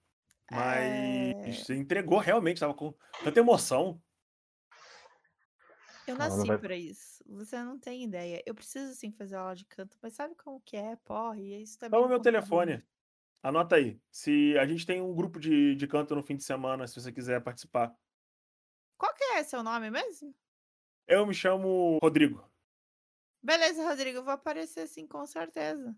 Mas 0.52 1.34
É. 1.44 1.52
você 1.52 1.76
entregou 1.76 2.20
realmente, 2.20 2.60
tava 2.60 2.74
com 2.76 2.94
tanta 3.24 3.40
emoção. 3.40 4.00
eu 6.08 6.16
nasci 6.16 6.48
vai- 6.48 6.58
pra 6.60 6.76
isso. 6.76 7.24
Você 7.26 7.58
não 7.64 7.80
tem 7.80 8.04
ideia. 8.04 8.44
Eu 8.46 8.54
preciso 8.54 8.94
sim 8.94 9.12
fazer 9.12 9.36
aula 9.36 9.56
de 9.56 9.66
canto, 9.66 9.98
mas 10.02 10.14
sabe 10.14 10.36
como 10.36 10.62
que 10.62 10.78
é, 10.78 10.96
porra? 10.98 11.40
E 11.40 11.64
isso 11.64 11.80
também. 11.80 11.98
Toma 12.00 12.08
me 12.08 12.14
meu 12.14 12.22
telefone. 12.22 12.86
Anota 13.42 13.76
aí. 13.76 14.00
Se 14.12 14.56
a 14.60 14.66
gente 14.68 14.86
tem 14.86 15.02
um 15.02 15.16
grupo 15.16 15.40
de, 15.40 15.76
de 15.76 15.88
canto 15.88 16.16
no 16.16 16.22
fim 16.22 16.36
de 16.36 16.44
semana, 16.44 16.88
se 16.88 16.94
você 17.02 17.12
quiser 17.12 17.42
participar. 17.42 17.94
Qual 18.98 19.14
que 19.16 19.24
é 19.24 19.44
seu 19.44 19.64
nome 19.64 19.90
mesmo? 19.90 20.34
Eu 21.08 21.26
me 21.26 21.34
chamo 21.34 21.98
Rodrigo. 22.04 22.48
Beleza, 23.42 23.84
Rodrigo, 23.84 24.20
eu 24.20 24.24
vou 24.24 24.34
aparecer 24.34 24.88
sim, 24.88 25.08
com 25.08 25.26
certeza. 25.26 25.96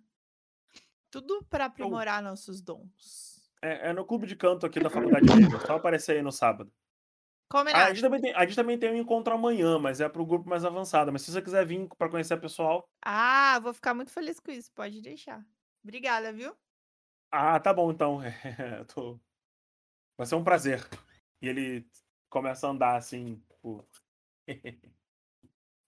Tudo 1.11 1.43
pra 1.49 1.65
aprimorar 1.65 2.21
nossos 2.21 2.61
dons. 2.61 3.41
É, 3.61 3.89
é 3.89 3.93
no 3.93 4.05
clube 4.05 4.25
de 4.27 4.35
canto 4.35 4.65
aqui 4.65 4.79
da 4.79 4.89
faculdade 4.89 5.25
mesmo. 5.25 5.57
é 5.57 5.59
Só 5.65 5.75
aparecer 5.75 6.13
aí 6.17 6.21
no 6.21 6.31
sábado. 6.31 6.71
Ah, 7.51 7.57
a, 7.57 7.57
Combinado. 7.57 7.89
gente 7.95 8.01
também 8.01 8.21
tem, 8.21 8.33
a 8.35 8.45
gente 8.45 8.55
também 8.55 8.77
tem 8.79 8.91
um 8.91 8.95
encontro 8.95 9.33
amanhã, 9.33 9.79
mas 9.79 9.99
é 9.99 10.07
pro 10.07 10.25
grupo 10.25 10.47
mais 10.47 10.63
avançado. 10.63 11.11
Mas 11.11 11.23
se 11.23 11.31
você 11.31 11.41
quiser 11.41 11.65
vir 11.65 11.87
pra 11.97 12.09
conhecer 12.09 12.35
o 12.35 12.39
pessoal. 12.41 12.87
Ah, 13.03 13.59
vou 13.59 13.73
ficar 13.73 13.93
muito 13.93 14.11
feliz 14.11 14.39
com 14.39 14.51
isso. 14.51 14.71
Pode 14.71 15.01
deixar. 15.01 15.43
Obrigada, 15.83 16.31
viu? 16.31 16.55
Ah, 17.31 17.59
tá 17.59 17.73
bom 17.73 17.91
então. 17.91 18.19
Tô- 18.93 19.19
Vai 20.17 20.27
ser 20.27 20.35
um 20.35 20.43
prazer. 20.43 20.87
E 21.41 21.47
ele 21.47 21.89
começa 22.29 22.67
a 22.67 22.69
andar 22.69 22.95
assim, 22.97 23.41
tipo. 23.49 23.87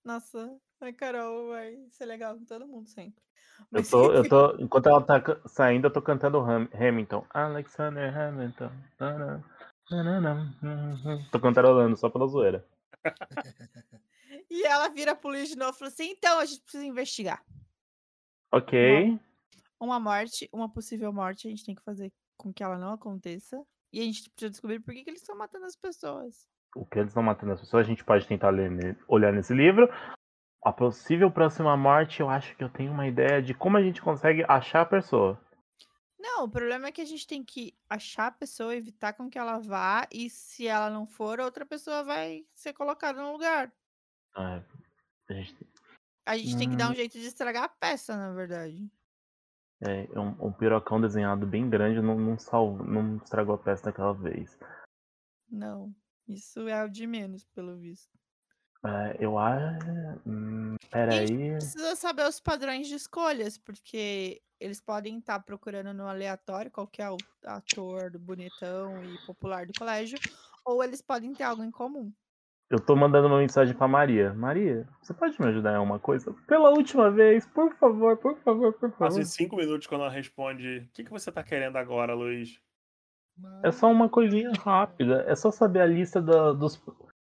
Nossa, 0.04 0.60
a 0.86 0.94
Carol 0.94 1.50
vai 1.50 1.78
ser 1.90 2.06
legal 2.06 2.36
com 2.38 2.46
todo 2.46 2.68
mundo 2.68 2.88
sempre. 2.88 3.22
Eu 3.62 3.68
Mas 3.72 3.90
tô, 3.90 4.12
eu 4.12 4.28
tô, 4.28 4.56
enquanto 4.58 4.90
ela 4.90 5.02
tá 5.02 5.22
saindo, 5.46 5.86
eu 5.86 5.94
tô 5.94 6.02
cantando 6.02 6.40
Ham- 6.40 6.68
Hamilton. 6.74 7.24
Alexander 7.30 8.18
Hamilton. 8.18 8.72
Tô 11.32 11.40
cantarolando 11.40 11.96
só 11.96 12.10
pela 12.10 12.28
zoeira. 12.28 12.66
E 14.50 14.64
ela 14.64 14.90
vira 14.90 15.12
a 15.12 15.16
polícia 15.16 15.56
de 15.56 15.58
novo 15.58 15.76
e 15.76 15.80
fala 15.80 15.90
assim: 15.90 16.12
então 16.12 16.40
a 16.40 16.46
gente 16.46 16.62
precisa 16.62 16.86
investigar. 16.86 17.44
Ok. 18.52 19.18
Uma 19.80 20.00
morte, 20.00 20.50
uma 20.54 20.70
possível 20.72 21.12
morte, 21.12 21.48
a 21.48 21.50
gente 21.50 21.66
tem 21.66 21.76
que 21.76 21.84
fazer 21.84 22.12
com 22.38 22.54
que 22.54 22.64
ela 22.64 22.78
não 22.78 22.94
aconteça. 22.94 23.62
E 23.94 24.00
a 24.00 24.04
gente 24.04 24.30
precisa 24.30 24.50
descobrir 24.50 24.80
por 24.80 24.94
que, 24.94 25.04
que 25.04 25.10
eles 25.10 25.22
estão 25.22 25.38
matando 25.38 25.66
as 25.66 25.76
pessoas. 25.76 26.48
O 26.76 26.86
que 26.86 27.00
eles 27.00 27.10
estão 27.12 27.24
matando 27.24 27.54
as 27.54 27.60
pessoas, 27.60 27.86
a 27.86 27.90
gente 27.90 28.04
pode 28.06 28.28
tentar 28.28 28.50
ler 28.50 28.98
olhar 29.08 29.34
nesse 29.34 29.54
livro. 29.54 29.90
A 30.64 30.72
possível 30.72 31.32
próxima 31.32 31.76
morte, 31.76 32.20
eu 32.20 32.30
acho 32.30 32.56
que 32.56 32.64
eu 32.64 32.70
tenho 32.70 32.92
uma 32.92 33.08
ideia 33.08 33.42
de 33.42 33.54
como 33.54 33.78
a 33.78 33.82
gente 33.82 34.02
consegue 34.02 34.44
achar 34.48 34.82
a 34.82 34.86
pessoa. 34.86 35.42
Não, 36.20 36.44
o 36.44 36.50
problema 36.50 36.88
é 36.88 36.92
que 36.92 37.02
a 37.02 37.06
gente 37.06 37.26
tem 37.26 37.44
que 37.44 37.76
achar 37.90 38.28
a 38.28 38.32
pessoa, 38.32 38.76
evitar 38.76 39.14
com 39.14 39.28
que 39.28 39.40
ela 39.40 39.58
vá, 39.58 40.08
e 40.12 40.30
se 40.30 40.68
ela 40.68 40.88
não 40.88 41.08
for, 41.08 41.40
outra 41.40 41.66
pessoa 41.66 42.04
vai 42.04 42.46
ser 42.54 42.74
colocada 42.74 43.20
no 43.20 43.32
lugar. 43.32 43.74
Ah, 44.36 44.62
a 45.28 45.34
gente 45.34 45.58
A 46.28 46.38
gente 46.38 46.58
tem 46.58 46.70
que 46.70 46.76
dar 46.76 46.90
Hum. 46.90 46.92
um 46.92 46.96
jeito 46.96 47.14
de 47.14 47.26
estragar 47.26 47.64
a 47.64 47.70
peça, 47.70 48.16
na 48.16 48.32
verdade. 48.32 48.88
É, 49.82 50.08
é 50.14 50.20
um, 50.20 50.46
um 50.46 50.54
pirocão 50.54 51.02
desenhado 51.02 51.48
bem 51.48 51.68
grande 51.68 52.00
não, 52.02 52.16
não, 52.20 52.38
salvo, 52.38 52.84
não 52.84 53.18
estragou 53.18 53.56
a 53.56 53.58
peça 53.58 53.86
daquela 53.86 54.14
vez. 54.14 54.56
Não. 55.50 55.92
Isso 56.28 56.68
é 56.68 56.84
o 56.86 56.88
de 56.88 57.08
menos, 57.08 57.44
pelo 57.46 57.76
visto. 57.78 58.16
É, 58.84 59.18
eu 59.20 59.38
acho. 59.38 59.88
Hum, 60.26 60.76
peraí. 60.90 61.52
precisa 61.52 61.96
saber 61.96 62.28
os 62.28 62.40
padrões 62.40 62.88
de 62.88 62.96
escolhas, 62.96 63.58
porque 63.58 64.42
eles 64.60 64.82
podem 64.82 65.20
estar 65.20 65.40
procurando 65.40 65.94
no 65.94 66.08
aleatório 66.08 66.72
qual 66.72 66.88
que 66.88 67.02
é 67.02 67.10
o 67.10 67.18
ator 67.46 68.10
do 68.12 68.20
bonitão 68.20 69.04
e 69.04 69.26
popular 69.26 69.66
do 69.66 69.74
colégio, 69.78 70.18
ou 70.66 70.84
eles 70.84 71.02
podem 71.02 71.34
ter 71.34 71.44
algo 71.44 71.64
em 71.64 71.72
comum. 71.72 72.12
Eu 72.72 72.80
tô 72.80 72.96
mandando 72.96 73.28
uma 73.28 73.40
mensagem 73.40 73.76
pra 73.76 73.88
Maria. 73.88 74.34
Maria, 74.34 74.88
você 75.02 75.14
pode 75.14 75.40
me 75.42 75.48
ajudar 75.48 75.76
em 75.76 75.80
uma 75.84 76.00
coisa? 76.00 76.34
Pela 76.48 76.70
última 76.70 77.12
vez, 77.12 77.46
por 77.46 77.76
favor, 77.76 78.16
por 78.18 78.38
favor, 78.40 78.72
por 78.74 78.90
favor. 78.92 78.98
Passam 78.98 79.26
cinco 79.26 79.58
minutos 79.58 79.88
quando 79.88 80.02
ela 80.06 80.10
responde: 80.12 80.78
O 80.78 80.94
que, 80.94 81.04
que 81.04 81.12
você 81.12 81.32
tá 81.32 81.44
querendo 81.44 81.76
agora, 81.76 82.14
Luiz? 82.16 82.62
É 83.64 83.72
só 83.72 83.92
uma 83.92 84.08
coisinha 84.08 84.52
rápida. 84.54 85.26
É 85.28 85.36
só 85.36 85.52
saber 85.52 85.82
a 85.82 85.86
lista 85.86 86.22
da- 86.22 86.54
dos. 86.54 86.82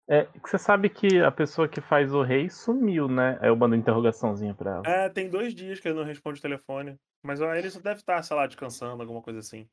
É, 0.07 0.25
que 0.25 0.49
você 0.49 0.59
sabe 0.59 0.87
que 0.87 1.19
a 1.19 1.31
pessoa 1.31 1.67
que 1.67 1.81
faz 1.81 2.13
o 2.13 2.21
rei 2.21 2.47
sumiu, 2.47 3.07
né? 3.07 3.39
Aí 3.41 3.49
eu 3.49 3.55
mando 3.55 3.75
interrogaçãozinha 3.75 4.53
pra 4.53 4.75
ela. 4.75 4.83
É, 4.85 5.09
tem 5.09 5.29
dois 5.29 5.53
dias 5.55 5.79
que 5.79 5.87
ele 5.87 5.97
não 5.97 6.05
responde 6.05 6.39
o 6.39 6.41
telefone. 6.41 6.99
Mas 7.23 7.41
ó, 7.41 7.53
ele 7.55 7.71
só 7.71 7.79
deve 7.79 8.01
estar, 8.01 8.21
sei 8.21 8.37
lá, 8.37 8.45
descansando, 8.45 9.01
alguma 9.01 9.21
coisa 9.21 9.39
assim. 9.39 9.67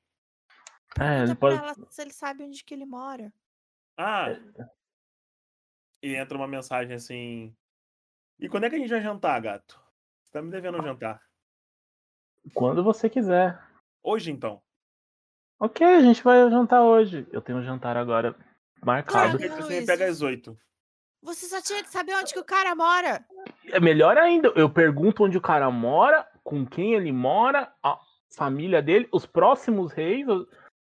É, 0.99 1.23
ele 1.23 1.35
pode. 1.35 1.57
ela 1.57 1.75
se 1.91 2.01
ele 2.01 2.13
sabe 2.13 2.45
onde 2.45 2.65
que 2.65 2.73
ele 2.73 2.87
mora. 2.87 3.31
Ah! 3.99 4.29
E 6.03 6.15
entra 6.15 6.37
uma 6.37 6.49
mensagem 6.49 6.95
assim. 6.95 7.55
E 8.39 8.49
quando 8.49 8.65
é 8.65 8.71
que 8.71 8.77
a 8.77 8.79
gente 8.79 8.91
vai 8.91 9.03
jantar, 9.03 9.41
gato? 9.41 9.79
Você 10.25 10.33
tá 10.33 10.41
me 10.41 10.51
devendo 10.51 10.81
um 10.81 10.83
jantar. 10.83 11.21
Quando 12.55 12.83
você 12.83 13.09
quiser. 13.09 13.61
Hoje 14.03 14.31
então. 14.31 14.63
Ok, 15.61 15.87
a 15.87 16.01
gente 16.01 16.23
vai 16.25 16.51
jantar 16.51 16.83
hoje. 16.83 17.27
Eu 17.31 17.43
tenho 17.43 17.59
um 17.59 17.63
jantar 17.63 17.97
agora 17.97 18.35
marcado. 18.85 19.39
Porque 19.39 19.49
você 19.49 19.81
me 19.81 19.87
pega 19.87 20.07
às 20.07 20.21
oito. 20.23 20.59
Você 21.23 21.47
só 21.47 21.61
tinha 21.63 21.83
que 21.83 21.91
saber 21.91 22.15
onde 22.17 22.33
que 22.33 22.39
o 22.39 22.45
cara 22.45 22.75
mora. 22.75 23.25
É 23.67 23.79
melhor 23.79 24.19
ainda, 24.19 24.53
eu 24.57 24.69
pergunto 24.69 25.25
onde 25.25 25.39
o 25.39 25.41
cara 25.41 25.71
mora, 25.71 26.29
com 26.43 26.67
quem 26.67 26.95
ele 26.95 27.13
mora, 27.13 27.73
a 27.83 27.99
família 28.35 28.83
dele, 28.83 29.09
os 29.13 29.25
próximos 29.25 29.93
reis. 29.93 30.27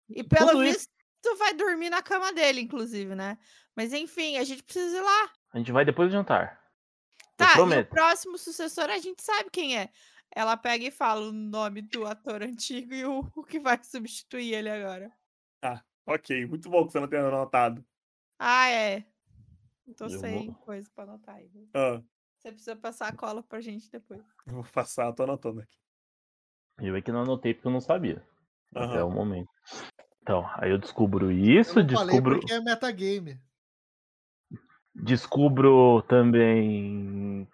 E 0.09 0.23
pelo 0.23 0.51
Tudo 0.51 0.63
isso. 0.63 0.73
visto, 0.79 0.91
tu 1.21 1.35
vai 1.35 1.53
dormir 1.53 1.89
na 1.89 2.01
cama 2.01 2.31
dele, 2.31 2.61
inclusive, 2.61 3.13
né? 3.13 3.37
Mas 3.75 3.91
enfim, 3.91 4.37
a 4.37 4.43
gente 4.43 4.63
precisa 4.63 4.97
ir 4.97 5.01
lá. 5.01 5.29
A 5.53 5.57
gente 5.57 5.71
vai 5.71 5.83
depois 5.83 6.09
do 6.09 6.13
jantar. 6.13 6.61
Eu 7.37 7.45
Tá, 7.45 7.57
e 7.57 7.79
o 7.81 7.85
próximo 7.87 8.37
sucessor 8.37 8.89
a 8.89 8.99
gente 8.99 9.21
sabe 9.23 9.49
quem 9.49 9.77
é. 9.77 9.89
Ela 10.33 10.55
pega 10.55 10.85
e 10.85 10.91
fala 10.91 11.27
o 11.27 11.31
nome 11.31 11.81
do 11.81 12.05
ator 12.05 12.43
antigo 12.43 12.93
e 12.93 13.03
o, 13.03 13.27
o 13.35 13.43
que 13.43 13.59
vai 13.59 13.77
substituir 13.83 14.53
ele 14.53 14.69
agora. 14.69 15.11
Ok, 16.05 16.45
muito 16.47 16.69
bom 16.69 16.85
que 16.85 16.91
você 16.91 16.99
não 16.99 17.07
tenha 17.07 17.25
anotado. 17.27 17.85
Ah, 18.39 18.69
é. 18.69 19.05
Tô 19.97 20.05
Eu 20.05 20.19
sem 20.19 20.45
vou- 20.47 20.55
coisa 20.55 20.89
pra 20.95 21.03
anotar 21.03 21.35
aí. 21.35 21.69
Ah, 21.73 22.01
Você 22.37 22.49
precisa 22.51 22.75
passar 22.75 23.07
a 23.09 23.15
cola 23.15 23.43
pra 23.43 23.61
gente 23.61 23.89
depois. 23.91 24.21
eu 24.47 24.53
vou 24.53 24.63
passar, 24.63 25.05
eu 25.07 25.13
tô 25.13 25.23
anotando 25.23 25.61
aqui. 25.61 25.77
Eu 26.79 26.95
é 26.95 27.01
que 27.01 27.11
não 27.11 27.21
anotei 27.21 27.53
porque 27.53 27.67
eu 27.67 27.71
não 27.71 27.81
sabia. 27.81 28.25
Até 28.73 28.99
Aham. 28.99 29.05
o 29.05 29.11
momento. 29.11 29.49
Então, 30.21 30.43
aí 30.55 30.71
eu 30.71 30.77
descubro 30.79 31.25
Eu 31.31 31.37
isso, 31.37 31.73
falei 31.73 31.85
descubro, 31.85 32.39
porque 32.39 32.53
é 32.53 32.61
metagame. 32.61 33.39
descubro 34.95 36.01
também. 36.03 37.47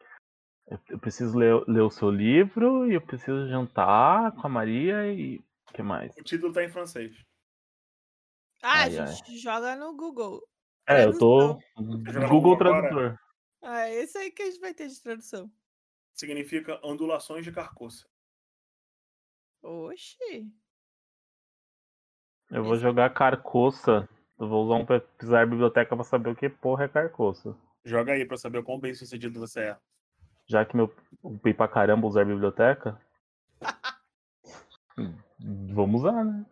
Eu 0.67 0.79
eu 0.89 0.99
preciso 0.99 1.37
ler, 1.37 1.63
ler 1.67 1.81
o 1.81 1.89
seu 1.89 2.09
livro 2.11 2.89
e 2.89 2.93
eu 2.93 3.01
preciso 3.01 3.47
jantar 3.47 4.31
com 4.33 4.47
a 4.47 4.49
Maria 4.49 5.11
e. 5.11 5.37
O 5.69 5.73
que 5.73 5.81
mais? 5.81 6.15
O 6.17 6.23
título 6.23 6.53
tá 6.53 6.63
em 6.63 6.69
francês. 6.69 7.13
Ah, 8.69 8.83
Ai, 8.83 8.97
a 8.97 9.03
ai. 9.03 9.07
gente 9.13 9.37
joga 9.37 9.77
no 9.77 9.95
Google. 9.95 10.45
É, 10.85 11.05
eu 11.05 11.17
tô. 11.17 11.57
Google? 12.29 12.57
Tradutor. 12.57 13.17
Ah, 13.63 13.89
esse 13.89 14.17
aí 14.17 14.29
que 14.29 14.41
a 14.41 14.45
gente 14.47 14.59
vai 14.59 14.73
ter 14.73 14.89
de 14.89 15.01
tradução. 15.01 15.49
Significa 16.13 16.77
ondulações 16.83 17.45
de 17.45 17.51
carcoça. 17.51 18.05
Oxi. 19.63 20.51
Eu 22.51 22.65
vou 22.65 22.75
jogar 22.75 23.13
carcoça. 23.13 24.07
Eu 24.37 24.49
vou 24.49 24.65
usar 24.65 24.75
um 24.75 24.85
pesquisar 24.85 25.47
biblioteca 25.47 25.95
pra 25.95 26.03
saber 26.03 26.31
o 26.31 26.35
que 26.35 26.49
porra 26.49 26.83
é 26.83 26.87
carcoça. 26.89 27.57
Joga 27.85 28.11
aí 28.11 28.25
pra 28.25 28.35
saber 28.35 28.57
o 28.57 28.63
quão 28.65 28.77
bem 28.79 28.93
sucedido 28.93 29.39
você 29.39 29.61
é. 29.61 29.77
Já 30.45 30.65
que 30.65 30.75
meu 30.75 30.93
upei 31.23 31.53
pra 31.53 31.69
caramba 31.69 32.05
usar 32.05 32.25
biblioteca. 32.25 32.99
Vamos 35.39 36.01
usar, 36.01 36.25
né? 36.25 36.45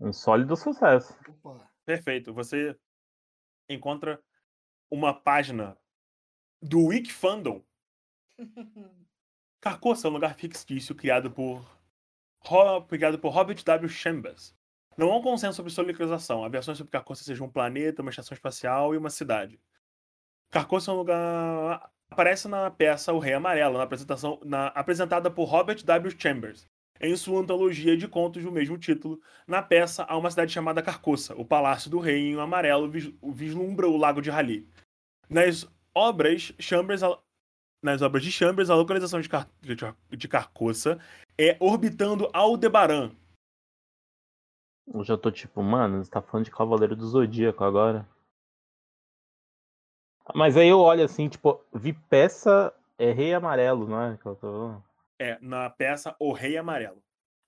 Um 0.00 0.12
sólido 0.12 0.56
sucesso. 0.56 1.16
Opa. 1.28 1.68
Perfeito. 1.84 2.32
Você 2.32 2.76
encontra 3.68 4.22
uma 4.90 5.12
página 5.12 5.76
do 6.62 6.86
Wikifandom. 6.86 7.62
Carcoça 9.60 10.06
é 10.08 10.10
um 10.10 10.14
lugar 10.14 10.34
fictício 10.34 10.94
criado 10.94 11.30
por, 11.30 11.64
criado 12.88 13.18
por 13.18 13.30
Robert 13.30 13.62
W. 13.62 13.88
Chambers. 13.88 14.56
Não 14.96 15.10
há 15.12 15.16
um 15.18 15.22
consenso 15.22 15.56
sobre 15.56 15.72
sua 15.72 15.84
localização. 15.84 16.44
Há 16.44 16.48
versões 16.48 16.78
sobre 16.78 16.90
Carcoça 16.90 17.24
seja 17.24 17.44
um 17.44 17.50
planeta, 17.50 18.02
uma 18.02 18.10
estação 18.10 18.34
espacial 18.34 18.94
e 18.94 18.98
uma 18.98 19.10
cidade. 19.10 19.60
Carcoça 20.50 20.90
é 20.90 20.94
um 20.94 20.96
lugar. 20.98 21.90
Aparece 22.10 22.48
na 22.48 22.70
peça 22.70 23.12
O 23.12 23.20
Rei 23.20 23.34
Amarelo, 23.34 23.78
na 23.78 23.84
apresentação, 23.84 24.40
na- 24.44 24.66
apresentada 24.68 25.30
por 25.30 25.44
Robert 25.44 25.84
W. 25.84 26.16
Chambers, 26.18 26.68
em 27.00 27.16
sua 27.16 27.40
antologia 27.40 27.96
de 27.96 28.06
contos 28.06 28.42
do 28.42 28.52
mesmo 28.52 28.76
título. 28.76 29.20
Na 29.46 29.62
peça, 29.62 30.04
há 30.04 30.16
uma 30.16 30.30
cidade 30.30 30.52
chamada 30.52 30.82
Carcoça. 30.82 31.34
O 31.34 31.44
Palácio 31.44 31.90
do 31.90 31.98
Rei, 31.98 32.30
em 32.30 32.38
amarelo, 32.38 32.90
vis- 32.90 33.12
vislumbra 33.22 33.88
o 33.88 33.96
Lago 33.96 34.20
de 34.20 34.30
Raleigh. 34.30 34.68
Nas 35.28 35.66
obras, 35.94 36.52
Chambers, 36.58 37.00
nas 37.82 38.02
obras 38.02 38.22
de 38.22 38.30
Chambers, 38.30 38.68
a 38.68 38.74
localização 38.74 39.20
de 39.20 39.28
Car- 39.28 39.48
de 40.10 40.28
Carcoça 40.28 41.00
é 41.38 41.56
orbitando 41.58 42.28
Aldebaran. 42.32 43.12
Eu 44.92 45.04
já 45.04 45.16
tô 45.16 45.30
tipo, 45.30 45.62
mano, 45.62 46.04
você 46.04 46.10
tá 46.10 46.20
falando 46.20 46.44
de 46.44 46.50
Cavaleiro 46.50 46.96
do 46.96 47.06
Zodíaco 47.06 47.62
agora. 47.62 48.06
Mas 50.34 50.56
aí 50.56 50.68
eu 50.68 50.80
olho 50.80 51.04
assim, 51.04 51.28
tipo, 51.28 51.64
vi 51.72 51.92
peça 51.92 52.74
é 52.98 53.12
rei 53.12 53.32
amarelo, 53.32 53.88
não 53.88 54.02
é? 54.02 54.16
Que 54.18 54.26
eu 54.26 54.36
tô... 54.36 54.89
É, 55.20 55.38
na 55.40 55.68
peça 55.68 56.16
O 56.18 56.32
Rei 56.32 56.56
Amarelo. 56.56 57.02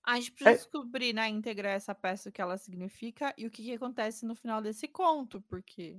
A 0.04 0.16
gente 0.16 0.32
precisa 0.32 0.50
É. 0.50 0.54
descobrir 0.54 1.12
na 1.14 1.28
íntegra 1.28 1.70
essa 1.70 1.94
peça 1.94 2.28
o 2.28 2.32
que 2.32 2.42
ela 2.42 2.58
significa 2.58 3.32
e 3.38 3.46
o 3.46 3.50
que, 3.50 3.62
que 3.62 3.72
acontece 3.72 4.26
no 4.26 4.34
final 4.34 4.60
desse 4.60 4.86
conto, 4.86 5.40
porque. 5.42 5.98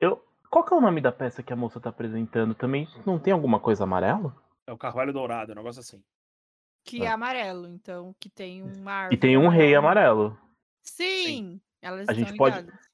Eu... 0.00 0.24
Qual 0.50 0.64
que 0.64 0.72
é 0.72 0.76
o 0.76 0.80
nome 0.80 1.00
da 1.02 1.12
peça 1.12 1.42
que 1.42 1.52
a 1.52 1.56
moça 1.56 1.78
tá 1.78 1.90
apresentando? 1.90 2.54
Também 2.54 2.88
não 3.06 3.18
tem 3.18 3.32
alguma 3.34 3.60
coisa 3.60 3.84
amarela? 3.84 4.34
É 4.66 4.72
o 4.72 4.78
Carvalho 4.78 5.12
Dourado, 5.12 5.52
é 5.52 5.54
um 5.54 5.58
negócio 5.58 5.80
assim. 5.80 6.02
Que 6.84 7.02
é 7.02 7.04
É. 7.04 7.08
amarelo, 7.08 7.68
então, 7.68 8.14
que 8.18 8.30
tem 8.30 8.62
uma 8.62 8.90
E 8.90 8.94
árvore. 8.94 9.16
tem 9.20 9.36
um 9.36 9.48
rei 9.48 9.74
amarelo. 9.74 10.36
Sim, 10.82 11.60
elas 11.82 12.08
A 12.08 12.12
estão 12.12 12.14
gente 12.26 12.36
pode- 12.36 12.56
ligadas. 12.60 12.88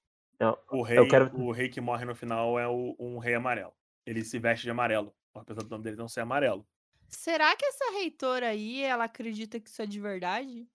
O 0.68 0.82
rei, 0.82 0.98
Eu 0.98 1.08
quero- 1.08 1.34
o 1.40 1.52
rei 1.52 1.68
que 1.68 1.80
morre 1.80 2.04
no 2.04 2.14
final 2.14 2.58
é 2.58 2.66
o- 2.68 2.96
um 2.98 3.18
rei 3.18 3.34
amarelo. 3.36 3.72
Ele 4.04 4.24
se 4.24 4.36
veste 4.40 4.64
de 4.64 4.70
amarelo, 4.70 5.14
apesar 5.32 5.62
do 5.62 5.70
nome 5.70 5.84
dele 5.84 5.96
não 5.96 6.08
ser 6.08 6.20
amarelo. 6.20 6.66
Será 7.08 7.54
que 7.56 7.64
essa 7.64 7.92
reitora 7.92 8.48
aí, 8.48 8.82
ela 8.82 9.04
acredita 9.04 9.58
que 9.60 9.68
isso 9.68 9.80
é 9.80 9.86
de 9.86 10.00
verdade? 10.00 10.68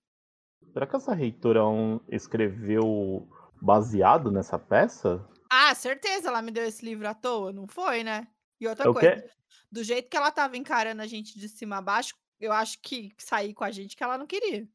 Será 0.73 0.88
que 0.88 0.95
essa 0.95 1.14
reitora 1.14 1.65
um, 1.68 1.99
escreveu 2.10 3.27
baseado 3.61 4.31
nessa 4.31 4.57
peça? 4.57 5.27
Ah, 5.51 5.73
certeza, 5.76 6.30
ela 6.30 6.41
me 6.41 6.51
deu 6.51 6.64
esse 6.65 6.84
livro 6.85 7.07
à 7.07 7.14
toa, 7.14 7.51
não 7.51 7.68
foi, 7.68 8.03
né? 8.03 8.27
E 8.60 8.68
outra 8.68 8.85
É 8.85 8.89
o 8.89 8.93
coisa, 8.93 9.22
quê? 9.22 9.30
do 9.72 9.84
jeito 9.84 10.10
que 10.10 10.18
ela 10.18 10.31
tava 10.31 10.57
encarando 10.57 11.01
a 11.01 11.07
gente 11.07 11.38
de 11.39 11.49
cima 11.49 11.77
a 11.77 11.81
baixo, 11.81 12.15
eu 12.39 12.51
acho 12.51 12.80
que 12.81 13.14
sair 13.18 13.53
com 13.53 13.64
a 13.64 13.72
gente 13.72 13.95
que 13.95 14.03
ela 14.03 14.18
não 14.18 14.27
queria. 14.27 14.68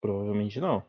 Provavelmente 0.00 0.60
não. 0.60 0.84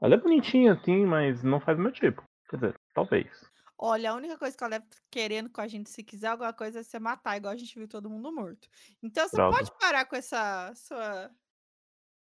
Ela 0.00 0.14
é 0.14 0.18
bonitinha, 0.18 0.72
assim, 0.74 1.04
mas 1.06 1.42
não 1.42 1.60
faz 1.60 1.78
o 1.78 1.82
meu 1.82 1.92
tipo. 1.92 2.22
Quer 2.50 2.56
dizer, 2.56 2.80
talvez. 2.92 3.28
Olha, 3.76 4.10
a 4.10 4.14
única 4.14 4.38
coisa 4.38 4.56
que 4.56 4.62
ela 4.62 4.78
deve 4.78 4.86
querendo 5.10 5.50
com 5.50 5.60
a 5.60 5.68
gente, 5.68 5.90
se 5.90 6.02
quiser 6.02 6.28
alguma 6.28 6.52
coisa, 6.52 6.80
é 6.80 6.82
se 6.82 6.98
matar, 6.98 7.36
igual 7.36 7.52
a 7.52 7.56
gente 7.56 7.76
viu 7.78 7.88
todo 7.88 8.08
mundo 8.08 8.32
morto. 8.32 8.68
Então 9.02 9.28
você 9.28 9.36
Droga. 9.36 9.56
pode 9.56 9.78
parar 9.78 10.04
com 10.04 10.16
essa 10.16 10.72
sua 10.74 11.30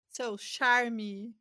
seu 0.09 0.37
charme 0.37 1.35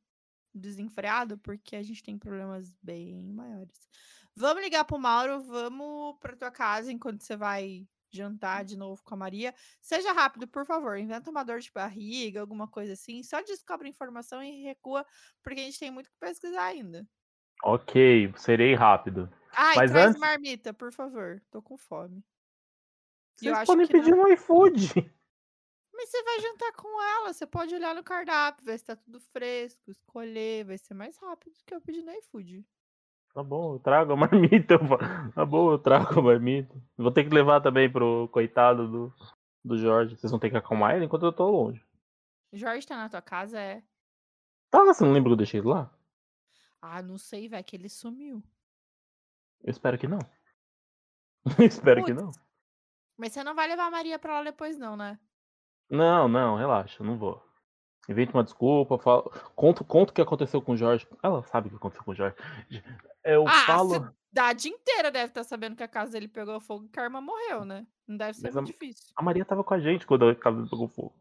desenfreado, 0.53 1.37
porque 1.37 1.75
a 1.75 1.83
gente 1.83 2.03
tem 2.03 2.17
problemas 2.17 2.73
bem 2.81 3.21
maiores. 3.33 3.89
Vamos 4.35 4.63
ligar 4.63 4.85
pro 4.85 4.97
Mauro, 4.97 5.41
vamos 5.41 6.17
pra 6.19 6.35
tua 6.35 6.51
casa 6.51 6.91
enquanto 6.91 7.21
você 7.21 7.35
vai 7.35 7.85
jantar 8.09 8.65
de 8.65 8.77
novo 8.77 9.01
com 9.03 9.13
a 9.13 9.17
Maria. 9.17 9.53
Seja 9.81 10.11
rápido, 10.11 10.47
por 10.47 10.65
favor. 10.65 10.97
Inventa 10.97 11.29
uma 11.29 11.43
dor 11.43 11.59
de 11.59 11.71
barriga, 11.71 12.41
alguma 12.41 12.67
coisa 12.67 12.93
assim. 12.93 13.23
Só 13.23 13.41
descobre 13.41 13.87
informação 13.89 14.43
e 14.43 14.63
recua, 14.63 15.05
porque 15.41 15.61
a 15.61 15.63
gente 15.63 15.79
tem 15.79 15.91
muito 15.91 16.09
que 16.09 16.17
pesquisar 16.19 16.65
ainda. 16.65 17.07
Ok, 17.63 18.33
serei 18.37 18.73
rápido. 18.73 19.31
E 19.53 19.75
Mas 19.77 19.91
traz 19.91 20.07
antes- 20.09 20.19
marmita, 20.19 20.73
por 20.73 20.91
favor. 20.91 21.41
Tô 21.51 21.61
com 21.61 21.77
fome. 21.77 22.23
Vocês 23.37 23.65
podem 23.65 23.87
que 23.87 23.93
não- 23.93 23.99
pedir 24.03 24.15
no 24.15 24.27
iFood. 24.29 24.93
Mas 25.93 26.09
você 26.09 26.23
vai 26.23 26.39
jantar 26.39 26.71
com 26.73 27.01
ela, 27.01 27.31
você 27.33 27.45
pode 27.45 27.75
olhar 27.75 27.93
no 27.93 28.03
cardápio, 28.03 28.65
ver 28.65 28.77
se 28.79 28.85
tá 28.85 28.95
tudo 28.95 29.19
fresco, 29.19 29.91
escolher, 29.91 30.63
vai 30.65 30.77
ser 30.77 30.93
mais 30.95 31.15
rápido 31.17 31.53
do 31.53 31.63
que 31.65 31.75
eu 31.75 31.81
pedir 31.81 32.01
no 32.01 32.11
iFood. 32.13 32.65
Tá 33.33 33.43
bom, 33.43 33.75
eu 33.75 33.79
trago 33.79 34.13
a 34.13 34.15
marmita. 34.65 34.79
Tá 35.35 35.45
bom, 35.45 35.71
eu 35.71 35.77
trago 35.79 36.19
a 36.19 36.23
marmita. 36.23 36.75
Vou 36.97 37.11
ter 37.11 37.23
que 37.23 37.29
levar 37.33 37.61
também 37.61 37.91
pro 37.91 38.27
coitado 38.29 38.87
do, 38.87 39.13
do 39.63 39.77
Jorge. 39.77 40.15
Vocês 40.17 40.31
vão 40.31 40.39
ter 40.39 40.49
que 40.49 40.57
acalmar 40.57 40.95
ele 40.95 41.05
enquanto 41.05 41.25
eu 41.25 41.33
tô 41.33 41.49
longe. 41.49 41.85
Jorge 42.53 42.85
tá 42.87 42.95
na 42.97 43.07
tua 43.09 43.21
casa, 43.21 43.59
é? 43.59 43.83
Tá, 44.69 44.83
você 44.83 45.03
não 45.03 45.13
lembra 45.13 45.29
que 45.29 45.33
eu 45.33 45.37
deixei 45.37 45.59
ele 45.59 45.67
lá? 45.69 45.93
Ah, 46.81 47.01
não 47.01 47.17
sei, 47.17 47.47
vai 47.47 47.63
que 47.63 47.75
ele 47.75 47.89
sumiu. 47.89 48.41
Eu 49.63 49.71
espero 49.71 49.97
que 49.97 50.07
não. 50.07 50.19
Eu 51.59 51.65
espero 51.65 52.03
que 52.03 52.13
não. 52.13 52.31
Mas 53.17 53.33
você 53.33 53.43
não 53.43 53.55
vai 53.55 53.67
levar 53.67 53.87
a 53.87 53.91
Maria 53.91 54.17
pra 54.17 54.33
lá 54.33 54.43
depois, 54.43 54.77
não, 54.77 54.95
né? 54.95 55.19
Não, 55.89 56.27
não, 56.27 56.55
relaxa, 56.55 57.03
não 57.03 57.17
vou. 57.17 57.43
Inventa 58.09 58.33
uma 58.33 58.43
desculpa, 58.43 58.97
fala, 58.97 59.23
conta, 59.55 59.83
conta 59.83 60.11
o 60.11 60.15
que 60.15 60.21
aconteceu 60.21 60.61
com 60.61 60.71
o 60.71 60.77
Jorge. 60.77 61.07
Ela 61.21 61.43
sabe 61.43 61.67
o 61.67 61.69
que 61.71 61.75
aconteceu 61.75 62.03
com 62.03 62.11
o 62.11 62.15
Jorge. 62.15 62.35
Eu 63.23 63.47
ah, 63.47 63.65
falo. 63.65 63.95
a 63.95 64.13
cidade 64.29 64.69
inteira 64.69 65.11
deve 65.11 65.27
estar 65.27 65.43
sabendo 65.43 65.75
que 65.75 65.83
a 65.83 65.87
casa 65.87 66.13
dele 66.13 66.27
pegou 66.27 66.59
fogo 66.59 66.85
e 66.85 66.89
que 66.89 66.99
a 66.99 67.03
irmã 67.03 67.21
morreu, 67.21 67.63
né? 67.63 67.85
Não 68.07 68.17
deve 68.17 68.33
ser 68.33 68.47
Mas 68.47 68.55
muito 68.55 68.69
a- 68.69 68.71
difícil. 68.71 69.13
A 69.15 69.21
Maria 69.21 69.45
tava 69.45 69.63
com 69.63 69.73
a 69.73 69.79
gente 69.79 70.07
quando 70.07 70.27
a 70.27 70.35
casa 70.35 70.65
pegou 70.67 70.87
fogo. 70.87 71.13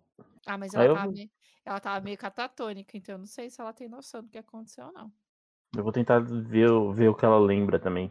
Ah, 0.47 0.57
mas 0.57 0.75
Aí 0.75 0.87
ela 0.87 0.93
eu 0.93 0.95
tava, 0.95 1.12
meio, 1.12 1.31
ela 1.65 1.81
tava 1.81 2.01
meio 2.01 2.17
catatônica, 2.17 2.97
então 2.97 3.17
eu 3.17 3.19
não 3.19 3.27
sei 3.27 3.51
se 3.51 3.61
ela 3.61 3.73
tem 3.73 3.89
noção 3.89 4.23
do 4.23 4.31
que 4.31 4.39
aconteceu 4.39 4.87
ou 4.87 4.93
não. 4.93 5.12
Eu 5.77 5.85
vou 5.85 5.93
tentar 5.93 6.19
ver, 6.21 6.69
ver 6.95 7.09
o 7.09 7.15
que 7.15 7.25
ela 7.25 7.39
lembra 7.39 7.79
também. 7.79 8.11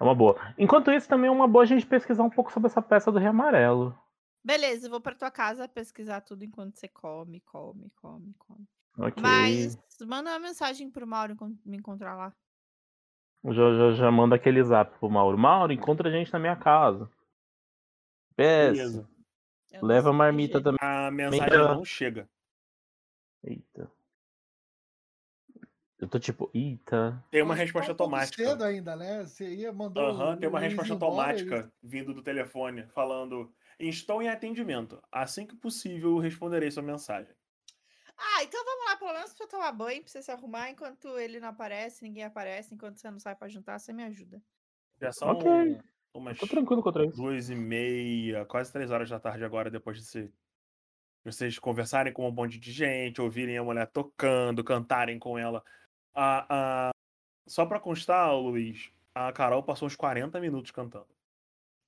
É 0.00 0.02
uma 0.04 0.14
boa. 0.14 0.34
Enquanto 0.56 0.90
isso, 0.90 1.06
também 1.06 1.28
é 1.28 1.30
uma 1.30 1.46
boa 1.46 1.62
a 1.62 1.66
gente 1.66 1.86
pesquisar 1.86 2.22
um 2.22 2.30
pouco 2.30 2.50
sobre 2.50 2.68
essa 2.68 2.80
peça 2.80 3.12
do 3.12 3.18
Rei 3.18 3.28
Amarelo. 3.28 3.96
Beleza, 4.42 4.86
eu 4.86 4.90
vou 4.90 5.00
pra 5.00 5.14
tua 5.14 5.30
casa 5.30 5.68
pesquisar 5.68 6.22
tudo 6.22 6.42
enquanto 6.42 6.76
você 6.76 6.88
come, 6.88 7.40
come, 7.40 7.90
come, 7.96 8.34
come. 8.38 8.66
Ok. 8.96 9.22
Mas 9.22 9.78
manda 10.06 10.30
uma 10.30 10.38
mensagem 10.38 10.90
pro 10.90 11.06
Mauro 11.06 11.36
me 11.66 11.76
encontrar 11.76 12.14
lá. 12.14 12.34
Já, 13.44 13.52
já, 13.52 13.92
já 13.92 14.10
manda 14.10 14.36
aquele 14.36 14.62
zap 14.64 14.98
pro 14.98 15.10
Mauro. 15.10 15.36
Mauro, 15.36 15.72
encontra 15.72 16.08
a 16.08 16.12
gente 16.12 16.32
na 16.32 16.38
minha 16.38 16.56
casa. 16.56 17.10
Peça. 18.34 18.72
Beleza. 18.72 19.10
Leva 19.82 20.10
a 20.10 20.12
marmita 20.12 20.62
também. 20.62 20.78
A 20.80 21.10
mensagem 21.10 21.58
não 21.58 21.84
chega. 21.84 22.28
Eita. 23.44 23.90
Eu 26.00 26.08
tô 26.08 26.18
tipo, 26.18 26.50
eita. 26.54 27.22
Tem 27.30 27.42
uma 27.42 27.54
resposta 27.54 27.92
automática. 27.92 28.42
cedo 28.42 28.64
ainda, 28.64 28.96
né? 28.96 29.22
Você 29.22 29.54
ia 29.54 29.72
mandar 29.72 30.02
Aham, 30.02 30.36
tem 30.36 30.48
uma 30.48 30.58
resposta 30.60 30.94
embora, 30.94 31.26
automática 31.34 31.72
vindo 31.82 32.14
do 32.14 32.22
telefone 32.22 32.86
falando: 32.88 33.52
Estou 33.78 34.22
em 34.22 34.28
atendimento. 34.28 35.00
Assim 35.12 35.46
que 35.46 35.56
possível, 35.56 36.18
responderei 36.18 36.70
sua 36.70 36.82
mensagem. 36.82 37.34
Ah, 38.16 38.42
então 38.44 38.62
vamos 38.64 38.84
lá, 38.86 38.96
pelo 38.96 39.12
menos 39.14 39.32
pra 39.32 39.44
eu 39.44 39.48
tomar 39.48 39.72
banho, 39.72 40.02
pra 40.02 40.10
você 40.10 40.22
se 40.22 40.30
arrumar 40.30 40.70
enquanto 40.70 41.18
ele 41.18 41.40
não 41.40 41.48
aparece, 41.48 42.02
ninguém 42.02 42.24
aparece, 42.24 42.74
enquanto 42.74 42.98
você 42.98 43.10
não 43.10 43.18
sai 43.18 43.34
pra 43.34 43.48
juntar, 43.48 43.78
você 43.78 43.92
me 43.92 44.04
ajuda. 44.04 44.42
Já 45.00 45.12
são 45.12 45.30
Ok. 45.30 45.78
umas 46.14 46.38
Tô 46.38 46.46
tranquilo 46.46 46.82
contra 46.82 47.04
isso. 47.06 47.16
duas 47.16 47.48
e 47.48 47.54
meia, 47.54 48.44
quase 48.44 48.72
três 48.72 48.90
horas 48.90 49.08
da 49.08 49.18
tarde 49.18 49.44
agora, 49.44 49.70
depois 49.70 49.98
de 49.98 50.04
se- 50.04 50.28
de 50.28 51.32
vocês 51.32 51.58
conversarem 51.58 52.12
com 52.12 52.28
um 52.28 52.32
monte 52.32 52.58
de 52.58 52.72
gente, 52.72 53.20
ouvirem 53.20 53.58
a 53.58 53.64
mulher 53.64 53.86
tocando, 53.90 54.64
cantarem 54.64 55.18
com 55.18 55.38
ela. 55.38 55.62
A, 56.14 56.88
a- 56.88 56.90
Só 57.48 57.66
pra 57.66 57.80
constar, 57.80 58.32
Luiz, 58.34 58.90
a 59.14 59.32
Carol 59.32 59.62
passou 59.62 59.86
uns 59.86 59.96
40 59.96 60.38
minutos 60.40 60.70
cantando. 60.70 61.08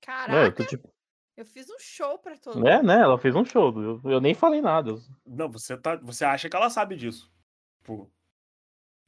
É, 0.01 0.05
Caraca, 0.05 0.45
eu 0.47 0.55
tô 0.55 0.65
tipo. 0.65 0.93
eu 1.37 1.45
fiz 1.45 1.69
um 1.69 1.79
show 1.79 2.19
pra 2.19 2.37
todo 2.37 2.55
mundo. 2.57 2.67
É, 2.67 2.83
né? 2.83 2.99
Ela 2.99 3.17
fez 3.17 3.33
um 3.35 3.45
show. 3.45 3.73
Eu, 3.81 4.01
eu 4.03 4.19
nem 4.21 4.33
falei 4.33 4.61
nada. 4.61 4.91
eu- 4.91 5.01
Não, 5.25 5.49
você, 5.49 5.77
tá, 5.77 5.95
você 5.97 6.25
acha 6.25 6.49
que 6.49 6.55
ela 6.55 6.69
sabe 6.69 6.95
disso. 6.97 7.31
Tipo, 7.79 8.11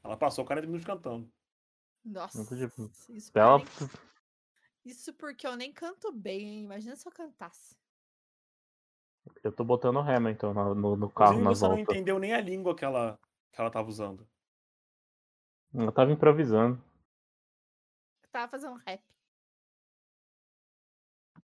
ela 0.04 0.16
passou 0.18 0.46
40 0.46 0.68
minutos 0.68 0.86
cantando. 0.86 1.30
Nossa, 2.04 2.40
Eu 2.40 2.46
tô 2.48 2.56
tipo, 2.56 2.92
isso, 3.10 3.32
Ela, 3.34 3.60
porque 3.60 3.84
eu 3.84 3.88
nem- 3.88 3.98
isso 4.86 5.14
porque 5.14 5.48
eu 5.48 5.56
nem 5.56 5.74
canto 5.74 6.12
bem, 6.12 6.42
hein? 6.48 6.64
Imagina 6.64 6.96
se 6.96 7.08
eu 7.08 7.12
cantasse. 7.12 7.76
eu 9.44 9.52
tô 9.52 9.64
botando 9.64 10.00
rema 10.02 10.30
então 10.32 10.54
no, 10.54 10.76
no, 10.76 10.96
no 10.96 11.10
carro 11.10 11.34
Inclusive, 11.40 11.44
na 11.44 11.50
você 11.50 11.68
não 11.68 11.76
volta. 11.78 11.92
entendeu 11.92 12.20
nem 12.20 12.34
a 12.34 12.40
língua 12.40 12.76
que 12.76 12.86
ela, 12.86 13.20
que 13.52 13.60
ela 13.60 13.72
tava 13.72 13.90
usando. 13.90 14.26
Ela 15.78 15.92
tava 15.92 16.12
improvisando. 16.12 16.82
Eu 18.24 18.30
tava 18.30 18.48
fazendo 18.50 18.76
rap. 18.86 19.04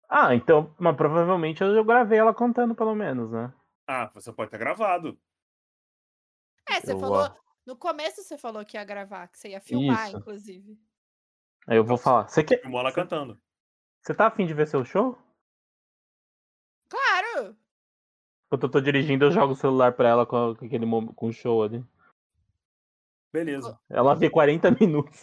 Ah, 0.09 0.35
então, 0.35 0.75
mas 0.77 0.95
provavelmente 0.95 1.63
eu 1.63 1.83
gravei 1.85 2.19
ela 2.19 2.33
cantando 2.33 2.75
pelo 2.75 2.93
menos, 2.93 3.31
né? 3.31 3.53
Ah, 3.87 4.07
você 4.13 4.31
pode 4.31 4.51
ter 4.51 4.57
gravado. 4.57 5.17
É, 6.69 6.79
você 6.81 6.93
Eu, 6.93 6.99
falou. 6.99 7.35
No 7.65 7.75
começo 7.77 8.21
você 8.23 8.37
falou 8.37 8.65
que 8.65 8.75
ia 8.75 8.83
gravar, 8.83 9.27
que 9.27 9.37
você 9.39 9.49
ia 9.49 9.61
filmar, 9.61 10.07
Isso. 10.07 10.17
inclusive. 10.17 10.79
Aí 11.67 11.77
eu 11.77 11.85
vou 11.85 11.97
falar. 11.97 12.27
Você 12.27 12.43
quer. 12.43 12.59
Filmou 12.61 12.79
ela 12.81 12.89
Você- 12.89 12.95
cantando. 12.95 13.41
Você 14.01 14.13
tá 14.15 14.27
afim 14.27 14.45
de 14.45 14.53
ver 14.53 14.67
seu 14.67 14.83
show? 14.83 15.17
Claro! 16.89 17.55
Enquanto 18.47 18.63
eu 18.63 18.71
tô 18.71 18.81
dirigindo, 18.81 19.25
eu 19.25 19.31
jogo 19.31 19.53
o 19.53 19.55
celular 19.55 19.93
pra 19.93 20.09
ela 20.09 20.25
com, 20.25 20.49
aquele 20.51 20.85
com 21.15 21.27
o 21.27 21.31
show 21.31 21.63
ali. 21.63 21.85
Beleza. 23.31 23.79
Ela 23.89 24.13
vê 24.13 24.29
40 24.29 24.71
minutos. 24.79 25.19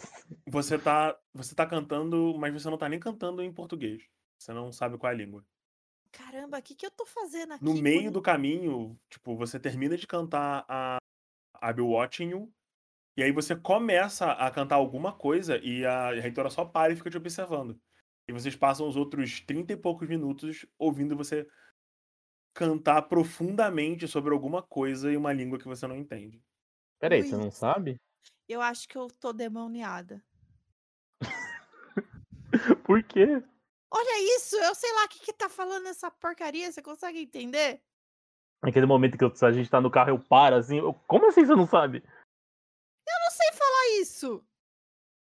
Você 0.47 0.77
tá, 0.77 1.17
você 1.33 1.53
tá 1.53 1.65
cantando, 1.65 2.35
mas 2.37 2.53
você 2.53 2.69
não 2.69 2.77
tá 2.77 2.89
nem 2.89 2.99
cantando 2.99 3.41
em 3.41 3.53
português. 3.53 4.03
Você 4.37 4.53
não 4.53 4.71
sabe 4.71 4.97
qual 4.97 5.11
é 5.11 5.15
a 5.15 5.17
língua. 5.17 5.45
Caramba, 6.11 6.57
o 6.57 6.61
que, 6.61 6.75
que 6.75 6.85
eu 6.85 6.91
tô 6.91 7.05
fazendo 7.05 7.53
aqui? 7.53 7.63
No 7.63 7.75
meio 7.75 8.11
do 8.11 8.21
caminho, 8.21 8.99
tipo, 9.09 9.35
você 9.35 9.59
termina 9.59 9.95
de 9.95 10.07
cantar 10.07 10.65
a 10.67 10.97
I'll 11.63 11.73
Be 11.73 11.81
Watching 11.81 12.29
You, 12.29 12.51
e 13.15 13.23
aí 13.23 13.31
você 13.31 13.55
começa 13.55 14.31
a 14.31 14.49
cantar 14.49 14.75
alguma 14.75 15.11
coisa 15.11 15.57
e 15.57 15.85
a 15.85 16.11
reitora 16.11 16.49
só 16.49 16.63
para 16.63 16.93
e 16.93 16.95
fica 16.95 17.09
te 17.09 17.17
observando. 17.17 17.79
E 18.27 18.31
vocês 18.31 18.55
passam 18.55 18.87
os 18.87 18.95
outros 18.95 19.41
30 19.41 19.73
e 19.73 19.77
poucos 19.77 20.07
minutos 20.07 20.65
ouvindo 20.77 21.17
você 21.17 21.45
cantar 22.53 23.01
profundamente 23.03 24.07
sobre 24.07 24.33
alguma 24.33 24.63
coisa 24.63 25.11
em 25.11 25.17
uma 25.17 25.33
língua 25.33 25.59
que 25.59 25.67
você 25.67 25.85
não 25.85 25.97
entende. 25.97 26.41
Peraí, 26.99 27.23
você 27.23 27.35
não 27.37 27.49
sabe? 27.51 27.95
Eu 28.47 28.61
acho 28.61 28.87
que 28.87 28.97
eu 28.97 29.07
tô 29.07 29.31
demoniada. 29.31 30.21
Por 32.83 33.01
quê? 33.03 33.41
Olha 33.91 34.35
isso, 34.35 34.55
eu 34.57 34.75
sei 34.75 34.91
lá 34.93 35.05
o 35.05 35.09
que, 35.09 35.19
que 35.19 35.33
tá 35.33 35.49
falando 35.49 35.87
essa 35.87 36.11
porcaria, 36.11 36.71
você 36.71 36.81
consegue 36.81 37.19
entender? 37.19 37.81
Naquele 38.61 38.85
momento 38.85 39.17
que 39.17 39.23
eu- 39.23 39.33
a 39.41 39.51
gente 39.51 39.69
tá 39.69 39.79
no 39.79 39.89
carro, 39.89 40.09
eu 40.09 40.19
paro 40.19 40.55
assim. 40.57 40.77
eu- 40.77 40.93
como 41.07 41.27
assim 41.27 41.45
você 41.45 41.55
não 41.55 41.65
sabe? 41.65 42.03
Eu 43.07 43.19
não 43.23 43.31
sei 43.31 43.51
falar 43.53 44.01
isso. 44.01 44.43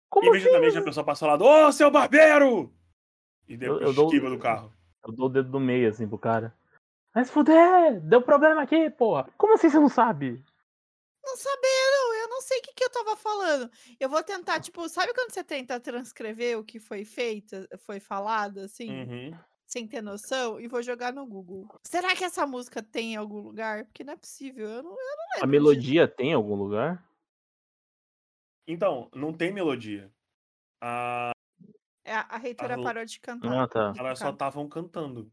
Como 0.10 0.30
assim? 0.31 0.41
Imediatamente 0.41 0.77
a 0.77 0.84
pessoa 0.84 1.06
passa 1.06 1.26
ao 1.26 1.31
lado, 1.31 1.45
ô, 1.45 1.72
seu 1.72 1.89
barbeiro! 1.89 2.72
E 3.48 3.56
depois 3.57 3.81
eu 3.81 3.93
dou- 3.93 4.06
esquiva 4.06 4.30
do 4.30 4.38
carro. 4.38 4.73
Eu 5.06 5.14
dou 5.14 5.26
o 5.27 5.30
dedo 5.30 5.49
do 5.49 5.60
meio 5.60 5.89
assim 5.89 6.07
pro 6.07 6.18
cara. 6.19 6.53
Mas 7.15 7.31
fuder! 7.31 7.99
Deu 8.02 8.22
problema 8.22 8.61
aqui, 8.61 8.89
porra! 8.89 9.30
Como 9.38 9.53
assim 9.53 9.69
você 9.69 9.80
não 9.80 9.89
sabe? 9.89 10.43
Não 11.23 11.38
sabendo, 11.38 12.14
eu 12.22 12.30
não 12.30 12.41
sei 12.41 12.60
o 12.60 12.61
que, 12.64 12.73
que 12.73 12.84
eu 12.84 12.89
tava 12.89 13.15
falando. 13.15 13.69
Eu 13.99 14.10
vou 14.10 14.23
tentar, 14.23 14.60
tipo, 14.60 14.88
sabe 14.89 15.14
quando 15.14 15.31
você 15.31 15.43
tenta 15.43 15.80
transcrever 15.80 16.57
o 16.57 16.64
que 16.64 16.80
foi 16.80 17.06
feito, 17.06 17.68
foi 17.80 17.99
falado, 17.99 18.60
assim, 18.61 18.89
Uhum. 18.89 19.39
sem 19.65 19.88
ter 19.88 20.02
noção, 20.02 20.60
e 20.60 20.68
vou 20.68 20.81
jogar 20.81 21.14
no 21.14 21.26
Google. 21.26 21.68
Será 21.84 22.15
que 22.15 22.23
essa 22.23 22.45
música 22.48 22.81
tem 22.81 23.14
em 23.14 23.15
algum 23.18 23.39
lugar? 23.39 23.85
Porque 23.85 24.03
não 24.03 24.14
é 24.14 24.18
possível, 24.18 24.68
eu 24.68 24.84
não, 24.84 24.91
eu 24.91 24.95
não 24.95 24.95
lembro. 24.95 25.35
A 25.35 25.38
disso. 25.39 25.48
melodia 25.48 26.07
tem 26.07 26.31
em 26.31 26.34
algum 26.34 26.56
lugar? 26.56 27.07
Então, 28.68 29.10
não 29.14 29.34
tem 29.34 29.52
melodia. 29.53 30.11
A- 30.81 31.31
É, 32.03 32.14
a 32.15 32.38
reitora 32.38 32.76
Lu- 32.77 32.84
parou 32.84 33.06
de 33.06 33.19
cantar. 33.19 33.64
Ah, 33.64 33.68
tá. 33.68 33.93
Elas 33.98 34.18
só 34.18 34.26
tocar. 34.26 34.34
estavam 34.34 34.68
cantando. 34.68 35.31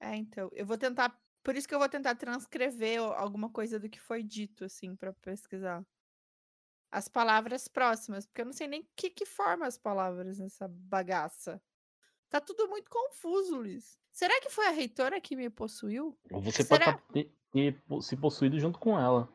É, 0.00 0.16
então, 0.16 0.48
eu 0.52 0.64
vou 0.66 0.76
tentar. 0.78 1.18
Por 1.44 1.54
isso 1.54 1.68
que 1.68 1.74
eu 1.74 1.78
vou 1.78 1.88
tentar 1.88 2.14
transcrever 2.16 2.98
alguma 3.00 3.48
coisa 3.50 3.78
do 3.78 3.88
que 3.88 4.00
foi 4.00 4.22
dito, 4.22 4.64
assim, 4.64 4.96
pra 4.96 5.12
pesquisar. 5.12 5.84
as 6.90 7.06
palavras 7.08 7.68
próximas, 7.68 8.24
porque 8.24 8.40
eu 8.40 8.46
não 8.46 8.52
sei 8.52 8.66
nem 8.68 8.88
que, 8.96 9.10
que 9.10 9.26
forma 9.26 9.66
as 9.66 9.76
palavras 9.76 10.38
nessa 10.38 10.66
bagaça. 10.68 11.60
Tá 12.30 12.40
tudo 12.40 12.68
muito 12.68 12.88
confuso, 12.90 13.56
Luiz. 13.56 13.98
Será 14.10 14.40
que 14.40 14.48
foi 14.48 14.66
a 14.68 14.70
reitora 14.70 15.20
que 15.20 15.36
me 15.36 15.50
possuiu? 15.50 16.16
Ou 16.30 16.40
Você 16.40 16.62
Será? 16.62 16.92
pode 16.94 17.02
ter, 17.12 17.32
ter 17.52 17.80
po- 17.82 18.00
se 18.00 18.16
possuído 18.16 18.58
junto 18.58 18.78
com 18.78 18.98
ela. 18.98 19.28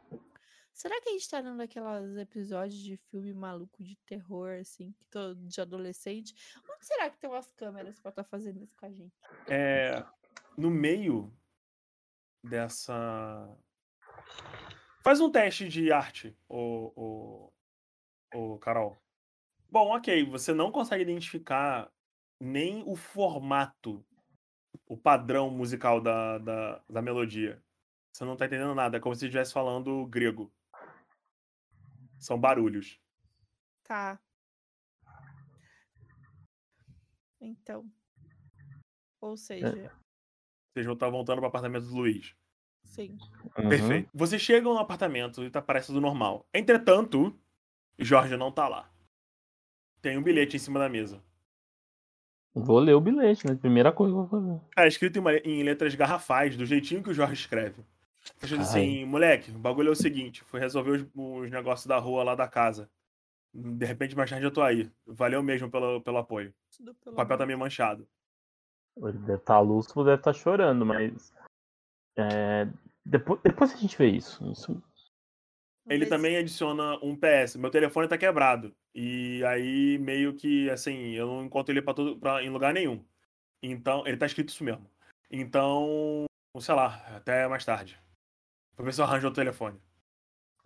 Será 0.74 1.00
que 1.02 1.10
a 1.10 1.12
gente 1.12 1.30
tá 1.30 1.42
num 1.42 1.58
daqueles 1.58 2.16
episódios 2.18 2.80
de 2.82 2.96
filme 3.12 3.34
maluco 3.34 3.84
de 3.84 3.98
terror, 4.06 4.58
assim, 4.62 4.94
que 4.94 5.06
tô 5.08 5.34
de 5.36 5.60
adolescente? 5.60 6.34
Onde 6.64 6.86
será 6.86 7.10
que 7.10 7.18
tem 7.20 7.30
umas 7.30 7.52
câmeras 7.58 8.00
pra 8.00 8.10
estar 8.10 8.24
fazendo 8.24 8.64
isso 8.64 8.76
com 8.78 8.86
a 8.86 8.92
gente? 8.92 9.14
É, 9.50 10.06
no 10.58 10.70
meio 10.72 11.30
dessa. 12.44 13.58
Faz 15.04 15.20
um 15.22 15.32
teste 15.32 15.68
de 15.68 15.92
arte, 15.92 16.38
o, 16.48 17.52
o, 18.34 18.54
o 18.54 18.60
Carol. 18.60 19.02
Bom, 19.70 19.96
ok, 19.96 20.26
você 20.26 20.54
não 20.54 20.72
consegue 20.72 21.04
identificar 21.04 21.92
nem 22.40 22.84
o 22.86 22.96
formato, 22.96 24.06
o 24.86 24.98
padrão 24.98 25.50
musical 25.50 26.02
da, 26.02 26.38
da, 26.38 26.84
da 26.90 27.02
melodia. 27.02 27.64
Você 28.12 28.26
não 28.26 28.36
tá 28.36 28.46
entendendo 28.46 28.76
nada, 28.76 28.98
é 28.98 29.00
como 29.00 29.16
se 29.16 29.26
estivesse 29.26 29.54
falando 29.54 30.06
grego. 30.08 30.52
São 32.20 32.40
barulhos. 32.40 33.00
Tá. 33.84 34.20
Então. 37.40 37.90
Ou 39.22 39.38
seja, 39.38 39.92
Vocês 40.74 40.86
vão 40.86 40.94
estar 40.94 41.10
voltando 41.10 41.38
para 41.38 41.46
o 41.46 41.50
apartamento 41.50 41.86
do 41.86 41.96
Luiz. 41.96 42.36
sim. 42.84 43.18
Uhum. 43.58 43.70
Perfeito. 43.70 44.10
Vocês 44.14 44.42
chegam 44.42 44.74
no 44.74 44.80
apartamento 44.80 45.44
e 45.44 45.50
tá 45.50 45.62
parece 45.62 45.88
tudo 45.88 46.00
normal. 46.02 46.46
Entretanto, 46.54 47.34
Jorge 47.98 48.38
não 48.38 48.52
tá 48.52 48.68
lá. 48.68 48.90
Tem 50.02 50.18
um 50.18 50.24
bilhete 50.24 50.56
em 50.56 50.60
cima 50.60 50.80
da 50.80 50.88
mesa. 50.88 51.22
Vou 52.54 52.80
ler 52.80 52.94
o 52.94 53.02
bilhete, 53.02 53.46
né? 53.48 53.56
Primeira 53.56 53.92
coisa 53.92 54.14
que 54.14 54.20
eu 54.20 54.26
vou 54.26 54.42
fazer. 54.42 54.62
É 54.78 54.88
escrito 54.88 55.18
em, 55.18 55.20
uma- 55.20 55.36
em 55.38 55.64
letras 55.64 55.94
garrafais, 55.96 56.56
do 56.58 56.66
jeitinho 56.66 57.04
que 57.04 57.10
o 57.10 57.14
Jorge 57.14 57.34
escreve. 57.34 57.82
Tá 58.40 58.46
escrito 58.46 58.62
assim, 58.62 59.06
moleque, 59.06 59.52
o 59.52 59.60
bagulho 59.60 59.90
é 59.90 59.92
o 59.92 59.96
seguinte, 59.96 60.44
foi 60.44 60.60
resolver 60.60 60.92
os, 60.92 61.06
os 61.14 61.50
negócios 61.52 61.86
da 61.88 61.98
rua 61.98 62.24
lá 62.24 62.36
da 62.36 62.48
casa. 62.48 62.90
De 63.54 63.86
repente, 63.86 64.16
mais 64.16 64.30
tarde 64.30 64.46
eu 64.46 64.52
tô 64.52 64.62
aí. 64.62 64.90
Valeu 65.06 65.42
mesmo 65.42 65.70
pelo, 65.70 66.02
pelo 66.02 66.18
apoio. 66.18 66.54
Pelo 66.78 66.96
O 67.14 67.16
papel 67.16 67.38
tá 67.38 67.46
meio 67.46 67.58
manchado. 67.58 68.08
Ele 69.02 69.18
deve 69.20 69.36
estar 69.36 69.60
lúcido, 69.60 70.04
deve 70.04 70.18
estar 70.18 70.34
chorando, 70.34 70.86
mas. 70.86 71.34
é, 72.18 72.68
depois, 73.06 73.42
depois 73.42 73.74
a 73.74 73.78
gente 73.78 73.98
vê 73.98 74.08
isso. 74.08 74.46
isso 74.52 74.82
Ele 75.88 76.06
também 76.06 76.38
adiciona 76.38 76.98
um 77.04 77.16
PS. 77.16 77.56
Meu 77.56 77.72
telefone 77.72 78.08
tá 78.08 78.18
quebrado. 78.18 78.76
E 78.94 79.44
aí, 79.46 79.98
meio 80.00 80.36
que, 80.36 80.70
assim, 80.70 81.12
eu 81.12 81.28
não 81.28 81.46
encontro 81.46 81.74
ele 81.74 81.82
pra 81.82 81.94
todo, 81.94 82.20
pra, 82.20 82.44
em 82.44 82.50
lugar 82.50 82.74
nenhum. 82.74 83.04
Então, 83.62 84.06
ele 84.06 84.18
tá 84.18 84.26
escrito 84.26 84.50
isso 84.50 84.64
mesmo. 84.64 84.90
Então, 85.32 86.26
sei 86.60 86.76
lá, 86.76 86.96
até 87.16 87.48
mais 87.48 87.64
tarde. 87.64 88.00
Vou 88.76 88.86
ver 88.86 88.94
se 88.94 89.02
eu 89.02 89.06
arranjo 89.06 89.28
outro 89.28 89.42
telefone. 89.42 89.80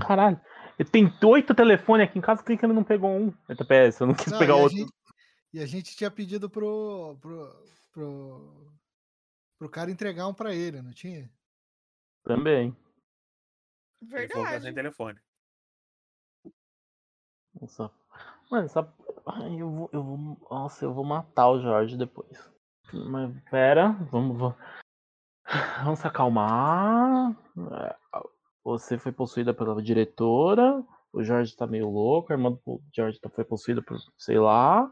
Caralho. 0.01 0.39
Ele 0.79 0.89
tem 0.89 1.13
oito 1.23 1.53
telefones 1.53 2.07
aqui 2.07 2.17
em 2.17 2.21
casa, 2.21 2.41
por 2.41 2.47
que 2.47 2.57
que 2.57 2.65
ele 2.65 2.73
não 2.73 2.83
pegou 2.83 3.09
um? 3.09 3.33
ETPS, 3.49 3.99
eu 3.99 4.07
não 4.07 4.13
quis 4.13 4.31
Não, 4.31 4.39
pegar 4.39 4.57
e, 4.57 4.61
outro. 4.61 4.77
gente, 4.77 4.93
e 5.53 5.59
a 5.59 5.65
gente 5.65 5.95
tinha 5.95 6.09
pedido 6.09 6.49
pro, 6.49 7.17
pro, 7.21 7.65
pro, 7.93 8.73
pro 9.57 9.69
cara 9.69 9.89
entregar 9.91 10.27
um 10.27 10.33
pra 10.33 10.53
ele, 10.53 10.81
não 10.81 10.91
tinha? 10.91 11.31
Também. 12.23 12.75
Ele 14.01 14.09
falou 14.09 14.27
que 14.27 14.33
sem 14.33 14.43
Verdade. 14.43 14.73
telefone. 14.75 15.19
Nossa. 17.59 17.91
Mano, 18.51 18.65
essa. 18.65 18.93
Ai, 19.25 19.61
eu 19.61 19.69
vou, 19.71 19.89
eu 19.93 20.03
vou. 20.03 20.47
Nossa, 20.49 20.85
eu 20.85 20.93
vou 20.93 21.05
matar 21.05 21.49
o 21.49 21.61
Jorge 21.61 21.97
depois. 21.97 22.37
Mas 22.91 23.31
pera, 23.49 23.91
vamos. 24.11 24.37
Vamos, 24.37 24.57
vamos 25.83 25.99
se 25.99 26.07
acalmar. 26.07 27.31
É, 27.71 27.95
Você 28.63 28.97
foi 28.97 29.11
possuída 29.11 29.53
pela 29.53 29.81
diretora. 29.81 30.83
O 31.11 31.23
Jorge 31.23 31.55
tá 31.55 31.67
meio 31.67 31.89
louco. 31.89 32.31
A 32.31 32.35
irmã 32.35 32.51
do 32.51 32.81
Jorge 32.95 33.19
tá- 33.19 33.29
foi 33.29 33.45
possuída 33.45 33.81
por, 33.81 33.97
sei 34.17 34.39
lá. 34.39 34.91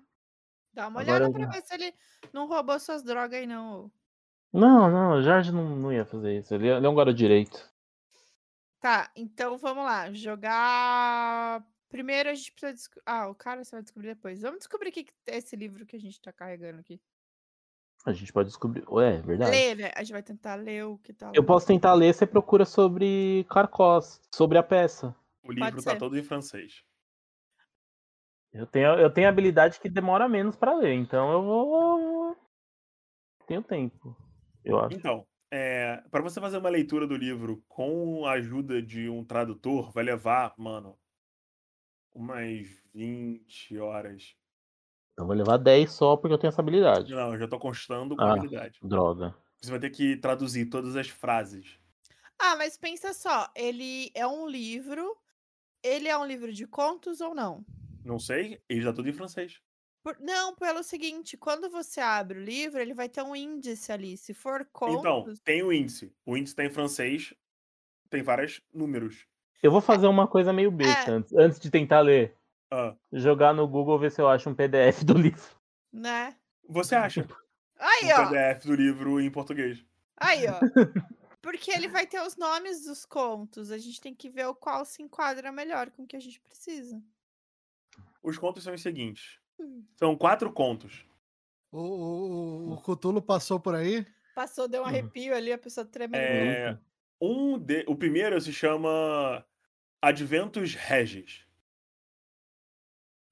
Dá 0.74 0.88
uma 0.88 1.02
Agora 1.02 1.26
olhada 1.26 1.26
eu 1.26 1.32
pra 1.34 1.52
ver 1.52 1.62
se 1.66 1.74
ele 1.74 1.94
não 2.34 2.48
roubou 2.48 2.80
suas 2.80 3.04
drogas 3.04 3.40
aí, 3.40 3.46
não. 3.48 3.92
Não, 4.54 4.90
não, 4.92 5.12
o 5.18 5.22
Jorge 5.22 5.52
não, 5.52 5.76
não 5.76 5.92
ia 5.94 6.06
fazer 6.06 6.38
isso. 6.40 6.54
Ele, 6.54 6.68
é- 6.70 6.78
ele 6.78 6.86
é 6.86 6.90
um 6.90 6.96
garoto 6.96 7.16
direito. 7.18 7.70
Tá, 8.80 9.12
então 9.16 9.58
vamos 9.58 9.86
lá. 9.86 10.12
Jogar. 10.12 11.64
Primeiro 11.90 12.30
a 12.30 12.34
gente 12.34 12.52
precisa. 12.54 12.74
desco- 12.74 13.02
Ah, 13.06 13.28
o 13.30 13.36
cara 13.36 13.64
você 13.64 13.72
vai 13.72 13.82
descobrir 13.84 14.08
depois. 14.10 14.42
Vamos 14.42 14.60
descobrir 14.60 14.90
o 14.90 14.92
que 14.92 15.08
é 15.28 15.38
esse 15.38 15.56
livro 15.56 15.86
que 15.86 15.96
a 15.96 16.00
gente 16.00 16.20
tá 16.22 16.32
carregando 16.32 16.80
aqui. 16.80 17.00
A 18.06 18.14
gente 18.14 18.34
pode 18.34 18.48
descobrir. 18.50 18.84
Ué, 18.90 19.18
é 19.18 19.22
verdade. 19.22 19.52
Ler, 19.52 19.76
né? 19.76 19.92
A 19.96 20.00
gente 20.02 20.14
vai 20.14 20.24
tentar 20.24 20.56
ler 20.56 20.86
o 20.86 20.98
que 20.98 21.14
tá 21.14 21.32
Eu 21.36 21.42
lá. 21.42 21.48
posso 21.48 21.68
tentar 21.68 21.94
ler, 21.94 22.14
você 22.14 22.26
procura 22.26 22.66
sobre 22.66 23.46
Carcós, 23.50 24.20
sobre 24.34 24.58
a 24.58 24.64
peça. 24.64 25.16
O 25.44 25.52
livro 25.52 25.84
tá 25.84 25.92
ser. 25.92 25.98
todo 26.00 26.18
em 26.18 26.24
francês. 26.24 26.84
Eu 28.54 28.68
tenho, 28.68 29.00
eu 29.00 29.10
tenho 29.10 29.30
habilidade 29.30 29.80
que 29.80 29.90
demora 29.90 30.28
menos 30.28 30.56
pra 30.56 30.74
ler, 30.74 30.94
então 30.94 31.32
eu 31.32 31.42
vou. 31.44 32.38
Tenho 33.48 33.64
tempo, 33.64 34.16
eu 34.64 34.80
acho. 34.80 34.98
Então, 34.98 35.26
é, 35.50 36.04
para 36.12 36.22
você 36.22 36.40
fazer 36.40 36.58
uma 36.58 36.70
leitura 36.70 37.08
do 37.08 37.16
livro 37.16 37.64
com 37.68 38.26
a 38.26 38.34
ajuda 38.34 38.82
de 38.82 39.10
um 39.10 39.24
tradutor, 39.24 39.92
vai 39.92 40.04
levar, 40.04 40.54
mano, 40.58 40.98
umas 42.14 42.68
20 42.94 43.78
horas. 43.78 44.36
Eu 45.18 45.26
vou 45.26 45.36
levar 45.36 45.58
10 45.58 45.92
só 45.92 46.18
porque 46.18 46.34
eu 46.34 46.38
tenho 46.38 46.50
essa 46.50 46.62
habilidade. 46.62 47.14
Não, 47.14 47.34
eu 47.34 47.40
já 47.40 47.48
tô 47.48 47.58
constando 47.60 48.16
com 48.16 48.24
Ah. 48.24 48.34
habilidade. 48.34 48.80
Droga. 48.82 49.34
Você 49.62 49.70
vai 49.70 49.80
ter 49.80 49.92
que 49.92 50.18
traduzir 50.18 50.66
todas 50.70 50.96
as 50.96 51.08
frases. 51.08 51.80
Ah, 52.40 52.56
mas 52.56 52.76
pensa 52.76 53.14
só, 53.14 53.48
ele 53.56 54.12
é 54.16 54.26
um 54.26 54.48
livro. 54.48 55.16
Ele 55.84 56.08
é 56.08 56.18
um 56.18 56.26
livro 56.26 56.52
de 56.52 56.66
contos 56.66 57.22
ou 57.22 57.36
não? 57.36 57.66
Não 58.04 58.20
sei, 58.20 58.62
ele 58.70 58.84
tá 58.86 58.94
tudo 58.94 59.10
em 59.10 59.14
francês. 59.14 59.60
Por- 60.04 60.20
Não, 60.20 60.56
pelo 60.56 60.82
seguinte, 60.84 61.38
quando 61.38 61.70
você 61.70 62.00
abre 62.02 62.40
o 62.40 62.44
livro, 62.44 62.80
ele 62.82 62.94
vai 62.94 63.08
ter 63.08 63.22
um 63.22 63.36
índice 63.36 63.92
ali. 63.92 64.18
Se 64.18 64.34
for 64.34 64.62
Então, 64.62 65.02
contos. 65.02 65.40
tem 65.42 65.62
o 65.62 65.72
índice. 65.72 66.12
O 66.26 66.36
índice 66.36 66.56
tá 66.56 66.66
em 66.66 66.70
francês, 66.72 67.34
tem 68.10 68.24
vários 68.24 68.62
números. 68.74 69.28
Eu 69.62 69.72
vou 69.72 69.80
fazer 69.82 70.08
uma 70.08 70.28
coisa 70.28 70.52
meio 70.52 70.72
besta 70.72 71.12
É. 71.12 71.14
antes, 71.14 71.34
antes 71.34 71.60
de 71.60 71.70
tentar 71.70 72.00
ler. 72.02 72.36
Ah, 72.72 72.96
Jogar 73.12 73.54
no 73.54 73.68
Google 73.68 74.00
ver 74.00 74.12
se 74.12 74.20
eu 74.22 74.28
acho 74.28 74.50
um 74.50 74.56
PDF 74.56 75.04
do 75.04 75.14
livro. 75.38 75.60
Né? 75.94 76.36
você 76.68 76.96
acha 76.96 77.28
Aí, 77.78 78.06
o 78.14 78.16
ó. 78.22 78.30
PDF 78.30 78.66
do 78.66 78.74
livro 78.76 79.20
em 79.20 79.30
português? 79.30 79.86
Aí, 80.18 80.46
ó. 80.48 80.58
Porque 81.42 81.72
ele 81.72 81.88
vai 81.88 82.08
ter 82.08 82.22
os 82.22 82.36
nomes 82.38 82.86
dos 82.86 83.06
contos. 83.06 83.72
A 83.72 83.78
gente 83.78 84.00
tem 84.00 84.16
que 84.16 84.30
ver 84.30 84.46
o 84.48 84.56
qual 84.56 84.86
se 84.86 85.02
enquadra 85.04 85.52
melhor 85.52 85.90
com 85.92 86.04
o 86.04 86.08
que 86.08 86.16
a 86.16 86.20
gente 86.20 86.40
precisa. 86.40 87.02
Os 88.24 88.38
contos 88.38 88.64
são 88.64 88.74
os 88.74 88.82
seguintes. 88.82 89.40
Hum. 89.60 89.86
São 89.98 90.16
quatro 90.18 90.52
contos. 90.52 91.06
O, 91.72 91.80
o, 91.80 92.74
o 92.74 92.82
Cutulo 92.82 93.22
passou 93.22 93.60
por 93.60 93.76
aí. 93.76 94.06
Passou, 94.34 94.68
deu 94.68 94.82
um 94.82 94.86
Uhum. 94.86 94.90
arrepio 94.90 95.36
ali, 95.36 95.52
a 95.52 95.58
pessoa 95.58 95.86
tremendo. 95.86 96.60
É, 96.68 96.78
um 97.22 97.58
de, 97.60 97.86
o 97.88 97.96
primeiro 97.96 98.40
se 98.42 98.52
chama 98.54 99.46
Adventos 100.02 100.76
Regis. 100.76 101.46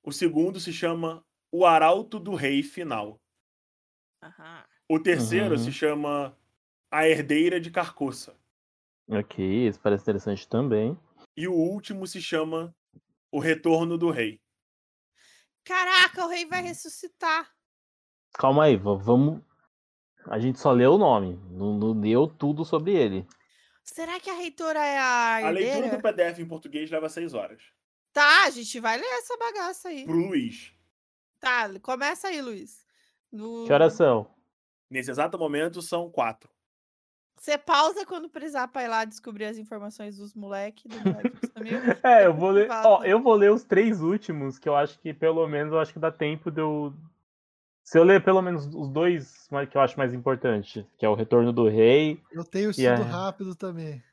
O 0.03 0.11
segundo 0.11 0.60
se 0.60 0.74
chama 0.74 1.24
O 1.52 1.66
Arauto 1.66 2.20
do 2.20 2.36
Rei 2.36 2.61
Final. 2.64 3.18
Aham. 4.22 4.66
O 4.90 4.99
terceiro 4.99 5.56
Uhum. 5.56 5.57
se 5.57 5.72
chama 5.72 6.38
A 6.91 7.07
Herdeira 7.07 7.60
de 7.60 7.72
Carcoça. 7.72 8.38
Ok, 9.10 9.68
isso 9.68 9.80
parece 9.82 10.03
interessante 10.03 10.48
também. 10.48 10.98
E 11.36 11.48
o 11.48 11.53
último 11.53 12.06
se 12.06 12.22
chama 12.22 12.76
O 13.32 13.40
Retorno 13.40 13.98
do 13.98 14.11
Rei. 14.11 14.40
Caraca, 15.64 16.26
o 16.26 16.30
rei 16.30 16.45
vai 16.45 16.61
ressuscitar. 16.61 17.49
Calma 18.34 18.65
aí, 18.65 18.76
va- 18.76 18.95
vamos. 18.95 19.41
A 20.27 20.40
gente 20.40 20.60
só 20.60 20.72
leu 20.72 20.94
o 20.94 20.98
nome, 20.98 21.36
não, 21.52 21.73
não 21.77 21.99
leu 21.99 22.27
tudo 22.27 22.64
sobre 22.65 22.94
ele. 22.94 23.27
Será 23.84 24.19
que 24.19 24.30
a 24.30 24.34
reitora 24.36 24.80
é 24.80 24.98
a 24.99 25.48
A 25.48 25.49
leitura 25.49 25.76
herdeira? 25.77 25.98
do 25.98 26.02
PDF 26.03 26.40
em 26.40 26.48
português 26.48 26.91
leva 26.91 27.10
seis 27.10 27.34
horas. 27.34 27.61
Tá, 28.14 28.44
a 28.45 28.49
gente 28.49 28.80
vai 28.80 28.98
ler 28.98 29.06
essa 29.19 29.38
bagaça 29.38 29.90
aí. 29.90 30.06
Pro 30.06 30.14
Luiz. 30.15 30.73
Tá, 31.40 31.68
começa 31.80 32.27
aí, 32.27 32.41
Luiz. 32.41 32.86
No... 33.31 33.65
Que 33.65 33.73
horas 33.73 33.94
são? 33.94 34.30
Nesse 34.90 35.10
exato 35.11 35.38
momento 35.40 35.81
são 35.81 36.10
quatro. 36.11 36.49
Você 37.40 37.57
pausa 37.57 38.06
quando 38.06 38.30
precisar 38.30 38.68
pra 38.68 38.84
ir 38.84 38.88
lá 38.90 39.06
descobrir 39.06 39.45
as 39.45 39.57
informações 39.57 40.18
dos 40.18 40.34
moleques, 40.34 40.84
do 40.84 40.98
moleque 41.10 41.48
Samir. 41.48 41.80
É, 42.03 42.26
eu 42.26 42.34
vou 42.34 42.52
ler. 42.52 42.70
Ó, 42.70 43.03
eu 43.03 43.22
vou 43.22 43.34
ler 43.34 43.52
os 43.52 43.64
três 43.64 44.02
últimos, 44.02 44.60
que 44.60 44.68
eu 44.68 44.76
acho 44.76 44.99
que 44.99 45.14
pelo 45.14 45.48
menos 45.48 45.72
eu 45.72 45.80
acho 45.80 45.94
que 45.94 45.99
dá 45.99 46.11
tempo 46.11 46.52
de 46.52 46.60
eu. 46.61 46.94
Se 47.84 47.98
eu 47.98 48.03
ler 48.03 48.24
pelo 48.24 48.41
menos 48.41 48.68
os 48.68 48.90
dois 48.90 49.48
que 49.72 49.78
eu 49.78 49.82
acho 49.82 49.98
mais 49.98 50.14
importante, 50.14 50.86
que 50.98 51.06
é 51.06 51.10
o 51.10 51.16
Retorno 51.16 51.52
do 51.53 51.68
Rei, 51.68 52.22
Eu 52.32 52.44
tenho 52.44 52.70
estudo 52.72 53.02
a- 53.02 53.06
rápido 53.06 53.56
também. 53.56 54.03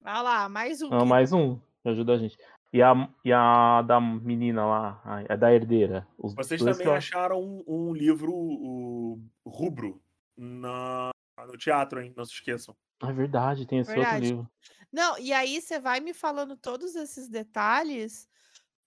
Vai 0.00 0.22
lá, 0.22 0.48
mais 0.48 0.82
um. 0.82 0.92
ah, 0.92 0.98
que- 1.00 1.04
mais 1.06 1.32
um, 1.32 1.56
que 1.82 1.88
ajuda 1.88 2.12
a 2.12 2.18
gente. 2.18 2.36
E 2.72 2.82
a, 2.82 3.08
e 3.24 3.32
a 3.32 3.82
da 3.82 4.00
menina 4.00 4.66
lá, 4.66 5.00
a, 5.28 5.36
da 5.36 5.52
herdeira. 5.54 6.06
Os 6.18 6.34
Vocês 6.34 6.60
dois 6.60 6.76
também 6.76 6.92
acharam 6.92 7.40
um, 7.40 7.64
um 7.66 7.94
livro 7.94 8.32
o, 8.32 9.20
rubro 9.46 10.00
na, 10.36 11.10
no 11.46 11.56
teatro, 11.56 12.00
hein? 12.00 12.12
Não 12.16 12.24
se 12.24 12.32
esqueçam. 12.32 12.76
É 13.02 13.12
verdade, 13.12 13.66
tem 13.66 13.80
esse 13.80 13.90
outro 13.90 14.02
Verdade. 14.02 14.26
livro. 14.26 14.50
Não, 14.92 15.18
e 15.18 15.32
aí 15.32 15.60
você 15.60 15.78
vai 15.80 16.00
me 16.00 16.14
falando 16.14 16.56
todos 16.56 16.94
esses 16.94 17.28
detalhes, 17.28 18.28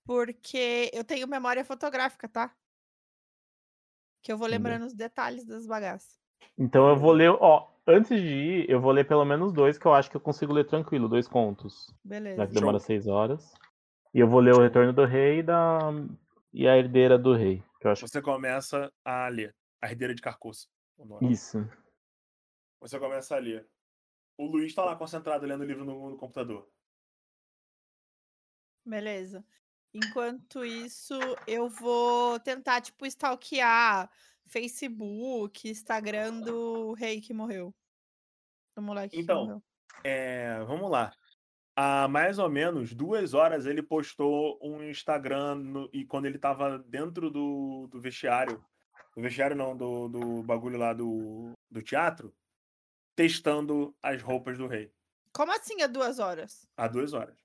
porque 0.05 0.89
eu 0.93 1.03
tenho 1.03 1.27
memória 1.27 1.65
fotográfica, 1.65 2.27
tá? 2.29 2.55
Que 4.23 4.31
eu 4.31 4.37
vou 4.37 4.47
lembrando 4.47 4.85
os 4.85 4.93
detalhes 4.93 5.45
das 5.45 5.67
bagaças. 5.67 6.17
Então 6.57 6.87
eu 6.87 6.95
vou 6.95 7.11
ler, 7.11 7.29
ó, 7.29 7.69
antes 7.85 8.17
de 8.19 8.27
ir, 8.27 8.69
eu 8.69 8.79
vou 8.79 8.91
ler 8.91 9.05
pelo 9.05 9.25
menos 9.25 9.53
dois 9.53 9.77
que 9.77 9.85
eu 9.85 9.93
acho 9.93 10.09
que 10.09 10.17
eu 10.17 10.21
consigo 10.21 10.53
ler 10.53 10.65
tranquilo, 10.65 11.09
dois 11.09 11.27
contos. 11.27 11.93
Beleza. 12.03 12.37
Já 12.37 12.47
que 12.47 12.53
demora 12.53 12.79
seis 12.79 13.05
horas. 13.05 13.53
E 14.13 14.19
eu 14.19 14.27
vou 14.27 14.39
ler 14.39 14.55
o 14.55 14.61
Retorno 14.61 14.93
do 14.93 15.05
Rei 15.05 15.39
e, 15.39 15.43
da... 15.43 15.79
e 16.53 16.67
a 16.67 16.77
Herdeira 16.77 17.17
do 17.17 17.35
Rei. 17.35 17.61
Que 17.79 17.87
eu 17.87 17.91
acho 17.91 18.07
Você 18.07 18.21
começa 18.21 18.91
a 19.05 19.27
ler. 19.27 19.53
A 19.79 19.91
herdeira 19.91 20.15
de 20.15 20.21
Carcoça. 20.21 20.67
o 20.97 21.05
nome. 21.05 21.31
isso. 21.31 21.69
Você 22.79 22.99
começa 22.99 23.35
a 23.35 23.39
ler. 23.39 23.67
O 24.37 24.45
Luiz 24.45 24.73
tá 24.73 24.85
lá 24.85 24.95
concentrado 24.95 25.45
lendo 25.45 25.61
o 25.61 25.65
livro 25.65 25.83
no, 25.83 26.11
no 26.11 26.17
computador. 26.17 26.69
Beleza. 28.85 29.45
Enquanto 29.93 30.63
isso, 30.63 31.13
eu 31.47 31.69
vou 31.69 32.39
tentar, 32.39 32.81
tipo, 32.81 33.05
stalkear 33.05 34.09
Facebook, 34.45 35.67
Instagram 35.67 36.41
do 36.41 36.93
rei 36.93 37.19
que 37.19 37.33
morreu. 37.33 37.73
Do 38.75 38.81
moleque 38.81 39.19
Então, 39.19 39.39
que 39.39 39.43
morreu. 39.45 39.63
É, 40.03 40.63
vamos 40.65 40.89
lá. 40.91 41.11
Há 41.75 42.07
mais 42.07 42.39
ou 42.39 42.49
menos 42.49 42.93
duas 42.93 43.33
horas 43.33 43.65
ele 43.65 43.83
postou 43.83 44.59
um 44.61 44.83
Instagram 44.83 45.55
no- 45.55 45.89
e 45.93 46.05
quando 46.05 46.25
ele 46.25 46.39
tava 46.39 46.79
dentro 46.79 47.29
do, 47.29 47.87
do 47.87 47.99
vestiário, 47.99 48.63
do 49.15 49.21
vestiário 49.21 49.55
não, 49.55 49.75
do, 49.75 50.07
do 50.07 50.43
bagulho 50.43 50.77
lá 50.77 50.93
do, 50.93 51.51
do 51.69 51.81
teatro, 51.81 52.35
testando 53.17 53.93
as 54.01 54.21
roupas 54.21 54.57
do 54.59 54.67
rei. 54.67 54.91
Como 55.33 55.51
assim 55.51 55.81
há 55.81 55.87
duas 55.87 56.19
horas? 56.19 56.67
Há 56.77 56.87
duas 56.87 57.13
horas. 57.13 57.35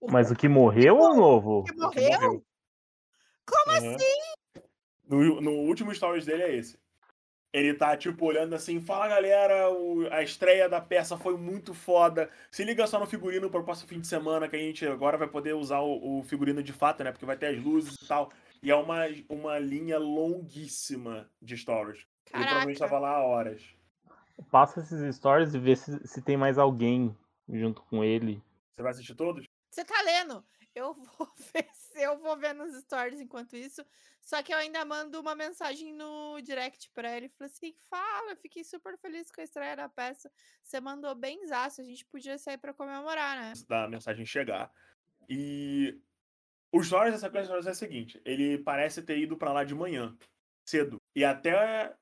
O 0.00 0.10
Mas 0.10 0.30
o 0.30 0.36
que 0.36 0.48
morreu 0.48 0.96
ou 0.98 1.10
o 1.10 1.16
novo? 1.16 1.64
que 1.64 1.72
O 1.72 1.74
que 1.90 2.00
morreu? 2.00 2.46
Como 3.44 3.76
Aham. 3.76 3.94
assim? 3.96 4.64
No, 5.06 5.40
no 5.40 5.50
último 5.50 5.92
stories 5.92 6.24
dele 6.24 6.44
é 6.44 6.54
esse. 6.56 6.78
Ele 7.52 7.74
tá, 7.74 7.96
tipo, 7.96 8.24
olhando 8.24 8.54
assim, 8.54 8.80
fala 8.80 9.06
galera, 9.08 9.68
o- 9.70 10.08
a 10.12 10.22
estreia 10.22 10.68
da 10.68 10.80
peça 10.80 11.16
foi 11.16 11.36
muito 11.36 11.74
foda. 11.74 12.30
Se 12.50 12.64
liga 12.64 12.86
só 12.86 12.98
no 12.98 13.06
figurino 13.06 13.50
pro 13.50 13.64
próximo 13.64 13.88
fim 13.88 14.00
de 14.00 14.06
semana, 14.06 14.48
que 14.48 14.56
a 14.56 14.58
gente 14.58 14.86
agora 14.86 15.18
vai 15.18 15.28
poder 15.28 15.54
usar 15.54 15.80
o, 15.80 16.18
o 16.20 16.22
figurino 16.22 16.62
de 16.62 16.72
fato, 16.72 17.02
né? 17.04 17.10
Porque 17.12 17.26
vai 17.26 17.36
ter 17.36 17.46
as 17.46 17.62
luzes 17.62 17.94
e 18.00 18.06
tal. 18.08 18.32
E 18.62 18.70
é 18.70 18.74
uma, 18.76 19.02
uma 19.28 19.58
linha 19.58 19.98
longuíssima 19.98 21.28
de 21.42 21.56
stories. 21.56 22.06
Ele 22.32 22.44
provavelmente 22.44 22.78
Caraca. 22.78 22.96
tava 22.96 22.98
lá 23.00 23.16
há 23.16 23.24
horas. 23.24 23.62
Passa 24.50 24.80
esses 24.80 25.16
stories 25.16 25.54
e 25.54 25.58
vê 25.58 25.76
se, 25.76 26.06
se 26.06 26.22
tem 26.22 26.36
mais 26.36 26.58
alguém 26.58 27.16
junto 27.48 27.82
com 27.82 28.02
ele. 28.02 28.42
Você 28.74 28.82
vai 28.82 28.92
assistir 28.92 29.14
todos? 29.14 29.46
Você 29.70 29.84
tá 29.84 30.00
lendo? 30.02 30.44
Eu 30.74 30.94
vou 30.94 31.28
ver 31.54 31.68
se 31.72 32.02
eu 32.02 32.18
vou 32.18 32.36
ver 32.36 32.52
nos 32.52 32.74
stories 32.82 33.20
enquanto 33.20 33.56
isso. 33.56 33.84
Só 34.20 34.42
que 34.42 34.52
eu 34.52 34.58
ainda 34.58 34.84
mando 34.84 35.20
uma 35.20 35.34
mensagem 35.34 35.92
no 35.92 36.40
direct 36.40 36.90
pra 36.90 37.16
ele. 37.16 37.28
Falei 37.28 37.52
assim: 37.52 37.74
fala, 37.88 38.32
eu 38.32 38.36
fiquei 38.36 38.64
super 38.64 38.98
feliz 38.98 39.30
com 39.30 39.40
a 39.40 39.44
estreia 39.44 39.76
da 39.76 39.88
peça. 39.88 40.30
Você 40.62 40.80
mandou 40.80 41.14
bem 41.14 41.46
zaço, 41.46 41.80
a 41.80 41.84
gente 41.84 42.04
podia 42.06 42.38
sair 42.38 42.58
pra 42.58 42.74
comemorar, 42.74 43.36
né? 43.38 43.52
da 43.68 43.86
mensagem 43.86 44.24
chegar. 44.24 44.72
E 45.28 46.00
os 46.72 46.86
stories 46.86 47.14
dessa 47.14 47.30
coisa 47.30 47.52
é 47.52 47.58
o 47.58 47.74
seguinte: 47.74 48.20
ele 48.24 48.58
parece 48.58 49.02
ter 49.02 49.18
ido 49.18 49.36
pra 49.36 49.52
lá 49.52 49.62
de 49.62 49.74
manhã, 49.74 50.16
cedo. 50.66 50.96
E 51.14 51.24
até 51.24 51.94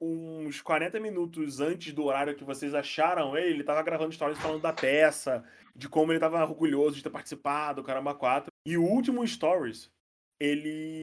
uns 0.00 0.60
40 0.60 1.00
minutos 1.00 1.60
antes 1.60 1.92
do 1.92 2.04
horário 2.04 2.34
que 2.34 2.44
vocês 2.44 2.74
acharam 2.74 3.36
ele, 3.36 3.50
ele 3.50 3.64
tava 3.64 3.82
gravando 3.82 4.12
stories 4.12 4.38
falando 4.38 4.62
da 4.62 4.72
peça, 4.72 5.44
de 5.74 5.88
como 5.88 6.12
ele 6.12 6.20
tava 6.20 6.42
orgulhoso 6.42 6.96
de 6.96 7.02
ter 7.02 7.10
participado, 7.10 7.82
caramba, 7.82 8.14
4. 8.14 8.50
E 8.66 8.76
o 8.76 8.82
último 8.82 9.26
stories, 9.26 9.90
ele 10.40 11.00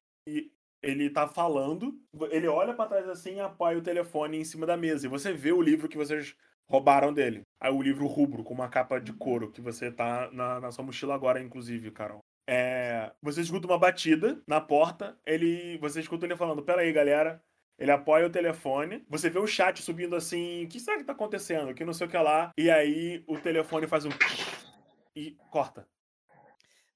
ele 0.84 1.10
tá 1.12 1.28
falando, 1.28 2.00
ele 2.32 2.48
olha 2.48 2.74
pra 2.74 2.88
trás 2.88 3.08
assim 3.08 3.36
e 3.36 3.40
apoia 3.40 3.78
o 3.78 3.84
telefone 3.84 4.38
em 4.38 4.44
cima 4.44 4.66
da 4.66 4.76
mesa. 4.76 5.06
E 5.06 5.10
você 5.10 5.32
vê 5.32 5.52
o 5.52 5.62
livro 5.62 5.88
que 5.88 5.98
vocês 5.98 6.36
roubaram 6.68 7.14
dele. 7.14 7.42
Aí 7.60 7.72
o 7.72 7.82
livro 7.82 8.08
rubro, 8.08 8.44
com 8.44 8.54
uma 8.54 8.70
capa 8.70 9.00
de 9.00 9.14
couro, 9.14 9.52
que 9.52 9.62
você 9.62 9.92
tá 9.92 10.30
na, 10.32 10.60
na 10.60 10.72
sua 10.72 10.84
mochila 10.84 11.14
agora, 11.14 11.42
inclusive, 11.42 11.92
Carol. 11.92 12.20
É, 12.50 13.12
você 13.22 13.42
escuta 13.42 13.68
uma 13.68 13.78
batida 13.78 14.42
na 14.48 14.60
porta, 14.60 15.18
ele. 15.26 15.78
Você 15.78 16.00
escuta 16.00 16.26
ele 16.26 16.36
falando, 16.36 16.64
peraí, 16.64 16.92
galera. 16.92 17.42
Ele 17.77 17.91
apoia 17.91 18.27
o 18.27 18.31
telefone, 18.31 19.03
você 19.10 19.30
vê 19.30 19.39
o 19.39 19.48
chat 19.48 19.81
subindo 19.81 20.15
assim, 20.15 20.65
o 20.65 20.69
que 20.69 20.80
será 20.80 20.98
que 20.98 21.03
tá 21.03 21.14
acontecendo? 21.14 21.73
Que 21.73 21.84
não 21.84 21.93
sei 21.93 22.06
o 22.06 22.10
que 22.10 22.18
lá. 22.18 22.52
E 22.57 22.69
aí 22.69 23.23
o 23.27 23.39
telefone 23.39 23.88
faz 23.88 24.06
um. 24.06 24.10
E 25.14 25.31
corta. 25.52 25.85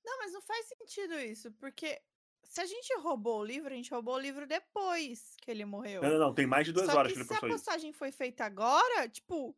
Não, 0.05 0.17
mas 0.19 0.31
não 0.31 0.41
faz 0.41 0.67
sentido 0.67 1.19
isso, 1.19 1.51
porque 1.59 1.99
se 2.43 2.61
a 2.61 2.65
gente 2.65 2.93
roubou 3.01 3.41
o 3.41 3.43
livro, 3.43 3.73
a 3.73 3.75
gente 3.75 3.91
roubou 3.93 4.15
o 4.15 4.19
livro 4.19 4.47
depois 4.47 5.35
que 5.41 5.51
ele 5.51 5.65
morreu. 5.65 6.01
Não, 6.01 6.09
não, 6.11 6.19
não. 6.19 6.33
Tem 6.33 6.45
mais 6.47 6.65
de 6.65 6.71
duas 6.71 6.85
Só 6.85 6.97
horas 6.97 7.11
que 7.11 7.15
que 7.15 7.19
ele 7.21 7.27
se 7.27 7.33
a 7.33 7.35
postou 7.35 7.49
isso. 7.49 7.57
postagem 7.65 7.91
foi 7.91 8.11
feita 8.13 8.45
agora, 8.45 9.09
tipo. 9.09 9.53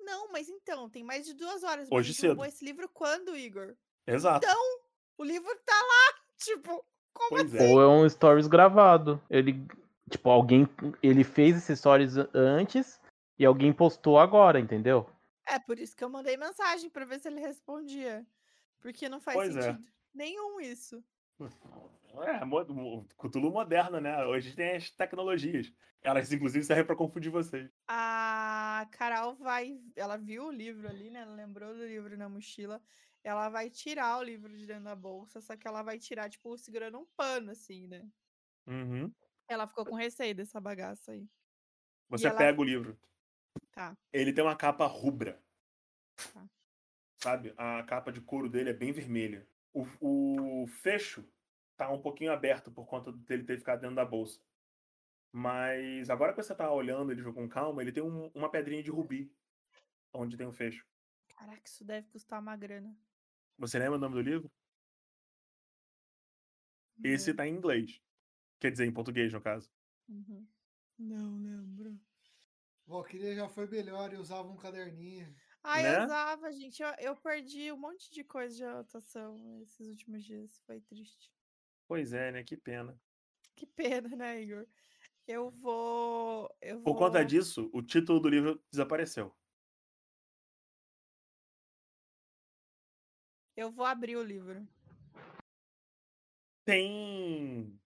Não, 0.00 0.32
mas 0.32 0.48
então, 0.48 0.88
tem 0.90 1.04
mais 1.04 1.26
de 1.26 1.34
duas 1.34 1.62
horas. 1.62 1.86
Hoje 1.92 2.10
a 2.10 2.12
gente 2.14 2.26
roubou 2.26 2.44
cedo. 2.46 2.54
esse 2.54 2.64
livro 2.64 2.88
quando, 2.88 3.36
Igor? 3.36 3.76
Exato. 4.06 4.46
O 5.16 5.22
livro 5.24 5.54
tá 5.64 5.74
lá, 5.76 6.14
tipo, 6.38 6.84
como 7.12 7.28
Pois 7.30 7.54
assim? 7.54 7.64
é. 7.64 7.68
Ou 7.68 7.80
é 7.80 7.86
um 7.88 8.08
stories 8.08 8.46
gravado. 8.48 9.22
Ele, 9.30 9.64
tipo, 10.08 10.30
alguém, 10.30 10.66
ele 11.02 11.24
fez 11.24 11.56
esses 11.56 11.78
stories 11.78 12.14
antes 12.34 13.00
e 13.38 13.44
alguém 13.44 13.72
postou 13.72 14.18
agora, 14.18 14.58
entendeu? 14.58 15.08
É 15.46 15.58
por 15.58 15.78
isso 15.78 15.96
que 15.96 16.04
eu 16.04 16.10
mandei 16.10 16.36
mensagem 16.36 16.90
pra 16.90 17.04
ver 17.04 17.20
se 17.20 17.28
ele 17.28 17.40
respondia. 17.40 18.26
Porque 18.80 19.08
não 19.08 19.20
faz 19.20 19.36
Pois 19.36 19.56
é. 19.56 19.62
sentido 19.62 19.84
nenhum 20.14 20.60
isso. 20.60 21.02
É, 22.20 22.40
Cthulhu 23.16 23.50
moderno, 23.50 24.00
né? 24.00 24.24
Hoje 24.26 24.54
tem 24.54 24.76
as 24.76 24.90
tecnologias. 24.90 25.72
Elas, 26.02 26.32
inclusive, 26.32 26.64
servem 26.64 26.84
pra 26.84 26.96
confundir 26.96 27.30
vocês. 27.30 27.70
A 27.88 28.86
Carol 28.92 29.34
vai. 29.36 29.80
Ela 29.96 30.16
viu 30.16 30.46
o 30.46 30.50
livro 30.50 30.88
ali, 30.88 31.10
né? 31.10 31.20
Ela 31.20 31.34
lembrou 31.34 31.74
do 31.74 31.84
livro 31.84 32.16
na 32.16 32.28
mochila. 32.28 32.80
Ela 33.22 33.48
vai 33.48 33.68
tirar 33.68 34.18
o 34.18 34.22
livro 34.22 34.56
de 34.56 34.64
dentro 34.66 34.84
da 34.84 34.94
bolsa, 34.94 35.40
só 35.40 35.56
que 35.56 35.66
ela 35.66 35.82
vai 35.82 35.98
tirar, 35.98 36.30
tipo, 36.30 36.56
segurando 36.56 36.98
um 36.98 37.06
pano, 37.16 37.50
assim, 37.50 37.86
né? 37.86 38.06
Uhum. 38.66 39.12
Ela 39.48 39.66
ficou 39.66 39.84
com 39.86 39.94
receio 39.94 40.34
dessa 40.34 40.60
bagaça 40.60 41.12
aí. 41.12 41.28
Você 42.08 42.26
ela- 42.28 42.36
pega 42.36 42.60
o 42.60 42.64
livro. 42.64 42.98
Tá. 43.72 43.96
Ele 44.12 44.32
tem 44.32 44.44
uma 44.44 44.56
capa 44.56 44.86
rubra. 44.86 45.42
Tá. 46.32 46.48
Sabe? 47.16 47.54
A 47.56 47.82
capa 47.84 48.12
de 48.12 48.20
couro 48.20 48.48
dele 48.48 48.70
é 48.70 48.74
bem 48.74 48.92
vermelha. 48.92 49.48
O, 49.72 49.84
o 50.62 50.66
fecho 50.66 51.28
tá 51.76 51.90
um 51.90 52.00
pouquinho 52.00 52.32
aberto 52.32 52.70
por 52.70 52.86
conta 52.86 53.10
dele 53.12 53.44
ter 53.44 53.58
ficado 53.58 53.80
dentro 53.80 53.96
da 53.96 54.04
bolsa. 54.04 54.40
Mas 55.32 56.08
agora 56.10 56.32
que 56.32 56.42
você 56.42 56.54
tá 56.54 56.70
olhando 56.72 57.12
ele 57.12 57.22
com 57.32 57.48
calma, 57.48 57.82
ele 57.82 57.92
tem 57.92 58.02
um- 58.02 58.30
uma 58.34 58.50
pedrinha 58.50 58.82
de 58.82 58.90
rubi. 58.90 59.32
Onde 60.12 60.36
tem 60.36 60.46
o 60.46 60.52
fecho. 60.52 60.86
Caraca, 61.36 61.62
isso 61.64 61.84
deve 61.84 62.08
custar 62.08 62.40
uma 62.40 62.56
grana. 62.56 62.96
Você 63.58 63.78
lembra 63.78 63.96
o 63.96 64.00
nome 64.00 64.14
do 64.14 64.22
livro? 64.22 64.50
Esse 67.04 67.34
tá 67.34 67.46
em 67.46 67.54
inglês. 67.54 68.00
Quer 68.60 68.70
dizer, 68.72 68.86
em 68.86 68.92
português, 68.92 69.32
no 69.32 69.40
caso. 69.40 69.70
Uhum. 70.08 70.46
Não 70.98 71.38
lembro. 71.38 71.98
Valkyria 72.86 73.34
já 73.34 73.48
foi 73.48 73.66
melhor 73.68 74.12
e 74.12 74.16
usava 74.16 74.48
um 74.48 74.56
caderninho. 74.56 75.32
Ah, 75.62 75.82
Né? 75.82 75.96
eu 75.98 76.04
usava, 76.04 76.52
gente. 76.52 76.82
Eu, 76.82 76.88
eu 76.98 77.16
perdi 77.16 77.70
um 77.70 77.76
monte 77.76 78.10
de 78.10 78.24
coisa 78.24 78.54
de 78.56 78.64
anotação 78.64 79.60
esses 79.62 79.86
últimos 79.86 80.24
dias. 80.24 80.58
Foi 80.66 80.80
triste. 80.80 81.30
Pois 81.86 82.12
é, 82.12 82.32
né? 82.32 82.42
Que 82.42 82.56
pena. 82.56 82.98
Que 83.54 83.66
pena, 83.66 84.08
né, 84.16 84.40
Igor? 84.42 84.66
Eu 85.26 85.50
vou. 85.50 86.48
Eu 86.60 86.80
Por 86.80 86.96
conta 86.96 87.18
vou- 87.18 87.26
disso, 87.26 87.68
o 87.72 87.82
título 87.82 88.18
do 88.20 88.28
livro 88.28 88.62
desapareceu. 88.70 89.34
Eu 93.56 93.70
vou 93.70 93.84
abrir 93.84 94.16
o 94.16 94.22
livro. 94.22 94.66
Tem. 96.64 97.78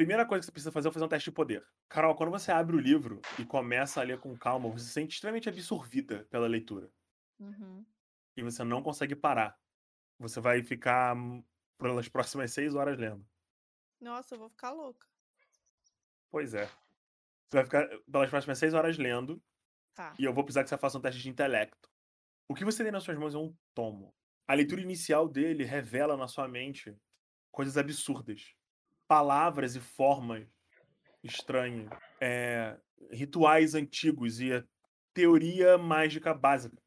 Primeira 0.00 0.24
coisa 0.24 0.40
que 0.40 0.46
você 0.46 0.52
precisa 0.52 0.72
fazer 0.72 0.88
é 0.88 0.92
fazer 0.92 1.04
um 1.04 1.08
teste 1.08 1.28
de 1.28 1.34
poder. 1.36 1.62
Carol, 1.86 2.14
quando 2.14 2.30
você 2.30 2.50
abre 2.50 2.74
o 2.74 2.80
livro 2.80 3.20
e 3.38 3.44
começa 3.44 4.00
a 4.00 4.02
ler 4.02 4.18
com 4.18 4.34
calma, 4.34 4.66
você 4.70 4.86
se 4.86 4.92
sente 4.92 5.16
extremamente 5.16 5.46
absorvida 5.46 6.24
pela 6.30 6.46
leitura. 6.46 6.90
Uhum. 7.38 7.84
E 8.34 8.42
você 8.42 8.64
não 8.64 8.82
consegue 8.82 9.14
parar. 9.14 9.60
Você 10.18 10.40
vai 10.40 10.62
ficar 10.62 11.14
pelas 11.76 12.08
próximas 12.08 12.50
seis 12.50 12.74
horas 12.74 12.98
lendo. 12.98 13.28
Nossa, 14.00 14.34
eu 14.34 14.38
vou 14.38 14.48
ficar 14.48 14.70
louca. 14.70 15.06
Pois 16.30 16.54
é. 16.54 16.64
Você 16.64 17.56
vai 17.56 17.64
ficar 17.64 17.86
pelas 18.10 18.30
próximas 18.30 18.56
seis 18.58 18.72
horas 18.72 18.96
lendo 18.96 19.42
Tá. 19.94 20.14
e 20.18 20.24
eu 20.24 20.32
vou 20.32 20.44
precisar 20.44 20.62
que 20.62 20.70
você 20.70 20.78
faça 20.78 20.96
um 20.96 21.02
teste 21.02 21.20
de 21.20 21.28
intelecto. 21.28 21.90
O 22.48 22.54
que 22.54 22.64
você 22.64 22.82
tem 22.82 22.90
nas 22.90 23.02
suas 23.02 23.18
mãos 23.18 23.34
é 23.34 23.38
um 23.38 23.54
tomo. 23.74 24.14
a 24.48 24.54
leitura 24.54 24.80
inicial 24.80 25.28
dele 25.28 25.62
revela 25.62 26.16
na 26.16 26.26
sua 26.26 26.48
mente 26.48 26.96
coisas 27.52 27.76
absurdas. 27.76 28.54
Palavras 29.10 29.74
e 29.74 29.80
formas 29.80 30.46
estranhas. 31.20 31.90
É, 32.20 32.78
rituais 33.10 33.74
antigos 33.74 34.40
e 34.40 34.52
a 34.52 34.64
teoria 35.12 35.76
mágica 35.76 36.32
básica. 36.32 36.80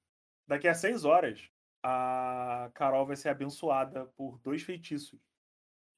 Daqui 0.48 0.70
a 0.70 0.74
seis 0.74 1.04
horas, 1.04 1.50
a 1.84 2.72
Carol 2.76 3.06
vai 3.06 3.18
ser 3.18 3.28
abençoada 3.28 4.06
por 4.16 4.40
dois 4.40 4.64
feitiços. 4.64 5.20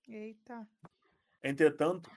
Eita. 0.08 0.68
Entretanto, 1.44 2.10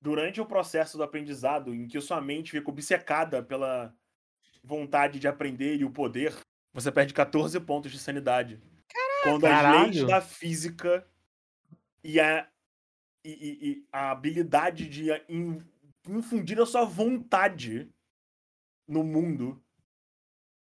durante 0.00 0.40
o 0.40 0.46
processo 0.46 0.96
do 0.96 1.04
aprendizado, 1.04 1.72
em 1.72 1.86
que 1.86 2.00
sua 2.00 2.20
mente 2.20 2.50
fica 2.50 2.68
obcecada 2.68 3.44
pela 3.44 3.94
vontade 4.64 5.20
de 5.20 5.28
aprender 5.28 5.76
e 5.76 5.84
o 5.84 5.90
poder, 5.92 6.34
você 6.72 6.90
perde 6.90 7.14
14 7.14 7.60
pontos 7.60 7.92
de 7.92 7.98
sanidade. 8.00 8.60
Quando 9.22 9.46
as 9.46 9.52
leis 9.52 9.62
Caralho. 9.62 10.06
da 10.08 10.20
física 10.20 11.06
e 12.02 12.18
a, 12.18 12.48
e, 13.24 13.30
e- 13.30 13.70
e 13.70 13.86
a 13.92 14.10
habilidade 14.10 14.88
de 14.88 15.10
in- 15.28 15.62
infundir 16.08 16.60
a 16.60 16.66
sua 16.66 16.84
vontade 16.84 17.88
no 18.86 19.04
mundo 19.04 19.62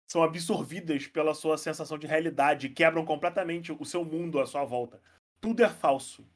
são 0.08 0.22
absorvidas 0.22 1.06
pela 1.06 1.34
sua 1.34 1.58
sensação 1.58 1.98
de 1.98 2.06
realidade 2.06 2.68
quebram 2.68 3.04
completamente 3.04 3.72
o 3.72 3.84
seu 3.84 4.04
mundo 4.04 4.38
à 4.38 4.46
sua 4.46 4.64
volta. 4.64 5.00
Tudo 5.40 5.62
é 5.64 5.68
falso. 5.68 6.26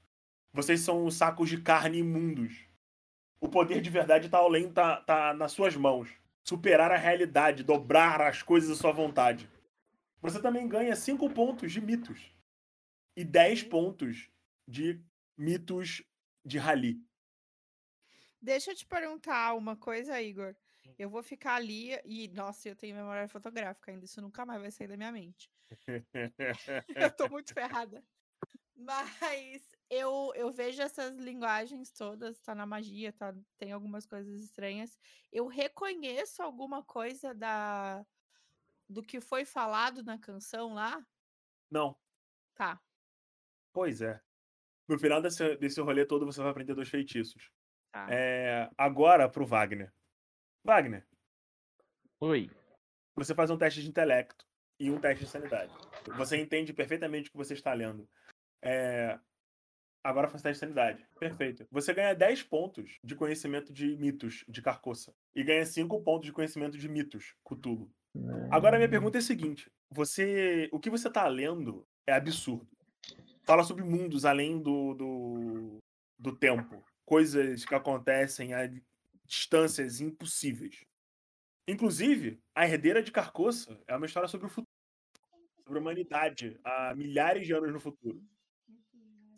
Vocês 0.53 0.81
são 0.81 1.05
os 1.05 1.15
sacos 1.15 1.49
de 1.49 1.61
carne 1.61 1.99
imundos. 1.99 2.67
O 3.41 3.49
poder 3.49 3.81
de 3.81 3.91
verdade 3.91 4.29
tá 4.29 4.39
além, 4.39 4.73
tá, 4.73 4.97
tá 5.03 5.33
nas 5.35 5.53
suas 5.53 5.77
mãos. 5.77 6.11
Superar 6.43 6.91
a 6.91 6.97
realidade, 6.97 7.63
dobrar 7.63 8.21
as 8.23 8.43
coisas 8.43 8.71
à 8.71 8.75
sua 8.75 8.91
vontade. 8.91 9.49
Você 10.21 10.43
também 10.43 10.67
ganha 10.67 10.97
5 10.97 11.31
pontos 11.31 11.71
de 11.71 11.81
mitos. 11.81 12.33
E 13.17 13.25
10 13.25 13.63
pontos 13.65 14.29
de 14.67 15.01
mitos 15.39 16.03
de 16.45 16.59
rally. 16.59 17.01
Deixa 18.41 18.71
eu 18.71 18.77
te 18.77 18.87
perguntar 18.87 19.55
uma 19.55 19.77
coisa, 19.77 20.21
Igor. 20.21 20.55
Eu 20.99 21.09
vou 21.11 21.23
ficar 21.23 21.55
ali 21.57 21.99
e, 22.05 22.29
nossa, 22.29 22.69
eu 22.69 22.77
tenho 22.77 22.97
memória 22.97 23.29
fotográfica 23.29 23.91
ainda, 23.91 24.05
isso 24.05 24.21
nunca 24.21 24.45
mais 24.45 24.61
vai 24.61 24.71
sair 24.71 24.89
da 24.89 24.97
minha 24.97 25.13
mente. 25.13 25.51
Eu 26.95 27.15
tô 27.15 27.29
muito 27.29 27.53
ferrada. 27.53 28.05
Mas 28.77 29.77
eu, 29.91 30.33
eu 30.35 30.53
vejo 30.53 30.83
essas 30.83 31.17
linguagens 31.17 31.93
todas, 31.93 32.41
tá 32.41 32.55
na 32.55 32.67
magia, 32.67 33.13
tá, 33.13 33.35
tem 33.59 33.73
algumas 33.73 34.07
coisas 34.07 34.41
estranhas. 34.41 34.99
Eu 35.33 35.47
reconheço 35.49 36.43
alguma 36.43 36.83
coisa 36.85 37.35
da 37.35 38.07
do 38.89 39.03
que 39.03 39.21
foi 39.21 39.45
falado 39.45 40.03
na 40.05 40.19
canção 40.19 40.75
lá? 40.75 41.07
Não, 41.71 41.99
Tá. 42.55 42.83
pois 43.73 44.03
é. 44.03 44.23
No 44.89 44.99
final 44.99 45.21
desse, 45.21 45.57
desse 45.57 45.81
rolê 45.81 46.07
todo, 46.07 46.25
você 46.25 46.41
vai 46.41 46.51
aprender 46.51 46.75
dois 46.75 46.89
feitiços. 46.89 47.51
Tá. 47.93 48.07
É, 48.11 48.71
agora 48.77 49.29
pro 49.29 49.47
Wagner. 49.47 49.93
Wagner, 50.65 51.07
Oi. 52.21 52.51
você 53.15 53.35
faz 53.35 53.51
um 53.51 53.57
teste 53.57 53.83
de 53.83 53.89
intelecto 53.89 54.45
e 54.81 54.91
um 54.91 55.01
teste 55.01 55.25
de 55.25 55.31
sanidade. 55.31 55.73
Você 56.17 56.37
entende 56.37 56.73
perfeitamente 56.73 57.29
o 57.29 57.33
que 57.33 57.39
você 57.39 57.55
está 57.55 57.73
lendo. 57.73 58.09
É, 58.63 59.19
Agora 60.03 60.29
faz 60.29 60.43
teste 60.43 60.55
de 60.55 60.61
sanidade. 60.61 61.07
Perfeito. 61.19 61.67
Você 61.71 61.93
ganha 61.93 62.15
10 62.15 62.45
pontos 62.45 62.99
de 63.03 63.15
conhecimento 63.15 63.73
de 63.73 63.97
mitos 63.97 64.45
de 64.49 64.63
Carcoça. 64.63 65.15
E 65.35 65.43
ganha 65.43 65.67
5 65.67 66.03
pontos 66.03 66.27
de 66.27 66.33
conhecimento 66.33 66.79
de 66.79 66.89
mitos, 66.89 67.35
Cthulhu. 67.45 67.91
Agora 68.51 68.77
a 68.77 68.79
minha 68.79 68.89
pergunta 68.89 69.19
é 69.19 69.21
a 69.21 69.23
seguinte: 69.23 69.71
você. 69.91 70.69
O 70.73 70.81
que 70.81 70.91
você 70.91 71.11
tá 71.11 71.27
lendo 71.29 71.87
é 72.07 72.15
absurdo. 72.15 72.69
Fala 73.49 73.65
sobre 73.65 73.83
mundos 73.83 74.27
além 74.27 74.61
do, 74.61 74.93
do, 74.93 75.79
do 76.19 76.37
tempo. 76.37 76.85
Coisas 77.07 77.65
que 77.65 77.75
acontecem 77.75 78.53
a 78.53 78.71
distâncias 79.25 80.03
impossíveis. 80.03 80.85
Inclusive, 81.67 82.43
a 82.55 82.67
herdeira 82.69 83.03
de 83.03 83.11
Carcoça 83.11 83.83
é 83.87 83.97
uma 83.97 84.05
história 84.05 84.29
sobre 84.29 84.49
o 84.49 84.51
futuro. 84.51 84.69
Sobre 85.65 85.79
a 85.79 85.81
humanidade 85.81 86.61
há 86.63 86.95
milhares 86.95 87.47
de 87.47 87.55
anos 87.55 87.73
no 87.73 87.81
futuro. 87.81 88.23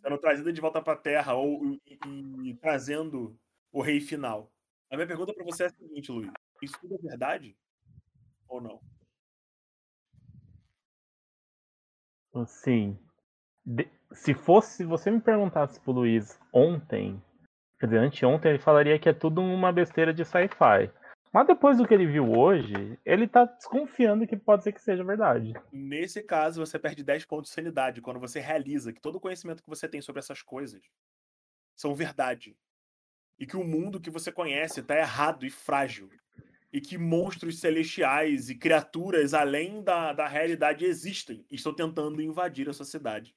Sendo 0.02 0.18
trazida 0.18 0.52
de 0.52 0.60
volta 0.60 0.82
para 0.82 0.94
a 0.94 1.00
Terra 1.00 1.34
ou, 1.34 1.64
e, 1.86 1.98
e- 2.48 2.54
trazendo 2.56 3.38
o 3.70 3.80
rei 3.80 4.00
final. 4.00 4.52
A 4.90 4.96
minha 4.96 5.06
pergunta 5.06 5.32
para 5.32 5.44
você 5.44 5.62
é 5.62 5.66
a 5.66 5.70
seguinte, 5.70 6.10
Luiz. 6.10 6.32
Isso 6.60 6.74
tudo 6.80 6.96
é 6.96 6.98
verdade? 6.98 7.56
Ou 8.48 8.60
não? 8.60 8.82
Assim, 12.34 12.98
de- 13.64 13.99
se 14.12 14.34
fosse, 14.34 14.78
se 14.78 14.84
você 14.84 15.10
me 15.10 15.20
perguntasse 15.20 15.80
pro 15.80 15.92
Luiz 15.92 16.38
ontem, 16.52 17.22
quer 17.78 17.86
dizer, 17.86 17.98
anteontem, 17.98 18.50
ele 18.50 18.58
falaria 18.58 18.98
que 18.98 19.08
é 19.08 19.12
tudo 19.12 19.40
uma 19.40 19.72
besteira 19.72 20.12
de 20.12 20.24
sci-fi. 20.24 20.90
Mas 21.32 21.46
depois 21.46 21.78
do 21.78 21.86
que 21.86 21.94
ele 21.94 22.06
viu 22.06 22.32
hoje, 22.32 22.98
ele 23.04 23.28
tá 23.28 23.44
desconfiando 23.44 24.26
que 24.26 24.36
pode 24.36 24.64
ser 24.64 24.72
que 24.72 24.82
seja 24.82 25.04
verdade. 25.04 25.52
Nesse 25.70 26.22
caso, 26.22 26.64
você 26.64 26.76
perde 26.76 27.04
10 27.04 27.24
pontos 27.24 27.50
de 27.50 27.54
sanidade 27.54 28.00
quando 28.00 28.18
você 28.18 28.40
realiza 28.40 28.92
que 28.92 29.00
todo 29.00 29.16
o 29.16 29.20
conhecimento 29.20 29.62
que 29.62 29.68
você 29.68 29.88
tem 29.88 30.00
sobre 30.00 30.18
essas 30.18 30.42
coisas 30.42 30.82
são 31.76 31.94
verdade. 31.94 32.56
E 33.38 33.46
que 33.46 33.56
o 33.56 33.64
mundo 33.64 34.00
que 34.00 34.10
você 34.10 34.32
conhece 34.32 34.80
está 34.80 34.98
errado 34.98 35.46
e 35.46 35.50
frágil. 35.50 36.10
E 36.72 36.80
que 36.80 36.98
monstros 36.98 37.60
celestiais 37.60 38.50
e 38.50 38.56
criaturas 38.56 39.32
além 39.32 39.84
da, 39.84 40.12
da 40.12 40.26
realidade 40.26 40.84
existem 40.84 41.46
e 41.48 41.54
estão 41.54 41.72
tentando 41.72 42.20
invadir 42.20 42.68
a 42.68 42.72
sua 42.72 42.84
cidade. 42.84 43.36